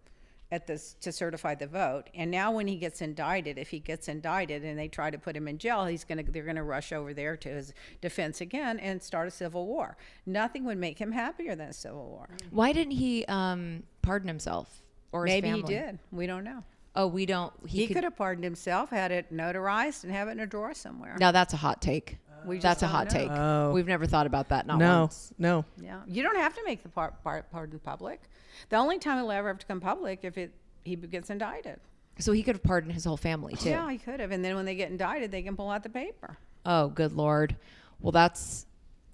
at 0.52 0.66
this 0.66 0.94
to 1.02 1.12
certify 1.12 1.56
the 1.56 1.68
vote. 1.68 2.04
And 2.14 2.32
now 2.32 2.52
when 2.52 2.68
he 2.68 2.78
gets 2.78 3.02
indicted, 3.02 3.58
if 3.58 3.70
he 3.70 3.80
gets 3.80 4.08
indicted 4.08 4.64
and 4.64 4.80
they 4.80 4.88
try 4.88 5.10
to 5.10 5.18
put 5.18 5.36
him 5.36 5.48
in 5.48 5.58
jail, 5.58 5.86
he's 5.86 6.04
going 6.04 6.24
to 6.26 6.32
they're 6.32 6.44
going 6.44 6.56
to 6.56 6.64
rush 6.64 6.92
over 6.92 7.14
there 7.14 7.36
to 7.38 7.50
his 7.50 7.74
defense 8.02 8.42
again 8.42 8.80
and 8.80 9.02
start 9.02 9.28
a 9.28 9.32
civil 9.32 9.68
war. 9.68 9.98
Nothing 10.26 10.64
would 10.66 10.78
make 10.78 11.00
him 11.00 11.12
happier 11.12 11.56
than 11.56 11.70
a 11.70 11.74
civil 11.74 12.08
war. 12.08 12.30
Why 12.52 12.72
didn't 12.72 12.94
he 12.94 13.26
um, 13.26 13.84
pardon 14.02 14.28
himself 14.28 14.82
or 15.12 15.26
his 15.26 15.42
Maybe 15.42 15.58
he 15.58 15.62
did. 15.64 16.00
We 16.12 16.28
don't 16.28 16.44
know. 16.44 16.64
Oh, 16.96 17.08
we 17.08 17.26
don't. 17.26 17.54
He, 17.68 17.86
He, 17.86 17.94
could 17.94 18.04
have 18.04 18.16
pardoned 18.16 18.44
himself, 18.44 18.90
had 18.90 19.12
it 19.12 19.32
notarized, 19.32 20.04
and 20.04 20.12
have 20.12 20.28
it 20.30 20.32
in 20.32 20.40
a 20.40 20.48
drawer 20.48 20.74
somewhere. 20.74 21.16
Now 21.20 21.32
that's 21.32 21.54
a 21.54 21.58
hot 21.58 21.82
take. 21.82 22.18
We 22.46 22.58
just 22.58 22.64
that's 22.64 22.84
a 22.84 22.88
hot 22.88 23.12
know. 23.12 23.20
take. 23.20 23.30
Oh. 23.30 23.72
We've 23.72 23.88
never 23.88 24.06
thought 24.06 24.26
about 24.26 24.50
that. 24.50 24.66
Not 24.66 24.80
no, 24.80 25.02
once. 25.02 25.34
no. 25.38 25.66
Yeah, 25.82 26.02
you 26.08 26.24
don't 26.24 26.38
have 26.38 26.56
to 26.56 26.62
make 26.66 26.82
the 26.82 26.90
part, 26.90 27.22
part 27.24 27.52
pardon 27.52 27.80
public. 27.80 28.22
The 28.70 28.78
only 28.78 29.00
time 29.00 29.18
it'll 29.18 29.32
ever 29.32 29.48
have 29.48 29.60
to 29.60 29.66
come 29.66 29.80
public 29.80 30.20
if 30.24 30.38
it 30.38 30.54
he 30.84 30.96
gets 30.96 31.30
indicted. 31.30 31.80
So 32.20 32.32
he 32.32 32.42
could 32.44 32.56
have 32.56 32.64
pardoned 32.64 32.94
his 32.94 33.06
whole 33.06 33.18
family 33.18 33.56
too. 33.56 33.70
Yeah, 33.70 33.90
he 33.92 33.98
could 33.98 34.20
have. 34.20 34.32
And 34.32 34.44
then 34.44 34.56
when 34.56 34.66
they 34.66 34.76
get 34.76 34.90
indicted, 34.90 35.32
they 35.32 35.42
can 35.42 35.56
pull 35.56 35.70
out 35.70 35.84
the 35.84 35.90
paper. 35.90 36.38
Oh, 36.66 36.88
good 36.88 37.14
lord. 37.14 37.56
Well, 38.00 38.12
that's 38.12 38.66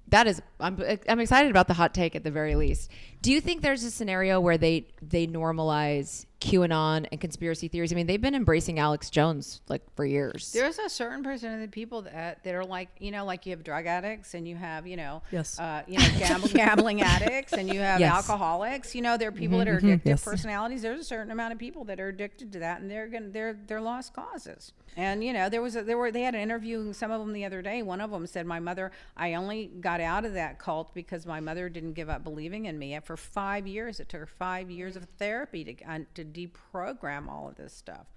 that 0.10 0.28
is 0.28 0.41
I'm 0.60 0.82
I'm 1.10 1.20
excited 1.20 1.50
about 1.52 1.68
the 1.68 1.74
hot 1.74 1.94
take 1.94 2.16
at 2.16 2.24
the 2.24 2.32
very 2.32 2.56
least. 2.56 2.91
Do 3.24 3.32
you 3.32 3.39
think 3.39 3.61
there's 3.61 3.86
a 3.86 3.91
scenario 3.91 4.41
where 4.41 4.57
they 4.57 4.86
they 5.01 5.28
normalize 5.28 6.26
QAnon 6.41 7.07
and 7.09 7.21
conspiracy 7.21 7.69
theories? 7.69 7.93
I 7.93 7.95
mean, 7.95 8.05
they've 8.05 8.19
been 8.21 8.36
embracing 8.36 8.80
Alex 8.80 9.09
Jones 9.09 9.61
like 9.69 9.82
for 9.95 10.05
years. 10.05 10.51
There's 10.51 10.78
a 10.78 10.89
certain 10.89 11.24
percent 11.24 11.55
of 11.55 11.61
the 11.61 11.69
people 11.69 12.01
that 12.01 12.43
that 12.43 12.53
are 12.53 12.65
like, 12.65 12.89
you 12.99 13.11
know, 13.11 13.24
like 13.24 13.45
you 13.45 13.51
have 13.51 13.63
drug 13.63 13.86
addicts 13.86 14.34
and 14.34 14.45
you 14.45 14.57
have, 14.57 14.86
you 14.86 14.97
know, 14.97 15.21
Yes. 15.32 15.57
uh, 15.57 15.84
you 15.88 15.99
know, 15.99 16.07
gamble, 16.19 16.49
gambling 16.53 17.01
addicts 17.01 17.53
and 17.53 17.74
you 17.74 17.80
have 17.80 18.01
Yes. 18.01 18.11
alcoholics. 18.13 18.93
You 18.93 19.01
know, 19.03 19.15
there 19.15 19.30
are 19.30 19.32
people 19.32 19.57
that 19.59 19.69
are 19.69 19.76
mhm, 19.80 19.84
addicted 19.93 20.09
yes. 20.09 20.24
personalities. 20.26 20.82
There's 20.82 20.99
a 20.99 21.05
certain 21.05 21.32
amount 21.32 21.53
of 21.53 21.59
people 21.59 21.86
that 21.86 22.01
are 22.01 22.09
addicted 22.09 22.51
to 22.51 22.59
that, 22.59 22.82
and 22.82 22.91
they're 22.91 23.07
gonna 23.07 23.30
they're 23.30 23.57
they're 23.67 23.80
lost 23.82 24.13
causes. 24.13 24.74
And 24.97 25.24
you 25.24 25.32
know, 25.34 25.49
there 25.49 25.61
was 25.61 25.76
a, 25.78 25.82
there 25.84 25.97
were 25.97 26.11
they 26.11 26.21
had 26.24 26.36
an 26.36 26.41
interview 26.41 26.88
with 26.88 26.97
some 26.97 27.09
of 27.09 27.19
them 27.21 27.32
the 27.32 27.45
other 27.45 27.61
day. 27.61 27.82
One 27.84 28.01
of 28.01 28.11
them 28.11 28.28
said, 28.28 28.45
"My 28.45 28.59
mother, 28.59 28.91
I 29.15 29.34
only 29.36 29.67
got 29.80 30.01
out 30.01 30.26
of 30.26 30.34
that 30.34 30.59
cult 30.59 30.93
because 30.93 31.26
my 31.26 31.39
mother 31.39 31.69
didn't 31.69 31.93
give 31.93 32.09
up 32.09 32.24
believing 32.24 32.65
in 32.65 32.78
me. 32.78 32.93
For 33.14 33.18
five 33.18 33.68
years, 33.68 33.99
it 33.99 34.09
took 34.09 34.22
her 34.22 34.26
five 34.26 34.72
years 34.72 34.95
of 34.95 35.05
therapy 35.20 35.64
to 35.66 35.76
uh, 35.86 35.99
to 36.16 36.26
deprogram 36.26 37.30
all 37.30 37.47
of 37.47 37.53
this 37.53 37.72
stuff." 37.72 38.07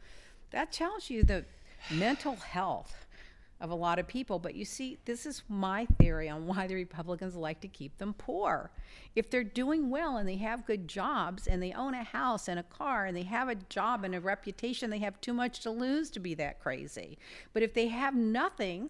That 0.53 0.72
tells 0.72 1.11
you 1.11 1.22
the 1.22 1.44
mental 1.90 2.36
health 2.36 3.05
of 3.61 3.68
a 3.68 3.74
lot 3.74 3.99
of 3.99 4.09
people. 4.09 4.38
But 4.38 4.55
you 4.55 4.64
see, 4.64 4.97
this 5.05 5.26
is 5.26 5.42
my 5.51 5.84
theory 6.01 6.30
on 6.30 6.47
why 6.47 6.66
the 6.66 6.76
Republicans 6.76 7.36
like 7.36 7.61
to 7.61 7.68
keep 7.68 7.99
them 7.99 8.14
poor. 8.14 8.70
If 9.14 9.28
they're 9.28 9.44
doing 9.44 9.90
well 9.90 10.16
and 10.16 10.26
they 10.26 10.36
have 10.36 10.64
good 10.64 10.88
jobs 10.88 11.47
and 11.47 11.62
they 11.62 11.74
own 11.74 11.92
a 11.92 12.03
house 12.03 12.49
and 12.49 12.59
a 12.59 12.62
car 12.62 13.05
and 13.05 13.14
they 13.14 13.24
have 13.24 13.51
a 13.51 13.55
job 13.55 14.03
and 14.03 14.14
a 14.14 14.20
reputation, 14.20 14.88
they 14.88 15.01
have 15.01 15.20
too 15.20 15.34
much 15.34 15.61
to 15.61 15.70
lose 15.70 16.09
to 16.12 16.20
be 16.20 16.32
that 16.36 16.59
crazy. 16.59 17.18
But 17.53 17.62
if 17.62 17.74
they 17.74 17.88
have 17.88 18.14
nothing, 18.14 18.88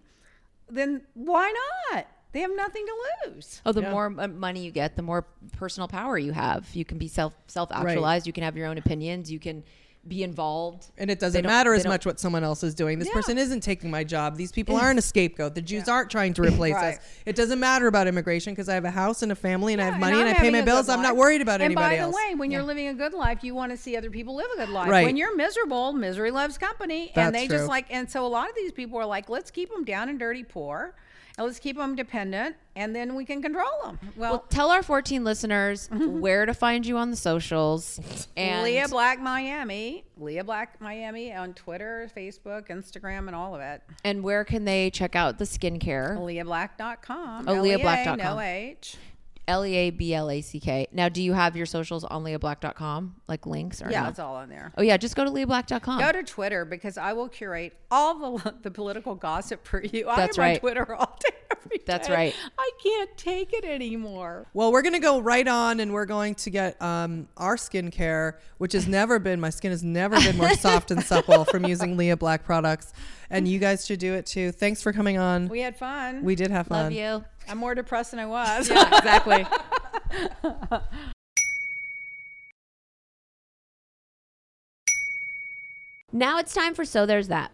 then 0.68 1.02
why 1.14 1.52
not? 1.90 2.06
They 2.32 2.40
have 2.40 2.50
nothing 2.54 2.84
to 2.86 3.30
lose. 3.32 3.62
Oh, 3.64 3.72
the 3.72 3.82
more 3.82 4.10
money 4.10 4.64
you 4.64 4.70
get, 4.70 4.94
the 4.96 5.02
more 5.02 5.26
personal 5.52 5.88
power 5.88 6.18
you 6.18 6.32
have. 6.32 6.68
You 6.74 6.84
can 6.84 6.98
be 6.98 7.08
self 7.08 7.32
self 7.46 7.72
actualized. 7.72 8.26
You 8.26 8.32
can 8.32 8.42
have 8.44 8.56
your 8.56 8.66
own 8.66 8.76
opinions. 8.78 9.30
You 9.32 9.38
can 9.38 9.64
be 10.06 10.22
involved. 10.22 10.86
And 10.98 11.10
it 11.10 11.18
doesn't 11.18 11.44
matter 11.44 11.74
as 11.74 11.84
much 11.84 12.06
what 12.06 12.20
someone 12.20 12.44
else 12.44 12.62
is 12.62 12.76
doing. 12.76 13.00
This 13.00 13.08
Yeah. 13.08 13.14
person 13.14 13.38
isn't 13.38 13.62
taking 13.62 13.90
my 13.90 14.04
job. 14.04 14.36
These 14.36 14.52
people 14.52 14.76
aren't 14.76 15.00
a 15.00 15.02
scapegoat. 15.02 15.56
The 15.56 15.62
Jews 15.62 15.88
aren't 15.88 16.10
trying 16.10 16.32
to 16.34 16.42
replace 16.46 16.74
Right. 16.74 16.94
us. 16.98 17.04
It 17.24 17.34
doesn't 17.34 17.58
matter 17.58 17.88
about 17.88 18.06
immigration 18.06 18.52
because 18.52 18.68
I 18.68 18.74
have 18.74 18.84
a 18.84 18.90
house 18.90 19.22
and 19.22 19.32
a 19.32 19.34
family 19.34 19.72
and 19.72 19.82
I 19.82 19.86
have 19.86 19.98
money 19.98 20.20
and, 20.20 20.28
I'm 20.28 20.36
I 20.36 20.38
pay 20.38 20.50
my 20.50 20.60
bills. 20.62 20.88
I'm 20.88 21.02
not 21.02 21.16
worried 21.16 21.40
about 21.42 21.54
and 21.54 21.64
anybody 21.64 21.96
by 21.96 22.02
else. 22.02 22.14
the 22.14 22.16
way, 22.28 22.34
when 22.36 22.52
you're 22.52 22.62
living 22.62 22.86
a 22.86 22.94
good 22.94 23.14
life, 23.14 23.42
you 23.42 23.52
want 23.56 23.72
to 23.72 23.76
see 23.76 23.96
other 23.96 24.10
people 24.10 24.36
live 24.36 24.46
a 24.54 24.58
good 24.58 24.68
life. 24.68 24.88
Right. 24.90 25.06
When 25.06 25.16
you're 25.16 25.34
miserable, 25.34 25.92
misery 25.92 26.30
loves 26.30 26.56
company, 26.56 27.10
That's 27.12 27.26
and 27.26 27.34
they 27.34 27.48
true. 27.48 27.56
just 27.56 27.68
like. 27.68 27.86
And 27.90 28.08
so 28.08 28.24
a 28.24 28.28
lot 28.28 28.48
of 28.48 28.54
these 28.54 28.70
people 28.70 29.00
are 29.00 29.06
like, 29.06 29.28
let's 29.28 29.50
keep 29.50 29.72
them 29.72 29.82
down 29.84 30.08
and 30.08 30.20
dirty 30.20 30.44
poor, 30.44 30.94
let's 31.38 31.58
keep 31.58 31.76
them 31.76 31.94
dependent, 31.94 32.56
and 32.74 32.94
then 32.96 33.14
we 33.14 33.24
can 33.24 33.42
control 33.42 33.70
them. 33.84 33.98
Well, 34.16 34.32
Well, 34.32 34.44
tell 34.48 34.70
our 34.70 34.82
14 34.82 35.22
listeners 35.24 35.88
mhm. 35.92 36.20
where 36.20 36.46
to 36.46 36.54
find 36.54 36.86
you 36.86 36.96
on 36.96 37.10
the 37.10 37.16
socials. 37.16 38.26
And 38.36 38.64
Lea 38.64 38.84
Black 38.88 39.20
Miami, 39.20 40.04
Lea 40.18 40.42
Black 40.42 40.80
Miami 40.80 41.34
on 41.34 41.52
Twitter, 41.54 42.10
Facebook, 42.16 42.68
Instagram, 42.68 43.26
and 43.26 43.34
all 43.34 43.54
of 43.54 43.60
it. 43.60 43.82
and 44.04 44.22
where 44.22 44.44
can 44.44 44.64
they 44.64 44.90
check 44.90 45.14
out 45.14 45.38
the 45.38 45.44
skincare? 45.44 46.16
LeaBlack.com. 46.18 47.48
Oh, 47.48 47.54
LeaBlack.com. 47.54 48.18
No 48.18 48.40
H. 48.40 48.96
L 49.48 49.64
E 49.64 49.74
A 49.74 49.90
B 49.90 50.12
L 50.14 50.30
A 50.30 50.40
C 50.40 50.58
K. 50.60 50.86
Now, 50.92 51.08
do 51.08 51.22
you 51.22 51.32
have 51.32 51.56
your 51.56 51.66
socials 51.66 52.04
on 52.04 52.24
leablack.com, 52.24 53.14
like 53.28 53.46
links 53.46 53.80
or 53.82 53.90
Yeah, 53.90 54.04
no? 54.04 54.08
it's 54.08 54.18
all 54.18 54.36
on 54.36 54.48
there. 54.48 54.72
Oh 54.76 54.82
yeah, 54.82 54.96
just 54.96 55.14
go 55.16 55.24
to 55.24 55.30
leablack.com. 55.30 56.00
Go 56.00 56.12
to 56.12 56.22
Twitter 56.22 56.64
because 56.64 56.98
I 56.98 57.12
will 57.12 57.28
curate 57.28 57.74
all 57.90 58.36
the 58.38 58.54
the 58.62 58.70
political 58.70 59.14
gossip 59.14 59.66
for 59.66 59.82
you. 59.82 60.04
That's 60.06 60.38
I'm 60.38 60.42
right. 60.42 60.54
on 60.54 60.60
Twitter 60.60 60.94
all 60.94 61.16
day. 61.24 61.36
Every 61.66 61.80
That's 61.86 62.08
day. 62.08 62.14
right. 62.14 62.34
I 62.58 62.70
can't 62.82 63.16
take 63.16 63.52
it 63.52 63.64
anymore. 63.64 64.46
Well, 64.54 64.70
we're 64.72 64.82
gonna 64.82 65.00
go 65.00 65.20
right 65.20 65.46
on, 65.46 65.80
and 65.80 65.92
we're 65.92 66.06
going 66.06 66.34
to 66.36 66.50
get 66.50 66.80
um, 66.82 67.28
our 67.36 67.56
skincare, 67.56 68.34
which 68.58 68.72
has 68.72 68.86
never 68.86 69.18
been 69.18 69.40
my 69.40 69.50
skin 69.50 69.70
has 69.70 69.82
never 69.82 70.16
been 70.20 70.36
more 70.36 70.54
soft 70.54 70.90
and 70.90 71.02
supple 71.02 71.44
from 71.44 71.64
using 71.66 71.96
Lea 71.96 72.14
Black 72.14 72.44
products, 72.44 72.92
and 73.30 73.46
you 73.48 73.58
guys 73.58 73.86
should 73.86 73.98
do 74.00 74.14
it 74.14 74.26
too. 74.26 74.52
Thanks 74.52 74.82
for 74.82 74.92
coming 74.92 75.18
on. 75.18 75.48
We 75.48 75.60
had 75.60 75.76
fun. 75.76 76.22
We 76.24 76.34
did 76.34 76.50
have 76.50 76.66
fun. 76.68 76.84
Love 76.84 76.92
you. 76.92 77.24
I'm 77.48 77.58
more 77.58 77.74
depressed 77.74 78.10
than 78.10 78.20
I 78.20 78.26
was. 78.26 78.68
Yeah, 78.68 78.96
exactly. 78.98 79.46
now 86.12 86.38
it's 86.38 86.54
time 86.54 86.74
for 86.74 86.84
So 86.84 87.06
There's 87.06 87.28
That. 87.28 87.50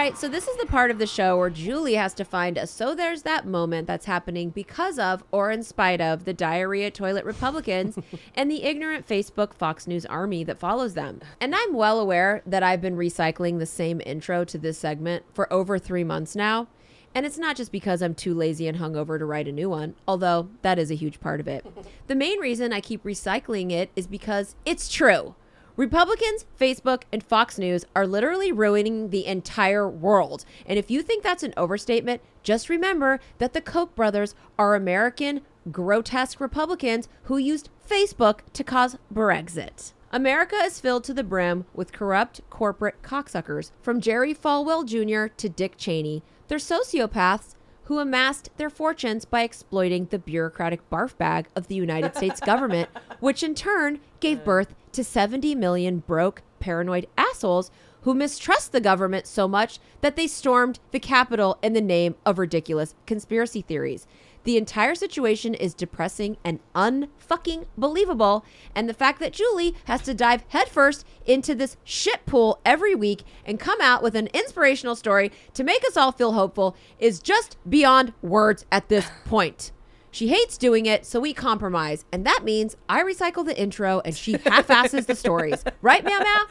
Right, 0.00 0.16
so 0.16 0.28
this 0.28 0.48
is 0.48 0.56
the 0.56 0.64
part 0.64 0.90
of 0.90 0.98
the 0.98 1.06
show 1.06 1.36
where 1.36 1.50
Julie 1.50 1.94
has 1.94 2.14
to 2.14 2.24
find 2.24 2.56
a 2.56 2.66
so 2.66 2.94
there's 2.94 3.20
that 3.22 3.46
moment 3.46 3.86
that's 3.86 4.06
happening 4.06 4.48
because 4.48 4.98
of 4.98 5.22
or 5.30 5.50
in 5.50 5.62
spite 5.62 6.00
of 6.00 6.24
the 6.24 6.32
diarrhea 6.32 6.90
toilet 6.90 7.22
Republicans 7.26 7.98
and 8.34 8.50
the 8.50 8.62
ignorant 8.62 9.06
Facebook 9.06 9.52
Fox 9.52 9.86
News 9.86 10.06
army 10.06 10.42
that 10.44 10.58
follows 10.58 10.94
them. 10.94 11.20
And 11.38 11.54
I'm 11.54 11.74
well 11.74 12.00
aware 12.00 12.40
that 12.46 12.62
I've 12.62 12.80
been 12.80 12.96
recycling 12.96 13.58
the 13.58 13.66
same 13.66 14.00
intro 14.06 14.42
to 14.46 14.56
this 14.56 14.78
segment 14.78 15.24
for 15.34 15.52
over 15.52 15.78
three 15.78 16.04
months 16.04 16.34
now. 16.34 16.68
And 17.14 17.26
it's 17.26 17.38
not 17.38 17.56
just 17.56 17.70
because 17.70 18.00
I'm 18.00 18.14
too 18.14 18.32
lazy 18.32 18.68
and 18.68 18.78
hungover 18.78 19.18
to 19.18 19.26
write 19.26 19.48
a 19.48 19.52
new 19.52 19.68
one, 19.68 19.96
although 20.08 20.48
that 20.62 20.78
is 20.78 20.90
a 20.90 20.94
huge 20.94 21.20
part 21.20 21.40
of 21.40 21.48
it. 21.48 21.66
The 22.06 22.16
main 22.16 22.40
reason 22.40 22.72
I 22.72 22.80
keep 22.80 23.04
recycling 23.04 23.70
it 23.70 23.90
is 23.94 24.08
because 24.08 24.56
it's 24.64 24.88
true. 24.88 25.36
Republicans, 25.80 26.44
Facebook, 26.60 27.04
and 27.10 27.22
Fox 27.22 27.56
News 27.56 27.86
are 27.96 28.06
literally 28.06 28.52
ruining 28.52 29.08
the 29.08 29.24
entire 29.24 29.88
world. 29.88 30.44
And 30.66 30.78
if 30.78 30.90
you 30.90 31.00
think 31.00 31.22
that's 31.22 31.42
an 31.42 31.54
overstatement, 31.56 32.20
just 32.42 32.68
remember 32.68 33.18
that 33.38 33.54
the 33.54 33.62
Koch 33.62 33.94
brothers 33.94 34.34
are 34.58 34.74
American, 34.74 35.40
grotesque 35.72 36.38
Republicans 36.38 37.08
who 37.22 37.38
used 37.38 37.70
Facebook 37.88 38.40
to 38.52 38.62
cause 38.62 38.98
Brexit. 39.10 39.94
America 40.12 40.56
is 40.56 40.78
filled 40.78 41.04
to 41.04 41.14
the 41.14 41.24
brim 41.24 41.64
with 41.72 41.92
corrupt 41.92 42.42
corporate 42.50 43.00
cocksuckers, 43.00 43.70
from 43.80 44.02
Jerry 44.02 44.34
Falwell 44.34 44.84
Jr. 44.84 45.32
to 45.34 45.48
Dick 45.48 45.78
Cheney. 45.78 46.22
They're 46.48 46.58
sociopaths 46.58 47.54
who 47.90 47.98
amassed 47.98 48.50
their 48.56 48.70
fortunes 48.70 49.24
by 49.24 49.42
exploiting 49.42 50.04
the 50.06 50.18
bureaucratic 50.18 50.88
barf 50.90 51.16
bag 51.16 51.48
of 51.56 51.66
the 51.66 51.74
United 51.74 52.14
States 52.14 52.38
government, 52.38 52.88
which 53.18 53.42
in 53.42 53.52
turn 53.52 53.98
gave 54.20 54.44
birth 54.44 54.76
to 54.92 55.04
70 55.04 55.54
million 55.54 55.98
broke, 55.98 56.42
paranoid 56.58 57.06
assholes 57.16 57.70
who 58.02 58.14
mistrust 58.14 58.72
the 58.72 58.80
government 58.80 59.26
so 59.26 59.46
much 59.46 59.78
that 60.00 60.16
they 60.16 60.26
stormed 60.26 60.80
the 60.90 61.00
Capitol 61.00 61.58
in 61.62 61.72
the 61.72 61.80
name 61.80 62.14
of 62.24 62.38
ridiculous 62.38 62.94
conspiracy 63.06 63.60
theories. 63.60 64.06
The 64.44 64.56
entire 64.56 64.94
situation 64.94 65.52
is 65.52 65.74
depressing 65.74 66.38
and 66.42 66.60
unfucking 66.74 67.66
believable, 67.76 68.44
and 68.74 68.88
the 68.88 68.94
fact 68.94 69.20
that 69.20 69.34
Julie 69.34 69.74
has 69.84 70.00
to 70.02 70.14
dive 70.14 70.44
headfirst 70.48 71.04
into 71.26 71.54
this 71.54 71.76
shit 71.84 72.24
pool 72.24 72.58
every 72.64 72.94
week 72.94 73.22
and 73.44 73.60
come 73.60 73.80
out 73.82 74.02
with 74.02 74.14
an 74.14 74.28
inspirational 74.32 74.96
story 74.96 75.30
to 75.52 75.62
make 75.62 75.84
us 75.84 75.96
all 75.96 76.10
feel 76.10 76.32
hopeful 76.32 76.74
is 76.98 77.20
just 77.20 77.58
beyond 77.68 78.14
words 78.22 78.64
at 78.72 78.88
this 78.88 79.10
point. 79.26 79.72
She 80.10 80.28
hates 80.28 80.58
doing 80.58 80.86
it, 80.86 81.06
so 81.06 81.20
we 81.20 81.32
compromise, 81.32 82.04
and 82.12 82.26
that 82.26 82.40
means 82.44 82.76
I 82.88 83.02
recycle 83.02 83.44
the 83.44 83.56
intro 83.58 84.00
and 84.04 84.16
she 84.16 84.32
half-asses 84.44 85.06
the 85.06 85.14
stories. 85.14 85.64
Right, 85.82 86.04
Meow 86.04 86.18
Meow? 86.18 86.44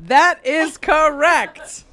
That 0.00 0.44
is 0.46 0.78
correct. 0.78 1.84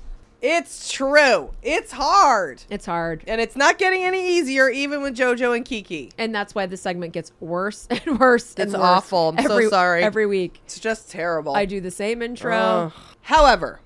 It's 0.42 0.92
true. 0.92 1.50
It's 1.64 1.92
hard. 1.92 2.62
It's 2.70 2.86
hard. 2.86 3.24
And 3.28 3.42
it's 3.42 3.56
not 3.56 3.80
getting 3.80 4.04
any 4.04 4.38
easier, 4.38 4.70
even 4.70 5.02
with 5.02 5.18
JoJo 5.18 5.56
and 5.56 5.66
Kiki. 5.66 6.12
And 6.18 6.34
that's 6.34 6.54
why 6.54 6.68
the 6.68 6.78
segment 6.78 7.14
gets 7.14 7.32
worse 7.40 7.88
and 7.90 8.20
worse. 8.20 8.54
and 8.56 8.66
It's 8.66 8.74
worse 8.74 8.82
awful. 8.84 9.34
I'm 9.38 9.46
so 9.46 9.70
sorry. 9.70 10.04
Every 10.04 10.28
week. 10.28 10.62
It's 10.66 10.80
just 10.80 11.10
terrible. 11.10 11.56
I 11.56 11.66
do 11.66 11.82
the 11.82 11.92
same 11.92 12.22
intro. 12.22 12.94
However, 13.22 13.80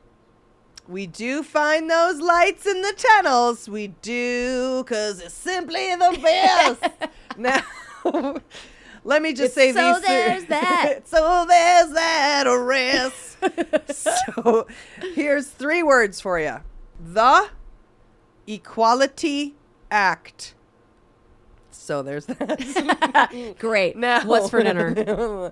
we 0.91 1.07
do 1.07 1.41
find 1.41 1.89
those 1.89 2.19
lights 2.19 2.65
in 2.67 2.81
the 2.81 2.93
tunnels. 2.97 3.69
We 3.69 3.87
do, 4.01 4.83
because 4.83 5.21
it's 5.21 5.33
simply 5.33 5.95
the 5.95 6.19
best. 6.81 7.09
now, 7.37 7.61
let 9.03 9.21
me 9.21 9.31
just 9.33 9.55
It's 9.55 9.55
say 9.55 9.71
so 9.71 9.93
these. 9.95 10.01
there's 10.03 10.45
that. 10.45 10.99
so 11.07 11.45
there's 11.47 11.91
that 11.93 12.43
arrest. 12.45 13.37
so 13.93 14.67
here's 15.15 15.47
three 15.47 15.81
words 15.81 16.19
for 16.19 16.39
you 16.39 16.57
the 16.99 17.47
Equality 18.47 19.55
Act. 19.89 20.55
So 21.71 22.03
there's 22.03 22.25
that. 22.27 23.55
Great. 23.59 23.95
Now, 23.97 24.25
What's 24.25 24.49
for 24.49 24.61
dinner? 24.61 25.51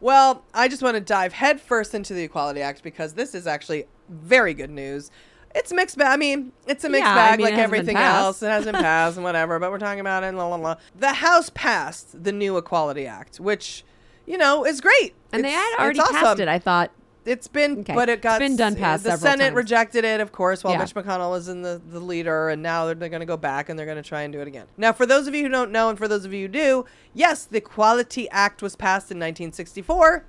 well, 0.00 0.44
I 0.52 0.68
just 0.68 0.82
want 0.82 0.96
to 0.96 1.00
dive 1.00 1.32
headfirst 1.32 1.94
into 1.94 2.12
the 2.12 2.22
Equality 2.24 2.60
Act 2.60 2.82
because 2.82 3.14
this 3.14 3.34
is 3.34 3.46
actually 3.46 3.86
very 4.10 4.54
good 4.54 4.70
news. 4.70 5.10
It's 5.54 5.72
mixed 5.72 5.98
bag. 5.98 6.08
I 6.12 6.16
mean, 6.16 6.52
it's 6.66 6.84
a 6.84 6.88
mixed 6.88 7.06
Yeah, 7.06 7.12
I 7.12 7.14
bag 7.30 7.38
mean, 7.38 7.46
like 7.48 7.58
everything 7.58 7.96
else. 7.96 8.42
It 8.42 8.48
hasn't 8.48 8.76
passed 8.78 9.16
and 9.16 9.24
whatever, 9.24 9.58
but 9.58 9.70
we're 9.72 9.78
talking 9.78 10.00
about 10.00 10.22
it. 10.22 10.26
And 10.28 10.38
la, 10.38 10.46
la, 10.46 10.56
la. 10.56 10.76
The 10.96 11.14
House 11.14 11.50
passed 11.54 12.22
the 12.22 12.30
new 12.32 12.56
Equality 12.56 13.06
Act, 13.06 13.40
which, 13.40 13.84
you 14.26 14.38
know, 14.38 14.64
is 14.64 14.80
great. 14.80 15.14
And 15.32 15.42
they 15.44 15.48
It's- 15.48 15.64
had 15.76 15.82
already 15.82 15.98
it's 15.98 16.10
passed 16.12 16.38
it. 16.40 16.46
I 16.46 16.58
thought 16.60 16.92
It's 17.26 17.48
been, 17.48 17.80
Okay. 17.80 17.94
but 17.94 18.08
it 18.08 18.12
It's 18.14 18.22
got 18.22 18.38
been 18.38 18.54
done 18.56 18.76
past 18.76 19.02
The 19.04 19.16
Senate 19.16 19.46
times. 19.46 19.56
rejected 19.56 20.04
it, 20.04 20.20
of 20.20 20.30
course, 20.32 20.62
while 20.64 20.72
Yeah. 20.74 20.78
Mitch 20.80 20.94
McConnell 20.94 21.30
was 21.30 21.48
in 21.48 21.62
the, 21.62 21.80
the 21.90 22.00
leader, 22.00 22.48
and 22.48 22.62
now 22.62 22.86
they're, 22.86 22.94
they're 22.94 23.08
going 23.10 23.18
to 23.20 23.26
go 23.26 23.36
back 23.36 23.68
and 23.68 23.76
they're 23.78 23.84
going 23.86 24.02
to 24.02 24.08
try 24.08 24.22
and 24.22 24.32
do 24.32 24.40
it 24.40 24.46
again. 24.48 24.66
Now, 24.78 24.92
for 24.92 25.04
those 25.04 25.26
of 25.26 25.34
you 25.34 25.42
who 25.42 25.48
don't 25.48 25.70
know, 25.72 25.88
and 25.90 25.98
for 25.98 26.06
those 26.08 26.24
of 26.24 26.32
you 26.32 26.42
who 26.42 26.48
do, 26.48 26.84
yes, 27.12 27.44
the 27.44 27.58
Equality 27.58 28.28
Act 28.30 28.62
was 28.62 28.74
passed 28.76 29.10
in 29.10 29.18
1964 29.18 30.24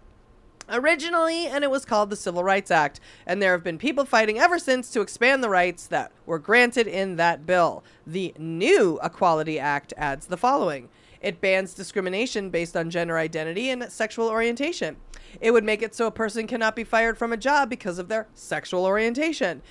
originally, 0.71 1.47
and 1.47 1.63
it 1.63 1.71
was 1.71 1.85
called 1.85 2.09
the 2.09 2.15
Civil 2.15 2.43
Rights 2.43 2.71
Act. 2.71 2.99
And 3.25 3.41
there 3.41 3.51
have 3.51 3.63
been 3.63 3.77
people 3.77 4.05
fighting 4.05 4.39
ever 4.39 4.57
since 4.57 4.89
to 4.91 5.01
expand 5.01 5.43
the 5.43 5.49
rights 5.49 5.87
that 5.87 6.11
were 6.25 6.39
granted 6.39 6.87
in 6.87 7.17
that 7.17 7.45
bill. 7.45 7.83
The 8.05 8.33
new 8.37 8.99
Equality 9.03 9.59
Act 9.59 9.93
adds 9.97 10.27
the 10.27 10.37
following. 10.37 10.89
It 11.21 11.39
bans 11.39 11.73
discrimination 11.73 12.49
based 12.49 12.75
on 12.75 12.89
gender 12.89 13.17
identity 13.17 13.69
and 13.69 13.83
sexual 13.91 14.27
orientation. 14.27 14.97
It 15.39 15.51
would 15.51 15.63
make 15.63 15.81
it 15.81 15.93
so 15.93 16.07
a 16.07 16.11
person 16.11 16.47
cannot 16.47 16.75
be 16.75 16.83
fired 16.83 17.17
from 17.17 17.31
a 17.31 17.37
job 17.37 17.69
because 17.69 17.99
of 17.99 18.07
their 18.07 18.27
sexual 18.33 18.85
orientation. 18.85 19.61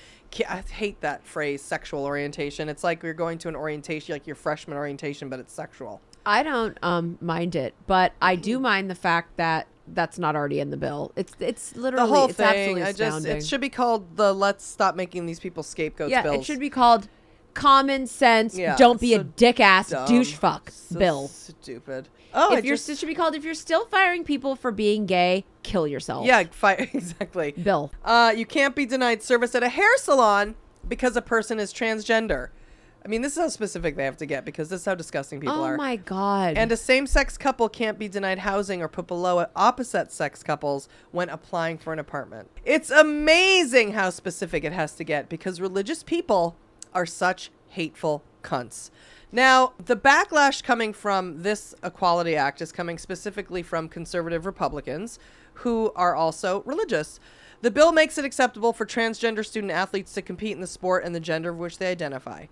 I 0.47 0.63
hate 0.71 1.01
that 1.01 1.25
phrase, 1.25 1.61
sexual 1.61 2.05
orientation. 2.05 2.69
It's 2.69 2.85
like 2.85 3.03
you're 3.03 3.13
going 3.13 3.37
to 3.39 3.49
an 3.49 3.55
orientation, 3.55 4.13
like 4.13 4.25
your 4.25 4.37
freshman 4.37 4.77
orientation, 4.77 5.27
but 5.27 5.39
it's 5.39 5.53
sexual. 5.53 6.01
I 6.25 6.43
don't 6.43 6.77
um 6.83 7.17
mind 7.19 7.55
it, 7.55 7.73
but 7.87 8.13
I 8.21 8.35
do 8.35 8.59
mind 8.59 8.89
the 8.89 8.95
fact 8.95 9.37
that 9.37 9.67
that's 9.93 10.17
not 10.19 10.35
already 10.35 10.59
in 10.59 10.69
the 10.69 10.77
bill. 10.77 11.11
It's 11.15 11.33
it's 11.39 11.75
literally 11.75 12.07
The 12.07 12.13
whole 12.13 12.27
it's 12.27 12.37
thing, 12.37 12.81
I 12.81 12.91
just, 12.91 13.25
it 13.25 13.45
should 13.45 13.61
be 13.61 13.69
called 13.69 14.17
the 14.17 14.33
let's 14.33 14.65
stop 14.65 14.95
making 14.95 15.25
these 15.25 15.39
people 15.39 15.63
scapegoats 15.63 16.11
yeah, 16.11 16.21
bills. 16.21 16.37
it 16.37 16.45
should 16.45 16.59
be 16.59 16.69
called 16.69 17.07
common 17.53 18.07
sense. 18.07 18.57
Yeah, 18.57 18.75
don't 18.77 18.99
be 19.01 19.13
a 19.13 19.23
dick 19.23 19.59
ass 19.59 19.89
dumb. 19.89 20.07
douche 20.07 20.33
fuck 20.33 20.69
So 20.71 20.97
bill. 20.99 21.27
Stupid. 21.27 22.09
Oh, 22.33 22.53
if 22.53 22.59
it 22.59 22.65
you're 22.65 22.75
just- 22.75 22.89
it 22.89 22.97
should 22.97 23.07
be 23.07 23.15
called 23.15 23.35
if 23.35 23.43
you're 23.43 23.53
still 23.53 23.85
firing 23.85 24.23
people 24.23 24.55
for 24.55 24.71
being 24.71 25.05
gay, 25.05 25.43
kill 25.63 25.85
yourself. 25.87 26.25
Yeah, 26.25 26.43
fi- 26.51 26.73
exactly. 26.93 27.51
Bill. 27.51 27.91
Uh, 28.05 28.33
you 28.35 28.45
can't 28.45 28.73
be 28.75 28.85
denied 28.85 29.21
service 29.21 29.53
at 29.53 29.63
a 29.63 29.69
hair 29.69 29.97
salon 29.97 30.55
because 30.87 31.15
a 31.17 31.21
person 31.21 31.59
is 31.59 31.73
transgender. 31.73 32.49
I 33.03 33.07
mean, 33.07 33.21
this 33.21 33.33
is 33.33 33.39
how 33.39 33.47
specific 33.49 33.95
they 33.95 34.05
have 34.05 34.17
to 34.17 34.27
get 34.27 34.45
because 34.45 34.69
this 34.69 34.81
is 34.81 34.85
how 34.85 34.93
disgusting 34.93 35.39
people 35.39 35.55
oh 35.55 35.63
are. 35.63 35.73
Oh 35.73 35.77
my 35.77 35.95
god. 35.95 36.55
And 36.55 36.71
a 36.71 36.77
same 36.77 37.07
sex 37.07 37.37
couple 37.37 37.67
can't 37.67 37.97
be 37.97 38.07
denied 38.07 38.39
housing 38.39 38.81
or 38.81 38.87
put 38.87 39.07
below 39.07 39.45
opposite 39.55 40.11
sex 40.11 40.43
couples 40.43 40.87
when 41.11 41.27
applying 41.29 41.79
for 41.79 41.93
an 41.93 41.99
apartment. 41.99 42.49
It's 42.63 42.91
amazing 42.91 43.93
how 43.93 44.11
specific 44.11 44.63
it 44.63 44.73
has 44.73 44.93
to 44.95 45.03
get 45.03 45.29
because 45.29 45.59
religious 45.59 46.03
people 46.03 46.55
are 46.93 47.07
such 47.07 47.49
hateful 47.69 48.23
cunts. 48.43 48.91
Now, 49.31 49.73
the 49.83 49.95
backlash 49.95 50.61
coming 50.61 50.93
from 50.93 51.41
this 51.41 51.73
Equality 51.83 52.35
Act 52.35 52.61
is 52.61 52.71
coming 52.71 52.97
specifically 52.97 53.63
from 53.63 53.87
conservative 53.87 54.45
Republicans 54.45 55.17
who 55.55 55.91
are 55.95 56.15
also 56.15 56.61
religious. 56.63 57.19
The 57.61 57.71
bill 57.71 57.93
makes 57.93 58.17
it 58.17 58.25
acceptable 58.25 58.73
for 58.73 58.85
transgender 58.85 59.45
student 59.45 59.71
athletes 59.71 60.13
to 60.13 60.21
compete 60.21 60.51
in 60.51 60.61
the 60.61 60.67
sport 60.67 61.03
and 61.03 61.15
the 61.15 61.19
gender 61.19 61.51
of 61.51 61.57
which 61.57 61.77
they 61.77 61.89
identify 61.89 62.45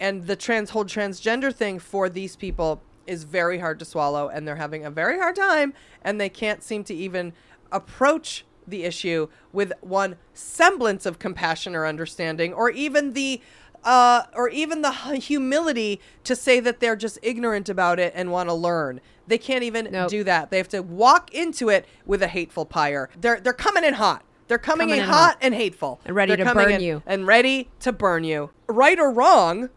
and 0.00 0.26
the 0.26 0.36
trans 0.36 0.70
whole 0.70 0.84
transgender 0.84 1.54
thing 1.54 1.78
for 1.78 2.08
these 2.08 2.36
people 2.36 2.80
is 3.06 3.24
very 3.24 3.58
hard 3.58 3.78
to 3.78 3.84
swallow 3.84 4.28
and 4.28 4.46
they're 4.46 4.56
having 4.56 4.84
a 4.84 4.90
very 4.90 5.18
hard 5.18 5.36
time 5.36 5.72
and 6.02 6.20
they 6.20 6.28
can't 6.28 6.62
seem 6.62 6.82
to 6.84 6.94
even 6.94 7.32
approach 7.72 8.44
the 8.66 8.84
issue 8.84 9.28
with 9.52 9.72
one 9.80 10.16
semblance 10.34 11.06
of 11.06 11.18
compassion 11.18 11.74
or 11.74 11.86
understanding 11.86 12.52
or 12.52 12.70
even 12.70 13.12
the 13.12 13.40
uh, 13.84 14.24
or 14.34 14.48
even 14.48 14.82
the 14.82 14.90
humility 14.90 16.00
to 16.24 16.34
say 16.34 16.58
that 16.58 16.80
they're 16.80 16.96
just 16.96 17.18
ignorant 17.22 17.68
about 17.68 18.00
it 18.00 18.12
and 18.16 18.32
want 18.32 18.48
to 18.48 18.52
learn. 18.54 19.00
They 19.28 19.38
can't 19.38 19.62
even 19.62 19.88
Nope. 19.92 20.10
do 20.10 20.24
that. 20.24 20.50
They 20.50 20.56
have 20.56 20.68
to 20.70 20.80
walk 20.82 21.32
into 21.32 21.68
it 21.68 21.86
with 22.04 22.20
a 22.20 22.26
hateful 22.26 22.64
pyre. 22.64 23.08
They're 23.20 23.38
they're 23.38 23.52
coming 23.52 23.84
in 23.84 23.94
hot. 23.94 24.24
They're 24.48 24.58
coming, 24.58 24.88
Coming 24.88 24.98
in, 24.98 25.04
in 25.04 25.08
hot, 25.10 25.16
hot. 25.34 25.38
and 25.40 25.54
hateful 25.54 26.00
And 26.04 26.16
ready 26.16 26.34
They're 26.34 26.44
to 26.46 26.54
burn 26.54 26.80
you. 26.80 27.02
and 27.06 27.26
ready 27.28 27.68
to 27.80 27.92
burn 27.92 28.24
you. 28.24 28.50
Right 28.68 28.98
or 28.98 29.10
wrong, 29.12 29.70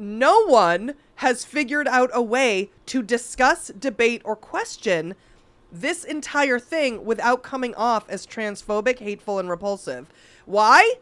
no 0.00 0.46
one 0.46 0.94
has 1.16 1.44
figured 1.44 1.88
out 1.88 2.10
a 2.12 2.22
way 2.22 2.70
to 2.86 3.02
discuss, 3.02 3.68
debate, 3.68 4.22
or 4.24 4.36
question 4.36 5.14
this 5.70 6.04
entire 6.04 6.58
thing 6.58 7.04
without 7.04 7.42
coming 7.42 7.74
off 7.74 8.08
as 8.08 8.26
transphobic, 8.26 9.00
hateful, 9.00 9.38
and 9.38 9.50
repulsive. 9.50 10.08
Why? 10.46 10.94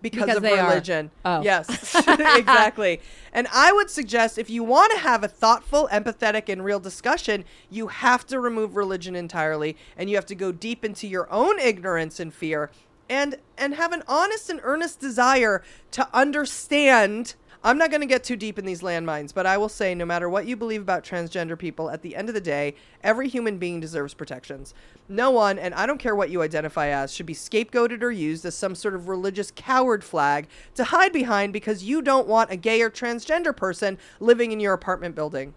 Because, 0.00 0.26
Because 0.26 0.36
of 0.36 0.42
religion. 0.44 1.10
Oh. 1.24 1.42
Yes, 1.42 1.94
exactly. 2.08 3.00
And 3.32 3.48
I 3.52 3.72
would 3.72 3.90
suggest 3.90 4.38
if 4.38 4.48
you 4.48 4.62
want 4.62 4.92
to 4.92 4.98
have 4.98 5.24
a 5.24 5.28
thoughtful, 5.28 5.88
empathetic, 5.90 6.48
and 6.48 6.64
real 6.64 6.78
discussion, 6.78 7.44
you 7.68 7.88
have 7.88 8.24
to 8.28 8.38
remove 8.38 8.76
religion 8.76 9.16
entirely 9.16 9.76
and 9.96 10.08
you 10.08 10.16
have 10.16 10.26
to 10.26 10.36
go 10.36 10.52
deep 10.52 10.84
into 10.84 11.08
your 11.08 11.30
own 11.32 11.58
ignorance 11.58 12.20
and 12.20 12.32
fear 12.32 12.70
and 13.08 13.36
and 13.56 13.74
have 13.74 13.92
an 13.92 14.02
honest 14.06 14.50
and 14.50 14.60
earnest 14.62 15.00
desire 15.00 15.62
to 15.90 16.08
understand 16.12 17.34
I'm 17.64 17.76
not 17.76 17.90
going 17.90 18.02
to 18.02 18.06
get 18.06 18.22
too 18.22 18.36
deep 18.36 18.56
in 18.56 18.64
these 18.64 18.82
landmines, 18.82 19.34
but 19.34 19.44
I 19.44 19.58
will 19.58 19.68
say 19.68 19.92
no 19.92 20.06
matter 20.06 20.28
what 20.28 20.46
you 20.46 20.56
believe 20.56 20.80
about 20.80 21.02
transgender 21.02 21.58
people, 21.58 21.90
at 21.90 22.02
the 22.02 22.14
end 22.14 22.28
of 22.28 22.34
the 22.34 22.40
day, 22.40 22.76
every 23.02 23.28
human 23.28 23.58
being 23.58 23.80
deserves 23.80 24.14
protections. 24.14 24.74
No 25.08 25.32
one, 25.32 25.58
and 25.58 25.74
I 25.74 25.84
don't 25.84 25.98
care 25.98 26.14
what 26.14 26.30
you 26.30 26.40
identify 26.42 26.86
as, 26.86 27.12
should 27.12 27.26
be 27.26 27.34
scapegoated 27.34 28.00
or 28.00 28.12
used 28.12 28.44
as 28.44 28.54
some 28.54 28.76
sort 28.76 28.94
of 28.94 29.08
religious 29.08 29.50
coward 29.50 30.04
flag 30.04 30.46
to 30.76 30.84
hide 30.84 31.12
behind 31.12 31.52
because 31.52 31.82
you 31.82 32.00
don't 32.00 32.28
want 32.28 32.52
a 32.52 32.56
gay 32.56 32.80
or 32.80 32.90
transgender 32.90 33.56
person 33.56 33.98
living 34.20 34.52
in 34.52 34.60
your 34.60 34.72
apartment 34.72 35.16
building. 35.16 35.54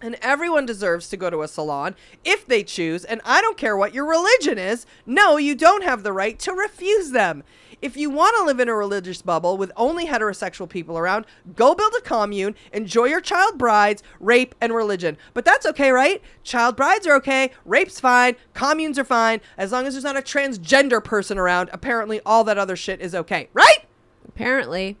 And 0.00 0.16
everyone 0.22 0.66
deserves 0.66 1.08
to 1.08 1.16
go 1.16 1.28
to 1.28 1.42
a 1.42 1.48
salon 1.48 1.96
if 2.24 2.46
they 2.46 2.64
choose, 2.64 3.04
and 3.04 3.20
I 3.24 3.40
don't 3.40 3.56
care 3.56 3.76
what 3.76 3.94
your 3.94 4.06
religion 4.06 4.58
is. 4.58 4.86
No, 5.06 5.36
you 5.36 5.54
don't 5.54 5.82
have 5.82 6.02
the 6.02 6.12
right 6.12 6.38
to 6.40 6.52
refuse 6.52 7.10
them. 7.10 7.42
If 7.80 7.96
you 7.96 8.10
want 8.10 8.36
to 8.36 8.44
live 8.44 8.58
in 8.58 8.68
a 8.68 8.74
religious 8.74 9.22
bubble 9.22 9.56
with 9.56 9.70
only 9.76 10.06
heterosexual 10.06 10.68
people 10.68 10.98
around, 10.98 11.26
go 11.54 11.76
build 11.76 11.94
a 11.96 12.00
commune, 12.00 12.56
enjoy 12.72 13.04
your 13.04 13.20
child 13.20 13.56
brides, 13.56 14.02
rape, 14.18 14.56
and 14.60 14.74
religion. 14.74 15.16
But 15.32 15.44
that's 15.44 15.64
okay, 15.64 15.92
right? 15.92 16.20
Child 16.42 16.76
brides 16.76 17.06
are 17.06 17.14
okay, 17.16 17.52
rape's 17.64 18.00
fine, 18.00 18.34
communes 18.52 18.98
are 18.98 19.04
fine, 19.04 19.40
as 19.56 19.70
long 19.70 19.86
as 19.86 19.94
there's 19.94 20.02
not 20.02 20.16
a 20.16 20.22
transgender 20.22 21.02
person 21.02 21.38
around. 21.38 21.70
Apparently, 21.72 22.20
all 22.26 22.42
that 22.44 22.58
other 22.58 22.74
shit 22.74 23.00
is 23.00 23.14
okay, 23.14 23.48
right? 23.52 23.86
Apparently. 24.26 24.96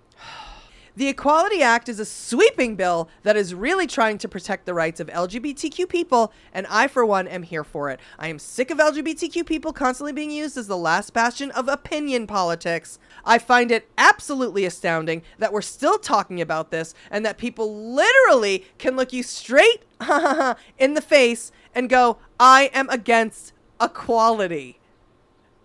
The 0.98 1.06
Equality 1.06 1.62
Act 1.62 1.88
is 1.88 2.00
a 2.00 2.04
sweeping 2.04 2.74
bill 2.74 3.08
that 3.22 3.36
is 3.36 3.54
really 3.54 3.86
trying 3.86 4.18
to 4.18 4.26
protect 4.26 4.66
the 4.66 4.74
rights 4.74 4.98
of 4.98 5.06
LGBTQ 5.06 5.88
people, 5.88 6.32
and 6.52 6.66
I, 6.68 6.88
for 6.88 7.06
one, 7.06 7.28
am 7.28 7.44
here 7.44 7.62
for 7.62 7.88
it. 7.90 8.00
I 8.18 8.26
am 8.26 8.40
sick 8.40 8.72
of 8.72 8.78
LGBTQ 8.78 9.46
people 9.46 9.72
constantly 9.72 10.12
being 10.12 10.32
used 10.32 10.56
as 10.56 10.66
the 10.66 10.76
last 10.76 11.12
bastion 11.12 11.52
of 11.52 11.68
opinion 11.68 12.26
politics. 12.26 12.98
I 13.24 13.38
find 13.38 13.70
it 13.70 13.88
absolutely 13.96 14.64
astounding 14.64 15.22
that 15.38 15.52
we're 15.52 15.62
still 15.62 15.98
talking 15.98 16.40
about 16.40 16.72
this 16.72 16.94
and 17.12 17.24
that 17.24 17.38
people 17.38 17.92
literally 17.94 18.64
can 18.78 18.96
look 18.96 19.12
you 19.12 19.22
straight 19.22 19.84
in 20.78 20.94
the 20.94 21.00
face 21.00 21.52
and 21.76 21.88
go, 21.88 22.18
I 22.40 22.72
am 22.74 22.90
against 22.90 23.52
equality 23.80 24.77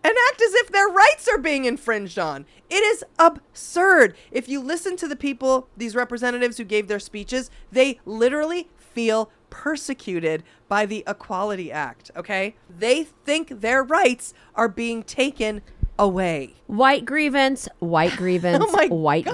and 0.04 0.14
act 0.30 0.42
as 0.42 0.54
if 0.56 0.70
their 0.72 0.88
rights 0.88 1.28
are 1.28 1.38
being 1.38 1.66
infringed 1.66 2.20
on. 2.20 2.46
It 2.70 2.84
is 2.84 3.04
absurd. 3.20 4.16
If 4.32 4.50
you 4.50 4.60
listen 4.62 4.98
to 4.98 5.08
the 5.08 5.16
people, 5.16 5.70
these 5.78 5.96
representatives 5.96 6.58
who 6.58 6.64
gave 6.66 6.88
their 6.88 7.00
speeches, 7.00 7.50
they 7.72 8.00
literally 8.06 8.70
feel 8.78 9.32
persecuted 9.50 10.44
by 10.68 10.86
the 10.86 11.04
Equality 11.08 11.72
Act, 11.72 12.12
okay? 12.16 12.56
They 12.70 13.04
think 13.04 13.62
their 13.62 13.84
rights 13.84 14.34
are 14.56 14.68
being 14.68 15.04
taken 15.04 15.62
away. 16.00 16.56
White 16.68 17.06
grievance, 17.06 17.70
white 17.80 18.12
grievance, 18.18 18.64
Oh 18.68 18.72
my 18.72 18.88
white 18.88 19.26
God. 19.26 19.34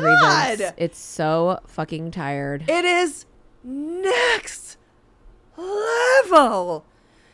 grievance. 0.57 0.73
It's 0.77 0.99
so 0.99 1.59
fucking 1.67 2.11
tired. 2.11 2.65
It 2.69 2.83
is 2.85 3.25
next 3.63 4.77
level. 5.57 6.85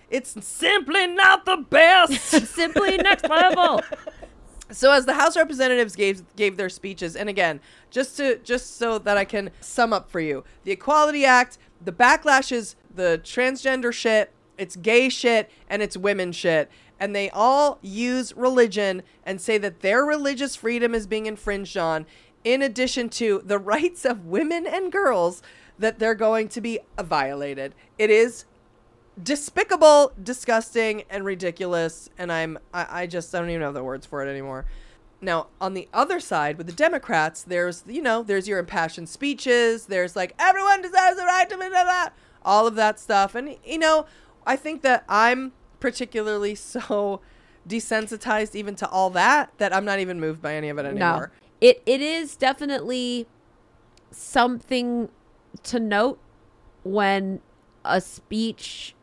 It's 0.09 0.35
simply 0.45 1.07
not 1.07 1.45
the 1.45 1.57
best. 1.57 2.21
Simply 2.47 2.97
next 2.97 3.27
level. 3.29 3.81
So 4.71 4.91
as 4.91 5.05
the 5.05 5.13
House 5.13 5.37
representatives 5.37 5.95
gave 5.95 6.23
gave 6.35 6.57
their 6.57 6.69
speeches, 6.69 7.15
and 7.15 7.29
again, 7.29 7.59
just 7.91 8.17
to 8.17 8.39
just 8.39 8.77
so 8.77 8.97
that 8.97 9.15
I 9.15 9.23
can 9.23 9.51
sum 9.59 9.93
up 9.93 10.09
for 10.09 10.19
you, 10.19 10.43
the 10.63 10.71
Equality 10.71 11.23
Act, 11.23 11.59
the 11.79 11.91
backlashes, 11.91 12.75
the 12.93 13.21
transgender 13.23 13.93
shit, 13.93 14.31
it's 14.57 14.75
gay 14.75 15.09
shit, 15.09 15.51
and 15.69 15.81
it's 15.81 15.95
women 15.95 16.31
shit. 16.31 16.69
And 16.99 17.15
they 17.15 17.29
all 17.29 17.77
use 17.81 18.35
religion 18.35 19.03
and 19.23 19.39
say 19.39 19.57
that 19.59 19.81
their 19.81 20.03
religious 20.03 20.55
freedom 20.55 20.95
is 20.95 21.05
being 21.05 21.25
infringed 21.25 21.77
on, 21.77 22.05
in 22.43 22.61
addition 22.61 23.09
to 23.09 23.41
the 23.45 23.59
rights 23.75 24.03
of 24.03 24.25
women 24.25 24.65
and 24.65 24.91
girls 24.91 25.43
that 25.77 25.99
they're 25.99 26.15
going 26.15 26.47
to 26.49 26.61
be 26.61 26.79
violated. 26.99 27.75
It 27.97 28.09
is 28.09 28.45
despicable, 29.21 30.11
disgusting, 30.21 31.03
and 31.09 31.25
ridiculous. 31.25 32.09
And 32.17 32.31
I'm, 32.31 32.59
I, 32.73 33.01
I 33.01 33.07
just, 33.07 33.33
I 33.33 33.39
don't 33.39 33.49
even 33.49 33.61
know 33.61 33.71
the 33.71 33.83
words 33.83 34.05
for 34.05 34.25
it 34.25 34.29
anymore. 34.29 34.65
Now, 35.21 35.47
on 35.59 35.73
the 35.73 35.87
other 35.93 36.19
side 36.19 36.57
with 36.57 36.67
the 36.67 36.73
Democrats, 36.73 37.41
there's 37.41 37.83
you 37.87 38.01
know, 38.01 38.21
there's 38.21 38.47
your 38.47 38.59
impassioned 38.59 39.09
speeches, 39.09 39.87
there's 39.87 40.15
like 40.15 40.35
everyone 40.37 40.81
deserves 40.81 41.17
the 41.17 41.23
right 41.23 41.49
to 41.49 41.57
blah, 41.57 41.69
blah, 41.69 41.83
blah, 41.83 42.07
all 42.43 42.67
of 42.67 42.75
that 42.75 42.99
stuff. 42.99 43.33
And 43.33 43.57
you 43.65 43.79
know, 43.79 44.05
I 44.45 44.55
think 44.55 44.81
that 44.81 45.03
I'm 45.07 45.53
particularly 45.79 46.53
so 46.55 47.21
desensitized 47.67 48.55
even 48.55 48.75
to 48.75 48.87
all 48.89 49.09
that 49.09 49.51
that 49.57 49.73
I'm 49.73 49.85
not 49.85 49.99
even 49.99 50.19
moved 50.19 50.41
by 50.41 50.53
any 50.53 50.69
of 50.69 50.77
it 50.77 50.85
anymore. 50.85 51.31
No. 51.33 51.47
It 51.61 51.81
it 51.85 52.01
is 52.01 52.35
definitely 52.35 53.27
something 54.11 55.09
to 55.63 55.79
note 55.79 56.19
when 56.83 57.41
a 57.83 58.01
speech 58.01 58.94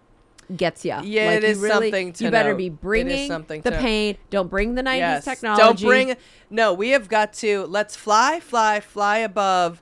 gets 0.57 0.85
you. 0.85 0.97
Yeah, 1.03 1.33
it 1.33 1.45
is 1.45 1.61
something 1.67 2.13
to 2.15 2.25
You 2.25 2.31
better 2.31 2.51
note. 2.51 2.57
be 2.59 2.69
bringing 2.69 3.29
something 3.29 3.63
the 3.63 3.71
to- 3.71 3.79
pain. 3.79 4.17
Don't 4.31 4.49
bring 4.49 4.75
the 4.75 4.83
90s 4.83 4.99
Yes. 4.99 5.25
technology. 5.25 5.63
Don't 5.63 5.81
bring. 5.81 6.17
No, 6.51 6.73
we 6.75 6.91
have 6.91 7.09
got 7.09 7.33
to. 7.35 7.65
Let's 7.67 7.97
fly, 7.97 8.41
fly, 8.41 8.81
fly 8.81 9.19
above 9.19 9.81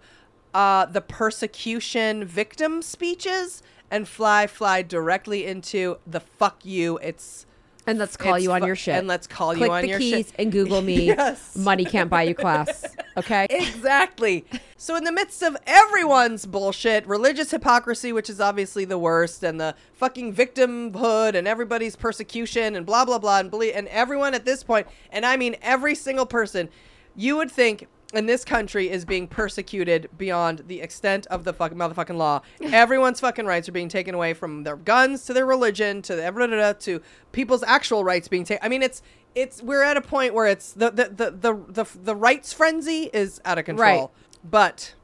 uh, 0.55 0.86
the 0.86 1.01
persecution 1.01 2.24
victim 2.24 2.82
speeches 2.82 3.62
and 3.90 4.06
fly, 4.09 4.47
fly 4.47 4.82
directly 4.82 5.47
into 5.47 5.98
the 6.06 6.20
fuck 6.20 6.64
you. 6.64 6.98
It's 6.98 7.47
and 7.86 7.98
let's 7.98 8.16
call 8.16 8.35
it's 8.35 8.44
you 8.44 8.52
on 8.52 8.61
fu- 8.61 8.66
your 8.66 8.77
shit. 8.77 8.94
And 8.94 9.09
let's 9.09 9.27
call 9.27 9.55
Click 9.55 9.69
you 9.69 9.73
on 9.73 9.82
the 9.82 9.89
your 9.89 9.98
keys 9.98 10.27
shit. 10.27 10.35
and 10.39 10.52
Google 10.52 10.82
me. 10.82 11.07
Yes. 11.07 11.57
Money 11.57 11.85
can't 11.85 12.09
buy 12.11 12.23
you 12.24 12.35
class. 12.35 12.85
Okay. 13.16 13.47
exactly. 13.51 14.44
So, 14.77 14.94
in 14.97 15.05
the 15.05 15.12
midst 15.12 15.43
of 15.43 15.57
everyone's 15.66 16.47
bullshit, 16.47 17.07
religious 17.07 17.51
hypocrisy, 17.51 18.12
which 18.12 18.31
is 18.31 18.40
obviously 18.40 18.85
the 18.85 18.98
worst, 18.98 19.43
and 19.43 19.61
the 19.61 19.74
fucking 19.94 20.32
victimhood 20.35 21.35
and 21.35 21.47
everybody's 21.48 21.97
persecution 21.97 22.77
and 22.77 22.86
blah, 22.86 23.05
blah, 23.05 23.19
blah, 23.19 23.40
and, 23.40 23.51
ble- 23.51 23.73
and 23.74 23.89
everyone 23.89 24.32
at 24.32 24.44
this 24.44 24.62
point, 24.62 24.86
and 25.11 25.27
I 25.27 25.36
mean 25.36 25.57
every 25.61 25.94
single 25.94 26.24
person, 26.24 26.69
you 27.16 27.36
would 27.36 27.51
think 27.51 27.89
in 28.12 28.26
this 28.26 28.44
country 28.44 28.90
is 28.90 29.04
being 29.04 29.26
persecuted 29.28 30.08
beyond 30.18 30.64
the 30.66 30.80
extent 30.80 31.26
of 31.28 31.44
the 31.44 31.52
fucking 31.52 31.78
motherfucking 31.78 32.16
law. 32.16 32.42
Everyone's 32.60 33.20
fucking 33.20 33.46
rights 33.46 33.68
are 33.68 33.72
being 33.72 33.88
taken 33.88 34.14
away 34.14 34.34
from 34.34 34.64
their 34.64 34.76
guns 34.76 35.24
to 35.26 35.32
their 35.32 35.46
religion 35.46 36.02
to 36.02 36.16
the, 36.16 36.22
blah, 36.32 36.46
blah, 36.46 36.56
blah, 36.56 36.72
to 36.72 37.00
people's 37.32 37.62
actual 37.62 38.02
rights 38.02 38.26
being 38.28 38.44
taken. 38.44 38.64
I 38.64 38.68
mean, 38.68 38.82
it's. 38.82 39.02
It's 39.32 39.62
we're 39.62 39.84
at 39.84 39.96
a 39.96 40.00
point 40.00 40.34
where 40.34 40.46
it's 40.46 40.72
the 40.72 40.90
the, 40.90 41.04
the, 41.04 41.30
the, 41.30 41.84
the, 41.84 41.98
the 42.02 42.16
rights 42.16 42.52
frenzy 42.52 43.10
is 43.12 43.40
out 43.44 43.58
of 43.58 43.64
control. 43.64 43.86
Right. 43.86 44.10
But 44.50 44.94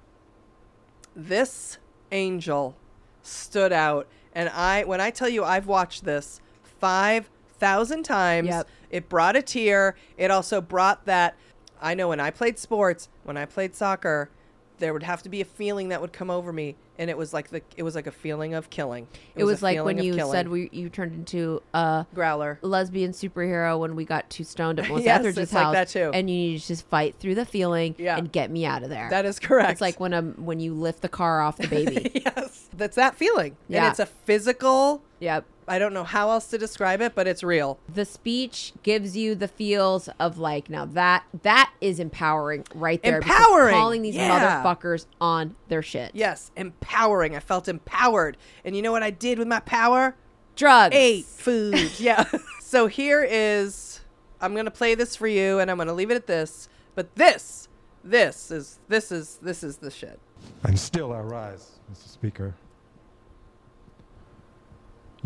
this 1.14 1.78
angel 2.10 2.76
stood 3.22 3.72
out 3.72 4.08
and 4.34 4.48
I 4.48 4.82
when 4.82 5.00
I 5.00 5.10
tell 5.10 5.28
you 5.28 5.44
I've 5.44 5.68
watched 5.68 6.04
this 6.04 6.40
5,000 6.80 8.02
times, 8.02 8.48
Yep. 8.48 8.68
it 8.90 9.08
brought 9.08 9.36
a 9.36 9.42
tear. 9.42 9.94
It 10.16 10.30
also 10.32 10.60
brought 10.60 11.06
that 11.06 11.36
I 11.80 11.94
know 11.94 12.08
when 12.08 12.20
I 12.20 12.30
played 12.30 12.58
sports, 12.58 13.08
when 13.24 13.36
I 13.36 13.44
played 13.46 13.74
soccer, 13.74 14.30
there 14.78 14.92
would 14.92 15.02
have 15.04 15.22
to 15.22 15.28
be 15.30 15.40
a 15.40 15.44
feeling 15.44 15.88
that 15.88 16.00
would 16.02 16.12
come 16.12 16.28
over 16.30 16.52
me 16.52 16.76
and 16.98 17.08
it 17.10 17.16
was 17.16 17.32
like 17.34 17.48
the 17.48 17.62
it 17.78 17.82
was 17.82 17.94
like 17.94 18.06
a 18.06 18.10
feeling 18.10 18.52
of 18.54 18.68
killing. 18.68 19.06
It 19.34 19.44
was, 19.44 19.60
a 19.62 19.64
like 19.64 19.84
when 19.84 19.96
you 19.98 20.14
killing. 20.14 20.32
said 20.32 20.48
we 20.48 20.68
you 20.72 20.88
turned 20.90 21.14
into 21.14 21.62
a 21.74 22.04
growler. 22.14 22.58
lesbian 22.62 23.12
superhero 23.12 23.78
when 23.78 23.96
we 23.96 24.04
got 24.04 24.28
too 24.28 24.44
stoned 24.44 24.78
at 24.80 24.88
Melissa 24.88 25.04
Yes, 25.06 25.18
Etheridge's 25.20 25.52
like 25.52 25.62
house, 25.64 25.72
that 25.74 25.88
too. 25.88 26.10
and 26.12 26.28
you 26.28 26.36
need 26.36 26.60
to 26.60 26.66
just 26.66 26.86
fight 26.88 27.14
through 27.18 27.34
the 27.36 27.44
feeling 27.46 27.94
Yeah. 27.98 28.16
and 28.18 28.30
get 28.30 28.50
me 28.50 28.64
out 28.66 28.82
of 28.82 28.90
there. 28.90 29.08
That 29.10 29.24
is 29.26 29.38
correct. 29.38 29.72
It's 29.72 29.80
like 29.80 29.98
when 30.00 30.12
a 30.12 30.22
when 30.22 30.60
you 30.60 30.74
lift 30.74 31.00
the 31.02 31.08
car 31.08 31.40
off 31.40 31.56
the 31.56 31.68
baby. 31.68 32.10
yes. 32.14 32.68
That's 32.76 32.96
that 32.96 33.14
feeling. 33.16 33.56
And 33.70 33.84
it's 33.86 33.98
a 33.98 34.06
physical 34.06 35.02
yep. 35.20 35.44
I 35.68 35.78
don't 35.78 35.92
know 35.92 36.04
how 36.04 36.30
else 36.30 36.46
to 36.48 36.58
describe 36.58 37.00
it, 37.00 37.14
but 37.14 37.26
it's 37.26 37.42
real. 37.42 37.78
The 37.92 38.04
speech 38.04 38.72
gives 38.82 39.16
you 39.16 39.34
the 39.34 39.48
feels 39.48 40.08
of 40.20 40.38
like 40.38 40.70
now 40.70 40.84
that 40.84 41.24
that 41.42 41.72
is 41.80 41.98
empowering 41.98 42.64
right 42.74 43.02
there. 43.02 43.18
because 43.20 43.36
Empowering! 43.36 43.74
calling 43.74 44.02
these 44.02 44.14
Yeah. 44.14 44.62
motherfuckers 44.62 45.06
on 45.20 45.56
their 45.68 45.82
shit. 45.82 46.12
Yes, 46.14 46.50
empowering. 46.56 47.34
I 47.34 47.40
felt 47.40 47.66
empowered. 47.68 48.36
And 48.64 48.76
you 48.76 48.82
know 48.82 48.92
what 48.92 49.02
I 49.02 49.10
did 49.10 49.38
with 49.38 49.48
my 49.48 49.60
power? 49.60 50.14
Drugs. 50.54 50.94
Ate 50.94 51.24
food. 51.24 51.92
yeah. 51.98 52.24
so 52.60 52.86
here 52.86 53.26
is 53.28 54.00
I'm 54.40 54.52
going 54.52 54.66
to 54.66 54.70
play 54.70 54.94
this 54.94 55.16
for 55.16 55.26
you 55.26 55.58
and 55.58 55.70
I'm 55.70 55.76
going 55.78 55.88
to 55.88 55.94
leave 55.94 56.10
it 56.10 56.16
at 56.16 56.26
this. 56.28 56.68
But 56.94 57.14
this 57.16 57.68
this 58.04 58.52
is 58.52 58.78
this 58.88 59.10
is 59.10 59.38
this 59.42 59.64
is 59.64 59.78
the 59.78 59.90
shit. 59.90 60.20
And 60.62 60.78
still 60.78 61.12
I 61.12 61.18
rise, 61.20 61.72
Mr. 61.92 62.08
Speaker. 62.08 62.54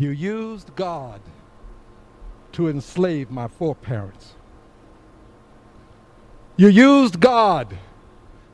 You 0.01 0.09
used 0.09 0.75
God 0.75 1.21
to 2.53 2.67
enslave 2.67 3.29
my 3.29 3.47
foreparents. 3.47 4.33
You 6.57 6.69
used 6.69 7.19
God 7.19 7.77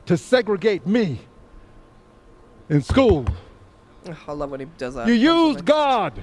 to 0.04 0.18
segregate 0.18 0.86
me 0.86 1.20
in 2.68 2.82
school. 2.82 3.24
Ugh, 4.06 4.16
I 4.26 4.32
love 4.32 4.50
when 4.50 4.60
he 4.60 4.66
does 4.76 4.94
that. 4.96 5.08
You 5.08 5.14
used 5.14 5.64
God 5.64 6.22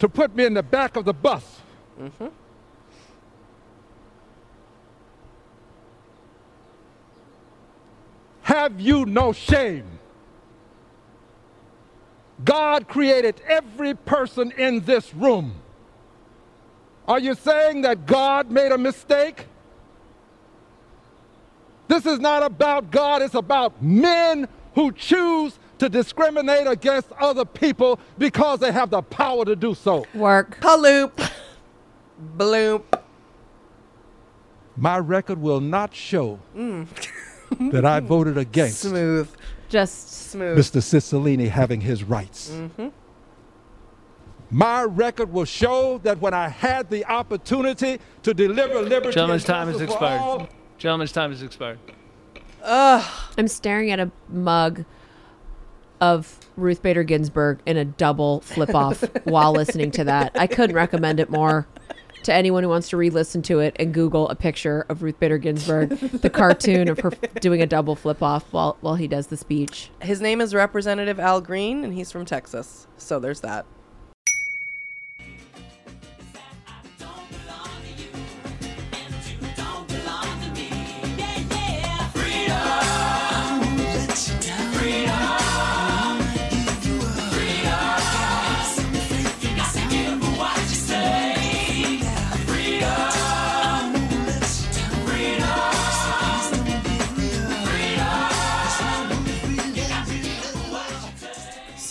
to 0.00 0.08
put 0.08 0.34
me 0.34 0.44
in 0.44 0.54
the 0.54 0.62
back 0.64 0.96
of 0.96 1.04
the 1.04 1.14
bus. 1.14 1.60
Mm-hmm. 2.00 2.26
Have 8.40 8.80
you 8.80 9.06
no 9.06 9.32
shame? 9.32 9.91
God 12.44 12.88
created 12.88 13.40
every 13.46 13.94
person 13.94 14.52
in 14.52 14.80
this 14.80 15.14
room. 15.14 15.54
Are 17.06 17.18
you 17.18 17.34
saying 17.34 17.82
that 17.82 18.06
God 18.06 18.50
made 18.50 18.72
a 18.72 18.78
mistake? 18.78 19.46
This 21.88 22.06
is 22.06 22.20
not 22.20 22.42
about 22.42 22.90
God, 22.90 23.22
it's 23.22 23.34
about 23.34 23.82
men 23.82 24.48
who 24.74 24.92
choose 24.92 25.58
to 25.78 25.88
discriminate 25.88 26.66
against 26.66 27.10
other 27.20 27.44
people 27.44 27.98
because 28.16 28.60
they 28.60 28.72
have 28.72 28.90
the 28.90 29.02
power 29.02 29.44
to 29.44 29.56
do 29.56 29.74
so. 29.74 30.06
Work. 30.14 30.58
Paloop. 30.60 31.30
Bloop. 32.36 32.84
My 34.76 34.98
record 34.98 35.38
will 35.38 35.60
not 35.60 35.94
show 35.94 36.38
that 36.54 37.84
I 37.84 38.00
voted 38.00 38.38
against 38.38 38.84
Mm. 38.86 38.88
Smooth. 38.90 39.28
Just 39.72 40.30
smooth. 40.30 40.58
Mr. 40.58 40.82
Cicilline 40.82 41.48
having 41.48 41.80
his 41.80 42.04
rights. 42.04 42.50
Mm-hmm. 42.50 42.88
My 44.50 44.82
record 44.82 45.32
will 45.32 45.46
show 45.46 45.96
that 46.02 46.20
when 46.20 46.34
I 46.34 46.48
had 46.48 46.90
the 46.90 47.06
opportunity 47.06 47.98
to 48.22 48.34
deliver 48.34 48.82
liberty, 48.82 49.14
Gentleman's 49.14 49.44
time 49.44 49.68
has 49.68 49.78
justice 49.78 49.96
for 49.96 50.04
all, 50.04 50.34
expired. 50.40 50.54
Gentleman's 50.76 51.12
time 51.12 51.30
has 51.30 51.42
expired. 51.42 51.78
Ugh. 52.62 53.10
I'm 53.38 53.48
staring 53.48 53.90
at 53.90 53.98
a 53.98 54.10
mug 54.28 54.84
of 56.02 56.38
Ruth 56.58 56.82
Bader 56.82 57.02
Ginsburg 57.02 57.60
in 57.64 57.78
a 57.78 57.86
double 57.86 58.42
flip 58.42 58.74
off 58.74 59.02
while 59.24 59.52
listening 59.52 59.90
to 59.92 60.04
that. 60.04 60.32
I 60.34 60.48
couldn't 60.48 60.76
recommend 60.76 61.18
it 61.18 61.30
more 61.30 61.66
to 62.24 62.34
anyone 62.34 62.62
who 62.62 62.68
wants 62.68 62.88
to 62.90 62.96
re-listen 62.96 63.42
to 63.42 63.60
it 63.60 63.76
and 63.78 63.92
Google 63.92 64.28
a 64.28 64.34
picture 64.34 64.86
of 64.88 65.02
Ruth 65.02 65.18
Bader 65.18 65.38
Ginsburg, 65.38 65.90
the 65.90 66.30
cartoon 66.32 66.88
of 66.88 67.00
her 67.00 67.10
doing 67.40 67.62
a 67.62 67.66
double 67.66 67.96
flip 67.96 68.22
off 68.22 68.52
while 68.52 68.76
while 68.80 68.96
he 68.96 69.08
does 69.08 69.28
the 69.28 69.36
speech. 69.36 69.90
His 70.00 70.20
name 70.20 70.40
is 70.40 70.54
Representative 70.54 71.18
Al 71.18 71.40
Green 71.40 71.84
and 71.84 71.94
he's 71.94 72.12
from 72.12 72.24
Texas. 72.24 72.86
So 72.96 73.18
there's 73.18 73.40
that. 73.40 73.66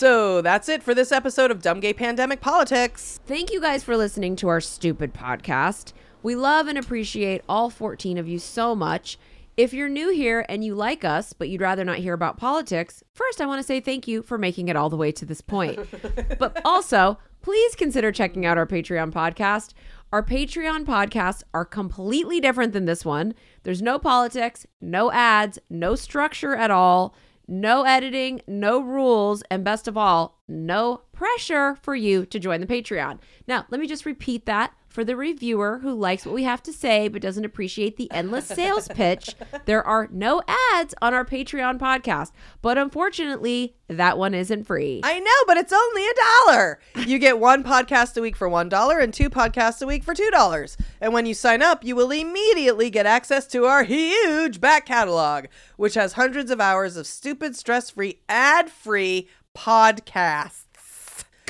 So 0.02 0.42
that's 0.42 0.68
it 0.68 0.82
for 0.82 0.94
this 0.94 1.12
episode 1.12 1.52
of 1.52 1.62
Dumb 1.62 1.78
Gay 1.78 1.92
Pandemic 1.92 2.40
Politics. 2.40 3.20
Thank 3.24 3.52
you 3.52 3.60
guys 3.60 3.84
for 3.84 3.96
listening 3.96 4.34
to 4.34 4.48
our 4.48 4.60
stupid 4.60 5.14
podcast. 5.14 5.92
We 6.24 6.34
love 6.34 6.66
and 6.66 6.76
appreciate 6.76 7.42
all 7.48 7.70
14 7.70 8.18
of 8.18 8.26
you 8.26 8.40
so 8.40 8.74
much. 8.74 9.16
If 9.56 9.72
you're 9.72 9.88
new 9.88 10.10
here 10.10 10.44
and 10.48 10.64
you 10.64 10.74
like 10.74 11.04
us, 11.04 11.32
but 11.32 11.48
you'd 11.48 11.60
rather 11.60 11.84
not 11.84 11.98
hear 11.98 12.14
about 12.14 12.36
politics, 12.36 13.04
first 13.14 13.40
I 13.40 13.46
want 13.46 13.60
to 13.60 13.62
say 13.62 13.78
thank 13.78 14.08
you 14.08 14.22
for 14.22 14.38
making 14.38 14.66
it 14.66 14.74
all 14.74 14.90
the 14.90 14.96
way 14.96 15.12
to 15.12 15.24
this 15.24 15.40
point. 15.40 15.78
but 16.40 16.60
also, 16.64 17.16
please 17.40 17.76
consider 17.76 18.10
checking 18.10 18.44
out 18.44 18.58
our 18.58 18.66
Patreon 18.66 19.12
podcast. 19.12 19.72
Our 20.12 20.24
Patreon 20.24 20.84
podcasts 20.84 21.44
are 21.54 21.64
completely 21.64 22.40
different 22.40 22.72
than 22.72 22.86
this 22.86 23.04
one. 23.04 23.34
There's 23.62 23.80
no 23.80 24.00
politics, 24.00 24.66
no 24.80 25.12
ads, 25.12 25.60
no 25.70 25.94
structure 25.94 26.56
at 26.56 26.72
all, 26.72 27.14
no 27.46 27.82
editing, 27.82 28.40
no 28.46 28.80
rules, 28.80 29.42
and 29.50 29.64
best 29.64 29.88
of 29.88 29.96
all, 29.96 30.40
no 30.48 31.02
pressure 31.12 31.76
for 31.82 31.94
you 31.94 32.24
to 32.26 32.38
join 32.38 32.60
the 32.60 32.66
Patreon. 32.66 33.18
Now, 33.46 33.66
let 33.70 33.80
me 33.80 33.86
just 33.86 34.06
repeat 34.06 34.46
that 34.46 34.74
For 34.92 35.04
the 35.04 35.16
reviewer 35.16 35.78
who 35.78 35.94
likes 35.94 36.26
what 36.26 36.34
we 36.34 36.42
have 36.42 36.62
to 36.64 36.72
say 36.72 37.08
but 37.08 37.22
doesn't 37.22 37.46
appreciate 37.46 37.96
the 37.96 38.12
endless 38.12 38.44
sales 38.44 38.88
pitch, 38.88 39.34
there 39.64 39.82
are 39.82 40.06
no 40.12 40.42
ads 40.74 40.94
on 41.00 41.14
our 41.14 41.24
Patreon 41.24 41.78
podcast. 41.78 42.30
But 42.60 42.76
unfortunately, 42.76 43.74
that 43.88 44.18
one 44.18 44.34
isn't 44.34 44.64
free. 44.64 45.00
I 45.02 45.18
know, 45.18 45.30
but 45.46 45.56
it's 45.56 45.72
only 45.72 46.04
a 46.06 46.12
dollar. 46.46 46.78
You 47.06 47.18
get 47.18 47.38
one 47.38 47.64
podcast 47.64 48.18
a 48.18 48.20
week 48.20 48.36
for 48.36 48.50
one 48.50 48.68
dollar 48.68 48.98
and 48.98 49.14
two 49.14 49.30
podcasts 49.30 49.80
a 49.80 49.86
week 49.86 50.04
for 50.04 50.12
two 50.12 50.30
dollars. 50.30 50.76
And 51.00 51.14
when 51.14 51.24
you 51.24 51.32
sign 51.32 51.62
up, 51.62 51.82
you 51.82 51.96
will 51.96 52.10
immediately 52.10 52.90
get 52.90 53.06
access 53.06 53.46
to 53.46 53.64
our 53.64 53.84
huge 53.84 54.60
back 54.60 54.84
catalog, 54.84 55.46
which 55.78 55.94
has 55.94 56.12
hundreds 56.12 56.50
of 56.50 56.60
hours 56.60 56.98
of 56.98 57.06
stupid, 57.06 57.56
stress-free, 57.56 58.18
ad-free 58.28 59.26
podcasts. 59.56 60.64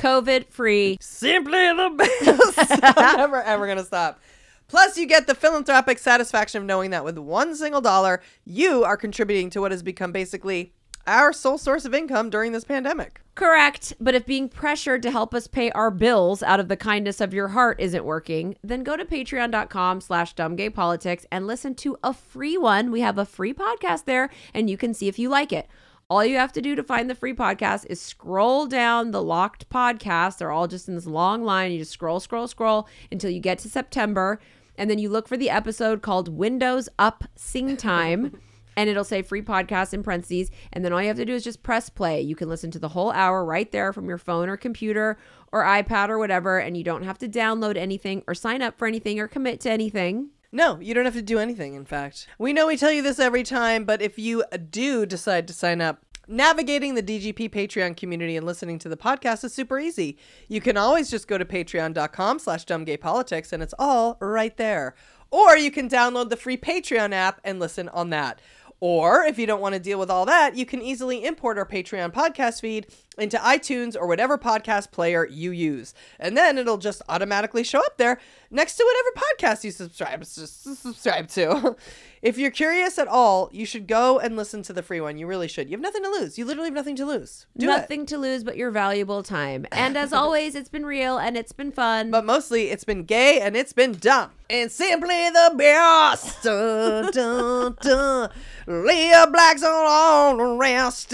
COVID 0.03 0.47
free. 0.49 0.97
Simply 0.99 1.51
the 1.51 1.89
best. 2.57 2.97
I'm 2.97 3.17
never 3.17 3.41
ever 3.41 3.67
gonna 3.67 3.85
stop. 3.85 4.19
Plus, 4.67 4.97
you 4.97 5.05
get 5.05 5.27
the 5.27 5.35
philanthropic 5.35 5.97
satisfaction 5.97 6.61
of 6.61 6.65
knowing 6.65 6.91
that 6.91 7.05
with 7.05 7.17
one 7.17 7.55
single 7.55 7.79
dollar, 7.79 8.21
you 8.43 8.83
are 8.83 8.97
contributing 8.97 9.49
to 9.51 9.61
what 9.61 9.71
has 9.71 9.81
become 9.81 10.11
basically 10.11 10.73
our 11.07 11.31
sole 11.31 11.57
source 11.57 11.85
of 11.85 11.93
income 11.93 12.29
during 12.29 12.51
this 12.51 12.63
pandemic. 12.63 13.21
Correct. 13.35 13.93
But 13.99 14.15
if 14.15 14.25
being 14.25 14.49
pressured 14.49 15.03
to 15.03 15.11
help 15.11 15.33
us 15.33 15.47
pay 15.47 15.71
our 15.71 15.91
bills 15.91 16.43
out 16.43 16.59
of 16.59 16.67
the 16.67 16.77
kindness 16.77 17.21
of 17.21 17.33
your 17.33 17.49
heart 17.49 17.79
isn't 17.79 18.05
working, 18.05 18.55
then 18.63 18.83
go 18.83 18.95
to 18.95 19.05
patreon.com 19.05 20.01
slash 20.01 20.35
dumbgaypolitics 20.35 21.25
and 21.31 21.47
listen 21.47 21.75
to 21.75 21.97
a 22.03 22.13
free 22.13 22.57
one. 22.57 22.91
We 22.91 23.01
have 23.01 23.17
a 23.17 23.25
free 23.25 23.53
podcast 23.53 24.05
there 24.05 24.29
and 24.53 24.69
you 24.69 24.77
can 24.77 24.93
see 24.93 25.07
if 25.07 25.17
you 25.19 25.29
like 25.29 25.51
it. 25.51 25.67
All 26.09 26.23
you 26.25 26.37
have 26.37 26.53
to 26.53 26.61
do 26.61 26.75
to 26.75 26.83
find 26.83 27.09
the 27.09 27.15
free 27.15 27.33
podcast 27.33 27.85
is 27.89 28.01
scroll 28.01 28.67
down 28.67 29.11
the 29.11 29.21
locked 29.21 29.69
podcasts. 29.69 30.37
They're 30.37 30.51
all 30.51 30.67
just 30.67 30.87
in 30.87 30.95
this 30.95 31.05
long 31.05 31.43
line. 31.43 31.71
You 31.71 31.79
just 31.79 31.91
scroll, 31.91 32.19
scroll, 32.19 32.47
scroll 32.47 32.87
until 33.11 33.29
you 33.29 33.39
get 33.39 33.59
to 33.59 33.69
September. 33.69 34.39
And 34.77 34.89
then 34.89 34.99
you 34.99 35.09
look 35.09 35.27
for 35.27 35.37
the 35.37 35.49
episode 35.49 36.01
called 36.01 36.27
Windows 36.27 36.89
Up 36.99 37.23
Sing 37.35 37.77
Time. 37.77 38.39
and 38.75 38.89
it'll 38.89 39.03
say 39.03 39.21
free 39.21 39.41
podcast 39.41 39.93
in 39.93 40.03
parentheses. 40.03 40.51
And 40.71 40.83
then 40.83 40.93
all 40.93 41.01
you 41.01 41.07
have 41.07 41.17
to 41.17 41.25
do 41.25 41.33
is 41.33 41.43
just 41.43 41.63
press 41.63 41.89
play. 41.89 42.21
You 42.21 42.35
can 42.35 42.49
listen 42.49 42.71
to 42.71 42.79
the 42.79 42.89
whole 42.89 43.11
hour 43.11 43.43
right 43.45 43.71
there 43.71 43.93
from 43.93 44.07
your 44.07 44.17
phone 44.17 44.49
or 44.49 44.57
computer 44.57 45.17
or 45.51 45.63
iPad 45.63 46.09
or 46.09 46.17
whatever. 46.17 46.59
And 46.59 46.75
you 46.75 46.83
don't 46.83 47.03
have 47.03 47.17
to 47.19 47.29
download 47.29 47.77
anything 47.77 48.23
or 48.27 48.33
sign 48.33 48.61
up 48.61 48.77
for 48.77 48.87
anything 48.87 49.19
or 49.19 49.27
commit 49.27 49.59
to 49.61 49.71
anything. 49.71 50.29
No, 50.55 50.79
you 50.79 50.93
don't 50.93 51.05
have 51.05 51.15
to 51.15 51.23
do 51.23 51.39
anything, 51.39 51.73
in 51.73 51.83
fact. 51.83 52.27
We 52.37 52.53
know 52.53 52.67
we 52.67 52.77
tell 52.77 52.91
you 52.91 53.01
this 53.01 53.17
every 53.17 53.41
time, 53.41 53.85
but 53.85 54.03
if 54.03 54.19
you 54.19 54.43
do 54.69 55.07
decide 55.07 55.47
to 55.47 55.53
sign 55.53 55.81
up, 55.81 56.05
navigating 56.27 56.93
the 56.93 57.01
DGP 57.01 57.49
Patreon 57.49 57.97
community 57.97 58.37
and 58.37 58.45
listening 58.45 58.77
to 58.77 58.87
the 58.87 58.95
podcast 58.95 59.43
is 59.43 59.51
super 59.51 59.79
easy. 59.79 60.15
You 60.47 60.61
can 60.61 60.77
always 60.77 61.09
just 61.09 61.27
go 61.27 61.39
to 61.39 61.43
patreon.com 61.43 62.37
slash 62.37 62.65
dumbgaypolitics 62.65 63.51
and 63.51 63.63
it's 63.63 63.73
all 63.79 64.15
right 64.19 64.55
there. 64.55 64.93
Or 65.31 65.57
you 65.57 65.71
can 65.71 65.89
download 65.89 66.29
the 66.29 66.37
free 66.37 66.57
Patreon 66.57 67.13
app 67.13 67.41
and 67.43 67.59
listen 67.59 67.89
on 67.89 68.11
that. 68.11 68.39
Or 68.79 69.23
if 69.23 69.39
you 69.39 69.47
don't 69.47 69.61
want 69.61 69.73
to 69.73 69.79
deal 69.79 69.97
with 69.97 70.11
all 70.11 70.25
that, 70.25 70.55
you 70.55 70.65
can 70.65 70.81
easily 70.81 71.25
import 71.25 71.57
our 71.57 71.65
Patreon 71.65 72.11
podcast 72.13 72.61
feed 72.61 72.87
into 73.17 73.37
iTunes 73.37 73.95
or 73.95 74.07
whatever 74.07 74.37
podcast 74.37 74.91
player 74.91 75.27
you 75.27 75.51
use. 75.51 75.93
And 76.19 76.35
then 76.35 76.57
it'll 76.57 76.77
just 76.77 77.01
automatically 77.09 77.63
show 77.63 77.79
up 77.79 77.97
there 77.97 78.19
next 78.49 78.75
to 78.75 78.83
whatever 78.83 79.25
podcast 79.33 79.63
you 79.63 79.71
subscribe 79.71 80.25
subscribe 80.25 81.27
to. 81.29 81.75
if 82.21 82.37
you're 82.37 82.51
curious 82.51 82.97
at 82.97 83.07
all, 83.07 83.49
you 83.51 83.65
should 83.65 83.87
go 83.87 84.19
and 84.19 84.35
listen 84.35 84.63
to 84.63 84.73
the 84.73 84.83
free 84.83 85.01
one. 85.01 85.17
You 85.17 85.27
really 85.27 85.47
should. 85.47 85.69
You 85.69 85.73
have 85.73 85.81
nothing 85.81 86.03
to 86.03 86.09
lose. 86.09 86.37
You 86.37 86.45
literally 86.45 86.67
have 86.67 86.75
nothing 86.75 86.95
to 86.97 87.05
lose. 87.05 87.45
Do 87.57 87.65
it. 87.65 87.67
Nothing 87.67 88.05
to 88.07 88.17
lose 88.17 88.43
but 88.43 88.57
your 88.57 88.71
valuable 88.71 89.23
time. 89.23 89.65
And 89.71 89.97
as 89.97 90.13
always, 90.13 90.55
it's 90.55 90.69
been 90.69 90.85
real 90.85 91.17
and 91.17 91.37
it's 91.37 91.51
been 91.51 91.71
fun. 91.71 92.11
But 92.11 92.25
mostly 92.25 92.69
it's 92.69 92.83
been 92.83 93.03
gay 93.03 93.39
and 93.41 93.55
it's 93.55 93.73
been 93.73 93.93
dumb. 93.93 94.31
And 94.49 94.71
simply 94.71 95.29
the 95.29 95.53
best. 95.57 96.43
Dun, 96.43 97.11
dun, 97.11 97.77
dun. 97.81 98.29
Lea 98.67 99.25
Black's 99.31 99.63
on 99.63 99.85
all 99.87 100.37
the 100.37 100.57
rest. 100.57 101.13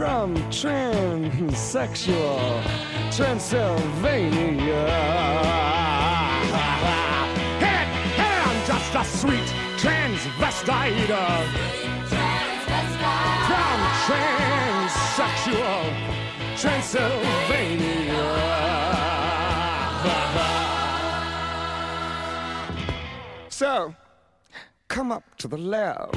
from 0.00 0.34
transsexual 0.48 1.44
Transylvania. 3.14 4.86
Hey, 7.60 7.84
hey, 8.16 8.36
I'm 8.48 8.60
just 8.66 8.94
a 8.94 9.04
sweet 9.04 9.48
transvestite 9.76 11.10
uh, 11.10 11.44
from 13.44 13.78
transsexual 14.06 15.84
Transylvania. 16.56 18.24
So, 23.50 23.94
come 24.88 25.12
up 25.12 25.36
to 25.36 25.46
the 25.46 25.58
lab 25.58 26.16